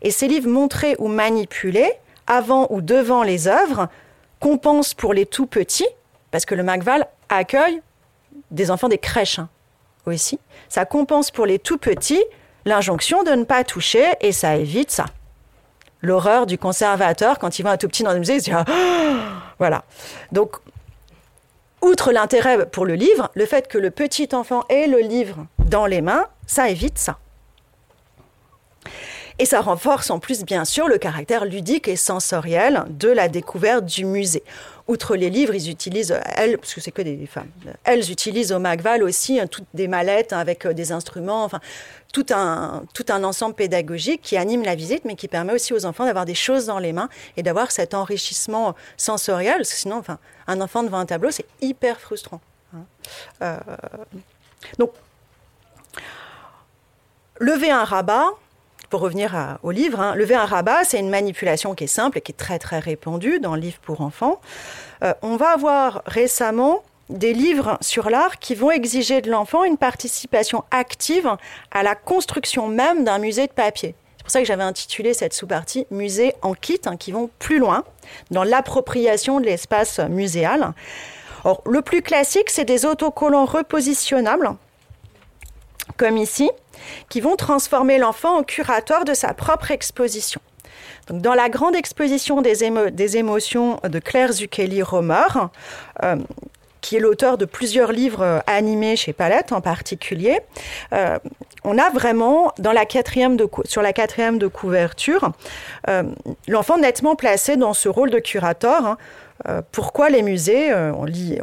Et 0.01 0.11
ces 0.11 0.27
livres 0.27 0.49
montrés 0.49 0.97
ou 0.99 1.07
manipulés 1.09 1.93
avant 2.27 2.67
ou 2.71 2.81
devant 2.81 3.23
les 3.23 3.47
œuvres 3.47 3.89
compensent 4.43 4.95
pour 4.95 5.15
les 5.15 5.25
tout 5.25 5.47
petits, 5.47 5.87
parce 6.33 6.45
que 6.45 6.57
le 6.57 6.65
MacVal 6.65 7.07
accueille 7.29 7.81
des 8.51 8.73
enfants 8.73 8.89
des 8.89 8.99
crèches 8.99 9.39
hein, 9.39 9.49
aussi. 10.05 10.41
Ça 10.69 10.85
compense 10.85 11.31
pour 11.31 11.47
les 11.47 11.61
tout 11.61 11.79
petits 11.79 12.23
l'injonction 12.65 13.23
de 13.23 13.31
ne 13.31 13.45
pas 13.45 13.63
toucher 13.63 14.05
et 14.21 14.33
ça 14.33 14.57
évite 14.57 14.91
ça. 14.91 15.07
L'horreur 16.01 16.47
du 16.47 16.59
conservateur 16.59 17.39
quand 17.39 17.61
il 17.61 17.63
voit 17.63 17.71
un 17.71 17.77
tout 17.77 17.87
petit 17.87 18.03
dans 18.03 18.13
le 18.13 18.19
musée, 18.19 18.35
il 18.35 18.41
se 18.41 18.45
dit 18.47 18.53
ah, 18.53 18.65
voilà. 19.61 19.85
Donc, 20.33 20.57
outre 21.81 22.11
l'intérêt 22.11 22.67
pour 22.67 22.85
le 22.85 22.95
livre, 22.95 23.31
le 23.35 23.47
fait 23.47 23.69
que 23.69 23.79
le 23.79 23.93
petit 23.93 24.29
enfant 24.33 24.65
ait 24.69 24.89
le 24.89 24.99
livre 24.99 25.47
dans 25.61 25.87
les 25.87 26.01
mains, 26.01 26.27
ça 26.49 26.69
évite 26.69 26.99
ça. 26.99 27.19
Et 29.39 29.45
ça 29.45 29.61
renforce 29.61 30.11
en 30.11 30.19
plus, 30.19 30.45
bien 30.45 30.65
sûr, 30.65 30.89
le 30.89 30.99
caractère 30.99 31.45
ludique 31.45 31.89
et 31.89 31.97
sensoriel 31.97 32.85
de 32.91 33.09
la 33.09 33.29
découverte 33.29 33.85
du 33.85 34.05
musée. 34.05 34.43
Outre 34.89 35.15
les 35.15 35.31
livres, 35.31 35.55
ils 35.55 35.71
utilisent, 35.71 36.19
elles, 36.37 36.59
parce 36.59 36.75
que 36.75 36.81
c'est 36.81 36.91
que 36.91 37.03
des 37.03 37.27
femmes, 37.27 37.49
elles 37.85 38.11
utilisent 38.11 38.53
au 38.53 38.59
Macval 38.59 39.03
aussi 39.03 39.39
hein, 39.39 39.47
toutes 39.47 39.67
des 39.75 39.87
mallettes 39.87 40.33
avec 40.33 40.67
euh, 40.67 40.75
des 40.75 40.91
instruments, 40.91 41.45
enfin, 41.45 41.61
tout 42.13 42.27
un, 42.31 42.83
tout 42.93 43.07
un 43.09 43.23
ensemble 43.23 43.55
pédagogique 43.55 44.23
qui 44.23 44.37
anime 44.37 44.65
la 44.65 44.75
visite, 44.75 45.05
mais 45.05 45.15
qui 45.15 45.29
permet 45.29 45.53
aussi 45.53 45.73
aux 45.73 45.87
enfants 45.87 46.05
d'avoir 46.05 46.25
des 46.25 46.35
choses 46.35 46.67
dans 46.67 46.81
les 46.81 46.93
mains 46.93 47.09
et 47.37 47.43
d'avoir 47.43 47.71
cet 47.71 47.95
enrichissement 47.95 48.75
sensoriel, 48.97 49.59
parce 49.59 49.71
que 49.71 49.77
sinon, 49.77 49.97
enfin, 49.97 50.19
un 50.49 50.61
enfant 50.61 50.83
devant 50.83 50.99
un 50.99 51.07
tableau, 51.07 51.31
c'est 51.31 51.47
hyper 51.61 52.01
frustrant. 52.01 52.41
Hein. 52.75 52.85
Euh, 53.43 53.57
donc, 54.79 54.93
lever 57.39 57.71
un 57.71 57.85
rabat, 57.85 58.31
pour 58.93 59.01
revenir 59.01 59.57
au 59.63 59.71
livre, 59.71 60.01
hein, 60.01 60.15
lever 60.17 60.35
un 60.35 60.45
rabat, 60.45 60.85
c'est 60.85 61.01
une 61.01 61.09
manipulation 61.09 61.75
qui 61.75 61.85
est 61.85 61.87
simple 61.87 62.19
et 62.19 62.21
qui 62.21 62.33
est 62.33 62.37
très 62.37 62.59
très 62.59 62.79
répandue 62.79 63.41
dans 63.41 63.55
le 63.55 63.61
livre 63.63 63.79
pour 63.81 64.03
enfants. 64.03 64.39
Euh, 65.03 65.15
on 65.23 65.37
va 65.37 65.49
avoir 65.49 66.03
récemment 66.05 66.83
des 67.09 67.33
livres 67.33 67.79
sur 67.81 68.11
l'art 68.11 68.39
qui 68.39 68.55
vont 68.55 68.71
exiger 68.71 69.23
de 69.23 69.31
l'enfant 69.31 69.65
une 69.65 69.79
participation 69.79 70.65
active 70.71 71.39
à 71.71 71.83
la 71.83 71.95
construction 71.95 72.69
même 72.69 73.03
d'un 73.03 73.17
musée 73.17 73.47
de 73.47 73.53
papier. 73.53 73.95
C'est 74.19 74.25
pour 74.25 74.31
ça 74.31 74.41
que 74.41 74.47
j'avais 74.47 74.63
intitulé 74.63 75.15
cette 75.15 75.33
sous-partie 75.33 75.87
Musée 75.91 76.35
en 76.43 76.53
kit, 76.53 76.79
hein, 76.85 76.99
qui 76.99 77.13
vont 77.13 77.31
plus 77.39 77.59
loin 77.59 77.85
dans 78.31 78.45
l'appropriation 78.45 79.41
de 79.41 79.47
l'espace 79.47 80.01
muséal. 80.01 80.75
Or, 81.45 81.63
le 81.65 81.81
plus 81.81 82.03
classique, 82.03 82.51
c'est 82.51 82.67
des 82.67 82.85
autocollants 82.85 83.47
repositionnables, 83.47 84.51
comme 85.97 86.19
ici, 86.19 86.51
qui 87.09 87.21
vont 87.21 87.37
transformer 87.37 87.99
l'enfant 87.99 88.39
en 88.39 88.43
curateur 88.43 89.05
de 89.05 89.15
sa 89.15 89.35
propre 89.35 89.71
exposition. 89.71 90.41
Donc, 91.09 91.21
dans 91.21 91.35
la 91.35 91.49
grande 91.49 91.75
exposition 91.75 92.43
des, 92.43 93.17
émotions 93.17 93.81
de 93.83 93.99
Claire 93.99 94.33
Zucchelli-Romer, 94.33 95.49
euh, 96.03 96.17
qui 96.81 96.97
est 96.97 97.01
l'auteur 97.01 97.39
de 97.39 97.45
plusieurs 97.45 97.93
livres 97.93 98.23
euh, 98.23 98.39
animés 98.47 98.97
chez 98.97 99.13
Palette 99.13 99.53
en 99.53 99.61
particulier, 99.61 100.41
euh, 100.93 101.19
on 101.65 101.79
a 101.79 101.91
vraiment 101.91 102.53
sur 102.57 102.73
la 102.73 102.85
quatrième 103.93 104.39
de 104.39 104.47
couverture 104.49 105.31
l'enfant 106.49 106.79
nettement 106.79 107.15
placé 107.15 107.57
dans 107.57 107.73
ce 107.73 107.89
rôle 107.89 108.11
de 108.11 108.19
curateur. 108.19 108.85
Hein. 108.85 109.63
pourquoi 109.71 110.11
les 110.11 110.23
musées, 110.23 110.75
on 110.75 111.07
y 111.07 111.41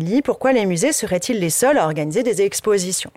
lit, 0.00 0.22
pourquoi 0.22 0.52
les 0.52 0.66
musées 0.66 0.92
seraient-ils 0.92 1.38
les 1.38 1.50
seuls 1.50 1.78
à 1.78 1.84
organiser 1.84 2.24
des 2.24 2.42
expositions? 2.42 3.12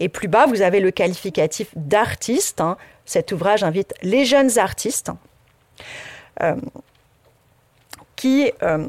Et 0.00 0.08
plus 0.08 0.28
bas, 0.28 0.46
vous 0.46 0.62
avez 0.62 0.80
le 0.80 0.90
qualificatif 0.90 1.68
d'artiste. 1.76 2.60
Hein. 2.60 2.76
Cet 3.04 3.32
ouvrage 3.32 3.64
invite 3.64 3.94
les 4.02 4.24
jeunes 4.24 4.58
artistes 4.58 5.10
euh, 6.42 6.56
qui 8.16 8.52
euh, 8.62 8.86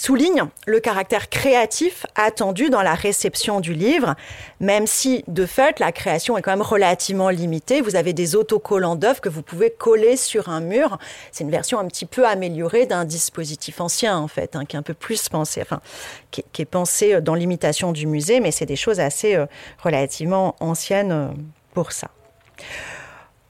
soulignent 0.00 0.44
le 0.66 0.80
caractère 0.80 1.28
créatif 1.28 2.06
attendu 2.14 2.70
dans 2.70 2.80
la 2.80 2.94
réception 2.94 3.60
du 3.60 3.74
livre, 3.74 4.14
même 4.58 4.86
si 4.86 5.24
de 5.28 5.44
fait 5.44 5.78
la 5.78 5.92
création 5.92 6.38
est 6.38 6.42
quand 6.42 6.52
même 6.52 6.62
relativement 6.62 7.28
limitée. 7.28 7.82
Vous 7.82 7.96
avez 7.96 8.14
des 8.14 8.34
autocollants 8.34 8.96
d'œuvres 8.96 9.20
que 9.20 9.28
vous 9.28 9.42
pouvez 9.42 9.68
coller 9.68 10.16
sur 10.16 10.48
un 10.48 10.60
mur. 10.60 10.98
C'est 11.32 11.44
une 11.44 11.50
version 11.50 11.78
un 11.78 11.86
petit 11.86 12.06
peu 12.06 12.26
améliorée 12.26 12.86
d'un 12.86 13.04
dispositif 13.04 13.78
ancien 13.82 14.16
en 14.16 14.26
fait, 14.26 14.56
hein, 14.56 14.64
qui 14.64 14.76
est 14.76 14.78
un 14.78 14.82
peu 14.82 14.94
plus 14.94 15.28
pensé, 15.28 15.60
enfin, 15.60 15.82
qui, 16.30 16.42
est 16.58 16.64
pensé 16.64 17.20
dans 17.20 17.34
l'imitation 17.34 17.92
du 17.92 18.06
musée, 18.06 18.40
mais 18.40 18.52
c'est 18.52 18.64
des 18.64 18.76
choses 18.76 19.00
assez 19.00 19.34
euh, 19.34 19.44
relativement 19.82 20.56
anciennes 20.60 21.12
euh, 21.12 21.28
pour 21.74 21.92
ça. 21.92 22.08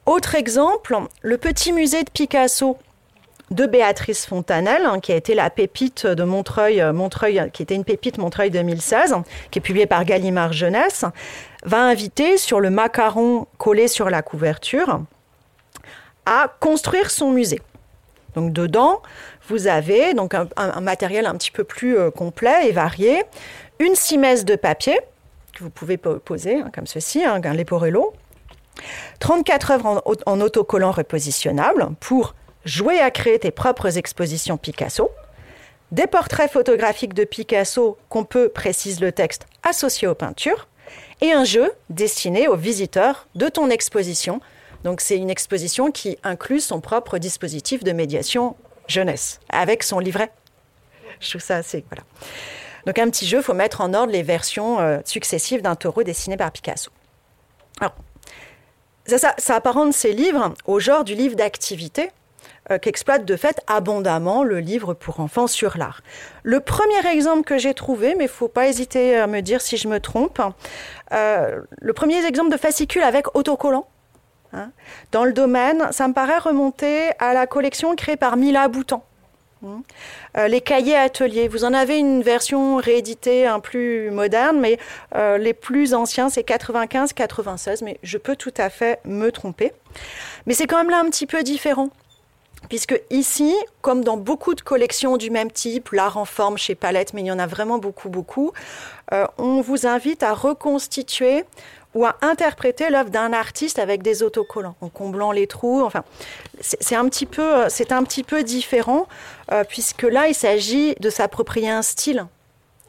Autre 0.05 0.35
exemple, 0.35 0.99
le 1.23 1.39
petit 1.39 1.73
musée 1.73 2.03
de 2.03 2.11
Picasso 2.11 2.77
de 3.51 3.67
Béatrice 3.67 4.27
Fontanelle, 4.27 4.85
hein, 4.85 5.01
qui 5.01 5.13
a 5.13 5.17
été 5.17 5.35
la 5.35 5.51
pépite 5.51 6.07
de 6.07 6.23
Montreuil, 6.23 6.81
euh, 6.81 6.93
Montreuil, 6.93 7.51
qui 7.53 7.63
était 7.63 7.75
une 7.75 7.85
pépite 7.85 8.19
Montreuil 8.19 8.51
2016, 8.51 9.17
qui 9.51 9.59
est 9.59 9.63
publiée 9.63 9.87
par 9.87 10.05
Gallimard 10.05 10.53
Jeunesse, 10.53 11.05
va 11.65 11.83
inviter 11.83 12.39
sur 12.39 12.61
le 12.61 12.71
macaron 12.71 13.47
collé 13.59 13.89
sur 13.89 14.09
la 14.09 14.23
couverture 14.23 15.01
à 16.27 16.53
construire 16.61 17.11
son 17.11 17.33
musée. 17.33 17.61
Donc 18.37 18.53
dedans, 18.53 19.03
vous 19.49 19.67
avez 19.67 20.15
donc 20.15 20.35
un, 20.35 20.81
matériel 20.81 21.27
un 21.27 21.35
petit 21.35 21.51
peu 21.51 21.65
plus 21.65 21.99
euh, 21.99 22.13
complet 22.13 22.69
et 22.69 22.73
varié, 22.73 23.25
une 23.81 23.97
simesse 23.97 24.45
de 24.45 24.55
papier 24.55 25.01
que 25.53 25.65
vous 25.65 25.71
pouvez 25.71 25.97
poser 25.97 26.61
hein, 26.61 26.71
comme 26.73 26.87
ceci, 26.87 27.25
un 27.25 27.41
leporello, 27.41 28.13
34 29.19 29.71
œuvres 29.73 29.87
en, 29.87 30.33
en 30.33 30.41
autocollant 30.41 30.93
repositionnables 30.93 31.89
pour 31.99 32.35
jouer 32.65 33.01
à 33.01 33.11
créer 33.11 33.39
tes 33.39 33.51
propres 33.51 33.99
expositions 33.99 34.57
Picasso, 34.57 35.11
des 35.93 36.07
portraits 36.07 36.51
photographiques 36.51 37.15
de 37.15 37.25
Picasso 37.25 37.99
qu'on 38.09 38.25
peut, 38.25 38.49
précise 38.49 39.01
le 39.01 39.13
texte, 39.13 39.47
associer 39.63 40.07
aux 40.07 40.15
peintures, 40.15 40.69
et 41.21 41.33
un 41.33 41.45
jeu 41.45 41.73
destiné 41.89 42.49
aux 42.49 42.57
visiteurs 42.57 43.29
de 43.35 43.49
ton 43.49 43.71
exposition. 43.71 44.41
Donc 44.85 45.01
c'est 45.01 45.17
une 45.17 45.31
exposition 45.31 45.91
qui 45.91 46.19
inclut 46.23 46.61
son 46.61 46.81
propre 46.81 47.19
dispositif 47.19 47.85
de 47.85 47.93
médiation 47.93 48.57
jeunesse, 48.89 49.41
avec 49.51 49.83
son 49.83 49.99
livret. 49.99 50.31
Je 51.21 51.31
trouve 51.31 51.43
ça 51.43 51.57
assez... 51.57 51.85
Voilà. 51.91 52.05
Donc 52.87 52.99
un 52.99 53.11
petit 53.11 53.27
jeu, 53.27 53.39
il 53.39 53.45
faut 53.45 53.55
mettre 53.55 53.83
en 53.83 53.93
ordre 53.93 54.13
les 54.13 54.23
versions 54.23 54.81
euh, 54.81 54.99
successives 55.05 55.61
d'un 55.61 55.77
taureau 55.77 56.03
dessiné 56.03 56.37
par 56.37 56.51
Picasso. 56.51 56.91
Alors, 57.81 57.95
ça, 59.07 59.55
apparente 59.55 59.93
ces 59.93 60.13
livres 60.13 60.55
au 60.67 60.79
genre 60.81 61.05
du 61.05 61.15
livre 61.15 61.35
d'activité, 61.35 62.11
euh, 62.71 62.79
qu'exploite 62.79 63.25
de 63.25 63.37
fait 63.37 63.59
abondamment 63.67 64.45
le 64.45 64.61
livre 64.61 64.93
pour 64.93 65.21
enfants 65.21 65.47
sur 65.47 65.79
l'art. 65.79 66.03
Le 66.43 66.61
premier 66.61 67.05
exemple 67.11 67.43
que 67.43 67.57
j'ai 67.57 67.73
trouvé, 67.73 68.15
mais 68.19 68.25
il 68.25 68.31
faut 68.31 68.49
pas 68.49 68.69
hésiter 68.69 69.17
à 69.17 69.27
me 69.27 69.41
dire 69.41 69.63
si 69.63 69.79
je 69.79 69.89
me 69.89 69.99
trompe, 69.99 70.43
euh, 71.13 71.61
le 71.81 71.93
premier 71.95 72.25
exemple 72.27 72.51
de 72.51 72.59
fascicule 72.59 73.03
avec 73.03 73.35
autocollant. 73.35 73.87
Hein, 74.53 74.73
dans 75.11 75.25
le 75.25 75.33
domaine, 75.33 75.89
ça 75.91 76.07
me 76.07 76.13
paraît 76.13 76.37
remonter 76.37 77.11
à 77.19 77.33
la 77.33 77.47
collection 77.47 77.97
créée 77.97 78.17
par 78.17 78.37
Mila 78.37 78.69
Boutan. 78.69 79.05
Hein. 79.65 79.81
Euh, 80.37 80.47
les 80.47 80.61
cahiers 80.61 80.97
ateliers, 80.97 81.49
vous 81.49 81.65
en 81.65 81.73
avez 81.73 81.99
une 81.99 82.23
version 82.23 82.77
rééditée 82.77 83.47
un 83.47 83.61
plus 83.61 84.11
moderne, 84.11 84.61
mais 84.61 84.79
les 85.15 85.55
plus 85.55 85.95
anciens, 85.95 86.29
c'est 86.29 86.47
95-96, 86.47 87.83
mais 87.85 87.99
je 88.03 88.19
peux 88.19 88.37
tout 88.37 88.55
à 88.59 88.69
fait 88.69 89.01
me 89.07 89.33
tromper. 89.33 89.73
Mais 90.47 90.53
c'est 90.53 90.67
quand 90.67 90.77
même 90.77 90.91
là 90.91 91.01
un 91.01 91.09
petit 91.09 91.27
peu 91.27 91.43
différent. 91.43 91.89
Puisque 92.69 93.01
ici, 93.11 93.55
comme 93.81 94.05
dans 94.05 94.17
beaucoup 94.17 94.55
de 94.55 94.61
collections 94.61 95.17
du 95.17 95.31
même 95.31 95.51
type, 95.51 95.91
l'art 95.91 96.17
en 96.17 96.25
forme 96.25 96.59
chez 96.59 96.75
Palette, 96.75 97.15
mais 97.15 97.23
il 97.23 97.27
y 97.27 97.33
en 97.33 97.39
a 97.39 97.47
vraiment 97.47 97.79
beaucoup, 97.79 98.09
beaucoup, 98.09 98.53
euh, 99.13 99.27
on 99.39 99.61
vous 99.61 99.87
invite 99.87 100.23
à 100.23 100.35
reconstituer 100.35 101.45
ou 101.95 102.05
à 102.05 102.17
interpréter 102.23 102.89
l'œuvre 102.91 103.11
d'un 103.11 103.33
artiste 103.33 103.79
avec 103.79 104.03
des 104.03 104.23
autocollants, 104.23 104.77
en 104.81 104.89
comblant 104.89 105.33
les 105.33 105.47
trous. 105.47 105.83
Enfin, 105.83 106.05
c'est 106.61 106.95
un 106.95 107.09
petit 107.09 107.27
peu, 107.27 107.65
un 107.65 108.05
petit 108.05 108.23
peu 108.23 108.45
différent, 108.45 109.09
euh, 109.51 109.65
puisque 109.65 110.03
là, 110.03 110.29
il 110.29 110.35
s'agit 110.35 110.95
de 111.01 111.11
s'approprier 111.11 111.71
un 111.71 111.83
style 111.83 112.27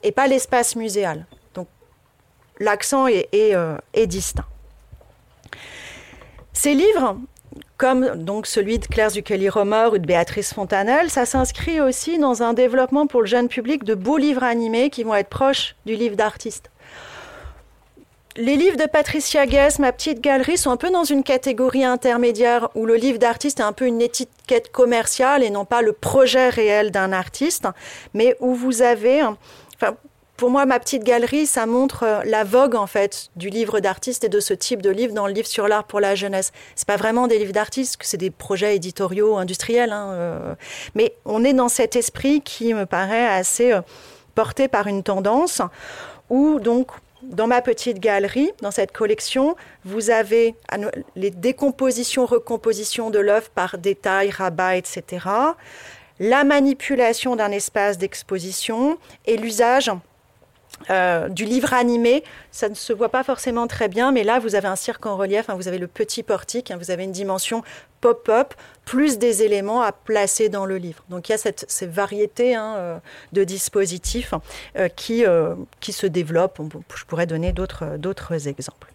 et 0.04 0.12
pas 0.12 0.28
l'espace 0.28 0.76
muséal. 0.76 1.26
Donc, 1.56 1.68
l'accent 2.60 3.08
est, 3.08 3.28
euh, 3.34 3.78
est 3.94 4.08
distinct. 4.08 4.46
Ces 6.54 6.76
livres, 6.76 7.18
comme 7.78 8.24
donc 8.24 8.48
celui 8.48 8.80
de 8.80 8.86
Claire 8.86 9.10
Zucchelli-Romer 9.10 9.90
ou 9.92 9.98
de 9.98 10.06
Béatrice 10.06 10.54
Fontanelle, 10.54 11.10
ça 11.10 11.26
s'inscrit 11.26 11.82
aussi 11.82 12.20
dans 12.20 12.44
un 12.44 12.54
développement 12.54 13.08
pour 13.08 13.22
le 13.22 13.28
jeune 13.28 13.48
public 13.48 13.84
de 13.84 13.96
beaux 13.96 14.18
livres 14.18 14.44
animés 14.44 14.90
qui 14.90 15.04
vont 15.04 15.16
être 15.16 15.30
proches 15.30 15.76
du 15.86 15.96
livre 15.96 16.16
d'artiste. 16.16 16.70
Les 18.38 18.56
livres 18.56 18.78
de 18.78 18.86
Patricia 18.86 19.46
Guess, 19.46 19.80
Ma 19.80 19.92
petite 19.92 20.22
galerie, 20.22 20.58
sont 20.58 20.72
un 20.72 20.78
peu 20.78 20.90
dans 20.90 21.04
une 21.04 21.22
catégorie 21.22 21.84
intermédiaire 21.84 22.70
où 22.76 22.86
le 22.86 22.96
livre 22.96 23.20
d'artiste 23.20 23.60
est 23.60 23.64
un 23.64 23.74
peu 23.74 23.86
une 23.86 24.02
étiquette 24.02 24.72
commerciale 24.72 25.44
et 25.44 25.50
non 25.50 25.66
pas 25.66 25.82
le 25.82 25.92
projet 25.92 26.48
réel 26.48 26.92
d'un 26.92 27.12
artiste, 27.12 27.68
mais 28.14 28.38
où 28.40 28.56
vous 28.56 28.82
avez, 28.82 29.22
pour 30.42 30.50
moi, 30.50 30.66
ma 30.66 30.80
petite 30.80 31.04
galerie, 31.04 31.46
ça 31.46 31.68
montre 31.68 32.02
euh, 32.02 32.22
la 32.26 32.44
vogue 32.44 32.74
en 32.74 32.88
fait 32.88 33.30
du 33.36 33.50
livre 33.50 33.80
d'artiste 33.80 34.24
et 34.24 34.28
de 34.28 34.40
ce 34.40 34.56
type 34.56 34.82
de 34.82 34.90
livre 34.90 35.14
dans 35.14 35.28
le 35.28 35.34
livre 35.34 35.46
sur 35.46 35.68
l'art 35.68 35.84
pour 35.84 36.00
la 36.00 36.16
jeunesse. 36.16 36.52
C'est 36.74 36.88
pas 36.88 36.98
vraiment 36.98 37.28
des 37.28 37.38
livres 37.38 37.52
d'artistes, 37.52 38.00
c'est 38.02 38.18
des 38.18 38.32
projets 38.32 38.76
éditoriaux 38.76 39.38
industriels, 39.38 39.92
hein, 39.92 40.08
euh. 40.14 40.56
mais 40.96 41.14
on 41.26 41.44
est 41.44 41.54
dans 41.54 41.70
cet 41.70 41.96
esprit 41.96 42.42
qui 42.42 42.74
me 42.74 42.88
paraît 42.88 43.28
assez 43.28 43.72
euh, 43.72 43.82
porté 44.34 44.68
par 44.68 44.88
une 44.88 45.04
tendance 45.04 45.62
où 46.32 46.60
donc 46.60 46.88
dans 47.22 47.46
ma 47.46 47.62
petite 47.62 48.00
galerie, 48.00 48.52
dans 48.64 48.72
cette 48.72 48.94
collection, 48.94 49.56
vous 49.86 50.10
avez 50.10 50.56
les 51.16 51.30
décompositions, 51.30 52.26
recompositions 52.26 53.12
de 53.12 53.20
l'œuvre 53.20 53.50
par 53.52 53.78
détail, 53.78 54.32
rabat, 54.32 54.78
etc. 54.78 55.24
La 56.20 56.44
manipulation 56.44 57.36
d'un 57.36 57.52
espace 57.52 58.00
d'exposition 58.00 58.98
et 59.28 59.38
l'usage 59.38 59.92
euh, 60.90 61.30
du 61.30 61.46
livre 61.46 61.74
animé, 61.74 62.24
ça 62.52 62.70
ne 62.70 62.74
se 62.74 62.92
voit 62.92 63.10
pas 63.10 63.24
forcément 63.24 63.68
très 63.68 63.88
bien, 63.88 64.12
mais 64.12 64.24
là 64.24 64.40
vous 64.40 64.56
avez 64.56 64.68
un 64.68 64.76
cirque 64.76 65.06
en 65.06 65.16
relief, 65.16 65.50
hein, 65.50 65.56
vous 65.56 65.68
avez 65.68 65.78
le 65.78 65.88
petit 65.88 66.24
portique, 66.24 66.72
hein, 66.72 66.78
vous 66.78 66.92
avez 66.92 67.04
une 67.04 67.12
dimension 67.12 67.64
pop-up, 68.00 68.54
plus 68.84 69.20
des 69.20 69.44
éléments 69.44 69.82
à 69.82 69.92
placer 69.92 70.50
dans 70.50 70.66
le 70.66 70.78
livre. 70.78 71.04
Donc 71.10 71.30
il 71.30 71.34
y 71.34 71.36
a 71.36 71.38
cette, 71.38 71.66
ces 71.68 71.86
variétés 71.86 72.56
hein, 72.56 72.76
euh, 72.78 72.98
de 73.32 73.44
dispositifs 73.44 74.34
euh, 74.76 74.88
qui, 74.90 75.24
qui 75.80 75.94
se 75.94 76.08
développent. 76.08 76.60
je 76.96 77.06
pourrais 77.06 77.28
donner 77.28 77.54
d'autres 77.54 78.48
exemples. 78.48 78.92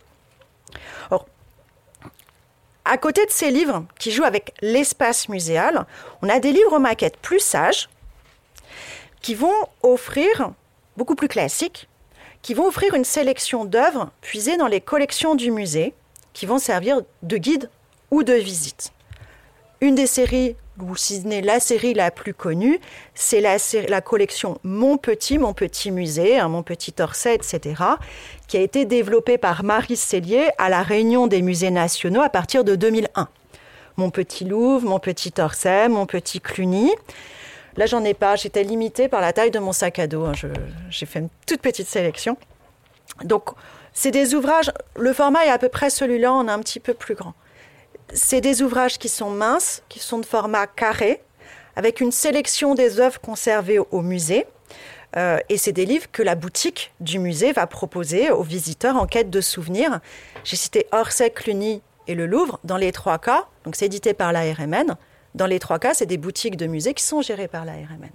Or, 1.11 1.27
à 2.85 2.99
côté 2.99 3.25
de 3.27 3.31
ces 3.31 3.51
livres 3.51 3.85
qui 3.99 4.11
jouent 4.11 4.25
avec 4.25 4.55
l'espace 4.61 5.29
muséal, 5.29 5.87
on 6.23 6.29
a 6.29 6.41
des 6.41 6.53
livres 6.53 6.79
maquettes 6.79 7.17
plus 7.19 7.41
sages 7.41 7.89
qui 9.23 9.35
vont 9.35 9.55
offrir 9.83 10.53
beaucoup 10.97 11.15
plus 11.15 11.29
classiques, 11.29 11.89
qui 12.43 12.55
vont 12.55 12.67
offrir 12.67 12.95
une 12.95 13.05
sélection 13.05 13.65
d'œuvres 13.65 14.11
puisées 14.21 14.57
dans 14.57 14.69
les 14.69 14.81
collections 14.81 15.35
du 15.35 15.51
musée, 15.51 15.95
qui 16.33 16.47
vont 16.47 16.59
servir 16.59 17.01
de 17.23 17.37
guide 17.39 17.71
ou 18.11 18.23
de 18.23 18.35
visite. 18.35 18.93
Une 19.81 19.95
des 19.95 20.07
séries, 20.07 20.57
ou 20.81 20.97
si 20.97 21.23
ce 21.23 21.27
n'est 21.27 21.43
la 21.43 21.61
série 21.61 21.95
la 21.95 22.11
plus 22.11 22.35
connue, 22.35 22.79
c'est 23.15 23.41
la, 23.41 24.01
collection 24.01 24.59
Mon 24.63 24.97
Petit, 24.97 25.39
Mon 25.39 25.55
Petit 25.55 25.91
Musée, 25.91 26.39
hein, 26.39 26.49
Mon 26.49 26.63
Petit 26.63 26.95
Orsay, 27.01 27.35
etc., 27.35 27.83
qui 28.49 28.57
a 28.57 28.61
été 28.61 28.85
développée 28.85 29.39
par 29.39 29.65
Marie 29.65 29.97
Cellier 29.97 30.51
à 30.59 30.69
la 30.69 30.83
Réunion 30.83 31.27
des 31.27 31.43
musées 31.43 31.71
nationaux 31.71 32.23
à 32.23 32.29
partir 32.29 32.65
de 32.65 32.75
2001. 32.75 33.29
Mon 33.97 34.11
Petit 34.11 34.45
Louvre, 34.45 34.87
Mon 34.87 34.99
Petit 34.99 35.33
Orsay, 35.39 35.89
Mon 35.89 36.07
Petit 36.07 36.41
Cluny. 36.41 36.93
Là, 37.77 37.87
j'en 37.87 38.05
ai 38.05 38.15
pas. 38.15 38.37
J'étais 38.37 38.63
limitée 38.63 39.09
par 39.09 39.21
la 39.21 39.33
taille 39.33 39.51
de 39.51 39.59
mon 39.59 39.73
sac 39.73 39.99
à 39.99 40.07
dos. 40.07 40.25
Hein. 40.25 40.33
J'ai 40.91 41.07
fait 41.07 41.19
une 41.19 41.29
toute 41.47 41.61
petite 41.61 41.89
sélection. 41.89 42.37
Donc, 43.25 43.51
c'est 43.93 44.11
des 44.11 44.35
ouvrages. 44.35 44.71
Le 44.97 45.13
format 45.13 45.47
est 45.47 45.51
à 45.51 45.59
peu 45.59 45.69
près 45.69 45.91
celui-là, 45.91 46.33
on 46.33 46.49
est 46.49 46.51
un 46.51 46.61
petit 46.61 46.81
peu 46.81 46.95
plus 46.95 47.15
grand. 47.15 47.35
C'est 48.13 48.41
des 48.41 48.63
ouvrages 48.63 48.99
qui 48.99 49.09
sont 49.09 49.31
minces, 49.31 49.83
qui 49.89 49.99
sont 49.99 50.19
de 50.19 50.27
format 50.27 50.67
carré, 50.67 51.23
avec 51.77 52.01
une 52.01 52.13
sélection 52.13 52.75
des 52.75 53.01
œuvres 53.01 53.21
conservées 53.21 53.79
au 53.79 54.03
musée. 54.03 54.47
Euh, 55.17 55.39
et 55.49 55.57
c'est 55.57 55.73
des 55.73 55.87
livres 55.87 56.07
que 56.13 56.23
la 56.23 56.35
boutique 56.35 56.93
du 57.01 57.19
musée 57.19 57.53
va 57.53 57.67
proposer 57.67 58.31
aux 58.31 58.43
visiteurs 58.43 58.97
en 58.97 59.07
quête 59.07 59.31
de 59.31 59.41
souvenirs. 59.41 60.01
J'ai 60.45 60.57
cité 60.57 60.87
Orsay, 60.93 61.31
Cluny 61.31 61.81
et 62.07 62.15
le 62.15 62.27
Louvre 62.27 62.61
dans 62.65 62.77
les 62.77 62.93
trois 62.93 63.19
cas. 63.19 63.47
Donc 63.65 63.77
c'est 63.77 63.87
édité 63.87 64.15
par 64.15 64.33
la 64.33 64.43
RMN. 64.53 64.97
Dans 65.37 65.47
les 65.47 65.59
trois 65.59 65.79
cas, 65.79 65.93
c'est 65.93 66.07
des 66.07 66.17
boutiques 66.17 66.57
de 66.57 66.67
musées 66.67 66.95
qui 66.95 67.05
sont 67.05 67.21
gérées 67.21 67.47
par 67.47 67.67
la 67.67 67.75
RMN. 67.75 68.11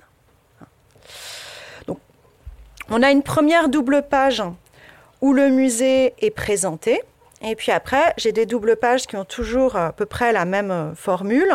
On 2.90 3.04
a 3.04 3.12
une 3.12 3.24
première 3.24 3.70
double 3.70 4.02
page 4.02 4.44
où 5.22 5.32
le 5.32 5.50
musée 5.50 6.14
est 6.20 6.32
présenté. 6.32 7.02
Et 7.44 7.56
puis 7.56 7.72
après, 7.72 8.14
j'ai 8.18 8.32
des 8.32 8.46
doubles 8.46 8.76
pages 8.76 9.06
qui 9.06 9.16
ont 9.16 9.24
toujours 9.24 9.76
à 9.76 9.94
peu 9.94 10.06
près 10.06 10.34
la 10.34 10.46
même 10.46 10.94
formule. 10.96 11.54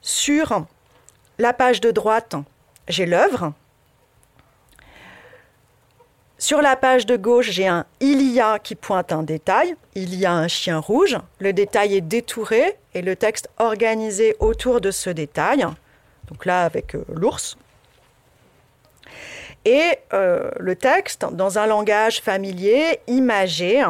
Sur 0.00 0.64
la 1.38 1.52
page 1.52 1.80
de 1.80 1.90
droite, 1.90 2.36
j'ai 2.88 3.04
l'œuvre. 3.04 3.52
Sur 6.42 6.60
la 6.60 6.74
page 6.74 7.06
de 7.06 7.16
gauche, 7.16 7.52
j'ai 7.52 7.68
un 7.68 7.86
il 8.00 8.20
y 8.32 8.40
a 8.40 8.58
qui 8.58 8.74
pointe 8.74 9.12
un 9.12 9.22
détail. 9.22 9.76
Il 9.94 10.16
y 10.16 10.26
a 10.26 10.32
un 10.32 10.48
chien 10.48 10.80
rouge. 10.80 11.16
Le 11.38 11.52
détail 11.52 11.94
est 11.94 12.00
détouré 12.00 12.78
et 12.94 13.00
le 13.00 13.14
texte 13.14 13.48
organisé 13.58 14.34
autour 14.40 14.80
de 14.80 14.90
ce 14.90 15.08
détail. 15.08 15.64
Donc 16.26 16.44
là, 16.44 16.64
avec 16.64 16.96
euh, 16.96 17.04
l'ours. 17.14 17.56
Et 19.64 19.96
euh, 20.12 20.50
le 20.58 20.74
texte, 20.74 21.24
dans 21.32 21.58
un 21.58 21.66
langage 21.66 22.20
familier, 22.20 22.98
imagé, 23.06 23.82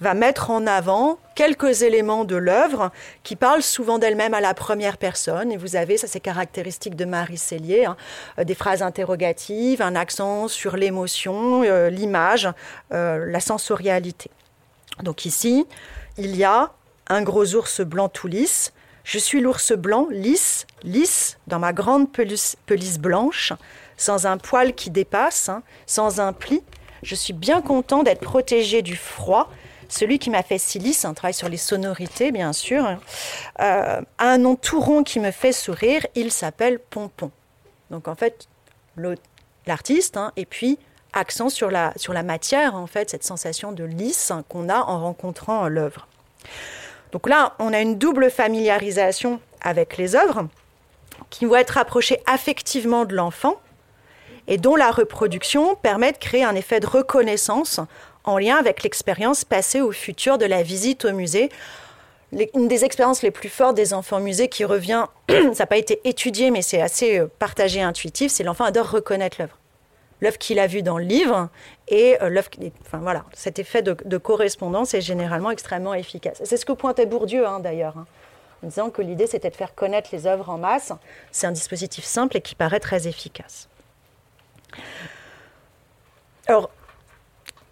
va 0.00 0.14
mettre 0.14 0.50
en 0.50 0.66
avant 0.66 1.18
quelques 1.36 1.82
éléments 1.82 2.24
de 2.24 2.34
l'œuvre 2.34 2.90
qui 3.22 3.36
parlent 3.36 3.62
souvent 3.62 3.98
d'elle-même 3.98 4.34
à 4.34 4.40
la 4.40 4.54
première 4.54 4.98
personne. 4.98 5.52
Et 5.52 5.56
vous 5.56 5.76
avez, 5.76 5.96
ça 5.98 6.08
c'est 6.08 6.20
caractéristique 6.20 6.96
de 6.96 7.04
Marie 7.04 7.38
Cellier, 7.38 7.84
hein, 7.84 7.96
euh, 8.38 8.44
des 8.44 8.54
phrases 8.54 8.82
interrogatives, 8.82 9.82
un 9.82 9.94
accent 9.94 10.48
sur 10.48 10.76
l'émotion, 10.76 11.62
euh, 11.62 11.90
l'image, 11.90 12.48
la 12.90 13.40
sensorialité. 13.40 14.30
Donc 15.02 15.24
ici, 15.24 15.66
il 16.18 16.36
y 16.36 16.44
a 16.44 16.72
un 17.08 17.22
gros 17.22 17.54
ours 17.54 17.80
blanc 17.82 18.08
tout 18.08 18.26
lisse. 18.26 18.72
Je 19.04 19.18
suis 19.18 19.40
l'ours 19.40 19.72
blanc, 19.72 20.08
lisse, 20.10 20.66
lisse, 20.82 21.38
dans 21.46 21.58
ma 21.58 21.72
grande 21.72 22.12
pelisse 22.12 22.98
blanche 22.98 23.52
sans 24.00 24.26
un 24.26 24.38
poil 24.38 24.74
qui 24.74 24.90
dépasse, 24.90 25.50
hein, 25.50 25.62
sans 25.86 26.20
un 26.20 26.32
pli. 26.32 26.62
Je 27.02 27.14
suis 27.14 27.34
bien 27.34 27.60
content 27.60 28.02
d'être 28.02 28.22
protégé 28.22 28.82
du 28.82 28.96
froid. 28.96 29.50
Celui 29.88 30.18
qui 30.18 30.30
m'a 30.30 30.42
fait 30.42 30.58
silice, 30.58 31.04
un 31.04 31.12
travail 31.12 31.34
sur 31.34 31.48
les 31.48 31.58
sonorités, 31.58 32.32
bien 32.32 32.52
sûr, 32.52 32.84
hein, 32.84 32.98
euh, 33.60 34.00
a 34.18 34.24
un 34.24 34.38
nom 34.38 34.56
tout 34.56 34.80
rond 34.80 35.02
qui 35.02 35.20
me 35.20 35.30
fait 35.30 35.52
sourire. 35.52 36.06
Il 36.14 36.32
s'appelle 36.32 36.78
Pompon. 36.78 37.30
Donc 37.90 38.08
en 38.08 38.14
fait, 38.14 38.48
l'artiste, 39.66 40.16
hein, 40.16 40.32
et 40.36 40.46
puis 40.46 40.78
accent 41.12 41.50
sur 41.50 41.70
la, 41.70 41.92
sur 41.96 42.14
la 42.14 42.22
matière, 42.22 42.76
en 42.76 42.86
fait, 42.86 43.10
cette 43.10 43.24
sensation 43.24 43.72
de 43.72 43.84
lisse 43.84 44.32
qu'on 44.48 44.68
a 44.68 44.78
en 44.78 45.02
rencontrant 45.02 45.68
l'œuvre. 45.68 46.06
Donc 47.12 47.28
là, 47.28 47.54
on 47.58 47.72
a 47.72 47.80
une 47.80 47.98
double 47.98 48.30
familiarisation 48.30 49.40
avec 49.60 49.98
les 49.98 50.14
œuvres 50.14 50.46
qui 51.28 51.44
vont 51.44 51.56
être 51.56 51.76
approchées 51.76 52.20
affectivement 52.26 53.04
de 53.04 53.14
l'enfant, 53.14 53.60
et 54.48 54.58
dont 54.58 54.76
la 54.76 54.90
reproduction 54.90 55.74
permet 55.76 56.12
de 56.12 56.18
créer 56.18 56.44
un 56.44 56.54
effet 56.54 56.80
de 56.80 56.86
reconnaissance 56.86 57.80
en 58.24 58.38
lien 58.38 58.56
avec 58.56 58.82
l'expérience 58.82 59.44
passée 59.44 59.80
au 59.80 59.92
futur 59.92 60.38
de 60.38 60.46
la 60.46 60.62
visite 60.62 61.04
au 61.04 61.12
musée. 61.12 61.50
Une 62.54 62.68
des 62.68 62.84
expériences 62.84 63.22
les 63.22 63.32
plus 63.32 63.48
fortes 63.48 63.74
des 63.74 63.92
enfants 63.92 64.20
musées 64.20 64.48
qui 64.48 64.64
revient, 64.64 65.06
ça 65.28 65.36
n'a 65.58 65.66
pas 65.66 65.78
été 65.78 66.00
étudié, 66.04 66.50
mais 66.50 66.62
c'est 66.62 66.80
assez 66.80 67.18
euh, 67.18 67.26
partagé 67.38 67.82
intuitif, 67.82 68.30
c'est 68.30 68.44
l'enfant 68.44 68.64
adore 68.64 68.90
reconnaître 68.90 69.38
l'œuvre. 69.40 69.56
L'œuvre 70.20 70.38
qu'il 70.38 70.58
a 70.58 70.66
vue 70.66 70.82
dans 70.82 70.98
le 70.98 71.04
livre 71.04 71.48
et 71.88 72.18
euh, 72.22 72.28
l'œuvre. 72.28 72.50
Enfin 72.82 72.98
voilà, 72.98 73.24
cet 73.32 73.58
effet 73.58 73.82
de, 73.82 74.18
correspondance 74.18 74.94
est 74.94 75.00
généralement 75.00 75.50
extrêmement 75.50 75.94
efficace. 75.94 76.40
C'est 76.44 76.56
ce 76.56 76.66
que 76.66 76.72
pointait 76.72 77.06
Bourdieu 77.06 77.46
hein, 77.46 77.58
d'ailleurs, 77.58 77.96
hein, 77.96 78.06
en 78.62 78.68
disant 78.68 78.90
que 78.90 79.02
l'idée 79.02 79.26
c'était 79.26 79.50
de 79.50 79.56
faire 79.56 79.74
connaître 79.74 80.10
les 80.12 80.26
œuvres 80.26 80.50
en 80.50 80.58
masse. 80.58 80.92
C'est 81.32 81.48
un 81.48 81.52
dispositif 81.52 82.04
simple 82.04 82.36
et 82.36 82.42
qui 82.42 82.54
paraît 82.54 82.80
très 82.80 83.08
efficace. 83.08 83.68
Alors, 86.46 86.70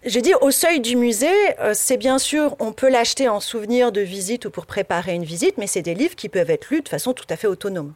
je 0.05 0.19
dis 0.19 0.33
au 0.39 0.51
seuil 0.51 0.79
du 0.79 0.95
musée, 0.95 1.59
euh, 1.59 1.73
c'est 1.73 1.97
bien 1.97 2.19
sûr, 2.19 2.55
on 2.59 2.71
peut 2.71 2.89
l'acheter 2.89 3.27
en 3.27 3.39
souvenir 3.39 3.91
de 3.91 4.01
visite 4.01 4.45
ou 4.45 4.49
pour 4.49 4.65
préparer 4.65 5.13
une 5.13 5.25
visite, 5.25 5.57
mais 5.57 5.67
c'est 5.67 5.81
des 5.81 5.93
livres 5.93 6.15
qui 6.15 6.29
peuvent 6.29 6.49
être 6.49 6.69
lus 6.69 6.81
de 6.81 6.89
façon 6.89 7.13
tout 7.13 7.25
à 7.29 7.35
fait 7.35 7.47
autonome. 7.47 7.93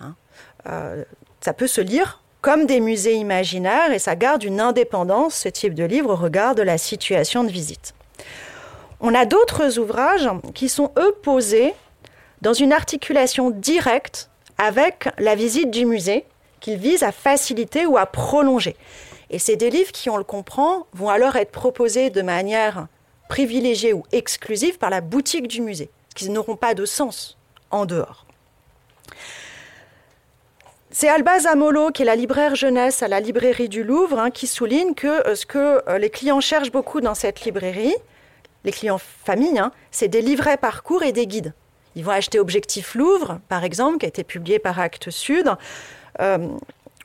Hein. 0.00 0.14
Euh, 0.68 1.04
ça 1.40 1.52
peut 1.52 1.68
se 1.68 1.80
lire 1.80 2.22
comme 2.40 2.66
des 2.66 2.80
musées 2.80 3.14
imaginaires 3.14 3.92
et 3.92 3.98
ça 3.98 4.16
garde 4.16 4.42
une 4.42 4.60
indépendance, 4.60 5.36
ce 5.36 5.48
type 5.48 5.74
de 5.74 5.84
livre, 5.84 6.10
au 6.10 6.16
regard 6.16 6.54
de 6.54 6.62
la 6.62 6.76
situation 6.76 7.44
de 7.44 7.50
visite. 7.50 7.94
On 9.00 9.14
a 9.14 9.24
d'autres 9.24 9.78
ouvrages 9.78 10.28
qui 10.54 10.68
sont, 10.68 10.90
eux, 10.98 11.14
posés 11.22 11.72
dans 12.42 12.52
une 12.52 12.72
articulation 12.72 13.50
directe 13.50 14.28
avec 14.58 15.08
la 15.18 15.34
visite 15.34 15.70
du 15.70 15.86
musée, 15.86 16.26
qu'ils 16.64 16.78
visent 16.78 17.02
à 17.02 17.12
faciliter 17.12 17.84
ou 17.84 17.98
à 17.98 18.06
prolonger. 18.06 18.74
Et 19.28 19.38
c'est 19.38 19.56
des 19.56 19.68
livres 19.68 19.92
qui, 19.92 20.08
on 20.08 20.16
le 20.16 20.24
comprend, 20.24 20.86
vont 20.94 21.10
alors 21.10 21.36
être 21.36 21.50
proposés 21.50 22.08
de 22.08 22.22
manière 22.22 22.86
privilégiée 23.28 23.92
ou 23.92 24.02
exclusive 24.12 24.78
par 24.78 24.88
la 24.88 25.02
boutique 25.02 25.46
du 25.46 25.60
musée, 25.60 25.90
qui 26.14 26.30
n'auront 26.30 26.56
pas 26.56 26.72
de 26.72 26.86
sens 26.86 27.36
en 27.70 27.84
dehors. 27.84 28.24
C'est 30.90 31.08
Alba 31.08 31.38
Zamolo, 31.40 31.90
qui 31.90 32.00
est 32.00 32.06
la 32.06 32.16
libraire 32.16 32.54
jeunesse 32.54 33.02
à 33.02 33.08
la 33.08 33.20
librairie 33.20 33.68
du 33.68 33.84
Louvre, 33.84 34.18
hein, 34.18 34.30
qui 34.30 34.46
souligne 34.46 34.94
que 34.94 35.26
euh, 35.28 35.34
ce 35.34 35.44
que 35.44 35.82
euh, 35.86 35.98
les 35.98 36.08
clients 36.08 36.40
cherchent 36.40 36.72
beaucoup 36.72 37.02
dans 37.02 37.14
cette 37.14 37.42
librairie, 37.42 37.96
les 38.64 38.72
clients 38.72 39.00
familles, 39.26 39.58
hein, 39.58 39.70
c'est 39.90 40.08
des 40.08 40.22
livrets 40.22 40.56
parcours 40.56 41.02
et 41.02 41.12
des 41.12 41.26
guides. 41.26 41.52
Ils 41.94 42.04
vont 42.04 42.12
acheter 42.12 42.40
Objectif 42.40 42.94
Louvre, 42.94 43.40
par 43.48 43.64
exemple, 43.64 43.98
qui 43.98 44.06
a 44.06 44.08
été 44.08 44.24
publié 44.24 44.58
par 44.58 44.80
Actes 44.80 45.10
Sud, 45.10 45.54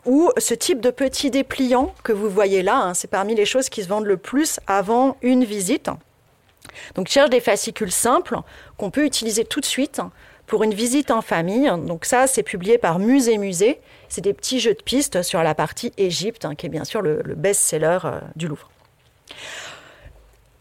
ou 0.06 0.32
ce 0.38 0.54
type 0.54 0.82
de 0.82 0.92
petit 0.92 1.30
dépliant 1.30 1.94
que 2.04 2.14
vous 2.14 2.30
voyez 2.30 2.62
là, 2.62 2.78
hein, 2.78 2.94
c'est 2.94 3.10
parmi 3.10 3.36
les 3.36 3.46
choses 3.46 3.70
qui 3.70 3.84
se 3.84 3.88
vendent 3.88 4.06
le 4.06 4.18
plus 4.18 4.60
avant 4.68 5.18
une 5.22 5.44
visite. 5.44 5.90
Donc, 6.96 7.08
cherche 7.08 7.30
des 7.30 7.40
fascicules 7.40 7.92
simples 7.92 8.38
qu'on 8.78 8.92
peut 8.92 9.06
utiliser 9.06 9.44
tout 9.44 9.60
de 9.60 9.66
suite 9.66 10.02
pour 10.50 10.64
une 10.64 10.74
visite 10.74 11.12
en 11.12 11.22
famille. 11.22 11.72
Donc 11.86 12.06
ça, 12.06 12.28
c'est 12.28 12.44
publié 12.44 12.78
par 12.78 13.00
Musée 13.00 13.38
Musée. 13.38 13.80
C'est 14.10 14.22
des 14.22 14.34
petits 14.34 14.60
jeux 14.60 14.74
de 14.74 14.82
pistes 14.82 15.22
sur 15.22 15.44
la 15.44 15.54
partie 15.54 15.94
Égypte, 15.98 16.44
hein, 16.44 16.56
qui 16.56 16.66
est 16.66 16.70
bien 16.70 16.84
sûr 16.84 17.02
le, 17.02 17.22
best-seller 17.36 18.00
euh, 18.04 18.20
du 18.36 18.48
Louvre. 18.48 18.70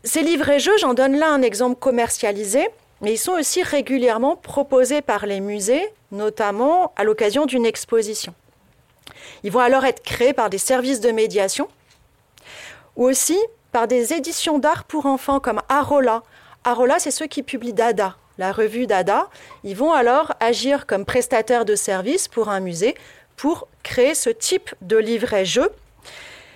Ces 0.04 0.22
livres 0.22 0.48
et 0.50 0.60
jeux, 0.60 0.76
j'en 0.78 0.94
donne 0.94 1.18
là 1.18 1.30
un 1.30 1.42
exemple 1.42 1.78
commercialisé, 1.78 2.68
mais 3.00 3.12
ils 3.12 3.18
sont 3.18 3.32
aussi 3.32 3.62
régulièrement 3.62 4.36
proposés 4.36 5.02
par 5.02 5.26
les 5.26 5.40
musées, 5.40 5.92
notamment 6.10 6.92
à 6.96 7.04
l'occasion 7.04 7.46
d'une 7.46 7.66
exposition. 7.66 8.34
Ils 9.42 9.52
vont 9.52 9.60
alors 9.60 9.84
être 9.84 10.02
créés 10.02 10.32
par 10.32 10.50
des 10.50 10.58
services 10.58 11.00
de 11.00 11.10
médiation 11.10 11.68
ou 12.96 13.04
aussi 13.04 13.38
par 13.72 13.86
des 13.86 14.12
éditions 14.12 14.58
d'art 14.58 14.84
pour 14.84 15.06
enfants 15.06 15.40
comme 15.40 15.60
Arola. 15.68 16.22
Arola, 16.64 16.98
c'est 16.98 17.10
ceux 17.10 17.26
qui 17.26 17.42
publient 17.42 17.72
Dada, 17.72 18.16
la 18.38 18.52
revue 18.52 18.86
Dada. 18.86 19.28
Ils 19.64 19.76
vont 19.76 19.92
alors 19.92 20.34
agir 20.40 20.86
comme 20.86 21.04
prestataires 21.04 21.64
de 21.64 21.76
services 21.76 22.28
pour 22.28 22.48
un 22.48 22.60
musée 22.60 22.94
pour 23.36 23.68
créer 23.82 24.14
ce 24.14 24.30
type 24.30 24.74
de 24.80 24.96
livret-jeu 24.96 25.70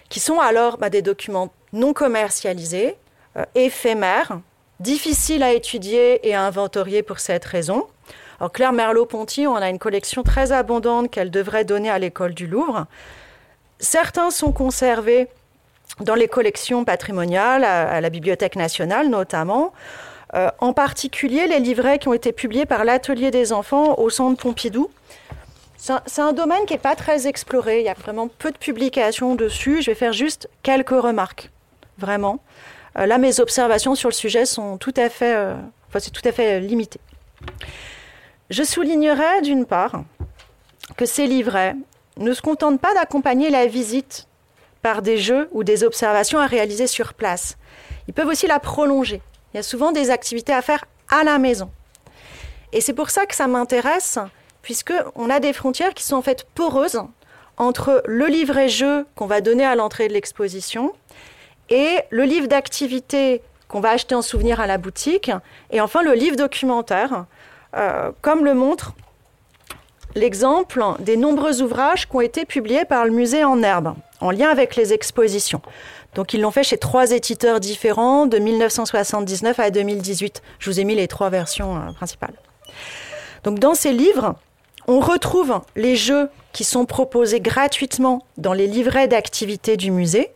qui 0.09 0.21
sont 0.21 0.41
alors 0.41 0.79
bah, 0.79 0.91
des 0.91 1.01
documents 1.01 1.53
non 1.73 1.93
commercialisés, 1.95 2.97
euh, 3.37 3.45
éphémères, 3.55 4.41
difficiles 4.81 5.43
à 5.43 5.53
étudier 5.53 6.27
et 6.29 6.35
à 6.35 6.43
inventorier 6.43 7.03
pour 7.03 7.21
cette 7.21 7.45
raison. 7.45 7.87
Claire 8.53 8.73
Merleau-Ponty, 8.73 9.47
on 9.47 9.55
a 9.55 9.69
une 9.69 9.79
collection 9.79 10.25
très 10.25 10.51
abondante 10.51 11.11
qu'elle 11.11 11.31
devrait 11.31 11.65
donner 11.65 11.91
à 11.91 11.99
l'école 11.99 12.35
du 12.35 12.47
Louvre. 12.49 12.87
Certains 13.79 14.31
sont 14.31 14.53
conservés 14.53 15.29
dans 16.01 16.15
les 16.15 16.29
collections 16.29 16.85
patrimoniales, 16.85 17.65
à, 17.65 18.01
la 18.01 18.11
Bibliothèque 18.11 18.57
nationale 18.57 19.09
notamment. 19.09 19.73
Euh, 20.35 20.49
en 20.61 20.73
particulier 20.73 21.47
les 21.47 21.61
livrets 21.61 21.99
qui 21.99 22.09
ont 22.09 22.15
été 22.15 22.33
publiés 22.33 22.65
par 22.65 22.85
l'Atelier 22.85 23.31
des 23.31 23.53
enfants 23.53 23.99
au 23.99 24.09
Centre 24.09 24.43
Pompidou. 24.43 24.91
C'est 25.77 26.23
un, 26.23 26.33
domaine 26.33 26.65
qui 26.65 26.75
n'est 26.75 26.79
pas 26.79 26.95
très 26.95 27.27
exploré, 27.27 27.81
il 27.81 27.85
y 27.85 27.89
a 27.89 27.95
vraiment 27.95 28.29
peu 28.29 28.53
de 28.53 28.57
publications 28.57 29.35
dessus. 29.35 29.83
Je 29.83 29.91
vais 29.91 29.97
faire 29.97 30.13
juste 30.13 30.49
quelques 30.63 30.91
remarques, 30.91 31.51
vraiment. 31.99 32.39
Euh, 32.99 33.07
là, 33.07 33.19
mes 33.19 33.41
observations 33.41 33.95
sur 33.95 34.09
le 34.09 34.15
sujet 34.15 34.45
sont 34.45 34.77
tout 34.79 34.95
à 34.97 35.09
fait, 35.09 35.35
euh, 35.35 35.55
enfin. 35.89 35.99
Je 38.51 38.63
soulignerai 38.63 39.41
d'une 39.43 39.65
part 39.65 40.05
que 40.97 41.07
ces 41.07 41.27
livrets 41.27 41.75
ne 42.19 42.33
se 42.33 42.43
contentent 42.43 42.81
pas 42.81 42.95
d'accompagner 42.95 43.51
la 43.51 43.67
visite 43.67 44.27
par 44.83 45.01
des 45.01 45.17
jeux 45.17 45.49
ou 45.53 45.65
des 45.65 45.85
observations 45.85 46.39
à 46.39 46.47
réaliser 46.47 46.87
sur 46.87 47.15
place. 47.15 47.57
Ils 48.09 48.15
peuvent 48.15 48.29
aussi 48.29 48.47
la 48.47 48.59
prolonger. 48.59 49.23
Il 49.53 49.57
y 49.57 49.61
a 49.61 49.63
souvent 49.63 49.93
des 49.93 50.11
activités 50.11 50.53
à 50.53 50.61
faire 50.61 50.85
à 51.09 51.25
la 51.25 51.39
maison. 51.39 51.71
Et 52.73 52.81
c'est 52.81 52.93
pour 52.95 53.11
ça 53.11 53.27
que 53.27 53.35
ça 53.35 53.47
m'intéresse, 53.47 54.19
puisqu'on 54.63 55.31
a 55.31 55.41
des 55.41 55.53
frontières 55.53 55.95
qui 55.95 56.05
sont 56.05 56.17
en 56.17 56.23
fait 56.23 56.47
poreuses 56.55 57.01
entre 57.59 58.03
le 58.07 58.27
livret-jeu 58.27 59.07
qu'on 59.15 59.27
va 59.27 59.41
donner 59.41 59.65
à 59.65 59.77
l'entrée 59.77 60.09
de 60.09 60.15
l'exposition 60.15 60.93
et 61.71 61.99
le 62.11 62.25
livre 62.25 62.47
d'activité 62.47 63.43
qu'on 63.69 63.81
va 63.81 63.91
acheter 63.91 64.15
en 64.15 64.23
souvenir 64.23 64.61
à 64.61 64.67
la 64.67 64.79
boutique, 64.79 65.31
et 65.71 65.81
enfin 65.81 66.03
le 66.03 66.13
livre 66.13 66.37
documentaire 66.37 67.25
euh, 67.75 68.11
comme 68.21 68.45
le 68.45 68.55
montre 68.55 68.93
l'exemple 70.15 70.85
des 70.99 71.17
nombreux 71.17 71.63
ouvrages 71.63 72.07
qui 72.09 72.17
ont 72.17 72.21
été 72.21 72.45
publiés 72.45 72.85
par 72.85 73.05
le 73.05 73.11
musée 73.11 73.45
en 73.45 73.63
herbe, 73.63 73.95
en 74.21 74.31
lien 74.31 74.51
avec 74.51 74.77
les 74.77 74.93
expositions. 74.93 75.63
Donc 76.15 76.35
ils 76.35 76.41
l'ont 76.41 76.51
fait 76.51 76.65
chez 76.65 76.77
trois 76.77 77.13
éditeurs 77.13 77.61
différents 77.61 78.27
de 78.27 78.39
1979 78.39 79.59
à 79.59 79.71
2018. 79.71 80.43
Je 80.59 80.71
vous 80.71 80.81
ai 80.81 80.85
mis 80.85 80.95
les 80.95 81.09
trois 81.09 81.31
versions 81.31 81.77
euh, 81.77 81.93
principales. 81.93 82.35
Donc 83.45 83.59
dans 83.59 83.75
ces 83.75 83.93
livres, 83.93 84.35
on 84.87 85.01
retrouve 85.01 85.61
les 85.77 85.97
jeux 85.97 86.29
qui 86.53 86.65
sont 86.65 86.85
proposés 86.85 87.41
gratuitement 87.41 88.27
dans 88.37 88.53
les 88.53 88.67
livrets 88.67 89.09
d'activités 89.09 89.77
du 89.77 89.91
musée, 89.91 90.33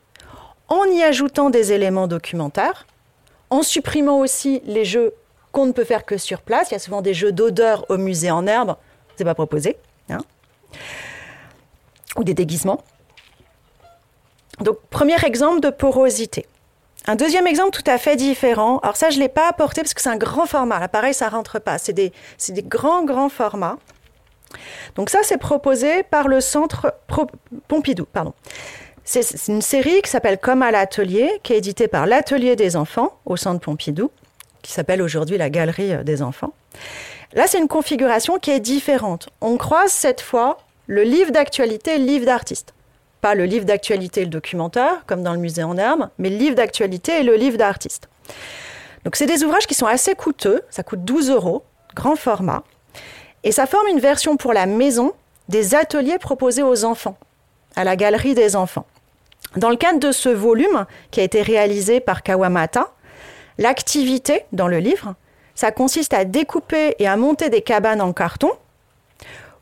en 0.68 0.84
y 0.84 1.02
ajoutant 1.02 1.50
des 1.50 1.72
éléments 1.72 2.06
documentaires, 2.06 2.86
en 3.50 3.62
supprimant 3.62 4.18
aussi 4.18 4.62
les 4.64 4.84
jeux 4.84 5.14
qu'on 5.52 5.66
ne 5.66 5.72
peut 5.72 5.84
faire 5.84 6.04
que 6.04 6.18
sur 6.18 6.40
place. 6.40 6.70
Il 6.70 6.74
y 6.74 6.76
a 6.76 6.80
souvent 6.80 7.02
des 7.02 7.14
jeux 7.14 7.32
d'odeur 7.32 7.86
au 7.88 7.96
musée 7.96 8.30
en 8.30 8.46
herbe, 8.46 8.76
c'est 9.16 9.24
pas 9.24 9.34
proposé. 9.34 9.76
Hein. 10.10 10.18
Ou 12.16 12.24
des 12.24 12.34
déguisements. 12.34 12.82
Donc, 14.60 14.78
premier 14.90 15.22
exemple 15.24 15.60
de 15.60 15.70
porosité. 15.70 16.46
Un 17.06 17.14
deuxième 17.14 17.46
exemple 17.46 17.70
tout 17.70 17.88
à 17.88 17.98
fait 17.98 18.16
différent. 18.16 18.78
Alors 18.78 18.96
ça, 18.96 19.10
je 19.10 19.16
ne 19.16 19.22
l'ai 19.22 19.28
pas 19.28 19.48
apporté 19.48 19.82
parce 19.82 19.94
que 19.94 20.02
c'est 20.02 20.08
un 20.08 20.16
grand 20.16 20.46
format. 20.46 20.80
Là, 20.80 20.88
pareil, 20.88 21.14
ça 21.14 21.28
rentre 21.28 21.60
pas. 21.60 21.78
C'est 21.78 21.92
des, 21.92 22.12
des, 22.48 22.62
grands, 22.62 23.04
grands 23.04 23.28
formats. 23.28 23.78
Donc 24.96 25.10
ça, 25.10 25.20
c'est 25.22 25.38
proposé 25.38 26.02
par 26.02 26.26
le 26.26 26.40
Centre 26.40 26.94
Pompidou. 27.68 28.06
Pardon. 28.06 28.34
C'est 29.08 29.48
une 29.48 29.62
série 29.62 30.02
qui 30.02 30.10
s'appelle 30.10 30.36
Comme 30.36 30.62
à 30.62 30.70
l'atelier, 30.70 31.40
qui 31.42 31.52
est 31.52 31.58
éditée 31.58 31.88
par 31.88 32.06
l'Atelier 32.06 32.56
des 32.56 32.76
enfants 32.76 33.18
au 33.24 33.36
Centre 33.36 33.60
Pompidou 33.60 34.10
qui 34.66 34.72
s'appelle 34.72 35.00
aujourd'hui 35.00 35.38
la 35.38 35.48
Galerie 35.48 36.04
des 36.04 36.22
enfants. 36.22 36.52
Là, 37.34 37.46
c'est 37.46 37.58
une 37.58 37.68
configuration 37.68 38.38
qui 38.38 38.50
est 38.50 38.60
différente. 38.60 39.28
On 39.40 39.56
croise 39.56 39.92
cette 39.92 40.20
fois 40.20 40.58
le 40.88 41.02
livre 41.02 41.30
d'actualité 41.30 41.94
et 41.94 41.98
le 41.98 42.04
livre 42.04 42.26
d'artiste. 42.26 42.74
Pas 43.20 43.36
le 43.36 43.44
livre 43.44 43.64
d'actualité 43.64 44.22
et 44.22 44.24
le 44.24 44.30
documentaire, 44.30 45.04
comme 45.06 45.22
dans 45.22 45.32
le 45.32 45.38
musée 45.38 45.62
en 45.62 45.76
herbe, 45.78 46.08
mais 46.18 46.30
le 46.30 46.36
livre 46.36 46.56
d'actualité 46.56 47.20
et 47.20 47.22
le 47.22 47.36
livre 47.36 47.56
d'artiste. 47.56 48.08
Donc, 49.04 49.14
c'est 49.14 49.26
des 49.26 49.44
ouvrages 49.44 49.68
qui 49.68 49.74
sont 49.74 49.86
assez 49.86 50.16
coûteux. 50.16 50.62
Ça 50.68 50.82
coûte 50.82 51.04
12 51.04 51.30
euros, 51.30 51.62
grand 51.94 52.16
format. 52.16 52.64
Et 53.44 53.52
ça 53.52 53.66
forme 53.66 53.86
une 53.86 54.00
version 54.00 54.36
pour 54.36 54.52
la 54.52 54.66
maison 54.66 55.12
des 55.48 55.76
ateliers 55.76 56.18
proposés 56.18 56.64
aux 56.64 56.84
enfants, 56.84 57.16
à 57.76 57.84
la 57.84 57.94
Galerie 57.94 58.34
des 58.34 58.56
enfants. 58.56 58.86
Dans 59.56 59.70
le 59.70 59.76
cadre 59.76 60.00
de 60.00 60.12
ce 60.12 60.28
volume, 60.28 60.86
qui 61.10 61.20
a 61.20 61.24
été 61.24 61.42
réalisé 61.42 62.00
par 62.00 62.22
Kawamata, 62.22 62.92
L'activité 63.58 64.44
dans 64.52 64.68
le 64.68 64.78
livre, 64.78 65.14
ça 65.54 65.70
consiste 65.70 66.12
à 66.12 66.24
découper 66.24 66.94
et 66.98 67.06
à 67.06 67.16
monter 67.16 67.48
des 67.48 67.62
cabanes 67.62 68.02
en 68.02 68.12
carton 68.12 68.50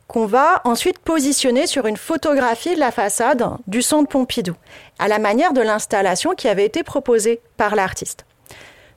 qu'on 0.07 0.27
va 0.27 0.61
ensuite 0.65 0.99
positionner 0.99 1.65
sur 1.65 1.87
une 1.87 1.97
photographie 1.97 2.75
de 2.75 2.79
la 2.79 2.91
façade 2.91 3.43
du 3.65 3.81
centre 3.81 4.07
Pompidou, 4.07 4.53
à 4.99 5.07
la 5.07 5.17
manière 5.17 5.51
de 5.51 5.61
l'installation 5.61 6.35
qui 6.35 6.47
avait 6.47 6.65
été 6.65 6.83
proposée 6.83 7.41
par 7.57 7.75
l'artiste. 7.75 8.25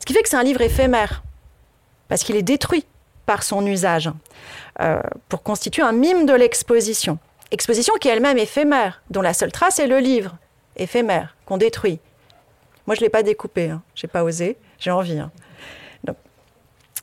Ce 0.00 0.04
qui 0.04 0.12
fait 0.12 0.22
que 0.22 0.28
c'est 0.28 0.36
un 0.36 0.42
livre 0.42 0.60
éphémère, 0.60 1.22
parce 2.08 2.24
qu'il 2.24 2.36
est 2.36 2.42
détruit 2.42 2.84
par 3.24 3.42
son 3.42 3.64
usage, 3.64 4.10
euh, 4.80 5.00
pour 5.30 5.42
constituer 5.42 5.82
un 5.82 5.92
mime 5.92 6.26
de 6.26 6.34
l'exposition. 6.34 7.18
Exposition 7.52 7.94
qui 7.98 8.08
est 8.08 8.12
elle-même 8.12 8.36
éphémère, 8.36 9.00
dont 9.08 9.22
la 9.22 9.32
seule 9.32 9.52
trace 9.52 9.78
est 9.78 9.86
le 9.86 10.00
livre, 10.00 10.36
éphémère, 10.78 11.36
qu'on 11.46 11.56
détruit. 11.56 12.00
Moi, 12.86 12.94
je 12.94 13.00
ne 13.00 13.06
l'ai 13.06 13.10
pas 13.10 13.22
découpé, 13.22 13.70
hein. 13.70 13.82
je 13.94 14.06
n'ai 14.06 14.10
pas 14.10 14.24
osé. 14.24 14.56
J'ai 14.78 14.90
envie. 14.90 15.18
Hein. 15.18 15.30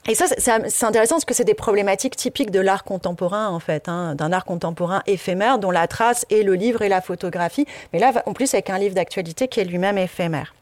Et 0.07 0.13
ça, 0.13 0.25
c'est 0.27 0.85
intéressant 0.85 1.15
parce 1.15 1.25
que 1.25 1.33
c'est 1.33 1.45
des 1.45 1.55
problématiques 1.55 2.15
typiques 2.15 2.51
de 2.51 2.59
l'art 2.59 2.83
contemporain, 2.83 3.47
en 3.47 3.59
fait, 3.59 3.89
hein, 3.89 4.13
d'un 4.13 4.31
art 4.31 4.45
contemporain 4.45 5.01
éphémère 5.07 5.57
dont 5.57 5.71
la 5.71 5.87
trace 5.87 6.27
est 6.29 6.43
le 6.43 6.53
livre 6.53 6.83
et 6.83 6.89
la 6.89 7.01
photographie. 7.01 7.65
Mais 7.91 7.97
là, 7.97 8.13
en 8.27 8.33
plus, 8.33 8.53
avec 8.53 8.69
un 8.69 8.77
livre 8.77 8.93
d'actualité 8.93 9.47
qui 9.47 9.61
est 9.61 9.63
lui-même 9.63 9.97
éphémère. 9.97 10.53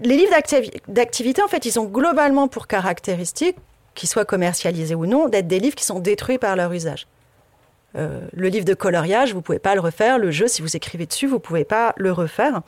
les 0.00 0.16
livres 0.16 0.32
d'activité, 0.88 1.42
en 1.42 1.48
fait, 1.48 1.66
ils 1.66 1.78
ont 1.78 1.84
globalement 1.84 2.48
pour 2.48 2.66
caractéristique, 2.66 3.56
qu'ils 3.94 4.08
soient 4.08 4.24
commercialisés 4.24 4.94
ou 4.94 5.04
non, 5.04 5.28
d'être 5.28 5.48
des 5.48 5.60
livres 5.60 5.74
qui 5.74 5.84
sont 5.84 6.00
détruits 6.00 6.38
par 6.38 6.56
leur 6.56 6.72
usage. 6.72 7.06
Euh, 7.96 8.20
le 8.32 8.48
livre 8.48 8.64
de 8.64 8.74
coloriage, 8.74 9.34
vous 9.34 9.42
pouvez 9.42 9.58
pas 9.58 9.74
le 9.74 9.80
refaire. 9.80 10.18
Le 10.18 10.30
jeu, 10.30 10.48
si 10.48 10.62
vous 10.62 10.76
écrivez 10.76 11.06
dessus, 11.06 11.26
vous 11.26 11.38
pouvez 11.38 11.64
pas 11.64 11.94
le 11.96 12.12
refaire. 12.12 12.62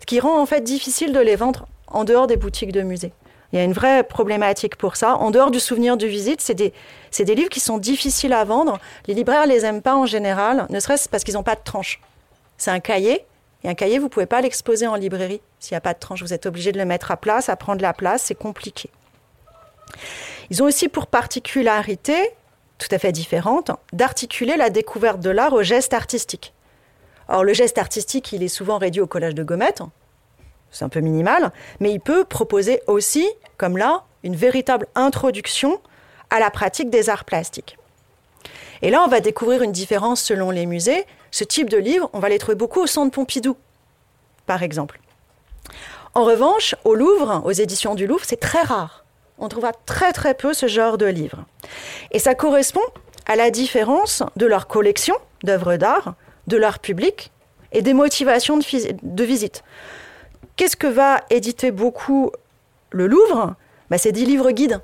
Ce 0.00 0.06
qui 0.06 0.20
rend 0.20 0.40
en 0.40 0.46
fait 0.46 0.62
difficile 0.62 1.12
de 1.12 1.20
les 1.20 1.36
vendre 1.36 1.66
en 1.88 2.04
dehors 2.04 2.26
des 2.26 2.36
boutiques 2.36 2.72
de 2.72 2.82
musées. 2.82 3.12
Il 3.52 3.58
y 3.58 3.62
a 3.62 3.64
une 3.64 3.72
vraie 3.72 4.02
problématique 4.02 4.76
pour 4.76 4.96
ça. 4.96 5.16
En 5.16 5.30
dehors 5.30 5.50
du 5.50 5.58
souvenir 5.58 5.96
de 5.96 6.06
visite, 6.06 6.40
c'est 6.40 6.54
des, 6.54 6.72
livres 7.34 7.48
qui 7.48 7.60
sont 7.60 7.78
difficiles 7.78 8.34
à 8.34 8.44
vendre. 8.44 8.78
Les 9.06 9.14
libraires 9.14 9.46
les 9.46 9.64
aiment 9.64 9.82
pas 9.82 9.96
en 9.96 10.06
général, 10.06 10.66
ne 10.68 10.80
serait-ce 10.80 11.08
parce 11.08 11.24
qu'ils 11.24 11.34
n'ont 11.34 11.42
pas 11.42 11.54
de 11.54 11.64
tranche. 11.64 12.00
C'est 12.58 12.70
un 12.70 12.80
cahier, 12.80 13.24
et 13.64 13.68
un 13.68 13.74
cahier, 13.74 13.98
vous 13.98 14.08
pouvez 14.08 14.26
pas 14.26 14.40
l'exposer 14.40 14.86
en 14.86 14.94
librairie 14.94 15.40
s'il 15.58 15.74
n'y 15.74 15.78
a 15.78 15.80
pas 15.80 15.94
de 15.94 15.98
tranche. 15.98 16.22
Vous 16.22 16.34
êtes 16.34 16.46
obligé 16.46 16.72
de 16.72 16.78
le 16.78 16.84
mettre 16.84 17.10
à 17.10 17.16
place, 17.16 17.48
à 17.48 17.56
prendre 17.56 17.80
la 17.80 17.94
place, 17.94 18.24
c'est 18.24 18.34
compliqué. 18.34 18.90
Ils 20.50 20.62
ont 20.62 20.66
aussi 20.66 20.88
pour 20.88 21.06
particularité, 21.06 22.16
tout 22.78 22.88
à 22.90 22.98
fait 22.98 23.12
différente, 23.12 23.70
d'articuler 23.92 24.56
la 24.56 24.70
découverte 24.70 25.20
de 25.20 25.30
l'art 25.30 25.52
au 25.52 25.62
geste 25.62 25.94
artistique. 25.94 26.54
Or, 27.28 27.44
le 27.44 27.52
geste 27.52 27.78
artistique, 27.78 28.32
il 28.32 28.42
est 28.42 28.48
souvent 28.48 28.78
réduit 28.78 29.02
au 29.02 29.06
collage 29.06 29.34
de 29.34 29.42
gommettes, 29.42 29.82
c'est 30.70 30.84
un 30.84 30.88
peu 30.88 31.00
minimal, 31.00 31.52
mais 31.80 31.92
il 31.92 32.00
peut 32.00 32.24
proposer 32.24 32.82
aussi, 32.86 33.28
comme 33.56 33.76
là, 33.76 34.04
une 34.22 34.36
véritable 34.36 34.86
introduction 34.94 35.80
à 36.30 36.40
la 36.40 36.50
pratique 36.50 36.90
des 36.90 37.08
arts 37.08 37.24
plastiques. 37.24 37.78
Et 38.82 38.90
là, 38.90 39.02
on 39.04 39.08
va 39.08 39.20
découvrir 39.20 39.62
une 39.62 39.72
différence 39.72 40.20
selon 40.20 40.50
les 40.50 40.66
musées. 40.66 41.04
Ce 41.30 41.44
type 41.44 41.70
de 41.70 41.78
livres, 41.78 42.10
on 42.12 42.20
va 42.20 42.28
les 42.28 42.38
trouver 42.38 42.54
beaucoup 42.54 42.80
au 42.80 42.86
centre 42.86 43.10
Pompidou, 43.10 43.56
par 44.46 44.62
exemple. 44.62 45.00
En 46.14 46.24
revanche, 46.24 46.74
au 46.84 46.94
Louvre, 46.94 47.42
aux 47.44 47.52
éditions 47.52 47.94
du 47.94 48.06
Louvre, 48.06 48.24
c'est 48.24 48.40
très 48.40 48.62
rare. 48.62 49.04
On 49.38 49.48
trouvera 49.48 49.72
très 49.72 50.12
très 50.12 50.34
peu 50.34 50.52
ce 50.52 50.66
genre 50.66 50.98
de 50.98 51.06
livres. 51.06 51.44
Et 52.10 52.18
ça 52.18 52.34
correspond 52.34 52.82
à 53.26 53.36
la 53.36 53.50
différence 53.50 54.22
de 54.36 54.46
leur 54.46 54.66
collection 54.66 55.14
d'œuvres 55.44 55.76
d'art, 55.76 56.14
de 56.46 56.56
leur 56.56 56.78
public 56.78 57.30
et 57.72 57.82
des 57.82 57.92
motivations 57.92 58.56
de, 58.56 59.24
visite. 59.24 59.62
Qu'est-ce 60.56 60.76
que 60.76 60.86
va 60.86 61.20
éditer 61.30 61.70
beaucoup 61.70 62.32
le 62.90 63.06
Louvre? 63.06 63.54
Bah, 63.90 63.98
C'est 63.98 64.12
des 64.12 64.24
livres 64.24 64.50
guides 64.50 64.80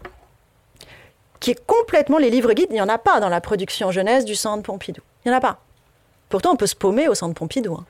qui 1.41 1.51
est 1.51 1.67
complètement 1.67 2.17
les 2.17 2.31
livres 2.31 2.55
guides. 2.55 2.69
Il 2.71 2.75
n'y 2.75 2.81
en 2.81 2.89
a 2.89 2.97
pas 2.97 3.21
dans 3.21 3.29
la 3.29 3.41
production 3.41 3.91
jeunesse 3.91 4.25
du 4.25 4.35
Centre 4.35 4.63
Pompidou. 4.63 5.03
Il 5.25 5.29
n'y 5.29 5.35
en 5.35 5.39
a 5.39 5.43
pas. 5.43 5.59
Pourtant, 6.31 6.53
on 6.53 6.57
peut 6.57 6.67
se 6.67 6.75
paumer 6.75 7.07
au 7.07 7.15
Centre 7.15 7.35
Pompidou. 7.35 7.75
Hein. 7.75 7.85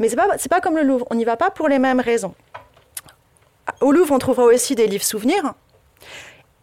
Mais 0.00 0.08
ce 0.08 0.16
n'est 0.16 0.48
pas 0.50 0.60
comme 0.60 0.76
le 0.76 0.82
Louvre. 0.82 1.06
On 1.10 1.14
n'y 1.14 1.24
va 1.24 1.36
pas 1.36 1.50
pour 1.50 1.68
les 1.68 1.78
mêmes 1.78 2.00
raisons. 2.00 2.34
Au 3.80 3.92
Louvre, 3.92 4.12
on 4.12 4.18
trouvera 4.18 4.44
aussi 4.44 4.74
des 4.74 4.88
livres 4.88 5.04
souvenirs. 5.04 5.54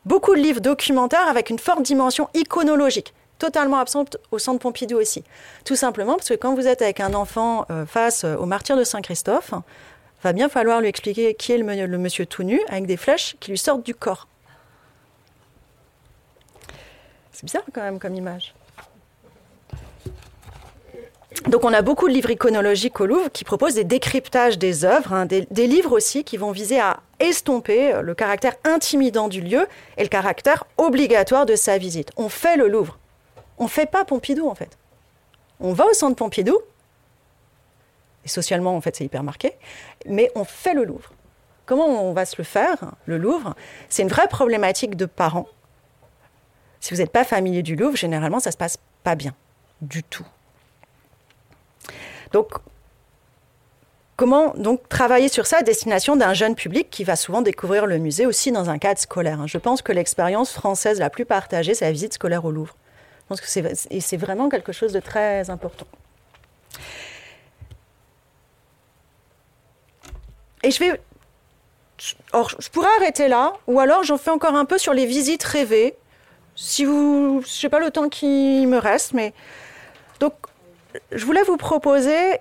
Beaucoup 0.10 0.34
de 0.34 0.42
livres 0.42 0.60
documentaires 0.60 1.28
avec 1.28 1.52
une 1.52 1.60
forte 1.60 1.84
dimension 1.84 2.30
iconologique, 2.34 3.14
totalement 3.38 3.78
absente 3.78 4.18
au 4.32 4.40
Centre 4.40 4.58
Pompidou 4.58 4.98
aussi. 4.98 5.24
Tout 5.66 5.76
simplement 5.76 6.16
parce 6.16 6.30
que 6.30 6.34
quand 6.34 6.56
vous 6.56 6.66
êtes 6.66 6.82
avec 6.82 7.00
un 7.00 7.14
enfant 7.14 7.68
euh, 7.70 7.86
face 7.86 8.24
au 8.24 8.48
martyr 8.48 8.76
de 8.76 8.84
Saint-Christophe, 8.84 9.54
va 10.24 10.34
bien 10.34 10.50
falloir 10.50 10.82
lui 10.82 10.88
expliquer 10.88 11.36
qui 11.36 11.52
est 11.52 11.60
le 11.60 11.98
monsieur 12.00 12.26
tout 12.26 12.42
nu 12.42 12.60
avec 12.70 12.88
des 12.88 12.98
flèches 12.98 13.38
qui 13.40 13.52
lui 13.52 13.60
sortent 13.60 13.86
du 13.86 13.94
corps. 13.94 14.28
C'est 17.32 17.46
bizarre 17.46 17.62
quand 17.72 17.84
même 17.84 18.00
comme 18.00 18.16
image. 18.16 18.56
Donc 21.48 21.64
on 21.64 21.74
a 21.74 21.82
beaucoup 21.82 22.08
de 22.08 22.14
livres 22.14 22.32
iconologiques 22.32 23.00
au 23.00 23.06
Louvre 23.06 23.30
qui 23.32 23.44
proposent 23.44 23.76
des 23.76 23.84
décryptages 23.84 24.58
des 24.58 24.84
œuvres, 24.84 25.14
hein, 25.14 25.26
des, 25.26 25.46
livres 25.68 25.92
aussi 25.92 26.24
qui 26.24 26.38
vont 26.38 26.52
viser 26.52 26.80
à 26.80 27.02
estomper 27.20 27.94
euh, 27.94 28.02
le 28.02 28.16
caractère 28.16 28.56
intimidant 28.64 29.28
du 29.28 29.42
lieu 29.42 29.68
et 29.98 30.04
le 30.04 30.10
caractère 30.10 30.66
obligatoire 30.78 31.46
de 31.46 31.56
sa 31.56 31.78
visite. 31.78 32.12
On 32.18 32.30
fait 32.30 32.58
le 32.58 32.68
Louvre. 32.68 32.98
On 33.60 33.66
ne 33.66 33.70
fait 33.70 33.86
pas 33.86 34.06
Pompidou 34.06 34.50
en 34.50 34.56
fait. 34.56 34.78
On 35.60 35.74
va 35.74 35.86
au 35.86 35.94
centre 35.94 36.16
Pompidou, 36.16 36.58
et 38.26 38.28
socialement 38.28 38.76
en 38.76 38.82
fait 38.82 38.96
c'est 38.96 39.06
hyper 39.06 39.24
marqué, 39.24 39.54
mais 40.06 40.32
on 40.36 40.46
fait 40.46 40.74
le 40.74 40.84
Louvre. 40.84 41.14
Comment 41.66 41.86
on 42.04 42.14
va 42.14 42.26
se 42.26 42.36
le 42.38 42.44
faire, 42.44 42.96
le 43.06 43.18
Louvre? 43.18 43.54
C'est 43.90 44.02
une 44.02 44.10
vraie 44.10 44.28
problématique 44.28 44.96
de 44.96 45.06
parents 45.06 45.48
si 46.80 46.94
vous 46.94 47.00
n'êtes 47.00 47.12
pas 47.12 47.24
familier 47.24 47.62
du 47.62 47.76
Louvre, 47.76 47.96
généralement, 47.96 48.40
ça 48.40 48.50
ne 48.50 48.54
se 48.54 48.58
passe 48.58 48.78
pas 49.04 49.16
bien 49.16 49.34
du 49.82 50.04
tout. 50.04 50.26
Donc, 52.32 52.54
comment 54.16 54.54
donc 54.56 54.88
travailler 54.90 55.30
sur 55.30 55.46
ça 55.46 55.58
à 55.58 55.64
destination 55.64 56.16
d'un 56.16 56.34
jeune 56.34 56.56
public 56.56 56.90
qui 56.90 57.04
va 57.04 57.16
souvent 57.16 57.42
découvrir 57.42 57.86
le 57.86 57.98
musée 57.98 58.26
aussi 58.26 58.52
dans 58.52 58.70
un 58.70 58.78
cadre 58.78 59.00
scolaire 59.00 59.48
Je 59.48 59.58
pense 59.58 59.82
que 59.82 59.92
l'expérience 59.92 60.52
française 60.52 61.00
la 61.00 61.10
plus 61.10 61.26
partagée, 61.26 61.74
c'est 61.74 61.86
la 61.86 61.92
visite 61.92 62.14
scolaire 62.14 62.46
au 62.46 62.52
Louvre. 62.52 62.76
Je 63.24 63.36
pense 63.36 63.42
que 63.42 63.48
c'est 63.48 64.18
vraiment 64.18 64.50
quelque 64.50 64.72
chose 64.72 64.92
de 64.92 65.00
très 65.00 65.50
important. 65.50 65.86
Et 70.64 70.72
je 70.72 70.80
vais. 70.80 71.02
Or, 72.34 72.50
je 72.60 72.70
pourrais 72.70 72.90
arrêter 73.00 73.28
là, 73.28 73.54
ou 73.68 73.80
alors 73.80 74.04
j'en 74.04 74.18
fais 74.18 74.32
encore 74.32 74.56
un 74.56 74.66
peu 74.66 74.78
sur 74.78 74.94
les 74.94 75.06
visites 75.06 75.44
rêvées 75.44 75.96
si 76.60 76.84
vous, 76.84 77.42
je 77.46 77.50
sais 77.50 77.70
pas 77.70 77.80
le 77.80 77.90
temps 77.90 78.10
qui 78.10 78.66
me 78.68 78.78
reste, 78.78 79.14
mais 79.14 79.34
donc 80.20 80.34
je 81.12 81.26
voulais 81.26 81.44
vous 81.44 81.58
proposer 81.58 82.40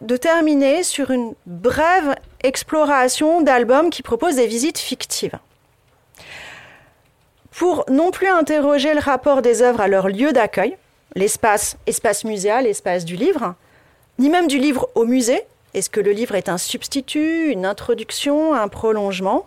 de 0.00 0.16
terminer 0.16 0.82
sur 0.82 1.10
une 1.10 1.34
brève 1.46 2.14
exploration 2.42 3.42
d'albums 3.42 3.90
qui 3.90 4.02
proposent 4.02 4.36
des 4.36 4.46
visites 4.46 4.78
fictives. 4.78 5.38
Pour 7.50 7.84
non 7.88 8.12
plus 8.12 8.28
interroger 8.28 8.94
le 8.94 9.00
rapport 9.00 9.42
des 9.42 9.62
œuvres 9.62 9.80
à 9.80 9.88
leur 9.88 10.08
lieu 10.08 10.32
d'accueil, 10.32 10.76
l'espace, 11.16 11.76
espace 11.86 12.24
muséal, 12.24 12.64
l'espace 12.64 13.04
du 13.04 13.16
livre, 13.16 13.54
ni 14.18 14.28
même 14.30 14.46
du 14.46 14.58
livre 14.58 14.88
au 14.94 15.04
musée, 15.04 15.42
est-ce 15.74 15.90
que 15.90 16.00
le 16.00 16.12
livre 16.12 16.36
est 16.36 16.48
un 16.48 16.58
substitut, 16.58 17.50
une 17.50 17.66
introduction, 17.66 18.54
un 18.54 18.68
prolongement? 18.68 19.46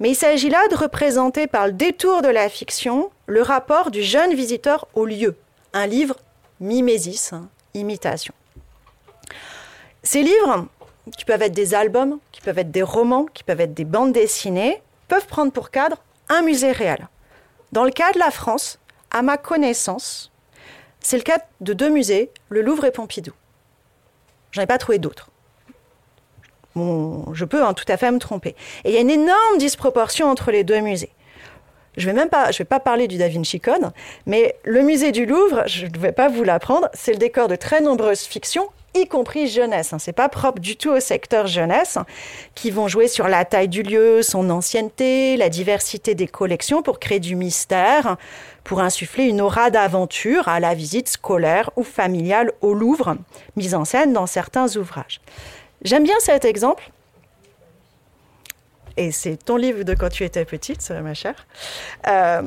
Mais 0.00 0.10
il 0.10 0.14
s'agit 0.14 0.50
là 0.50 0.66
de 0.68 0.76
représenter 0.76 1.46
par 1.46 1.66
le 1.66 1.72
détour 1.72 2.22
de 2.22 2.28
la 2.28 2.48
fiction 2.48 3.10
le 3.26 3.40
rapport 3.40 3.90
du 3.90 4.02
jeune 4.02 4.34
visiteur 4.34 4.86
au 4.94 5.06
lieu. 5.06 5.36
Un 5.72 5.86
livre 5.86 6.16
mimésis, 6.60 7.32
imitation. 7.74 8.34
Ces 10.02 10.22
livres, 10.22 10.66
qui 11.16 11.24
peuvent 11.24 11.42
être 11.42 11.54
des 11.54 11.74
albums, 11.74 12.18
qui 12.32 12.40
peuvent 12.40 12.58
être 12.58 12.70
des 12.70 12.82
romans, 12.82 13.26
qui 13.32 13.44
peuvent 13.44 13.60
être 13.60 13.74
des 13.74 13.84
bandes 13.84 14.12
dessinées, 14.12 14.82
peuvent 15.08 15.26
prendre 15.26 15.52
pour 15.52 15.70
cadre 15.70 15.96
un 16.28 16.42
musée 16.42 16.72
réel. 16.72 17.08
Dans 17.72 17.84
le 17.84 17.90
cas 17.90 18.12
de 18.12 18.18
la 18.18 18.30
France, 18.30 18.78
à 19.10 19.22
ma 19.22 19.36
connaissance, 19.36 20.32
c'est 21.00 21.16
le 21.16 21.22
cas 21.22 21.38
de 21.60 21.72
deux 21.72 21.90
musées, 21.90 22.30
le 22.48 22.62
Louvre 22.62 22.84
et 22.84 22.92
Pompidou. 22.92 23.32
J'en 24.52 24.62
ai 24.62 24.66
pas 24.66 24.78
trouvé 24.78 24.98
d'autres 24.98 25.32
je 26.74 27.44
peux 27.44 27.62
hein, 27.64 27.74
tout 27.74 27.84
à 27.88 27.96
fait 27.96 28.10
me 28.10 28.18
tromper. 28.18 28.54
Et 28.84 28.90
il 28.90 28.94
y 28.94 28.96
a 28.96 29.00
une 29.00 29.10
énorme 29.10 29.58
disproportion 29.58 30.28
entre 30.28 30.50
les 30.50 30.64
deux 30.64 30.80
musées. 30.80 31.12
Je 31.96 32.06
vais 32.06 32.12
même 32.12 32.28
pas, 32.28 32.50
je 32.50 32.58
vais 32.58 32.64
pas 32.64 32.80
parler 32.80 33.06
du 33.06 33.18
Da 33.18 33.28
Vinci 33.28 33.60
Code, 33.60 33.90
mais 34.26 34.56
le 34.64 34.82
musée 34.82 35.12
du 35.12 35.26
Louvre, 35.26 35.64
je 35.66 35.86
ne 35.86 35.98
vais 35.98 36.12
pas 36.12 36.28
vous 36.28 36.42
l'apprendre, 36.42 36.88
c'est 36.94 37.12
le 37.12 37.18
décor 37.18 37.48
de 37.48 37.56
très 37.56 37.82
nombreuses 37.82 38.22
fictions, 38.22 38.68
y 38.94 39.06
compris 39.06 39.48
jeunesse. 39.48 39.92
Hein. 39.92 39.98
C'est 39.98 40.12
pas 40.12 40.28
propre 40.28 40.60
du 40.60 40.76
tout 40.76 40.90
au 40.90 41.00
secteur 41.00 41.46
jeunesse, 41.46 41.98
qui 42.54 42.70
vont 42.70 42.88
jouer 42.88 43.08
sur 43.08 43.28
la 43.28 43.44
taille 43.44 43.68
du 43.68 43.82
lieu, 43.82 44.22
son 44.22 44.48
ancienneté, 44.50 45.36
la 45.36 45.48
diversité 45.48 46.14
des 46.14 46.26
collections 46.26 46.82
pour 46.82 46.98
créer 46.98 47.20
du 47.20 47.36
mystère, 47.36 48.16
pour 48.64 48.80
insuffler 48.80 49.24
une 49.24 49.40
aura 49.40 49.70
d'aventure 49.70 50.48
à 50.48 50.60
la 50.60 50.74
visite 50.74 51.08
scolaire 51.08 51.70
ou 51.76 51.82
familiale 51.82 52.52
au 52.60 52.74
Louvre, 52.74 53.16
mise 53.56 53.74
en 53.74 53.84
scène 53.84 54.12
dans 54.12 54.26
certains 54.26 54.76
ouvrages. 54.76 55.20
J'aime 55.82 56.04
bien 56.04 56.18
cet 56.20 56.44
exemple. 56.44 56.90
Et 58.96 59.12
c'est 59.12 59.36
ton 59.36 59.56
livre 59.56 59.84
de 59.84 59.94
quand 59.94 60.10
tu 60.10 60.24
étais 60.24 60.44
petite, 60.44 60.90
ma 60.90 61.14
chère. 61.14 61.46
Euh, 62.08 62.42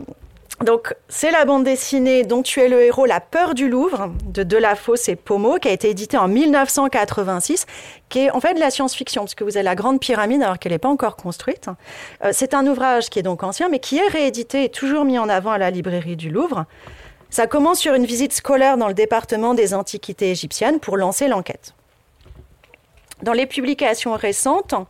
donc, 0.63 0.95
c'est 1.09 1.31
la 1.31 1.43
bande 1.43 1.65
dessinée 1.65 2.23
dont 2.23 2.41
tu 2.41 2.61
es 2.61 2.69
le 2.69 2.81
héros, 2.81 3.05
La 3.05 3.19
peur 3.19 3.55
du 3.55 3.67
Louvre, 3.67 4.13
de 4.26 4.41
Delafosse 4.41 5.09
et 5.09 5.17
Pomo, 5.17 5.57
qui 5.57 5.67
a 5.67 5.72
été 5.72 5.89
édité 5.89 6.17
en 6.17 6.30
1986, 6.30 7.65
qui 8.07 8.19
est 8.19 8.31
en 8.31 8.39
fait 8.39 8.53
de 8.53 8.61
la 8.61 8.69
science-fiction, 8.69 9.23
parce 9.23 9.35
que 9.35 9.43
vous 9.43 9.57
avez 9.57 9.65
la 9.65 9.76
Grande 9.76 9.99
Pyramide, 9.99 10.41
alors 10.41 10.57
qu'elle 10.57 10.72
n'est 10.72 10.80
pas 10.80 10.88
encore 10.88 11.17
construite. 11.17 11.67
Euh, 12.23 12.30
c'est 12.31 12.53
un 12.53 12.65
ouvrage 12.67 13.09
qui 13.09 13.19
est 13.19 13.23
donc 13.23 13.43
ancien, 13.43 13.67
mais 13.67 13.80
qui 13.80 13.97
est 13.97 14.07
réédité 14.07 14.63
et 14.63 14.69
toujours 14.69 15.03
mis 15.03 15.19
en 15.19 15.27
avant 15.27 15.51
à 15.51 15.57
la 15.57 15.72
librairie 15.72 16.15
du 16.15 16.30
Louvre. 16.30 16.65
Ça 17.30 17.47
commence 17.47 17.80
sur 17.80 17.93
une 17.93 18.05
visite 18.05 18.31
scolaire 18.31 18.77
dans 18.77 18.88
le 18.88 18.93
département 18.93 19.55
des 19.55 19.73
antiquités 19.73 20.31
égyptiennes 20.31 20.80
pour 20.80 20.95
lancer 20.95 21.27
l'enquête. 21.27 21.73
Dans 23.23 23.34
les 23.34 23.45
publications 23.45 24.13
récentes, 24.13 24.73
euh, 24.73 24.84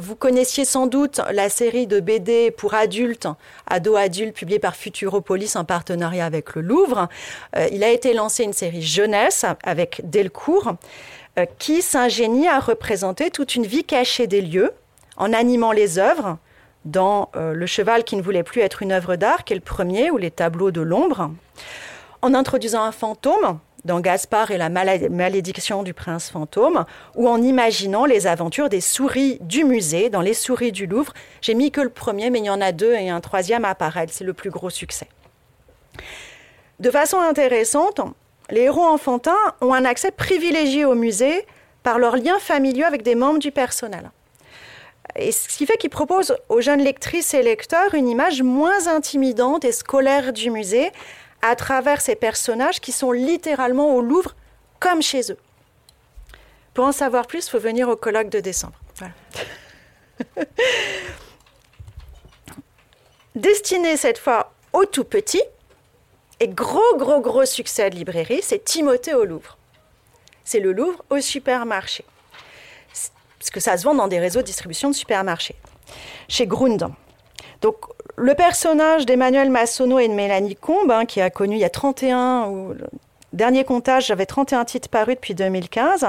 vous 0.00 0.16
connaissiez 0.16 0.64
sans 0.64 0.86
doute 0.86 1.20
la 1.30 1.48
série 1.48 1.86
de 1.86 2.00
BD 2.00 2.50
pour 2.50 2.74
adultes, 2.74 3.28
ados 3.66 3.96
adultes, 3.96 4.34
publiée 4.34 4.58
par 4.58 4.74
Futuropolis 4.74 5.54
en 5.56 5.64
partenariat 5.64 6.26
avec 6.26 6.54
le 6.54 6.62
Louvre. 6.62 7.08
Euh, 7.56 7.68
il 7.72 7.84
a 7.84 7.90
été 7.90 8.12
lancé 8.14 8.44
une 8.44 8.52
série 8.52 8.82
jeunesse 8.82 9.44
avec 9.62 10.00
Delcourt, 10.04 10.74
euh, 11.38 11.46
qui 11.58 11.82
s'ingénie 11.82 12.48
à 12.48 12.58
représenter 12.58 13.30
toute 13.30 13.54
une 13.54 13.66
vie 13.66 13.84
cachée 13.84 14.26
des 14.26 14.40
lieux 14.40 14.72
en 15.16 15.32
animant 15.32 15.72
les 15.72 15.98
œuvres 15.98 16.38
dans 16.84 17.30
euh, 17.36 17.52
Le 17.52 17.66
cheval 17.66 18.04
qui 18.04 18.16
ne 18.16 18.22
voulait 18.22 18.42
plus 18.42 18.60
être 18.60 18.82
une 18.82 18.92
œuvre 18.92 19.16
d'art, 19.16 19.44
qui 19.44 19.52
est 19.52 19.56
le 19.56 19.62
premier, 19.62 20.10
ou 20.10 20.18
les 20.18 20.30
tableaux 20.30 20.70
de 20.70 20.80
l'ombre, 20.80 21.30
en 22.22 22.34
introduisant 22.34 22.82
un 22.82 22.92
fantôme 22.92 23.58
dans 23.86 24.00
Gaspard 24.00 24.50
et 24.50 24.58
la 24.58 24.68
malédiction 24.68 25.82
du 25.82 25.94
prince 25.94 26.28
fantôme, 26.28 26.84
ou 27.14 27.28
en 27.28 27.40
imaginant 27.40 28.04
les 28.04 28.26
aventures 28.26 28.68
des 28.68 28.82
souris 28.82 29.38
du 29.40 29.64
musée, 29.64 30.10
dans 30.10 30.20
les 30.20 30.34
souris 30.34 30.72
du 30.72 30.86
Louvre. 30.86 31.14
J'ai 31.40 31.54
mis 31.54 31.70
que 31.70 31.80
le 31.80 31.88
premier, 31.88 32.28
mais 32.28 32.40
il 32.40 32.44
y 32.44 32.50
en 32.50 32.60
a 32.60 32.72
deux 32.72 32.92
et 32.92 33.08
un 33.08 33.20
troisième 33.20 33.64
apparaît. 33.64 34.06
C'est 34.10 34.24
le 34.24 34.34
plus 34.34 34.50
gros 34.50 34.70
succès. 34.70 35.08
De 36.80 36.90
façon 36.90 37.18
intéressante, 37.20 38.00
les 38.50 38.62
héros 38.62 38.84
enfantins 38.84 39.32
ont 39.62 39.72
un 39.72 39.84
accès 39.84 40.10
privilégié 40.10 40.84
au 40.84 40.94
musée 40.94 41.46
par 41.82 41.98
leurs 41.98 42.16
liens 42.16 42.38
familiaux 42.38 42.86
avec 42.86 43.02
des 43.02 43.14
membres 43.14 43.38
du 43.38 43.52
personnel. 43.52 44.10
Et 45.14 45.32
ce 45.32 45.48
qui 45.48 45.64
fait 45.64 45.76
qu'ils 45.76 45.90
proposent 45.90 46.36
aux 46.48 46.60
jeunes 46.60 46.82
lectrices 46.82 47.32
et 47.32 47.42
lecteurs 47.42 47.94
une 47.94 48.08
image 48.08 48.42
moins 48.42 48.88
intimidante 48.88 49.64
et 49.64 49.72
scolaire 49.72 50.32
du 50.32 50.50
musée 50.50 50.90
à 51.42 51.56
travers 51.56 52.00
ces 52.00 52.16
personnages 52.16 52.80
qui 52.80 52.92
sont 52.92 53.12
littéralement 53.12 53.94
au 53.94 54.00
Louvre 54.00 54.34
comme 54.80 55.02
chez 55.02 55.32
eux. 55.32 55.38
Pour 56.74 56.84
en 56.84 56.92
savoir 56.92 57.26
plus, 57.26 57.46
il 57.46 57.50
faut 57.50 57.58
venir 57.58 57.88
au 57.88 57.96
colloque 57.96 58.28
de 58.28 58.40
décembre. 58.40 58.78
Destiné 63.34 63.96
cette 63.96 64.18
fois 64.18 64.52
aux 64.72 64.84
tout 64.84 65.04
petits, 65.04 65.42
et 66.38 66.48
gros, 66.48 66.96
gros, 66.96 67.20
gros 67.20 67.46
succès 67.46 67.88
de 67.88 67.96
librairie, 67.96 68.40
c'est 68.42 68.62
Timothée 68.62 69.14
au 69.14 69.24
Louvre. 69.24 69.56
C'est 70.44 70.60
le 70.60 70.72
Louvre 70.72 71.02
au 71.08 71.20
supermarché. 71.20 72.04
Parce 73.38 73.50
que 73.50 73.60
ça 73.60 73.78
se 73.78 73.84
vend 73.84 73.94
dans 73.94 74.08
des 74.08 74.18
réseaux 74.18 74.40
de 74.40 74.46
distribution 74.46 74.90
de 74.90 74.94
supermarchés. 74.94 75.56
Chez 76.28 76.46
Grund. 76.46 76.88
Donc, 77.62 77.76
le 78.16 78.34
personnage 78.34 79.06
d'Emmanuel 79.06 79.50
Massonneau 79.50 79.98
et 79.98 80.08
de 80.08 80.14
Mélanie 80.14 80.56
Combe, 80.56 80.90
hein, 80.90 81.04
qui 81.04 81.20
a 81.20 81.30
connu 81.30 81.56
il 81.56 81.60
y 81.60 81.64
a 81.64 81.70
31, 81.70 82.48
ou 82.48 82.74
dernier 83.32 83.64
comptage, 83.64 84.06
j'avais 84.06 84.24
31 84.24 84.64
titres 84.64 84.88
parus 84.88 85.16
depuis 85.16 85.34
2015, 85.34 86.06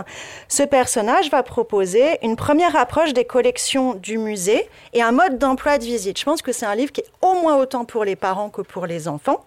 ce 0.48 0.64
personnage 0.64 1.30
va 1.30 1.44
proposer 1.44 2.18
une 2.24 2.38
première 2.38 2.76
approche 2.76 3.14
des 3.14 3.26
collections 3.26 3.96
du 3.96 4.18
musée 4.18 4.68
et 4.94 5.02
un 5.02 5.12
mode 5.12 5.38
d'emploi 5.38 5.78
de 5.78 5.84
visite. 5.84 6.18
Je 6.18 6.24
pense 6.24 6.42
que 6.42 6.54
c'est 6.54 6.66
un 6.66 6.76
livre 6.76 6.92
qui 6.94 7.02
est 7.02 7.12
au 7.22 7.34
moins 7.36 7.58
autant 7.58 7.84
pour 7.84 8.06
les 8.06 8.16
parents 8.16 8.50
que 8.50 8.62
pour 8.62 8.86
les 8.86 9.08
enfants. 9.08 9.44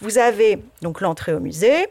Vous 0.00 0.18
avez 0.18 0.58
donc 0.82 1.00
l'entrée 1.00 1.32
au 1.32 1.40
musée, 1.40 1.86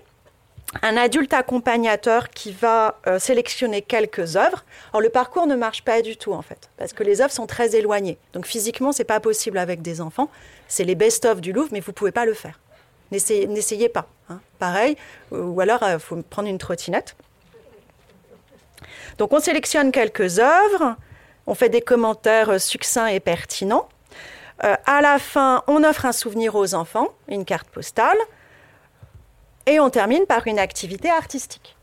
un 0.81 0.97
adulte 0.97 1.33
accompagnateur 1.33 2.29
qui 2.29 2.51
va 2.51 2.99
euh, 3.07 3.19
sélectionner 3.19 3.81
quelques 3.81 4.35
œuvres. 4.35 4.65
Alors 4.91 5.01
le 5.01 5.09
parcours 5.09 5.47
ne 5.47 5.55
marche 5.55 5.83
pas 5.83 6.01
du 6.01 6.17
tout 6.17 6.33
en 6.33 6.41
fait, 6.41 6.69
parce 6.77 6.93
que 6.93 7.03
les 7.03 7.21
œuvres 7.21 7.31
sont 7.31 7.47
très 7.47 7.75
éloignées. 7.75 8.17
Donc 8.33 8.45
physiquement, 8.45 8.91
c'est 8.91 9.03
pas 9.03 9.19
possible 9.19 9.57
avec 9.57 9.81
des 9.81 10.01
enfants. 10.01 10.29
C'est 10.67 10.83
les 10.83 10.95
best-of 10.95 11.41
du 11.41 11.53
Louvre, 11.53 11.69
mais 11.71 11.79
vous 11.79 11.93
pouvez 11.93 12.11
pas 12.11 12.25
le 12.25 12.33
faire. 12.33 12.59
N'essayez 13.11 13.89
pas. 13.89 14.07
Hein. 14.29 14.39
Pareil, 14.59 14.97
ou 15.31 15.59
alors 15.61 15.79
il 15.83 15.93
euh, 15.93 15.99
faut 15.99 16.21
prendre 16.23 16.49
une 16.49 16.57
trottinette. 16.57 17.15
Donc 19.17 19.33
on 19.33 19.39
sélectionne 19.39 19.91
quelques 19.91 20.39
œuvres, 20.39 20.95
on 21.47 21.55
fait 21.55 21.69
des 21.69 21.81
commentaires 21.81 22.49
euh, 22.49 22.57
succincts 22.57 23.07
et 23.07 23.19
pertinents. 23.19 23.87
Euh, 24.63 24.75
à 24.85 25.01
la 25.01 25.19
fin, 25.19 25.63
on 25.67 25.83
offre 25.83 26.05
un 26.05 26.11
souvenir 26.11 26.55
aux 26.55 26.73
enfants, 26.75 27.09
une 27.27 27.45
carte 27.45 27.67
postale, 27.67 28.17
et 29.65 29.79
on 29.79 29.89
termine 29.89 30.25
par 30.25 30.47
une 30.47 30.59
activité 30.59 31.09
artistique. 31.09 31.75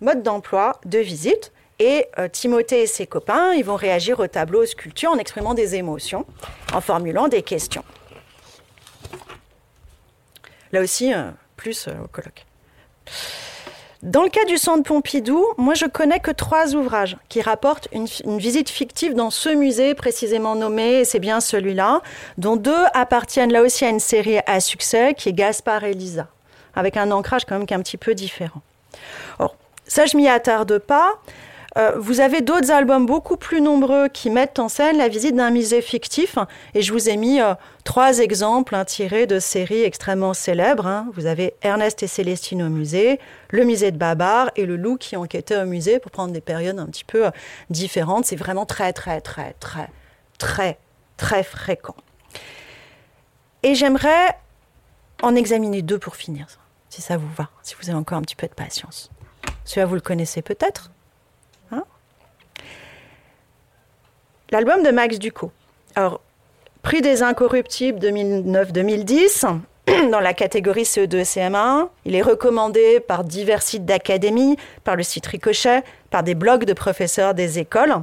Mode 0.00 0.22
d'emploi, 0.22 0.80
de 0.84 0.98
visite. 0.98 1.52
Et 1.80 2.06
euh, 2.18 2.28
Timothée 2.28 2.82
et 2.82 2.86
ses 2.86 3.06
copains, 3.06 3.52
ils 3.52 3.64
vont 3.64 3.74
réagir 3.74 4.20
au 4.20 4.26
tableau, 4.28 4.62
aux 4.62 4.66
sculptures 4.66 5.10
en 5.10 5.18
exprimant 5.18 5.54
des 5.54 5.74
émotions, 5.74 6.24
en 6.72 6.80
formulant 6.80 7.26
des 7.26 7.42
questions. 7.42 7.84
Là 10.70 10.80
aussi, 10.80 11.12
euh, 11.12 11.30
plus 11.56 11.88
au 11.88 12.06
colloque. 12.06 12.46
Dans 14.04 14.22
le 14.22 14.28
cas 14.28 14.44
du 14.44 14.58
centre 14.58 14.82
Pompidou, 14.82 15.46
moi 15.56 15.72
je 15.72 15.86
connais 15.86 16.20
que 16.20 16.30
trois 16.30 16.74
ouvrages 16.74 17.16
qui 17.30 17.40
rapportent 17.40 17.88
une, 17.90 18.06
visite 18.36 18.68
fictive 18.68 19.14
dans 19.14 19.30
ce 19.30 19.48
musée 19.48 19.94
précisément 19.94 20.54
nommé, 20.56 21.00
et 21.00 21.04
c'est 21.06 21.20
bien 21.20 21.40
celui-là, 21.40 22.02
dont 22.36 22.56
deux 22.56 22.84
appartiennent 22.92 23.50
là 23.50 23.62
aussi 23.62 23.86
à 23.86 23.88
une 23.88 24.00
série 24.00 24.40
à 24.44 24.60
succès 24.60 25.14
qui 25.14 25.30
est 25.30 25.32
Gaspard 25.32 25.84
et 25.84 25.94
Lisa, 25.94 26.28
avec 26.76 26.96
un 26.96 27.10
ancrage 27.10 27.44
quand 27.44 27.56
même 27.56 27.66
qui 27.66 27.74
est 27.74 27.76
un 27.76 27.82
petit 27.82 27.96
peu 27.96 28.14
différent. 28.14 28.62
Or, 29.38 29.56
ça 29.86 30.06
je 30.06 30.16
m'y 30.16 30.28
attarde 30.28 30.78
pas. 30.78 31.18
Euh, 31.76 31.92
vous 31.98 32.20
avez 32.20 32.40
d'autres 32.40 32.70
albums 32.70 33.04
beaucoup 33.04 33.36
plus 33.36 33.60
nombreux 33.60 34.08
qui 34.08 34.30
mettent 34.30 34.60
en 34.60 34.68
scène 34.68 34.96
la 34.96 35.08
visite 35.08 35.34
d'un 35.34 35.50
musée 35.50 35.82
fictif. 35.82 36.38
Et 36.74 36.82
je 36.82 36.92
vous 36.92 37.08
ai 37.08 37.16
mis 37.16 37.40
euh, 37.40 37.54
trois 37.82 38.20
exemples 38.20 38.76
hein, 38.76 38.84
tirés 38.84 39.26
de 39.26 39.40
séries 39.40 39.82
extrêmement 39.82 40.34
célèbres. 40.34 40.86
Hein. 40.86 41.08
Vous 41.14 41.26
avez 41.26 41.54
Ernest 41.62 42.02
et 42.02 42.06
Célestine 42.06 42.62
au 42.62 42.68
musée, 42.68 43.18
le 43.50 43.64
musée 43.64 43.90
de 43.90 43.96
Babar 43.96 44.50
et 44.54 44.66
le 44.66 44.76
loup 44.76 44.96
qui 44.96 45.16
enquêtait 45.16 45.56
au 45.56 45.64
musée 45.64 45.98
pour 45.98 46.12
prendre 46.12 46.32
des 46.32 46.40
périodes 46.40 46.78
un 46.78 46.86
petit 46.86 47.04
peu 47.04 47.26
euh, 47.26 47.30
différentes. 47.70 48.26
C'est 48.26 48.36
vraiment 48.36 48.66
très, 48.66 48.92
très, 48.92 49.20
très, 49.20 49.54
très, 49.58 49.88
très, 50.38 50.78
très 51.16 51.42
fréquent. 51.42 51.96
Et 53.64 53.74
j'aimerais 53.74 54.38
en 55.22 55.34
examiner 55.34 55.82
deux 55.82 55.98
pour 55.98 56.14
finir, 56.16 56.46
si 56.94 57.02
ça 57.02 57.16
vous 57.16 57.28
va, 57.36 57.48
si 57.62 57.74
vous 57.80 57.90
avez 57.90 57.98
encore 57.98 58.18
un 58.18 58.22
petit 58.22 58.36
peu 58.36 58.46
de 58.46 58.54
patience. 58.54 59.10
Celui-là, 59.64 59.86
vous 59.86 59.96
le 59.96 60.00
connaissez 60.00 60.42
peut-être 60.42 60.90
L'album 64.50 64.84
de 64.84 64.90
Max 64.90 65.18
Ducot. 65.18 65.50
Alors, 65.96 66.20
prix 66.82 67.00
des 67.00 67.24
incorruptibles 67.24 67.98
2009-2010 67.98 69.58
dans 70.12 70.20
la 70.20 70.32
catégorie 70.34 70.84
CE2-CM1. 70.84 71.88
Il 72.04 72.14
est 72.14 72.22
recommandé 72.22 73.00
par 73.00 73.24
divers 73.24 73.62
sites 73.62 73.84
d'académie, 73.84 74.56
par 74.84 74.94
le 74.94 75.02
site 75.02 75.26
Ricochet, 75.26 75.82
par 76.10 76.22
des 76.22 76.36
blogs 76.36 76.66
de 76.66 76.72
professeurs 76.74 77.34
des 77.34 77.58
écoles. 77.58 77.94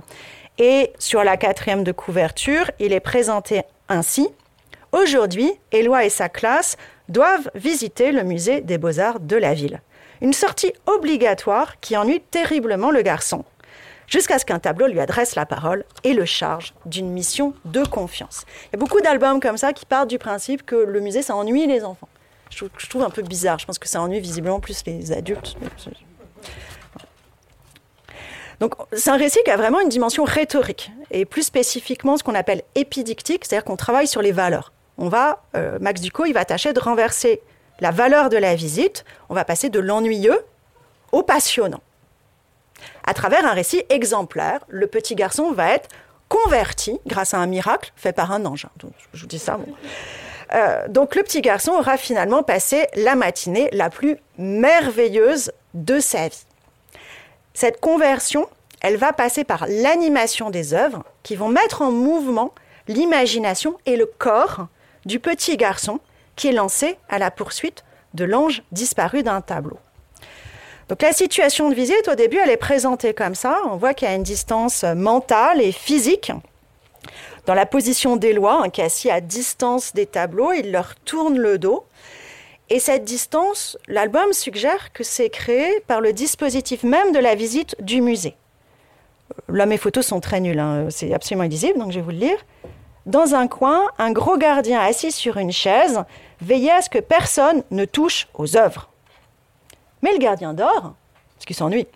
Et 0.58 0.92
sur 1.00 1.24
la 1.24 1.38
quatrième 1.38 1.86
de 1.86 1.94
couverture, 1.94 2.70
il 2.80 2.92
est 2.92 3.00
présenté 3.00 3.62
ainsi. 3.88 4.28
Aujourd'hui, 4.92 5.54
Éloi 5.72 6.04
et 6.04 6.10
sa 6.10 6.28
classe 6.28 6.76
doivent 7.12 7.50
visiter 7.56 8.12
le 8.12 8.24
musée 8.24 8.62
des 8.62 8.78
beaux-arts 8.78 9.20
de 9.20 9.36
la 9.36 9.54
ville. 9.54 9.82
Une 10.22 10.34
sortie 10.34 10.74
obligatoire 10.86 11.80
qui 11.80 11.98
ennuie 11.98 12.22
terriblement 12.32 12.92
le 12.92 13.02
garçon 13.02 13.44
jusqu'à 14.12 14.38
ce 14.38 14.46
qu'un 14.46 14.60
tableau 14.60 14.88
lui 14.88 15.00
adresse 15.00 15.36
la 15.36 15.46
parole 15.46 15.86
et 16.04 16.14
le 16.14 16.26
charge 16.26 16.74
d'une 16.86 17.10
mission 17.10 17.54
de 17.66 17.84
confiance. 17.84 18.46
Il 18.66 18.74
y 18.74 18.76
a 18.76 18.80
beaucoup 18.80 19.00
d'albums 19.02 19.40
comme 19.40 19.58
ça 19.58 19.74
qui 19.74 19.86
partent 19.86 20.10
du 20.10 20.20
principe 20.20 20.64
que 20.66 20.76
le 20.76 21.00
musée, 21.00 21.22
ça 21.22 21.36
ennuie 21.36 21.66
les 21.66 21.84
enfants. 21.84 22.10
Je 22.50 22.90
trouve, 22.90 23.04
un 23.04 23.10
peu 23.10 23.22
bizarre. 23.22 23.58
Je 23.60 23.66
pense 23.66 23.80
que 23.80 23.88
ça 23.88 24.02
ennuie 24.02 24.20
visiblement 24.20 24.60
plus 24.60 24.84
les 24.86 25.14
adultes. 25.14 25.56
Donc, 28.60 28.76
c'est 28.92 29.10
un 29.10 29.18
récit 29.18 29.40
qui 29.44 29.50
a 29.50 29.58
vraiment 29.58 29.80
une 29.80 29.90
dimension 29.90 30.24
rhétorique, 30.24 30.92
et 31.10 31.26
plus 31.26 31.44
spécifiquement 31.44 32.18
ce 32.18 32.24
qu'on 32.24 32.36
appelle 32.36 32.62
épidictique, 32.76 33.46
c'est-à-dire 33.46 33.64
qu'on 33.64 33.78
travaille 33.78 34.08
sur 34.08 34.22
les 34.22 34.34
valeurs. 34.34 34.72
On 34.98 35.10
va, 35.10 35.44
euh, 35.56 35.78
Max 35.80 36.02
Ducot, 36.02 36.26
il 36.26 36.34
va 36.34 36.46
tâcher 36.46 36.74
de 36.74 36.80
renverser 36.80 37.42
la 37.80 37.92
valeur 37.92 38.30
de 38.30 38.38
la 38.38 38.56
visite, 38.56 39.06
on 39.30 39.34
va 39.34 39.46
passer 39.46 39.70
de 39.70 39.80
l'ennuyeux 39.80 40.40
au 41.12 41.24
passionnant 41.24 41.82
à 43.06 43.14
travers 43.14 43.46
un 43.46 43.54
récit 43.54 43.84
exemplaire. 43.90 44.60
Le 44.68 44.88
petit 44.88 45.16
garçon 45.16 45.52
va 45.52 45.72
être 45.72 45.90
converti 46.30 47.00
grâce 47.06 47.34
à 47.34 47.38
un 47.38 47.48
miracle 47.48 47.92
fait 47.96 48.14
par 48.14 48.32
un 48.32 48.46
ange. 48.46 48.68
je 49.14 49.22
vous 49.22 49.28
dis 49.28 49.40
ça. 49.40 49.60
Euh, 50.54 50.88
donc 50.88 51.16
le 51.16 51.24
petit 51.24 51.42
garçon 51.42 51.72
aura 51.72 51.98
finalement 51.98 52.44
passé 52.44 52.88
la 52.96 53.16
matinée 53.16 53.70
la 53.72 53.90
plus 53.90 54.18
merveilleuse 54.38 55.52
de 55.74 56.00
sa 56.00 56.28
vie. 56.28 56.46
Cette 57.54 57.80
conversion, 57.80 58.48
elle 58.82 58.98
va 58.98 59.14
passer 59.14 59.44
par 59.44 59.66
l'animation 59.68 60.50
des 60.50 60.74
œuvres 60.74 61.04
qui 61.24 61.36
vont 61.36 61.50
mettre 61.50 61.82
en 61.82 61.92
mouvement 61.92 62.54
l'imagination 62.88 63.78
et 63.86 63.96
le 63.96 64.06
corps 64.06 64.68
du 65.06 65.20
petit 65.20 65.58
garçon 65.58 66.00
qui 66.36 66.48
est 66.48 66.54
lancé 66.54 66.98
à 67.10 67.20
la 67.20 67.32
poursuite 67.32 67.84
de 68.14 68.26
l'ange 68.26 68.64
disparu 68.72 69.24
d'un 69.24 69.42
tableau. 69.42 69.80
Donc 70.90 71.02
la 71.02 71.14
situation 71.14 71.70
de 71.70 71.76
visite, 71.76 72.10
au 72.12 72.16
début, 72.16 72.38
elle 72.44 72.50
est 72.50 72.58
présentée 72.58 73.14
comme 73.14 73.36
ça. 73.36 73.60
On 73.70 73.78
voit 73.78 73.94
qu'il 73.94 74.10
y 74.10 74.12
a 74.12 74.16
une 74.16 74.24
distance 74.24 74.84
mentale 74.84 75.62
et 75.62 75.72
physique. 75.72 76.32
Dans 77.46 77.54
la 77.54 77.66
position 77.66 78.18
d'Éloi, 78.18 78.70
qui 78.70 78.82
est 78.82 78.86
assis 78.86 79.10
à 79.10 79.22
distance 79.22 79.94
des 79.94 80.06
tableaux, 80.06 80.52
il 80.52 80.72
leur 80.72 80.96
tourne 80.96 81.38
le 81.38 81.58
dos. 81.58 81.86
Et 82.70 82.80
cette 82.80 83.04
distance, 83.04 83.78
l'album 83.88 84.32
suggère 84.34 84.94
que 84.94 85.04
c'est 85.04 85.30
créé 85.30 85.80
par 85.88 86.02
le 86.02 86.14
dispositif 86.14 86.84
même 86.84 87.12
de 87.12 87.20
la 87.20 87.36
visite 87.36 87.76
du 87.82 88.02
musée. 88.02 88.36
Là, 89.48 89.66
mes 89.66 89.78
photos 89.78 90.06
sont 90.06 90.20
très 90.20 90.40
nulles, 90.40 90.60
hein. 90.60 90.88
c'est 90.90 91.14
absolument 91.14 91.44
illisible, 91.44 91.80
donc 91.80 91.92
je 91.92 92.00
vais 92.00 92.04
vous 92.04 92.12
le 92.12 92.18
lire. 92.18 92.38
Dans 93.06 93.34
un 93.34 93.48
coin, 93.48 93.90
un 93.98 94.12
gros 94.12 94.38
gardien 94.38 94.80
assis 94.80 95.12
sur 95.12 95.38
une 95.38 95.52
chaise 95.52 96.04
veillait 96.40 96.72
à 96.72 96.82
ce 96.82 96.90
que 96.90 97.00
personne 97.00 97.64
ne 97.72 97.86
touche 97.86 98.28
aux 98.36 98.58
œuvres. 98.58 98.90
Mais 100.04 100.12
le 100.12 100.20
gardien 100.20 100.54
dort, 100.54 100.94
parce 101.36 101.46
qu'il 101.46 101.56
s'ennuie. 101.56 101.88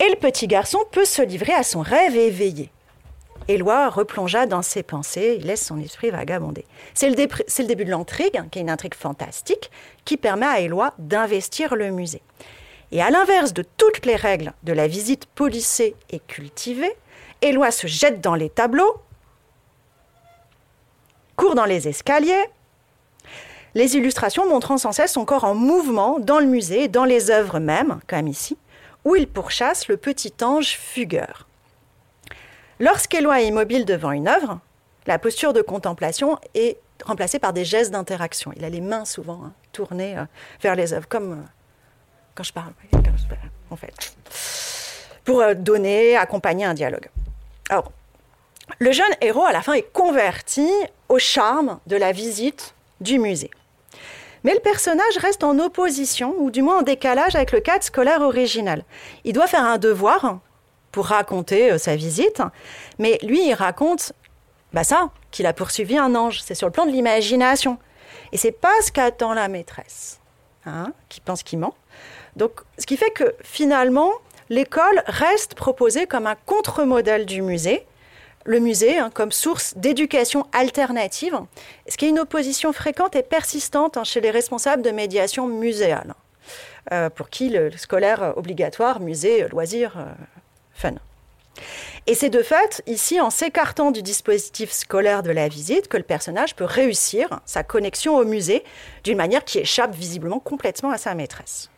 Et 0.00 0.08
le 0.08 0.16
petit 0.16 0.46
garçon 0.46 0.78
peut 0.90 1.04
se 1.04 1.22
livrer 1.22 1.52
à 1.52 1.62
son 1.62 1.80
rêve 1.80 2.16
éveillé. 2.16 2.70
Éloi 3.48 3.88
replongea 3.88 4.46
dans 4.46 4.62
ses 4.62 4.82
pensées, 4.82 5.38
il 5.40 5.46
laisse 5.46 5.64
son 5.64 5.80
esprit 5.80 6.10
vagabonder. 6.10 6.66
C'est 6.92 7.08
le, 7.08 7.14
début 7.14 7.84
de 7.84 7.90
l'intrigue, 7.90 8.42
qui 8.50 8.58
est 8.58 8.62
une 8.62 8.70
intrigue 8.70 8.94
fantastique, 8.94 9.70
qui 10.04 10.16
permet 10.16 10.46
à 10.46 10.60
Éloi 10.60 10.92
d'investir 10.98 11.74
le 11.74 11.90
musée. 11.90 12.20
Et 12.92 13.00
à 13.00 13.10
l'inverse 13.10 13.54
de 13.54 13.64
toutes 13.76 14.04
les 14.04 14.16
règles 14.16 14.52
de 14.64 14.72
la 14.72 14.86
visite 14.86 15.26
policée 15.26 15.94
et 16.10 16.20
cultivée, 16.20 16.94
Éloi 17.40 17.70
se 17.70 17.86
jette 17.86 18.20
dans 18.20 18.34
les 18.34 18.50
tableaux, 18.50 19.00
court 21.38 21.54
dans 21.54 21.64
les 21.64 21.88
escaliers, 21.88 22.44
les 23.74 23.96
illustrations 23.96 24.48
montrant 24.48 24.76
sans 24.76 24.92
cesse 24.92 25.12
son 25.12 25.24
corps 25.24 25.44
en 25.44 25.54
mouvement 25.54 26.18
dans 26.18 26.40
le 26.40 26.46
musée, 26.46 26.88
dans 26.88 27.04
les 27.04 27.30
œuvres 27.30 27.60
même, 27.60 28.00
comme 28.08 28.26
ici, 28.26 28.58
où 29.04 29.14
il 29.14 29.28
pourchasse 29.28 29.88
le 29.88 29.96
petit 29.96 30.34
ange 30.42 30.76
fugueur. 30.76 31.46
Lorsqu'Éloi 32.80 33.40
est 33.40 33.46
immobile 33.46 33.84
devant 33.84 34.10
une 34.10 34.26
œuvre, 34.26 34.58
la 35.06 35.18
posture 35.18 35.52
de 35.52 35.62
contemplation 35.62 36.38
est 36.54 36.78
remplacée 37.04 37.38
par 37.38 37.52
des 37.52 37.64
gestes 37.64 37.92
d'interaction. 37.92 38.52
Il 38.56 38.64
a 38.64 38.68
les 38.68 38.80
mains 38.80 39.04
souvent 39.04 39.40
hein, 39.44 39.52
tournées 39.72 40.18
euh, 40.18 40.24
vers 40.60 40.74
les 40.74 40.92
œuvres, 40.92 41.08
comme 41.08 41.32
euh, 41.32 41.46
quand 42.34 42.42
je 42.42 42.52
parle, 42.52 42.72
en 43.70 43.76
fait, 43.76 44.16
pour 45.24 45.40
euh, 45.40 45.54
donner, 45.54 46.16
accompagner 46.16 46.64
un 46.64 46.74
dialogue. 46.74 47.08
Alors, 47.70 47.92
le 48.78 48.92
jeune 48.92 49.06
héros, 49.20 49.44
à 49.44 49.52
la 49.52 49.62
fin, 49.62 49.72
est 49.72 49.92
converti 49.92 50.70
au 51.08 51.18
charme 51.18 51.78
de 51.86 51.96
la 51.96 52.12
visite 52.12 52.74
du 53.00 53.18
musée. 53.18 53.50
Mais 54.44 54.54
le 54.54 54.60
personnage 54.60 55.16
reste 55.18 55.42
en 55.44 55.58
opposition, 55.58 56.34
ou 56.38 56.50
du 56.50 56.62
moins 56.62 56.78
en 56.78 56.82
décalage 56.82 57.34
avec 57.34 57.52
le 57.52 57.60
cadre 57.60 57.82
scolaire 57.82 58.22
original. 58.22 58.84
Il 59.24 59.32
doit 59.32 59.46
faire 59.46 59.64
un 59.64 59.78
devoir 59.78 60.38
pour 60.92 61.06
raconter 61.06 61.72
euh, 61.72 61.78
sa 61.78 61.96
visite, 61.96 62.42
mais 62.98 63.18
lui, 63.22 63.48
il 63.48 63.54
raconte 63.54 64.12
bah 64.72 64.84
ça, 64.84 65.10
qu'il 65.30 65.46
a 65.46 65.52
poursuivi 65.52 65.96
un 65.96 66.14
ange. 66.14 66.40
C'est 66.42 66.54
sur 66.54 66.66
le 66.66 66.72
plan 66.72 66.86
de 66.86 66.90
l'imagination. 66.90 67.78
Et 68.32 68.36
c'est 68.36 68.52
pas 68.52 68.72
ce 68.82 68.92
qu'attend 68.92 69.32
la 69.32 69.48
maîtresse, 69.48 70.20
hein, 70.66 70.92
qui 71.08 71.20
pense 71.20 71.42
qu'il 71.42 71.58
ment. 71.58 71.74
Donc, 72.36 72.60
ce 72.78 72.86
qui 72.86 72.96
fait 72.96 73.10
que 73.10 73.34
finalement, 73.42 74.12
l'école 74.50 75.02
reste 75.06 75.54
proposée 75.54 76.06
comme 76.06 76.26
un 76.26 76.36
contre-modèle 76.46 77.26
du 77.26 77.42
musée, 77.42 77.86
le 78.48 78.60
musée 78.60 78.98
hein, 78.98 79.10
comme 79.12 79.30
source 79.30 79.74
d'éducation 79.76 80.46
alternative, 80.52 81.38
ce 81.86 81.98
qui 81.98 82.06
est 82.06 82.08
une 82.08 82.18
opposition 82.18 82.72
fréquente 82.72 83.14
et 83.14 83.22
persistante 83.22 83.98
hein, 83.98 84.04
chez 84.04 84.22
les 84.22 84.30
responsables 84.30 84.82
de 84.82 84.90
médiation 84.90 85.46
muséale, 85.46 86.14
euh, 86.92 87.10
pour 87.10 87.28
qui 87.28 87.50
le, 87.50 87.70
scolaire 87.76 88.32
obligatoire, 88.36 89.00
musée, 89.00 89.46
loisir, 89.48 89.98
euh, 89.98 90.06
fun. 90.72 90.94
Et 92.06 92.14
c'est 92.14 92.30
de 92.30 92.42
fait 92.42 92.82
ici, 92.86 93.20
en 93.20 93.28
s'écartant 93.28 93.90
du 93.90 94.02
dispositif 94.02 94.70
scolaire 94.70 95.22
de 95.22 95.30
la 95.30 95.48
visite, 95.48 95.88
que 95.88 95.98
le 95.98 96.02
personnage 96.02 96.56
peut 96.56 96.64
réussir 96.64 97.40
sa 97.44 97.62
connexion 97.62 98.16
au 98.16 98.24
musée 98.24 98.64
d'une 99.04 99.18
manière 99.18 99.44
qui 99.44 99.58
échappe 99.58 99.94
visiblement 99.94 100.40
complètement 100.40 100.90
à 100.90 100.96
sa 100.96 101.14
maîtresse. 101.14 101.68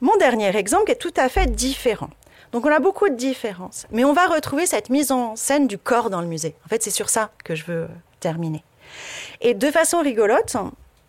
Mon 0.00 0.16
dernier 0.16 0.56
exemple 0.56 0.90
est 0.90 0.96
tout 0.96 1.14
à 1.16 1.28
fait 1.28 1.46
différent. 1.46 2.10
Donc 2.52 2.66
on 2.66 2.70
a 2.70 2.80
beaucoup 2.80 3.08
de 3.08 3.14
différences, 3.14 3.86
mais 3.90 4.04
on 4.04 4.12
va 4.12 4.26
retrouver 4.26 4.66
cette 4.66 4.90
mise 4.90 5.12
en 5.12 5.36
scène 5.36 5.68
du 5.68 5.78
corps 5.78 6.10
dans 6.10 6.20
le 6.20 6.26
musée. 6.26 6.54
En 6.64 6.68
fait, 6.68 6.82
c'est 6.82 6.90
sur 6.90 7.08
ça 7.08 7.30
que 7.44 7.54
je 7.54 7.64
veux 7.64 7.88
terminer. 8.18 8.64
Et 9.40 9.54
de 9.54 9.70
façon 9.70 10.00
rigolote, 10.00 10.56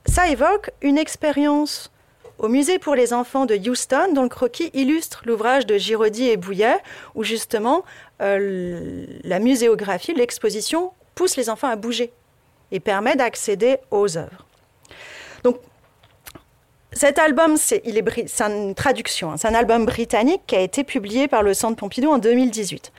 ça 0.05 0.27
évoque 0.27 0.71
une 0.81 0.97
expérience 0.97 1.91
au 2.37 2.47
musée 2.47 2.79
pour 2.79 2.95
les 2.95 3.13
enfants 3.13 3.45
de 3.45 3.55
Houston, 3.55 4.13
dont 4.13 4.23
le 4.23 4.29
croquis 4.29 4.71
illustre 4.73 5.21
l'ouvrage 5.25 5.65
de 5.65 5.77
Giraudy 5.77 6.29
et 6.29 6.37
Bouillet, 6.37 6.77
où 7.13 7.23
justement 7.23 7.83
euh, 8.21 9.05
la 9.23 9.39
muséographie, 9.39 10.13
l'exposition 10.13 10.91
pousse 11.13 11.37
les 11.37 11.49
enfants 11.49 11.69
à 11.69 11.75
bouger 11.75 12.11
et 12.71 12.79
permet 12.79 13.15
d'accéder 13.15 13.77
aux 13.91 14.17
œuvres. 14.17 14.45
Donc 15.43 15.57
cet 16.93 17.19
album, 17.19 17.55
c'est 17.55 17.83
une 17.85 18.75
traduction, 18.75 19.31
hein. 19.31 19.37
c'est 19.37 19.47
un 19.47 19.53
album 19.53 19.85
britannique 19.85 20.41
qui 20.45 20.55
a 20.55 20.59
été 20.59 20.83
publié 20.83 21.29
par 21.29 21.41
le 21.41 21.53
Centre 21.53 21.77
Pompidou 21.77 22.09
en 22.09 22.17
2018. 22.17 22.91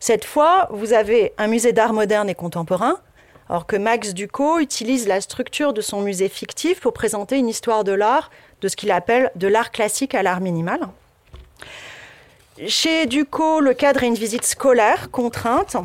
Cette 0.00 0.24
fois, 0.24 0.68
vous 0.70 0.92
avez 0.92 1.32
un 1.38 1.46
musée 1.46 1.72
d'art 1.72 1.92
moderne 1.92 2.28
et 2.28 2.34
contemporain, 2.34 2.96
alors 3.48 3.66
que 3.66 3.76
Max 3.76 4.14
Ducot 4.14 4.58
utilise 4.58 5.06
la 5.06 5.20
structure 5.20 5.72
de 5.72 5.80
son 5.80 6.00
musée 6.00 6.28
fictif 6.28 6.80
pour 6.80 6.92
présenter 6.92 7.36
une 7.38 7.48
histoire 7.48 7.84
de 7.84 7.92
l'art, 7.92 8.30
de 8.62 8.68
ce 8.68 8.74
qu'il 8.74 8.90
appelle 8.90 9.30
de 9.36 9.46
l'art 9.46 9.70
classique 9.70 10.16
à 10.16 10.24
l'art 10.24 10.40
minimal. 10.40 10.80
Chez 12.66 13.06
Ducot, 13.06 13.60
le 13.60 13.74
cadre 13.74 14.02
est 14.02 14.08
une 14.08 14.14
visite 14.14 14.44
scolaire 14.44 15.10
contrainte. 15.10 15.76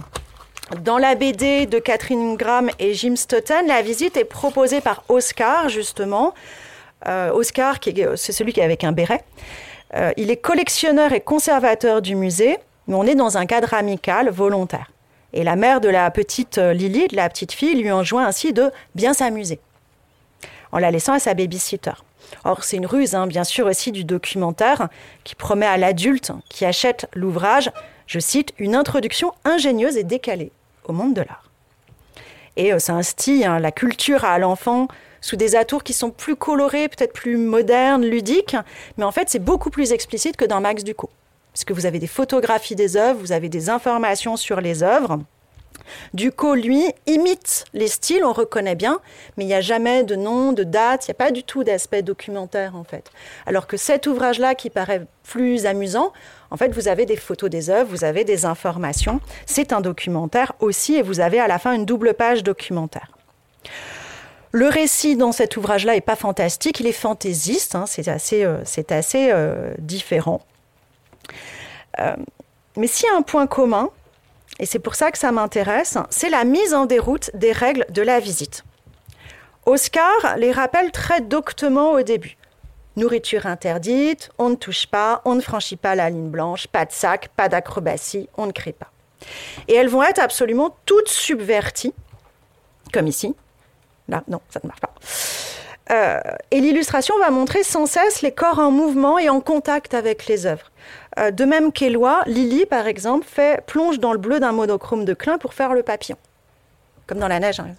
Dans 0.79 0.97
la 0.97 1.15
BD 1.15 1.67
de 1.67 1.79
Catherine 1.79 2.37
Graham 2.37 2.71
et 2.79 2.93
Jim 2.93 3.15
Stoughton, 3.15 3.67
la 3.67 3.81
visite 3.81 4.17
est 4.17 4.25
proposée 4.25 4.81
par 4.81 5.03
Oscar, 5.09 5.69
justement, 5.69 6.33
Oscar, 7.05 7.77
c'est 8.15 8.31
celui 8.31 8.53
qui 8.53 8.59
est 8.59 8.63
avec 8.63 8.83
un 8.83 8.91
béret. 8.91 9.23
Euh, 9.95 10.11
il 10.17 10.31
est 10.31 10.37
collectionneur 10.37 11.11
et 11.11 11.21
conservateur 11.21 12.01
du 12.01 12.15
musée, 12.15 12.57
mais 12.87 12.95
on 12.95 13.03
est 13.03 13.15
dans 13.15 13.37
un 13.37 13.45
cadre 13.45 13.73
amical 13.73 14.29
volontaire. 14.29 14.91
Et 15.33 15.43
la 15.43 15.55
mère 15.55 15.81
de 15.81 15.89
la 15.89 16.09
petite 16.11 16.57
euh, 16.57 16.73
Lily, 16.73 17.07
de 17.07 17.15
la 17.15 17.29
petite 17.29 17.51
fille, 17.51 17.75
lui 17.75 17.91
enjoint 17.91 18.25
ainsi 18.25 18.53
de 18.53 18.71
bien 18.95 19.13
s'amuser, 19.13 19.59
en 20.71 20.79
la 20.79 20.91
laissant 20.91 21.13
à 21.13 21.19
sa 21.19 21.33
babysitter. 21.33 21.93
Or, 22.45 22.63
c'est 22.63 22.77
une 22.77 22.85
ruse, 22.85 23.15
hein, 23.15 23.27
bien 23.27 23.43
sûr, 23.43 23.65
aussi 23.65 23.91
du 23.91 24.05
documentaire 24.05 24.87
qui 25.23 25.35
promet 25.35 25.65
à 25.65 25.77
l'adulte 25.77 26.31
qui 26.47 26.65
achète 26.65 27.07
l'ouvrage, 27.13 27.71
je 28.07 28.19
cite, 28.19 28.53
une 28.57 28.75
introduction 28.75 29.33
ingénieuse 29.43 29.97
et 29.97 30.03
décalée 30.03 30.51
au 30.85 30.93
monde 30.93 31.13
de 31.13 31.21
l'art. 31.21 31.49
Et 32.57 32.77
ça 32.79 32.93
instille 32.93 33.45
hein, 33.45 33.59
la 33.59 33.71
culture 33.71 34.25
à 34.25 34.37
l'enfant 34.37 34.87
sous 35.21 35.35
des 35.35 35.55
atours 35.55 35.83
qui 35.83 35.93
sont 35.93 36.11
plus 36.11 36.35
colorés, 36.35 36.89
peut-être 36.89 37.13
plus 37.13 37.37
modernes, 37.37 38.03
ludiques, 38.03 38.57
mais 38.97 39.05
en 39.05 39.11
fait 39.11 39.29
c'est 39.29 39.39
beaucoup 39.39 39.69
plus 39.69 39.93
explicite 39.93 40.35
que 40.35 40.45
dans 40.45 40.59
Max 40.59 40.83
Ducot. 40.83 41.09
Parce 41.53 41.63
que 41.63 41.73
vous 41.73 41.85
avez 41.85 41.99
des 41.99 42.07
photographies 42.07 42.75
des 42.75 42.97
œuvres, 42.97 43.19
vous 43.19 43.31
avez 43.31 43.49
des 43.49 43.69
informations 43.69 44.37
sur 44.37 44.61
les 44.61 44.83
œuvres. 44.83 45.19
Ducot, 46.13 46.55
lui, 46.55 46.85
imite 47.07 47.65
les 47.73 47.87
styles, 47.87 48.23
on 48.23 48.33
reconnaît 48.33 48.75
bien, 48.75 48.99
mais 49.35 49.43
il 49.43 49.47
n'y 49.47 49.53
a 49.53 49.61
jamais 49.61 50.03
de 50.03 50.15
nom, 50.15 50.53
de 50.53 50.63
date, 50.63 51.05
il 51.05 51.11
n'y 51.11 51.15
a 51.15 51.15
pas 51.15 51.31
du 51.31 51.43
tout 51.43 51.63
d'aspect 51.63 52.01
documentaire 52.01 52.75
en 52.75 52.83
fait. 52.83 53.11
Alors 53.45 53.67
que 53.67 53.77
cet 53.77 54.07
ouvrage-là, 54.07 54.55
qui 54.55 54.69
paraît 54.69 55.05
plus 55.23 55.65
amusant, 55.65 56.13
en 56.49 56.57
fait, 56.57 56.73
vous 56.73 56.87
avez 56.87 57.05
des 57.05 57.15
photos 57.15 57.49
des 57.49 57.69
œuvres, 57.69 57.89
vous 57.89 58.03
avez 58.03 58.23
des 58.23 58.45
informations. 58.45 59.21
C'est 59.45 59.73
un 59.73 59.81
documentaire 59.81 60.53
aussi, 60.59 60.95
et 60.95 61.01
vous 61.01 61.19
avez 61.19 61.39
à 61.39 61.47
la 61.47 61.59
fin 61.59 61.73
une 61.73 61.85
double 61.85 62.13
page 62.13 62.43
documentaire. 62.43 63.11
Le 64.51 64.67
récit 64.67 65.15
dans 65.15 65.31
cet 65.31 65.55
ouvrage-là 65.55 65.93
n'est 65.93 66.01
pas 66.01 66.17
fantastique, 66.17 66.79
il 66.81 66.87
est 66.87 66.91
fantaisiste, 66.91 67.75
hein, 67.75 67.85
c'est 67.87 68.07
assez, 68.09 68.43
euh, 68.43 68.63
assez 68.89 69.29
euh, 69.31 69.73
différent. 69.79 70.41
Euh, 71.99 72.15
mais 72.75 72.87
s'il 72.87 73.07
y 73.07 73.11
a 73.11 73.15
un 73.15 73.21
point 73.21 73.47
commun, 73.47 73.89
et 74.59 74.65
c'est 74.65 74.79
pour 74.79 74.95
ça 74.95 75.11
que 75.11 75.17
ça 75.17 75.31
m'intéresse, 75.31 75.97
c'est 76.09 76.29
la 76.29 76.43
mise 76.43 76.73
en 76.73 76.85
déroute 76.85 77.31
des 77.33 77.53
règles 77.53 77.85
de 77.89 78.01
la 78.01 78.19
visite. 78.19 78.65
Oscar 79.65 80.35
les 80.37 80.51
rappelle 80.51 80.91
très 80.91 81.21
doctement 81.21 81.91
au 81.93 82.01
début. 82.01 82.37
Nourriture 82.97 83.45
interdite, 83.45 84.31
on 84.37 84.49
ne 84.49 84.55
touche 84.55 84.85
pas, 84.85 85.21
on 85.23 85.35
ne 85.35 85.41
franchit 85.41 85.77
pas 85.77 85.95
la 85.95 86.09
ligne 86.09 86.29
blanche, 86.29 86.67
pas 86.67 86.83
de 86.83 86.91
sac, 86.91 87.29
pas 87.37 87.47
d'acrobatie, 87.47 88.27
on 88.35 88.47
ne 88.47 88.51
crie 88.51 88.73
pas. 88.73 88.91
Et 89.69 89.75
elles 89.75 89.87
vont 89.87 90.03
être 90.03 90.19
absolument 90.19 90.75
toutes 90.85 91.07
subverties, 91.07 91.93
comme 92.91 93.07
ici, 93.07 93.33
Non, 94.27 94.41
ça 94.49 94.59
ne 94.63 94.67
marche 94.67 94.81
pas. 94.81 94.93
Euh, 95.91 96.19
et 96.51 96.61
l'illustration 96.61 97.17
va 97.19 97.29
montrer 97.31 97.63
sans 97.63 97.85
cesse 97.85 98.21
les 98.21 98.31
corps 98.31 98.59
en 98.59 98.71
mouvement 98.71 99.19
et 99.19 99.29
en 99.29 99.41
contact 99.41 99.93
avec 99.93 100.27
les 100.27 100.45
œuvres. 100.45 100.71
Euh, 101.19 101.31
de 101.31 101.43
même 101.43 101.71
qu'Éloi, 101.71 102.21
Lily, 102.27 102.65
par 102.65 102.87
exemple, 102.87 103.25
fait, 103.27 103.65
plonge 103.65 103.99
dans 103.99 104.13
le 104.13 104.17
bleu 104.17 104.39
d'un 104.39 104.53
monochrome 104.53 105.03
de 105.03 105.13
Klein 105.13 105.37
pour 105.37 105.53
faire 105.53 105.73
le 105.73 105.83
papillon. 105.83 106.17
Comme 107.07 107.19
dans 107.19 107.27
la 107.27 107.39
neige. 107.39 107.59
Hein, 107.59 107.71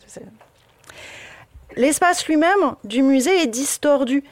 L'espace 1.76 2.26
lui-même 2.26 2.74
du 2.84 3.02
musée 3.02 3.42
est 3.42 3.46
distordu 3.46 4.24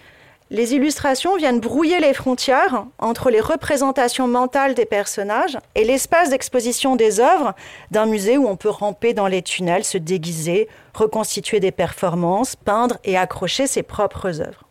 les 0.50 0.74
illustrations 0.74 1.36
viennent 1.36 1.60
brouiller 1.60 2.00
les 2.00 2.12
frontières 2.12 2.84
entre 2.98 3.30
les 3.30 3.40
représentations 3.40 4.26
mentales 4.26 4.74
des 4.74 4.84
personnages 4.84 5.56
et 5.76 5.84
l'espace 5.84 6.30
d'exposition 6.30 6.96
des 6.96 7.20
œuvres 7.20 7.54
d'un 7.92 8.06
musée 8.06 8.36
où 8.36 8.48
on 8.48 8.56
peut 8.56 8.68
ramper 8.68 9.14
dans 9.14 9.28
les 9.28 9.42
tunnels, 9.42 9.84
se 9.84 9.96
déguiser, 9.96 10.68
reconstituer 10.92 11.60
des 11.60 11.70
performances, 11.70 12.56
peindre 12.56 12.98
et 13.04 13.16
accrocher 13.16 13.68
ses 13.68 13.84
propres 13.84 14.40
œuvres. 14.40 14.64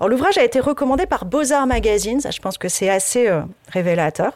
l'ouvrage 0.00 0.36
a 0.36 0.42
été 0.42 0.58
recommandé 0.58 1.06
par 1.06 1.24
Beaux-Arts 1.24 1.68
Magazine, 1.68 2.20
je 2.20 2.40
pense 2.40 2.58
que 2.58 2.68
c'est 2.68 2.90
assez 2.90 3.28
euh, 3.28 3.42
révélateur. 3.68 4.32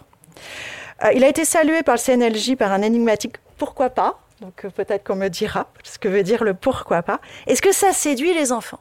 Euh, 1.05 1.13
il 1.13 1.25
a 1.25 1.29
été 1.29 1.45
salué 1.45 1.83
par 1.83 1.97
le 1.97 2.01
CNLJ 2.01 2.55
par 2.55 2.71
un 2.71 2.83
énigmatique 2.83 3.37
pourquoi 3.59 3.91
pas, 3.91 4.21
donc 4.41 4.65
euh, 4.65 4.71
peut-être 4.71 5.05
qu'on 5.05 5.17
me 5.17 5.29
dira 5.29 5.67
ce 5.83 5.99
que 5.99 6.07
veut 6.09 6.23
dire 6.23 6.45
le 6.45 6.55
pourquoi 6.55 7.03
pas. 7.03 7.21
Est-ce 7.49 7.63
que 7.63 7.73
ça 7.73 7.93
séduit 7.93 8.33
les 8.33 8.53
enfants? 8.53 8.81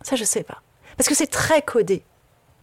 Ça 0.00 0.16
je 0.16 0.24
sais 0.24 0.42
pas. 0.42 0.62
Parce 0.96 1.08
que 1.08 1.14
c'est 1.14 1.30
très 1.30 1.62
codé. 1.62 2.02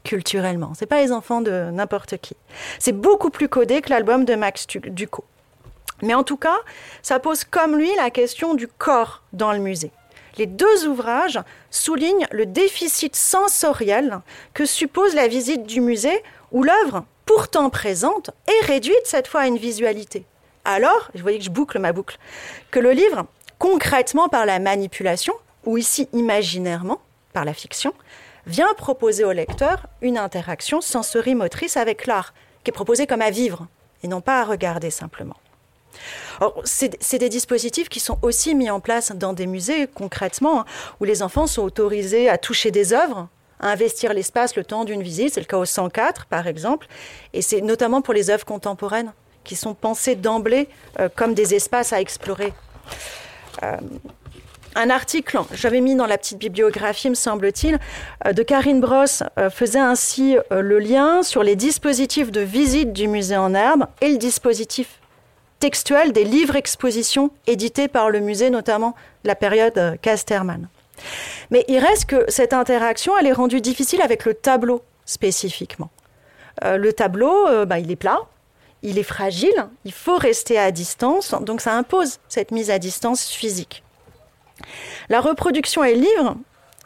culturellement. 0.03 0.71
C'est 0.75 0.85
pas 0.85 1.01
les 1.01 1.11
enfants 1.11 1.41
de 1.41 1.69
n'importe 1.71 2.17
qui. 2.17 2.35
C'est 2.79 2.93
beaucoup 2.93 3.29
plus 3.29 3.49
codé 3.49 3.81
que 3.81 3.89
l'album 3.89 4.25
de 4.25 4.33
Max 4.35 4.65
Ducot. 4.67 5.25
Mais 6.01 6.13
en 6.13 6.23
tout 6.23 6.37
cas, 6.37 6.57
ça 7.01 7.19
pose 7.19 7.43
comme 7.43 7.77
lui 7.77 7.93
la 7.95 8.09
question 8.09 8.53
du 8.53 8.67
corps 8.67 9.23
dans 9.33 9.51
le 9.51 9.59
musée. 9.59 9.91
Les 10.37 10.45
deux 10.45 10.87
ouvrages 10.87 11.39
soulignent 11.69 12.27
le 12.31 12.45
déficit 12.45 13.15
sensoriel 13.15 14.19
que 14.53 14.65
suppose 14.65 15.13
la 15.15 15.27
visite 15.27 15.63
du 15.63 15.81
musée 15.81 16.23
où 16.51 16.63
l'œuvre, 16.63 17.03
pourtant 17.25 17.69
présente, 17.69 18.31
est 18.47 18.65
réduite 18.65 19.05
cette 19.05 19.27
fois 19.27 19.41
à 19.41 19.47
une 19.47 19.57
visualité. 19.57 20.25
Alors, 20.63 21.09
je 21.13 21.21
voyais 21.21 21.39
que 21.39 21.43
je 21.43 21.49
boucle 21.49 21.77
ma 21.79 21.91
boucle, 21.91 22.17
que 22.71 22.79
le 22.79 22.91
livre, 22.91 23.25
concrètement 23.57 24.29
par 24.29 24.45
la 24.45 24.59
manipulation, 24.59 25.33
ou 25.65 25.77
ici 25.77 26.07
imaginairement 26.13 27.01
la 27.45 27.53
fiction, 27.53 27.93
vient 28.45 28.73
proposer 28.75 29.23
au 29.23 29.31
lecteur 29.31 29.85
une 30.01 30.17
interaction 30.17 30.81
sensorimotrice 30.81 31.77
avec 31.77 32.07
l'art, 32.07 32.33
qui 32.63 32.71
est 32.71 32.73
proposée 32.73 33.07
comme 33.07 33.21
à 33.21 33.29
vivre 33.29 33.67
et 34.03 34.07
non 34.07 34.21
pas 34.21 34.41
à 34.41 34.45
regarder 34.45 34.89
simplement. 34.89 35.35
C'est 36.63 37.17
des 37.17 37.29
dispositifs 37.29 37.89
qui 37.89 37.99
sont 37.99 38.17
aussi 38.21 38.55
mis 38.55 38.69
en 38.69 38.79
place 38.79 39.11
dans 39.11 39.33
des 39.33 39.47
musées 39.47 39.87
concrètement, 39.87 40.61
hein, 40.61 40.65
où 40.99 41.03
les 41.03 41.21
enfants 41.21 41.47
sont 41.47 41.63
autorisés 41.63 42.29
à 42.29 42.37
toucher 42.37 42.71
des 42.71 42.93
œuvres, 42.93 43.27
à 43.59 43.69
investir 43.71 44.13
l'espace 44.13 44.55
le 44.55 44.63
temps 44.63 44.85
d'une 44.85 45.03
visite. 45.03 45.33
C'est 45.33 45.41
le 45.41 45.45
cas 45.45 45.57
au 45.57 45.65
104 45.65 46.27
par 46.27 46.47
exemple, 46.47 46.87
et 47.33 47.41
c'est 47.41 47.61
notamment 47.61 48.01
pour 48.01 48.13
les 48.13 48.29
œuvres 48.29 48.45
contemporaines 48.45 49.11
qui 49.43 49.55
sont 49.55 49.73
pensées 49.73 50.15
d'emblée 50.15 50.69
euh, 50.99 51.09
comme 51.13 51.33
des 51.33 51.55
espaces 51.55 51.91
à 51.91 51.99
explorer. 51.99 52.53
Euh, 53.63 53.77
un 54.79 54.89
article, 54.89 55.39
j'avais 55.53 55.81
mis 55.81 55.95
dans 55.95 56.05
la 56.05 56.17
petite 56.17 56.37
bibliographie, 56.37 57.09
me 57.09 57.15
semble-t-il, 57.15 57.79
euh, 58.25 58.33
de 58.33 58.43
Karine 58.43 58.79
Brosse 58.79 59.23
faisait 59.51 59.79
ainsi 59.79 60.37
le 60.51 60.79
lien 60.79 61.23
sur 61.23 61.43
les 61.43 61.55
dispositifs 61.55 62.31
de 62.31 62.41
visite 62.41 62.93
du 62.93 63.07
musée 63.07 63.37
en 63.37 63.53
herbe 63.53 63.85
et 64.01 64.09
le 64.09 64.17
dispositif 64.17 64.99
textuel 65.59 66.13
des 66.13 66.23
livres-expositions 66.23 67.31
édités 67.47 67.87
par 67.87 68.09
le 68.09 68.19
musée, 68.19 68.49
notamment 68.49 68.95
la 69.23 69.35
période 69.35 69.97
Casterman. 70.01 70.67
Mais 71.51 71.65
il 71.67 71.79
reste 71.79 72.05
que 72.05 72.25
cette 72.29 72.53
interaction, 72.53 73.13
elle 73.17 73.27
est 73.27 73.33
rendue 73.33 73.61
difficile 73.61 74.01
avec 74.01 74.25
le 74.25 74.33
tableau 74.33 74.81
spécifiquement. 75.05 75.89
le 76.63 76.91
tableau, 76.91 77.65
bah, 77.65 77.79
il 77.79 77.91
est 77.91 77.97
plat, 77.97 78.19
il 78.83 78.97
est 78.97 79.03
fragile, 79.03 79.67
il 79.83 79.91
faut 79.91 80.17
rester 80.17 80.57
à 80.57 80.71
distance, 80.71 81.35
donc 81.41 81.61
ça 81.61 81.75
impose 81.75 82.19
cette 82.29 82.51
mise 82.51 82.71
à 82.71 82.79
distance 82.79 83.27
physique. 83.27 83.83
La 85.09 85.21
reproduction 85.21 85.83
et 85.83 85.95
le 85.95 86.01
livre 86.01 86.37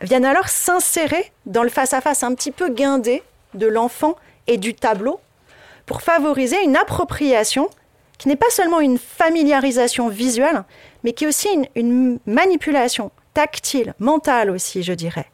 viennent 0.01 0.25
alors 0.25 0.47
s'insérer 0.47 1.31
dans 1.45 1.63
le 1.63 1.69
face-à-face 1.69 2.23
un 2.23 2.33
petit 2.35 2.51
peu 2.51 2.69
guindé 2.69 3.23
de 3.53 3.67
l'enfant 3.67 4.15
et 4.47 4.57
du 4.57 4.73
tableau 4.73 5.19
pour 5.85 6.01
favoriser 6.01 6.61
une 6.63 6.75
appropriation 6.75 7.69
qui 8.17 8.27
n'est 8.27 8.35
pas 8.35 8.49
seulement 8.49 8.79
une 8.79 8.97
familiarisation 8.97 10.07
visuelle, 10.07 10.63
mais 11.03 11.13
qui 11.13 11.25
est 11.25 11.27
aussi 11.27 11.49
une, 11.75 12.19
manipulation 12.25 13.11
tactile, 13.33 13.93
mentale 13.99 14.49
aussi, 14.49 14.83
je 14.83 14.93
dirais, 14.93 15.25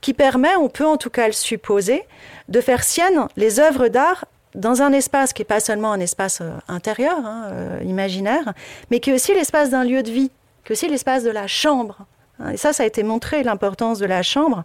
qui 0.00 0.12
permet, 0.12 0.54
on 0.56 0.68
peut 0.68 0.86
en 0.86 0.96
tout 0.96 1.10
cas 1.10 1.28
le 1.28 1.32
supposer, 1.32 2.02
de 2.48 2.60
faire 2.60 2.84
sienne 2.84 3.28
les 3.36 3.60
œuvres 3.60 3.88
d'art 3.88 4.26
dans 4.54 4.82
un 4.82 4.92
espace 4.92 5.32
qui 5.32 5.42
n'est 5.42 5.46
pas 5.46 5.60
seulement 5.60 5.92
un 5.92 6.00
espace 6.00 6.40
euh, 6.40 6.50
intérieur, 6.68 7.18
hein, 7.24 7.48
euh, 7.52 7.80
imaginaire, 7.84 8.54
mais 8.90 9.00
qui 9.00 9.10
est 9.10 9.14
aussi 9.14 9.34
l'espace 9.34 9.70
d'un 9.70 9.84
lieu 9.84 10.02
de 10.02 10.10
vie, 10.10 10.30
qui 10.66 10.72
est 10.72 10.74
aussi 10.74 10.88
l'espace 10.88 11.22
de 11.22 11.30
la 11.30 11.46
chambre. 11.46 12.06
Hein. 12.40 12.50
Et 12.50 12.56
ça, 12.56 12.72
ça 12.72 12.82
a 12.82 12.86
été 12.86 13.04
montré, 13.04 13.44
l'importance 13.44 13.98
de 13.98 14.06
la 14.06 14.22
chambre. 14.22 14.64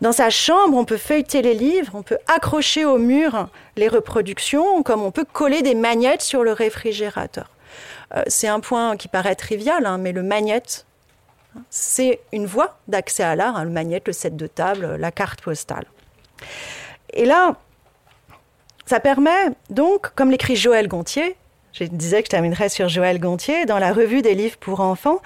Dans 0.00 0.12
sa 0.12 0.28
chambre, 0.28 0.76
on 0.76 0.84
peut 0.84 0.96
feuilleter 0.96 1.40
les 1.40 1.54
livres, 1.54 1.92
on 1.94 2.02
peut 2.02 2.18
accrocher 2.34 2.84
au 2.84 2.98
mur 2.98 3.48
les 3.76 3.86
reproductions, 3.86 4.82
comme 4.82 5.02
on 5.02 5.10
peut 5.10 5.26
coller 5.30 5.62
des 5.62 5.74
magnettes 5.74 6.22
sur 6.22 6.42
le 6.42 6.52
réfrigérateur. 6.52 7.50
Euh, 8.14 8.22
c'est 8.26 8.48
un 8.48 8.60
point 8.60 8.96
qui 8.96 9.08
paraît 9.08 9.36
trivial, 9.36 9.86
hein, 9.86 9.98
mais 9.98 10.12
le 10.12 10.22
magnète, 10.22 10.84
c'est 11.68 12.20
une 12.32 12.46
voie 12.46 12.78
d'accès 12.88 13.22
à 13.22 13.36
l'art, 13.36 13.62
le 13.64 13.70
magnète, 13.70 14.08
le 14.08 14.12
set 14.12 14.36
de 14.36 14.46
table, 14.46 14.96
la 14.96 15.12
carte 15.12 15.42
postale. 15.42 15.84
Et 17.12 17.24
là, 17.24 17.56
ça 18.86 18.98
permet 18.98 19.50
donc, 19.68 20.12
comme 20.16 20.30
l'écrit 20.30 20.56
Joël 20.56 20.88
Gontier, 20.88 21.36
je 21.72 21.84
disais 21.84 22.22
que 22.22 22.26
je 22.26 22.30
terminerais 22.30 22.68
sur 22.68 22.88
Joël 22.88 23.18
Gontier, 23.18 23.64
dans 23.64 23.78
la 23.78 23.92
revue 23.92 24.22
des 24.22 24.34
livres 24.34 24.56
pour 24.58 24.80
enfants, 24.80 25.20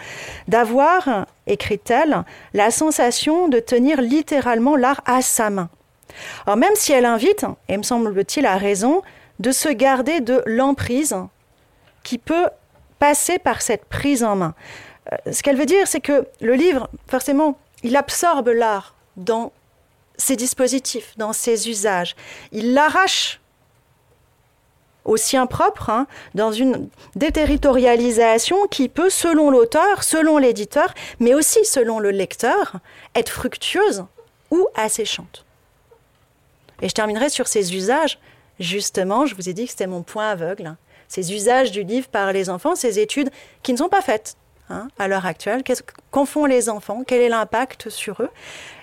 d'avoir, 0.49 1.27
écrit-elle, 1.47 2.25
la 2.53 2.71
sensation 2.71 3.49
de 3.49 3.61
tenir 3.61 4.01
littéralement 4.01 4.77
l'art 4.77 5.03
à 5.07 5.23
sa 5.23 5.51
main. 5.51 5.69
Alors 6.47 6.57
même 6.57 6.75
si 6.75 6.93
elle 6.93 7.07
invite, 7.07 7.47
et 7.69 7.77
me 7.77 7.83
semble-t-il 7.83 8.47
à 8.47 8.57
raison, 8.57 9.03
de 9.41 9.51
se 9.51 9.69
garder 9.69 10.21
de 10.21 10.43
l'emprise 10.47 11.17
qui 12.03 12.19
peut 12.19 12.49
passer 12.99 13.39
par 13.39 13.63
cette 13.63 13.85
prise 13.87 14.23
en 14.23 14.37
main. 14.37 14.55
Euh, 15.13 15.33
ce 15.33 15.43
qu'elle 15.43 15.57
veut 15.57 15.67
dire, 15.67 15.87
c'est 15.87 16.01
que 16.01 16.27
le 16.41 16.55
livre, 16.55 16.89
forcément, 17.09 17.59
il 17.83 17.97
absorbe 17.97 18.49
l'art 18.49 18.95
dans 19.17 19.53
ses 20.17 20.37
dispositifs, 20.37 21.15
dans 21.17 21.33
ses 21.33 21.69
usages. 21.69 22.15
Il 22.53 22.73
l'arrache 22.75 23.41
au 25.05 25.17
sien 25.17 25.47
propre, 25.47 25.91
hein, 25.91 26.07
dans 26.35 26.53
une 26.53 26.89
déterritorialisation 27.15 28.67
qui 28.71 28.89
peut, 28.89 29.11
selon 29.11 29.51
l'auteur, 29.51 30.03
selon 30.03 30.39
l'éditeur, 30.39 30.95
mais 31.21 31.35
aussi 31.35 31.65
selon 31.65 31.99
le 31.99 32.11
lecteur, 32.11 32.77
être 33.15 33.31
fructueuse 33.31 34.05
ou 34.51 34.67
asséchante. 34.75 35.45
Et 36.83 36.89
je 36.89 36.95
terminerai 36.95 37.29
sur 37.29 37.49
ces 37.49 37.75
usages. 37.75 38.19
Justement, 38.61 39.27
je 39.27 39.35
vous 39.35 39.49
ai 39.49 39.53
dit 39.53 39.65
que 39.65 39.71
c'était 39.71 39.87
mon 39.87 40.03
point 40.03 40.31
aveugle. 40.31 40.67
Hein. 40.67 40.77
Ces 41.09 41.33
usages 41.33 41.71
du 41.71 41.83
livre 41.83 42.09
par 42.09 42.33
les 42.33 42.51
enfants, 42.51 42.75
ces 42.75 42.99
études 42.99 43.31
qui 43.63 43.73
ne 43.73 43.79
sont 43.79 43.89
pas 43.89 44.03
faites 44.03 44.37
hein, 44.71 44.89
à 44.99 45.09
l'heure 45.09 45.27
actuelle. 45.27 45.63
Qu'en 46.11 46.25
font 46.25 46.47
les 46.47 46.69
enfants? 46.69 47.03
Quel 47.07 47.21
est 47.21 47.29
l'impact 47.29 47.91
sur 47.91 48.23
eux? 48.23 48.31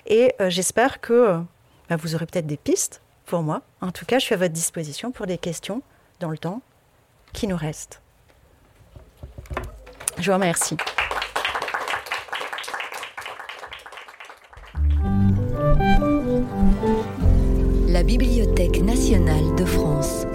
Et 0.06 0.34
euh, 0.40 0.50
j'espère 0.50 1.00
que 1.00 1.12
euh, 1.12 1.38
bah, 1.88 1.96
vous 1.96 2.14
aurez 2.14 2.26
peut-être 2.26 2.46
des 2.46 2.56
pistes 2.56 3.00
pour 3.26 3.42
moi. 3.42 3.62
En 3.80 3.92
tout 3.92 4.04
cas, 4.04 4.18
je 4.18 4.24
suis 4.24 4.34
à 4.34 4.38
votre 4.38 4.52
disposition 4.52 5.10
pour 5.10 5.26
des 5.26 5.38
questions 5.38 5.82
dans 6.22 6.30
le 6.30 6.38
temps 6.38 6.62
qui 7.32 7.48
nous 7.48 7.56
reste. 7.56 8.00
Je 10.18 10.30
vous 10.30 10.34
remercie. 10.34 10.76
La 17.88 18.04
Bibliothèque 18.04 18.80
nationale 18.82 19.54
de 19.56 19.64
France. 19.64 20.26